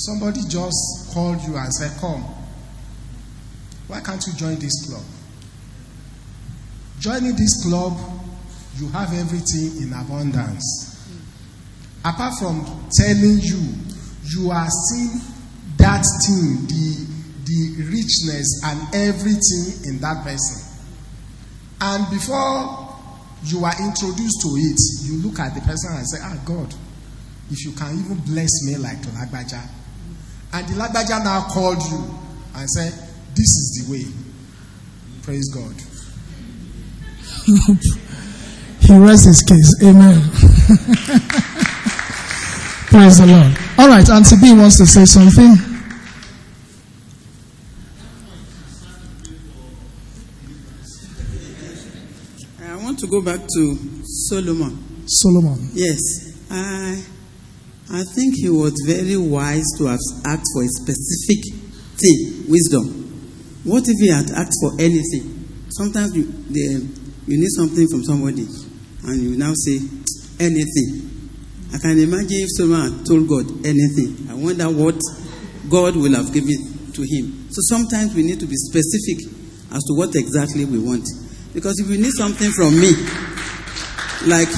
somebody 0.00 0.40
just 0.48 1.12
called 1.12 1.40
you 1.42 1.56
and 1.56 1.72
said, 1.74 1.92
Come, 2.00 2.22
why 3.86 4.00
can't 4.00 4.24
you 4.26 4.32
join 4.34 4.58
this 4.58 4.86
club? 4.86 5.02
Joining 7.00 7.36
this 7.36 7.64
club, 7.64 7.98
you 8.76 8.88
have 8.88 9.12
everything 9.12 9.82
in 9.82 9.92
abundance. 9.92 10.86
Apart 12.04 12.34
from 12.38 12.64
telling 12.92 13.40
you, 13.40 13.60
you 14.24 14.50
are 14.50 14.68
seeing 14.68 15.20
that 15.76 16.04
thing, 16.24 16.66
the, 16.66 17.06
the 17.44 17.82
richness 17.84 18.62
and 18.64 18.94
everything 18.94 19.92
in 19.92 20.00
that 20.00 20.24
person. 20.24 20.66
And 21.80 22.08
before 22.10 22.88
you 23.44 23.64
are 23.64 23.74
introduced 23.80 24.40
to 24.42 24.48
it, 24.56 24.80
you 25.04 25.22
look 25.22 25.38
at 25.40 25.54
the 25.54 25.60
person 25.60 25.92
and 25.96 26.08
say, 26.08 26.18
Ah, 26.22 26.40
God, 26.44 26.74
if 27.50 27.64
you 27.64 27.72
can 27.72 27.98
even 27.98 28.18
bless 28.24 28.64
me 28.64 28.76
like 28.76 28.98
Lagbaja. 28.98 29.79
And 30.52 30.66
the 30.68 30.74
Lagbaja 30.74 31.22
now 31.24 31.46
called 31.48 31.82
you 31.90 32.04
and 32.56 32.68
said, 32.68 32.92
This 33.34 33.46
is 33.46 33.86
the 33.86 33.92
way. 33.92 34.04
Praise 35.22 35.48
God. 35.54 35.74
he 38.80 38.98
rests 38.98 39.26
his 39.26 39.42
case. 39.42 39.74
Amen. 39.82 40.20
Praise 42.90 43.18
the 43.18 43.26
Lord. 43.26 43.56
All 43.78 43.88
right, 43.88 44.08
Auntie 44.10 44.36
B 44.40 44.52
wants 44.52 44.76
to 44.78 44.86
say 44.86 45.04
something. 45.04 45.56
I 52.60 52.76
want 52.82 52.98
to 52.98 53.06
go 53.06 53.22
back 53.22 53.40
to 53.46 53.76
Solomon. 54.04 54.76
Solomon. 55.06 55.70
Yes, 55.72 56.00
I, 56.50 57.00
I 57.92 58.04
think 58.14 58.36
he 58.36 58.48
was 58.48 58.72
very 58.86 59.16
wise 59.16 59.66
to 59.78 59.86
have 59.86 59.98
asked 60.24 60.46
for 60.54 60.62
a 60.62 60.68
specific 60.68 61.42
thing, 61.98 62.46
wisdom. 62.48 62.86
What 63.64 63.82
if 63.88 63.98
he 63.98 64.08
had 64.08 64.30
asked 64.30 64.56
for 64.62 64.72
anything? 64.80 65.66
Sometimes 65.70 66.14
you, 66.16 66.22
you 67.26 67.36
need 67.38 67.50
something 67.50 67.88
from 67.88 68.04
somebody, 68.04 68.46
and 69.04 69.22
you 69.22 69.36
now 69.36 69.52
say 69.54 69.78
anything. 70.38 71.10
I 71.74 71.78
can 71.78 71.98
imagine 71.98 72.46
if 72.46 72.48
someone 72.56 72.92
had 72.92 73.06
told 73.06 73.28
God 73.28 73.46
anything. 73.66 74.26
I 74.30 74.34
wonder 74.34 74.70
what 74.70 74.98
God 75.68 75.96
will 75.96 76.14
have 76.14 76.32
given 76.32 76.92
to 76.94 77.02
him. 77.02 77.50
So 77.50 77.58
sometimes 77.74 78.14
we 78.14 78.22
need 78.22 78.40
to 78.40 78.46
be 78.46 78.56
specific 78.56 79.26
as 79.72 79.82
to 79.84 79.94
what 79.94 80.14
exactly 80.14 80.64
we 80.64 80.78
want. 80.78 81.06
Because 81.54 81.78
if 81.80 81.88
you 81.90 81.98
need 81.98 82.12
something 82.12 82.50
from 82.52 82.78
me, 82.78 82.94
like 84.26 84.48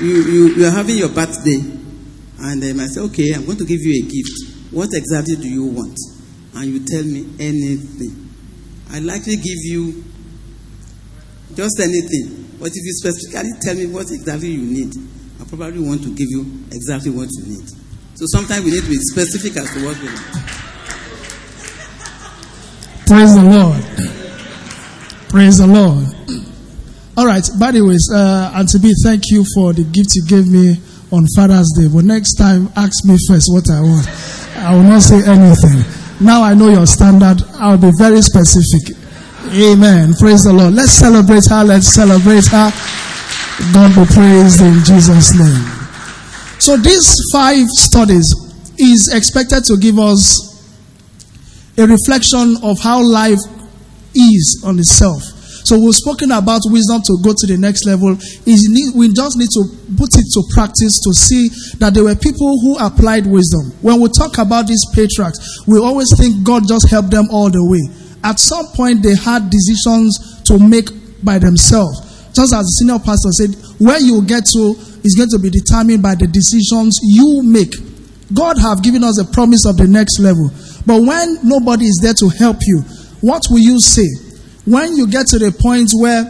you, 0.00 0.22
you, 0.22 0.48
you 0.54 0.66
are 0.66 0.70
having 0.70 0.98
your 0.98 1.10
birthday, 1.10 1.58
and 2.40 2.62
um, 2.64 2.80
I 2.80 2.86
say, 2.86 3.00
okay, 3.02 3.32
I'm 3.34 3.44
going 3.44 3.58
to 3.58 3.66
give 3.66 3.80
you 3.80 4.02
a 4.02 4.06
gift. 4.08 4.72
What 4.72 4.88
exactly 4.94 5.36
do 5.36 5.48
you 5.48 5.64
want? 5.64 5.96
And 6.54 6.64
you 6.72 6.80
tell 6.86 7.04
me 7.04 7.28
anything. 7.38 8.28
I 8.92 8.98
likely 9.00 9.36
give 9.36 9.60
you 9.68 10.04
just 11.54 11.78
anything. 11.80 12.56
But 12.58 12.68
if 12.68 12.82
you 12.84 12.92
specifically 12.94 13.50
tell 13.60 13.74
me 13.74 13.86
what 13.86 14.10
exactly 14.10 14.48
you 14.48 14.62
need, 14.62 14.94
I 15.40 15.44
probably 15.44 15.80
want 15.80 16.02
to 16.02 16.14
give 16.14 16.28
you 16.30 16.42
exactly 16.72 17.10
what 17.10 17.28
you 17.38 17.56
need. 17.56 17.68
So 18.14 18.24
sometimes 18.26 18.64
we 18.64 18.70
need 18.72 18.84
to 18.84 18.88
be 18.90 18.96
specific 18.96 19.56
as 19.56 19.72
to 19.74 19.84
what 19.84 19.96
we 19.98 20.08
need. 20.08 20.20
Praise 23.06 23.34
the 23.34 23.44
Lord. 23.44 23.82
Praise 25.28 25.58
the 25.58 25.66
Lord. 25.66 26.06
All 27.16 27.26
right. 27.26 27.46
By 27.58 27.70
the 27.72 27.82
way, 27.82 27.96
uh, 28.14 28.52
Auntie 28.56 28.78
B, 28.78 28.94
thank 29.02 29.24
you 29.30 29.44
for 29.54 29.72
the 29.72 29.84
gift 29.84 30.14
you 30.14 30.24
gave 30.26 30.46
me 30.48 30.80
on 31.12 31.26
Father's 31.34 31.72
Day. 31.76 31.88
But 31.88 32.04
next 32.04 32.34
time, 32.34 32.68
ask 32.76 33.04
me 33.04 33.16
first 33.28 33.50
what 33.52 33.68
I 33.70 33.80
want. 33.80 34.06
I 34.56 34.74
will 34.74 34.84
not 34.84 35.02
say 35.02 35.22
anything. 35.26 35.84
Now 36.20 36.42
I 36.42 36.54
know 36.54 36.68
your 36.68 36.86
standard. 36.86 37.42
I'll 37.54 37.78
be 37.78 37.90
very 37.98 38.22
specific. 38.22 38.96
Amen. 39.52 40.14
Praise 40.14 40.44
the 40.44 40.52
Lord. 40.52 40.74
Let's 40.74 40.92
celebrate 40.92 41.48
her. 41.48 41.64
Let's 41.64 41.92
celebrate 41.92 42.46
her. 42.48 42.70
God 43.72 43.94
be 43.94 44.04
praised 44.14 44.60
in 44.60 44.84
Jesus' 44.84 45.38
name. 45.38 45.64
So 46.60 46.76
these 46.76 47.16
five 47.32 47.66
studies 47.68 48.32
is 48.78 49.12
expected 49.12 49.64
to 49.64 49.76
give 49.76 49.98
us 49.98 50.46
a 51.78 51.86
reflection 51.86 52.56
of 52.62 52.78
how 52.80 53.02
life 53.02 53.38
is 54.14 54.62
on 54.64 54.78
itself. 54.78 55.22
So 55.70 55.78
we've 55.78 55.94
spoken 55.94 56.32
about 56.34 56.66
wisdom 56.66 56.98
to 57.06 57.14
go 57.22 57.30
to 57.30 57.46
the 57.46 57.54
next 57.54 57.86
level. 57.86 58.18
We 58.42 59.06
just 59.14 59.38
need 59.38 59.54
to 59.54 59.62
put 59.94 60.10
it 60.18 60.26
to 60.34 60.42
practice 60.50 60.98
to 60.98 61.14
see 61.14 61.46
that 61.78 61.94
there 61.94 62.02
were 62.02 62.18
people 62.18 62.58
who 62.58 62.74
applied 62.74 63.22
wisdom. 63.30 63.70
When 63.78 64.02
we 64.02 64.10
talk 64.10 64.42
about 64.42 64.66
these 64.66 64.82
patriarchs, 64.90 65.38
we 65.70 65.78
always 65.78 66.10
think 66.18 66.42
God 66.42 66.66
just 66.66 66.90
helped 66.90 67.14
them 67.14 67.30
all 67.30 67.54
the 67.54 67.62
way. 67.62 67.78
At 68.26 68.42
some 68.42 68.66
point, 68.74 69.06
they 69.06 69.14
had 69.14 69.46
decisions 69.46 70.42
to 70.50 70.58
make 70.58 70.90
by 71.22 71.38
themselves. 71.38 72.02
Just 72.34 72.50
as 72.50 72.66
the 72.66 72.74
senior 72.82 72.98
pastor 72.98 73.30
said, 73.30 73.54
where 73.78 74.02
you 74.02 74.26
get 74.26 74.50
to 74.50 74.74
is 75.06 75.14
going 75.14 75.30
to 75.30 75.38
be 75.38 75.54
determined 75.54 76.02
by 76.02 76.18
the 76.18 76.26
decisions 76.26 76.98
you 76.98 77.46
make. 77.46 77.78
God 78.34 78.58
have 78.58 78.82
given 78.82 79.06
us 79.06 79.22
a 79.22 79.24
promise 79.30 79.62
of 79.70 79.78
the 79.78 79.86
next 79.86 80.18
level. 80.18 80.50
But 80.82 80.98
when 81.06 81.46
nobody 81.46 81.86
is 81.86 82.02
there 82.02 82.18
to 82.18 82.26
help 82.26 82.58
you, 82.66 82.82
what 83.22 83.46
will 83.54 83.62
you 83.62 83.78
say? 83.78 84.10
When 84.64 84.96
you 84.96 85.06
get 85.06 85.26
to 85.28 85.38
the 85.38 85.52
point 85.52 85.90
where 85.94 86.24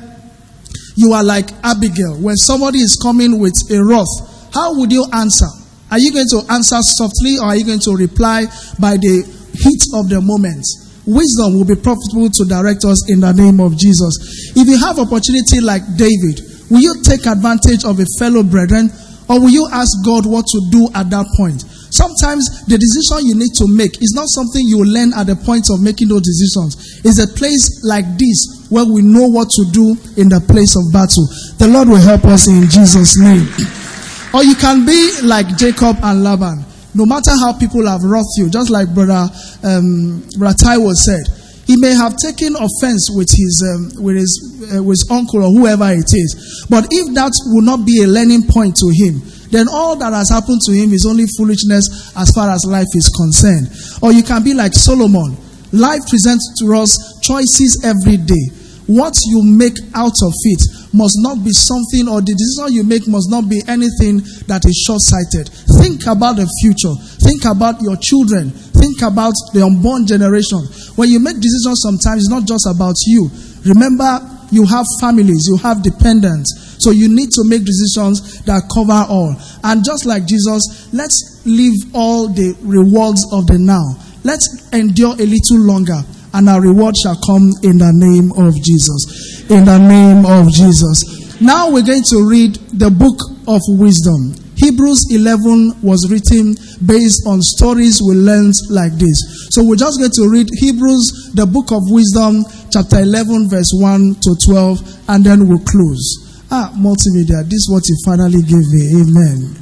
you 0.97 1.13
are 1.13 1.25
like 1.25 1.51
Abigail, 1.65 2.21
when 2.21 2.37
somebody 2.37 2.79
is 2.79 2.97
coming 3.01 3.39
with 3.39 3.55
a 3.71 3.83
wrath, 3.83 4.09
how 4.55 4.79
would 4.79 4.93
you 4.93 5.07
answer? 5.13 5.49
Are 5.91 5.99
you 5.99 6.13
going 6.13 6.29
to 6.31 6.43
answer 6.51 6.79
softly 6.83 7.39
or 7.39 7.47
are 7.51 7.57
you 7.57 7.65
going 7.65 7.81
to 7.81 7.97
reply 7.97 8.47
by 8.79 8.97
the 8.97 9.27
heat 9.59 9.83
of 9.95 10.09
the 10.09 10.21
moment? 10.23 10.63
Wisdom 11.07 11.55
will 11.59 11.65
be 11.67 11.75
profitable 11.75 12.31
to 12.31 12.45
direct 12.47 12.85
us 12.85 13.11
in 13.11 13.19
the 13.21 13.33
name 13.33 13.59
of 13.59 13.77
Jesus. 13.77 14.15
If 14.55 14.69
you 14.69 14.79
have 14.79 14.99
opportunity 15.03 15.59
like 15.61 15.83
David, 15.99 16.41
will 16.71 16.81
you 16.81 17.03
take 17.03 17.27
advantage 17.27 17.83
of 17.83 17.99
a 17.99 18.07
fellow 18.19 18.45
brethren 18.47 18.91
or 19.27 19.41
will 19.41 19.51
you 19.51 19.67
ask 19.73 19.91
God 20.05 20.27
what 20.27 20.47
to 20.47 20.61
do 20.71 20.87
at 20.95 21.11
that 21.11 21.27
point? 21.37 21.65
Sometimes 21.91 22.47
the 22.67 22.79
decision 22.79 23.27
you 23.27 23.35
need 23.35 23.53
to 23.59 23.67
make 23.67 23.99
is 24.03 24.15
not 24.15 24.31
something 24.31 24.63
you 24.67 24.83
learn 24.85 25.13
at 25.15 25.27
the 25.27 25.37
point 25.37 25.67
of 25.71 25.83
making 25.83 26.09
those 26.09 26.23
decisions. 26.23 27.03
It's 27.05 27.19
a 27.19 27.27
place 27.27 27.83
like 27.85 28.07
this 28.19 28.67
where 28.71 28.87
we 28.87 29.03
know 29.03 29.27
what 29.27 29.51
to 29.59 29.67
do 29.75 29.99
in 30.17 30.31
the 30.31 30.39
place 30.41 30.79
of 30.79 30.87
battle. 30.95 31.27
The 31.59 31.67
Lord 31.67 31.89
will 31.91 32.01
help 32.03 32.25
us 32.31 32.47
in 32.47 32.71
Jesus' 32.71 33.19
name. 33.19 33.43
or 34.35 34.47
you 34.47 34.55
can 34.55 34.87
be 34.87 35.11
like 35.27 35.51
Jacob 35.59 35.99
and 36.03 36.23
Laban. 36.23 36.65
No 36.95 37.07
matter 37.07 37.31
how 37.31 37.53
people 37.59 37.87
have 37.87 38.03
wrought 38.03 38.27
you, 38.37 38.51
just 38.51 38.71
like 38.71 38.93
brother, 38.95 39.27
um, 39.63 40.23
Taiwo 40.39 40.95
said, 40.95 41.23
He 41.67 41.77
may 41.79 41.95
have 41.95 42.17
taken 42.17 42.55
offense 42.57 43.11
with 43.15 43.31
his, 43.31 43.63
um, 43.63 44.03
with 44.03 44.17
his, 44.17 44.71
uh, 44.75 44.83
with 44.83 44.99
his 44.99 45.07
uncle 45.11 45.43
or 45.45 45.51
whoever 45.55 45.91
it 45.91 46.11
is. 46.11 46.67
But 46.69 46.87
if 46.91 47.15
that 47.15 47.31
will 47.47 47.63
not 47.63 47.87
be 47.87 48.03
a 48.03 48.07
learning 48.07 48.47
point 48.49 48.75
to 48.83 48.89
him, 48.91 49.23
then 49.51 49.67
all 49.71 49.97
that 49.97 50.13
has 50.13 50.31
happened 50.31 50.61
to 50.67 50.73
him 50.73 50.93
is 50.93 51.07
only 51.07 51.27
foolishness 51.37 52.13
as 52.17 52.31
far 52.31 52.51
as 52.51 52.65
life 52.67 52.91
is 52.95 53.09
concerned. 53.11 53.69
Or 54.03 54.13
you 54.13 54.23
can 54.23 54.43
be 54.45 54.55
like 54.55 54.73
Solomon. 54.75 55.37
Life 55.73 56.03
presents 56.09 56.59
to 56.61 56.75
us 56.75 57.21
choices 57.23 57.83
every 57.85 58.17
day. 58.17 58.47
What 58.91 59.15
you 59.31 59.43
make 59.45 59.79
out 59.95 60.19
of 60.23 60.35
it 60.35 60.63
must 60.93 61.15
not 61.23 61.45
be 61.47 61.55
something, 61.55 62.09
or 62.11 62.19
the 62.21 62.35
decision 62.35 62.75
you 62.75 62.83
make 62.83 63.07
must 63.07 63.31
not 63.31 63.47
be 63.49 63.63
anything 63.71 64.19
that 64.51 64.67
is 64.67 64.75
short 64.83 64.99
sighted. 64.99 65.47
Think 65.79 66.11
about 66.11 66.43
the 66.43 66.51
future. 66.59 66.91
Think 67.23 67.47
about 67.47 67.79
your 67.83 67.95
children. 68.03 68.51
Think 68.51 69.03
about 69.07 69.35
the 69.55 69.63
unborn 69.63 70.07
generation. 70.11 70.59
When 70.99 71.07
you 71.09 71.23
make 71.23 71.39
decisions, 71.39 71.87
sometimes 71.87 72.27
it's 72.27 72.35
not 72.35 72.51
just 72.51 72.67
about 72.67 72.99
you. 73.07 73.31
Remember, 73.63 74.19
you 74.51 74.67
have 74.67 74.87
families, 74.99 75.47
you 75.47 75.57
have 75.63 75.83
dependents. 75.87 76.51
So 76.81 76.91
you 76.91 77.09
need 77.09 77.31
to 77.33 77.45
make 77.45 77.65
decisions 77.65 78.43
that 78.45 78.69
cover 78.73 79.05
all. 79.09 79.37
And 79.65 79.85
just 79.85 80.07
like 80.07 80.27
Jesus, 80.27 80.89
let's 80.93 81.43
leave 81.45 81.95
all 81.95 82.29
the 82.29 82.57
rewards 82.63 83.25
of 83.33 83.47
the 83.47 83.59
now. 83.59 83.85
Let's 84.25 84.69
endure 84.73 85.15
a 85.15 85.27
little 85.27 85.61
longer 85.61 86.01
and 86.35 86.49
our 86.49 86.61
reward 86.61 86.95
shall 87.03 87.17
come 87.27 87.51
in 87.63 87.79
the 87.79 87.93
name 87.93 88.33
of 88.37 88.55
Jesus. 88.63 89.51
In 89.51 89.65
the 89.65 89.79
name 89.79 90.25
of 90.27 90.51
Jesus. 90.53 91.41
Now 91.41 91.71
we're 91.71 91.87
going 91.87 92.05
to 92.13 92.29
read 92.29 92.55
the 92.77 92.91
book 92.91 93.19
of 93.49 93.61
wisdom. 93.81 94.37
Hebrews 94.57 95.09
11 95.11 95.81
was 95.83 96.05
written 96.13 96.53
based 96.85 97.25
on 97.27 97.41
stories 97.41 98.01
we 98.05 98.15
learned 98.15 98.53
like 98.69 98.93
this. 98.93 99.49
So 99.51 99.65
we're 99.65 99.81
just 99.81 99.99
going 99.99 100.13
to 100.13 100.29
read 100.29 100.49
Hebrews, 100.61 101.33
the 101.35 101.47
book 101.47 101.73
of 101.73 101.81
wisdom, 101.89 102.45
chapter 102.71 103.01
11, 103.01 103.49
verse 103.49 103.73
1 103.73 104.17
to 104.21 104.37
12, 104.45 105.09
and 105.09 105.25
then 105.25 105.49
we'll 105.49 105.65
close. 105.65 106.30
Ah, 106.51 106.73
multimedia, 106.75 107.43
this 107.45 107.63
is 107.65 107.69
what 107.71 107.87
you 107.89 107.97
finally 108.05 108.43
gave 108.43 108.67
me. 108.75 109.03
Amen. 109.03 109.55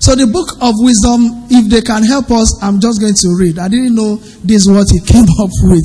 So 0.00 0.14
the 0.16 0.24
book 0.24 0.56
of 0.64 0.72
wisdom, 0.80 1.44
if 1.52 1.68
they 1.68 1.82
can 1.84 2.00
help 2.06 2.30
us, 2.32 2.48
I'm 2.64 2.80
just 2.80 3.04
going 3.04 3.12
to 3.20 3.28
read. 3.36 3.58
I 3.60 3.68
didn't 3.68 3.92
know 3.94 4.16
this 4.40 4.64
is 4.64 4.70
what 4.72 4.88
he 4.88 4.96
came 5.12 5.28
up 5.36 5.52
with. 5.68 5.84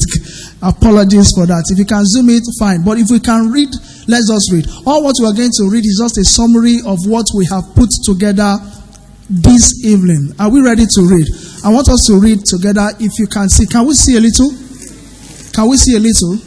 Apologies 0.64 1.36
for 1.36 1.44
that. 1.50 1.68
If 1.68 1.76
you 1.78 1.84
can 1.84 2.06
zoom 2.08 2.32
it, 2.32 2.48
fine. 2.56 2.80
But 2.86 2.96
if 2.96 3.12
we 3.12 3.20
can 3.20 3.52
read, 3.52 3.68
let's 4.08 4.32
just 4.32 4.48
read. 4.56 4.66
All 4.88 5.04
what 5.04 5.20
we 5.20 5.28
are 5.28 5.36
going 5.36 5.52
to 5.60 5.68
read 5.68 5.84
is 5.84 6.00
just 6.00 6.16
a 6.16 6.24
summary 6.24 6.80
of 6.88 7.04
what 7.10 7.28
we 7.36 7.44
have 7.52 7.68
put 7.76 7.92
together 8.08 8.56
this 9.28 9.84
evening. 9.84 10.32
Are 10.40 10.48
we 10.48 10.64
ready 10.64 10.88
to 10.88 11.02
read? 11.04 11.28
I 11.68 11.74
want 11.76 11.92
us 11.92 12.08
to 12.08 12.16
read 12.16 12.46
together. 12.48 12.96
If 13.04 13.20
you 13.20 13.28
can 13.28 13.50
see, 13.52 13.68
can 13.68 13.84
we 13.84 14.00
see 14.00 14.16
a 14.16 14.24
little? 14.24 14.48
Can 15.52 15.68
we 15.68 15.76
see 15.76 15.98
a 15.98 16.00
little? 16.00 16.40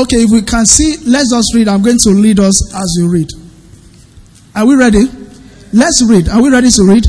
Okay, 0.00 0.24
if 0.24 0.30
we 0.32 0.40
can 0.40 0.64
see, 0.64 0.96
let's 1.04 1.28
just 1.30 1.52
read. 1.54 1.68
I'm 1.68 1.82
going 1.82 1.98
to 1.98 2.10
lead 2.10 2.40
us 2.40 2.56
as 2.74 2.96
you 2.98 3.10
read. 3.12 3.28
Are 4.56 4.66
we 4.66 4.74
ready? 4.74 5.04
Let's 5.74 6.02
read. 6.08 6.26
Are 6.30 6.40
we 6.40 6.48
ready 6.48 6.70
to 6.70 6.82
read? 6.88 7.04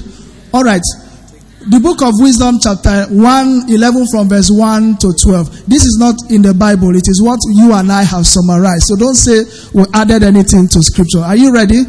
All 0.53 0.63
right. 0.63 0.81
The 1.71 1.79
book 1.79 2.01
of 2.01 2.11
Wisdom, 2.19 2.59
chapter 2.61 3.07
1, 3.07 3.69
11 3.69 4.07
from 4.11 4.27
verse 4.27 4.49
1 4.51 4.97
to 4.97 5.13
12. 5.23 5.69
This 5.69 5.85
is 5.85 5.95
not 6.01 6.15
in 6.31 6.41
the 6.41 6.53
Bible. 6.53 6.91
It 6.97 7.07
is 7.07 7.23
what 7.23 7.39
you 7.55 7.71
and 7.71 7.89
I 7.89 8.03
have 8.03 8.27
summarized. 8.27 8.91
So 8.91 8.97
don't 8.97 9.15
say 9.15 9.45
we 9.73 9.85
added 9.93 10.23
anything 10.23 10.67
to 10.67 10.83
scripture. 10.83 11.19
Are 11.23 11.37
you 11.37 11.53
ready? 11.53 11.83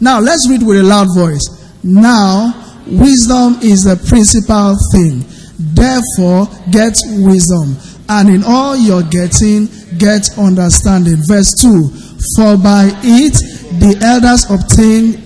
Now 0.00 0.18
let's 0.18 0.48
read 0.48 0.62
with 0.62 0.78
a 0.78 0.82
loud 0.82 1.08
voice. 1.14 1.44
Now, 1.84 2.80
wisdom 2.86 3.60
is 3.60 3.84
the 3.84 4.00
principal 4.08 4.80
thing. 4.96 5.28
Therefore, 5.76 6.48
get 6.72 6.96
wisdom. 7.20 7.76
And 8.12 8.28
in 8.28 8.44
all 8.44 8.76
you're 8.76 9.08
getting, 9.08 9.68
get 9.96 10.36
understanding. 10.36 11.16
Verse 11.26 11.50
2. 11.62 11.88
For 12.36 12.60
by 12.60 12.92
it 13.00 13.32
the 13.80 13.96
elders 14.04 14.44
obtain 14.52 15.16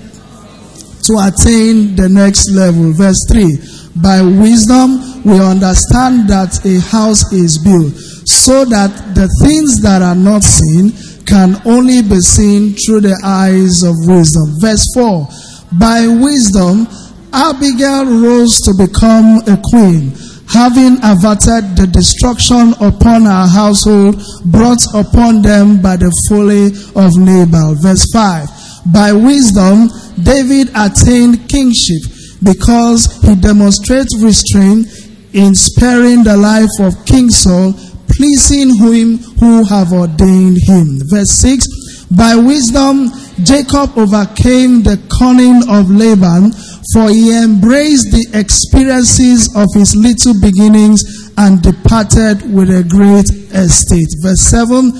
to 1.02 1.18
attain 1.18 1.96
the 1.96 2.06
next 2.08 2.48
level. 2.54 2.92
Verse 2.92 3.18
3 3.28 3.58
By 4.00 4.22
wisdom 4.22 5.02
we 5.26 5.34
understand 5.42 6.30
that 6.30 6.62
a 6.62 6.78
house 6.86 7.26
is 7.32 7.58
built, 7.58 7.92
so 8.22 8.64
that 8.66 8.94
the 9.18 9.26
things 9.42 9.82
that 9.82 10.00
are 10.00 10.14
not 10.14 10.44
seen 10.44 10.94
can 11.26 11.60
only 11.66 12.02
be 12.02 12.20
seen 12.20 12.74
through 12.74 13.00
the 13.00 13.18
eyes 13.26 13.82
of 13.82 13.98
wisdom. 14.06 14.62
Verse 14.62 14.86
4 14.94 15.26
By 15.74 16.06
wisdom 16.06 16.86
Abigail 17.32 18.06
rose 18.06 18.60
to 18.62 18.72
become 18.78 19.42
a 19.50 19.58
queen 19.74 20.14
having 20.48 20.98
averted 21.02 21.76
the 21.76 21.86
destruction 21.90 22.72
upon 22.80 23.26
our 23.26 23.48
household 23.48 24.22
brought 24.44 24.82
upon 24.94 25.42
them 25.42 25.82
by 25.82 25.96
the 25.96 26.10
folly 26.28 26.70
of 26.94 27.12
Nabal. 27.18 27.74
Verse 27.82 28.06
5. 28.12 28.92
By 28.92 29.12
wisdom, 29.12 29.90
David 30.22 30.70
attained 30.74 31.48
kingship 31.48 32.02
because 32.42 33.06
he 33.22 33.34
demonstrates 33.34 34.16
restraint 34.22 34.86
in 35.32 35.54
sparing 35.54 36.22
the 36.22 36.36
life 36.36 36.70
of 36.80 37.04
King 37.04 37.28
Saul, 37.30 37.74
pleasing 38.08 38.74
him 38.74 39.18
who 39.40 39.64
have 39.64 39.92
ordained 39.92 40.58
him. 40.62 41.00
Verse 41.10 41.32
6. 41.32 42.06
By 42.10 42.36
wisdom, 42.36 43.10
Jacob 43.42 43.98
overcame 43.98 44.82
the 44.82 44.96
cunning 45.18 45.68
of 45.68 45.90
Laban 45.90 46.52
for 46.92 47.08
he 47.08 47.36
embraced 47.36 48.10
the 48.10 48.26
experiences 48.34 49.50
of 49.56 49.66
his 49.74 49.96
little 49.96 50.38
beginnings 50.40 51.02
and 51.36 51.62
departed 51.62 52.42
with 52.52 52.70
a 52.70 52.84
great 52.84 53.28
estate. 53.54 54.08
Verse 54.22 54.42
7 54.42 54.92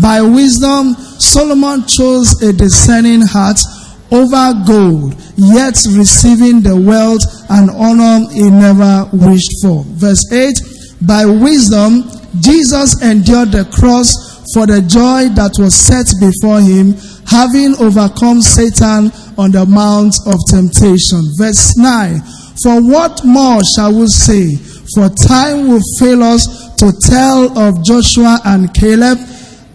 By 0.00 0.22
wisdom, 0.22 0.94
Solomon 1.18 1.86
chose 1.86 2.40
a 2.42 2.52
discerning 2.52 3.22
heart 3.22 3.58
over 4.12 4.52
gold, 4.66 5.14
yet 5.36 5.74
receiving 5.96 6.62
the 6.62 6.76
wealth 6.76 7.24
and 7.48 7.70
honor 7.70 8.28
he 8.32 8.50
never 8.50 9.08
wished 9.12 9.52
for. 9.62 9.84
Verse 9.96 10.22
8 10.30 10.52
By 11.02 11.24
wisdom, 11.26 12.04
Jesus 12.40 13.00
endured 13.02 13.52
the 13.52 13.64
cross 13.72 14.12
for 14.54 14.66
the 14.66 14.82
joy 14.82 15.32
that 15.34 15.56
was 15.58 15.74
set 15.74 16.06
before 16.20 16.60
him, 16.60 16.92
having 17.26 17.74
overcome 17.76 18.40
Satan 18.42 19.10
on 19.38 19.50
the 19.50 19.64
mount 19.66 20.14
of 20.26 20.38
temptation. 20.48 21.22
Verse 21.38 21.76
9. 21.76 22.20
For 22.62 22.80
what 22.82 23.24
more 23.24 23.60
shall 23.76 23.98
we 23.98 24.06
say? 24.08 24.56
For 24.94 25.08
time 25.08 25.68
will 25.68 25.82
fail 25.98 26.22
us 26.22 26.46
to 26.76 26.92
tell 27.08 27.56
of 27.58 27.82
Joshua 27.84 28.40
and 28.44 28.72
Caleb, 28.74 29.18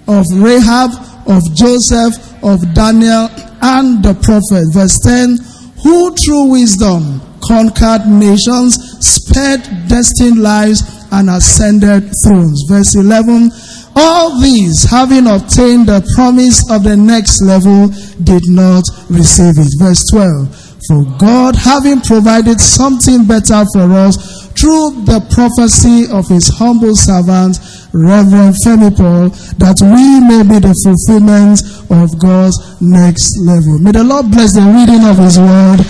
of 0.07 0.25
Rahab, 0.31 0.91
of 1.27 1.41
Joseph, 1.55 2.13
of 2.43 2.61
Daniel, 2.73 3.29
and 3.61 4.03
the 4.03 4.13
prophet. 4.21 4.67
Verse 4.73 4.99
10. 4.99 5.37
Who 5.83 6.15
through 6.15 6.51
wisdom 6.51 7.21
conquered 7.47 8.07
nations, 8.07 8.77
spared 8.99 9.63
destined 9.87 10.41
lives, 10.41 10.83
and 11.11 11.29
ascended 11.29 12.11
thrones. 12.23 12.63
Verse 12.67 12.95
11. 12.95 13.51
All 13.97 14.39
these, 14.39 14.85
having 14.85 15.25
obtained 15.25 15.89
the 15.89 16.05
promise 16.13 16.61
of 16.69 16.83
the 16.85 16.93
next 16.95 17.41
level, 17.41 17.89
did 18.21 18.45
not 18.45 18.85
receive 19.09 19.57
it. 19.57 19.73
Verse 19.81 20.05
12. 20.13 20.53
For 20.85 21.01
God, 21.17 21.57
having 21.57 22.05
provided 22.05 22.61
something 22.61 23.25
better 23.25 23.65
for 23.73 23.89
us 23.97 24.45
through 24.53 25.01
the 25.09 25.17
prophecy 25.33 26.05
of 26.13 26.29
his 26.29 26.45
humble 26.61 26.93
servant, 26.93 27.57
Reverend 27.89 28.53
Femi 28.61 28.93
Paul, 28.93 29.33
that 29.57 29.81
we 29.81 30.21
may 30.21 30.45
be 30.45 30.61
the 30.61 30.77
fulfillment 30.77 31.65
of 31.89 32.13
God's 32.21 32.53
next 32.77 33.41
level. 33.41 33.81
May 33.81 33.97
the 33.97 34.05
Lord 34.05 34.29
bless 34.29 34.53
the 34.53 34.61
reading 34.61 35.09
of 35.09 35.17
his 35.17 35.41
word 35.41 35.81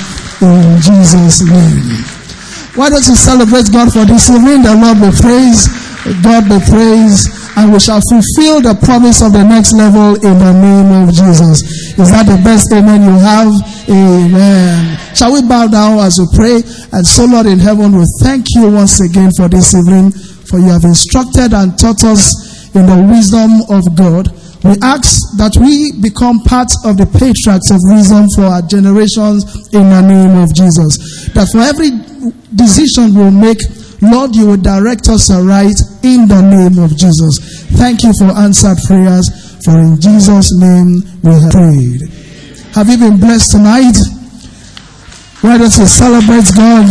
in 0.48 0.80
Jesus' 0.80 1.44
name. 1.44 2.08
Why 2.80 2.88
don't 2.88 3.04
you 3.04 3.20
celebrate 3.20 3.68
God 3.68 3.92
for 3.92 4.08
this 4.08 4.32
evening? 4.32 4.64
The 4.64 4.80
Lord 4.80 5.04
be 5.04 5.12
praised, 5.12 5.68
God 6.24 6.48
be 6.48 6.60
praised 6.64 7.47
and 7.58 7.74
we 7.74 7.80
shall 7.82 8.00
fulfill 8.06 8.62
the 8.62 8.78
promise 8.86 9.26
of 9.26 9.34
the 9.34 9.42
next 9.42 9.74
level 9.74 10.14
in 10.22 10.38
the 10.38 10.54
name 10.54 10.90
of 11.02 11.10
Jesus. 11.10 11.66
Is 11.98 12.10
that 12.14 12.30
the 12.30 12.38
best 12.46 12.70
amen 12.70 13.02
you 13.02 13.18
have? 13.18 13.50
Amen. 13.90 14.98
Shall 15.18 15.34
we 15.34 15.42
bow 15.42 15.66
down 15.66 15.98
as 15.98 16.22
we 16.22 16.30
pray? 16.38 16.62
And 16.94 17.02
so, 17.02 17.26
Lord 17.26 17.50
in 17.50 17.58
heaven, 17.58 17.98
we 17.98 18.06
thank 18.22 18.46
you 18.54 18.70
once 18.70 19.02
again 19.02 19.34
for 19.34 19.50
this 19.50 19.74
evening, 19.74 20.14
for 20.46 20.62
you 20.62 20.70
have 20.70 20.86
instructed 20.86 21.50
and 21.58 21.74
taught 21.82 22.06
us 22.06 22.38
in 22.78 22.86
the 22.86 23.02
wisdom 23.10 23.66
of 23.74 23.90
God. 23.98 24.30
We 24.62 24.78
ask 24.86 25.18
that 25.42 25.58
we 25.58 25.98
become 25.98 26.46
part 26.46 26.70
of 26.86 26.98
the 27.02 27.10
patriarchs 27.10 27.74
of 27.74 27.82
wisdom 27.90 28.30
for 28.38 28.46
our 28.54 28.62
generations 28.62 29.46
in 29.74 29.90
the 29.90 30.02
name 30.06 30.38
of 30.38 30.54
Jesus. 30.54 30.98
That 31.34 31.50
for 31.50 31.66
every 31.66 31.90
decision 32.54 33.18
we'll 33.18 33.34
make, 33.34 33.62
Lord, 34.02 34.36
you 34.36 34.48
will 34.48 34.62
direct 34.62 35.10
us 35.10 35.32
aright 35.32 35.80
in 36.04 36.28
the 36.28 36.42
name 36.42 36.78
of 36.84 36.96
Jesus. 36.96 37.40
Thank 37.78 38.04
you 38.04 38.14
for 38.18 38.30
answered 38.38 38.78
prayers, 38.86 39.26
for 39.66 39.78
in 39.80 40.00
Jesus' 40.00 40.54
name 40.54 41.02
we 41.24 41.32
have 41.34 41.52
prayed. 41.52 42.02
Have 42.76 42.90
you 42.90 42.98
been 42.98 43.18
blessed 43.20 43.52
tonight? 43.52 43.98
Why 45.42 45.58
don't 45.58 45.76
you 45.78 45.88
celebrate 45.88 46.50
God 46.56 46.86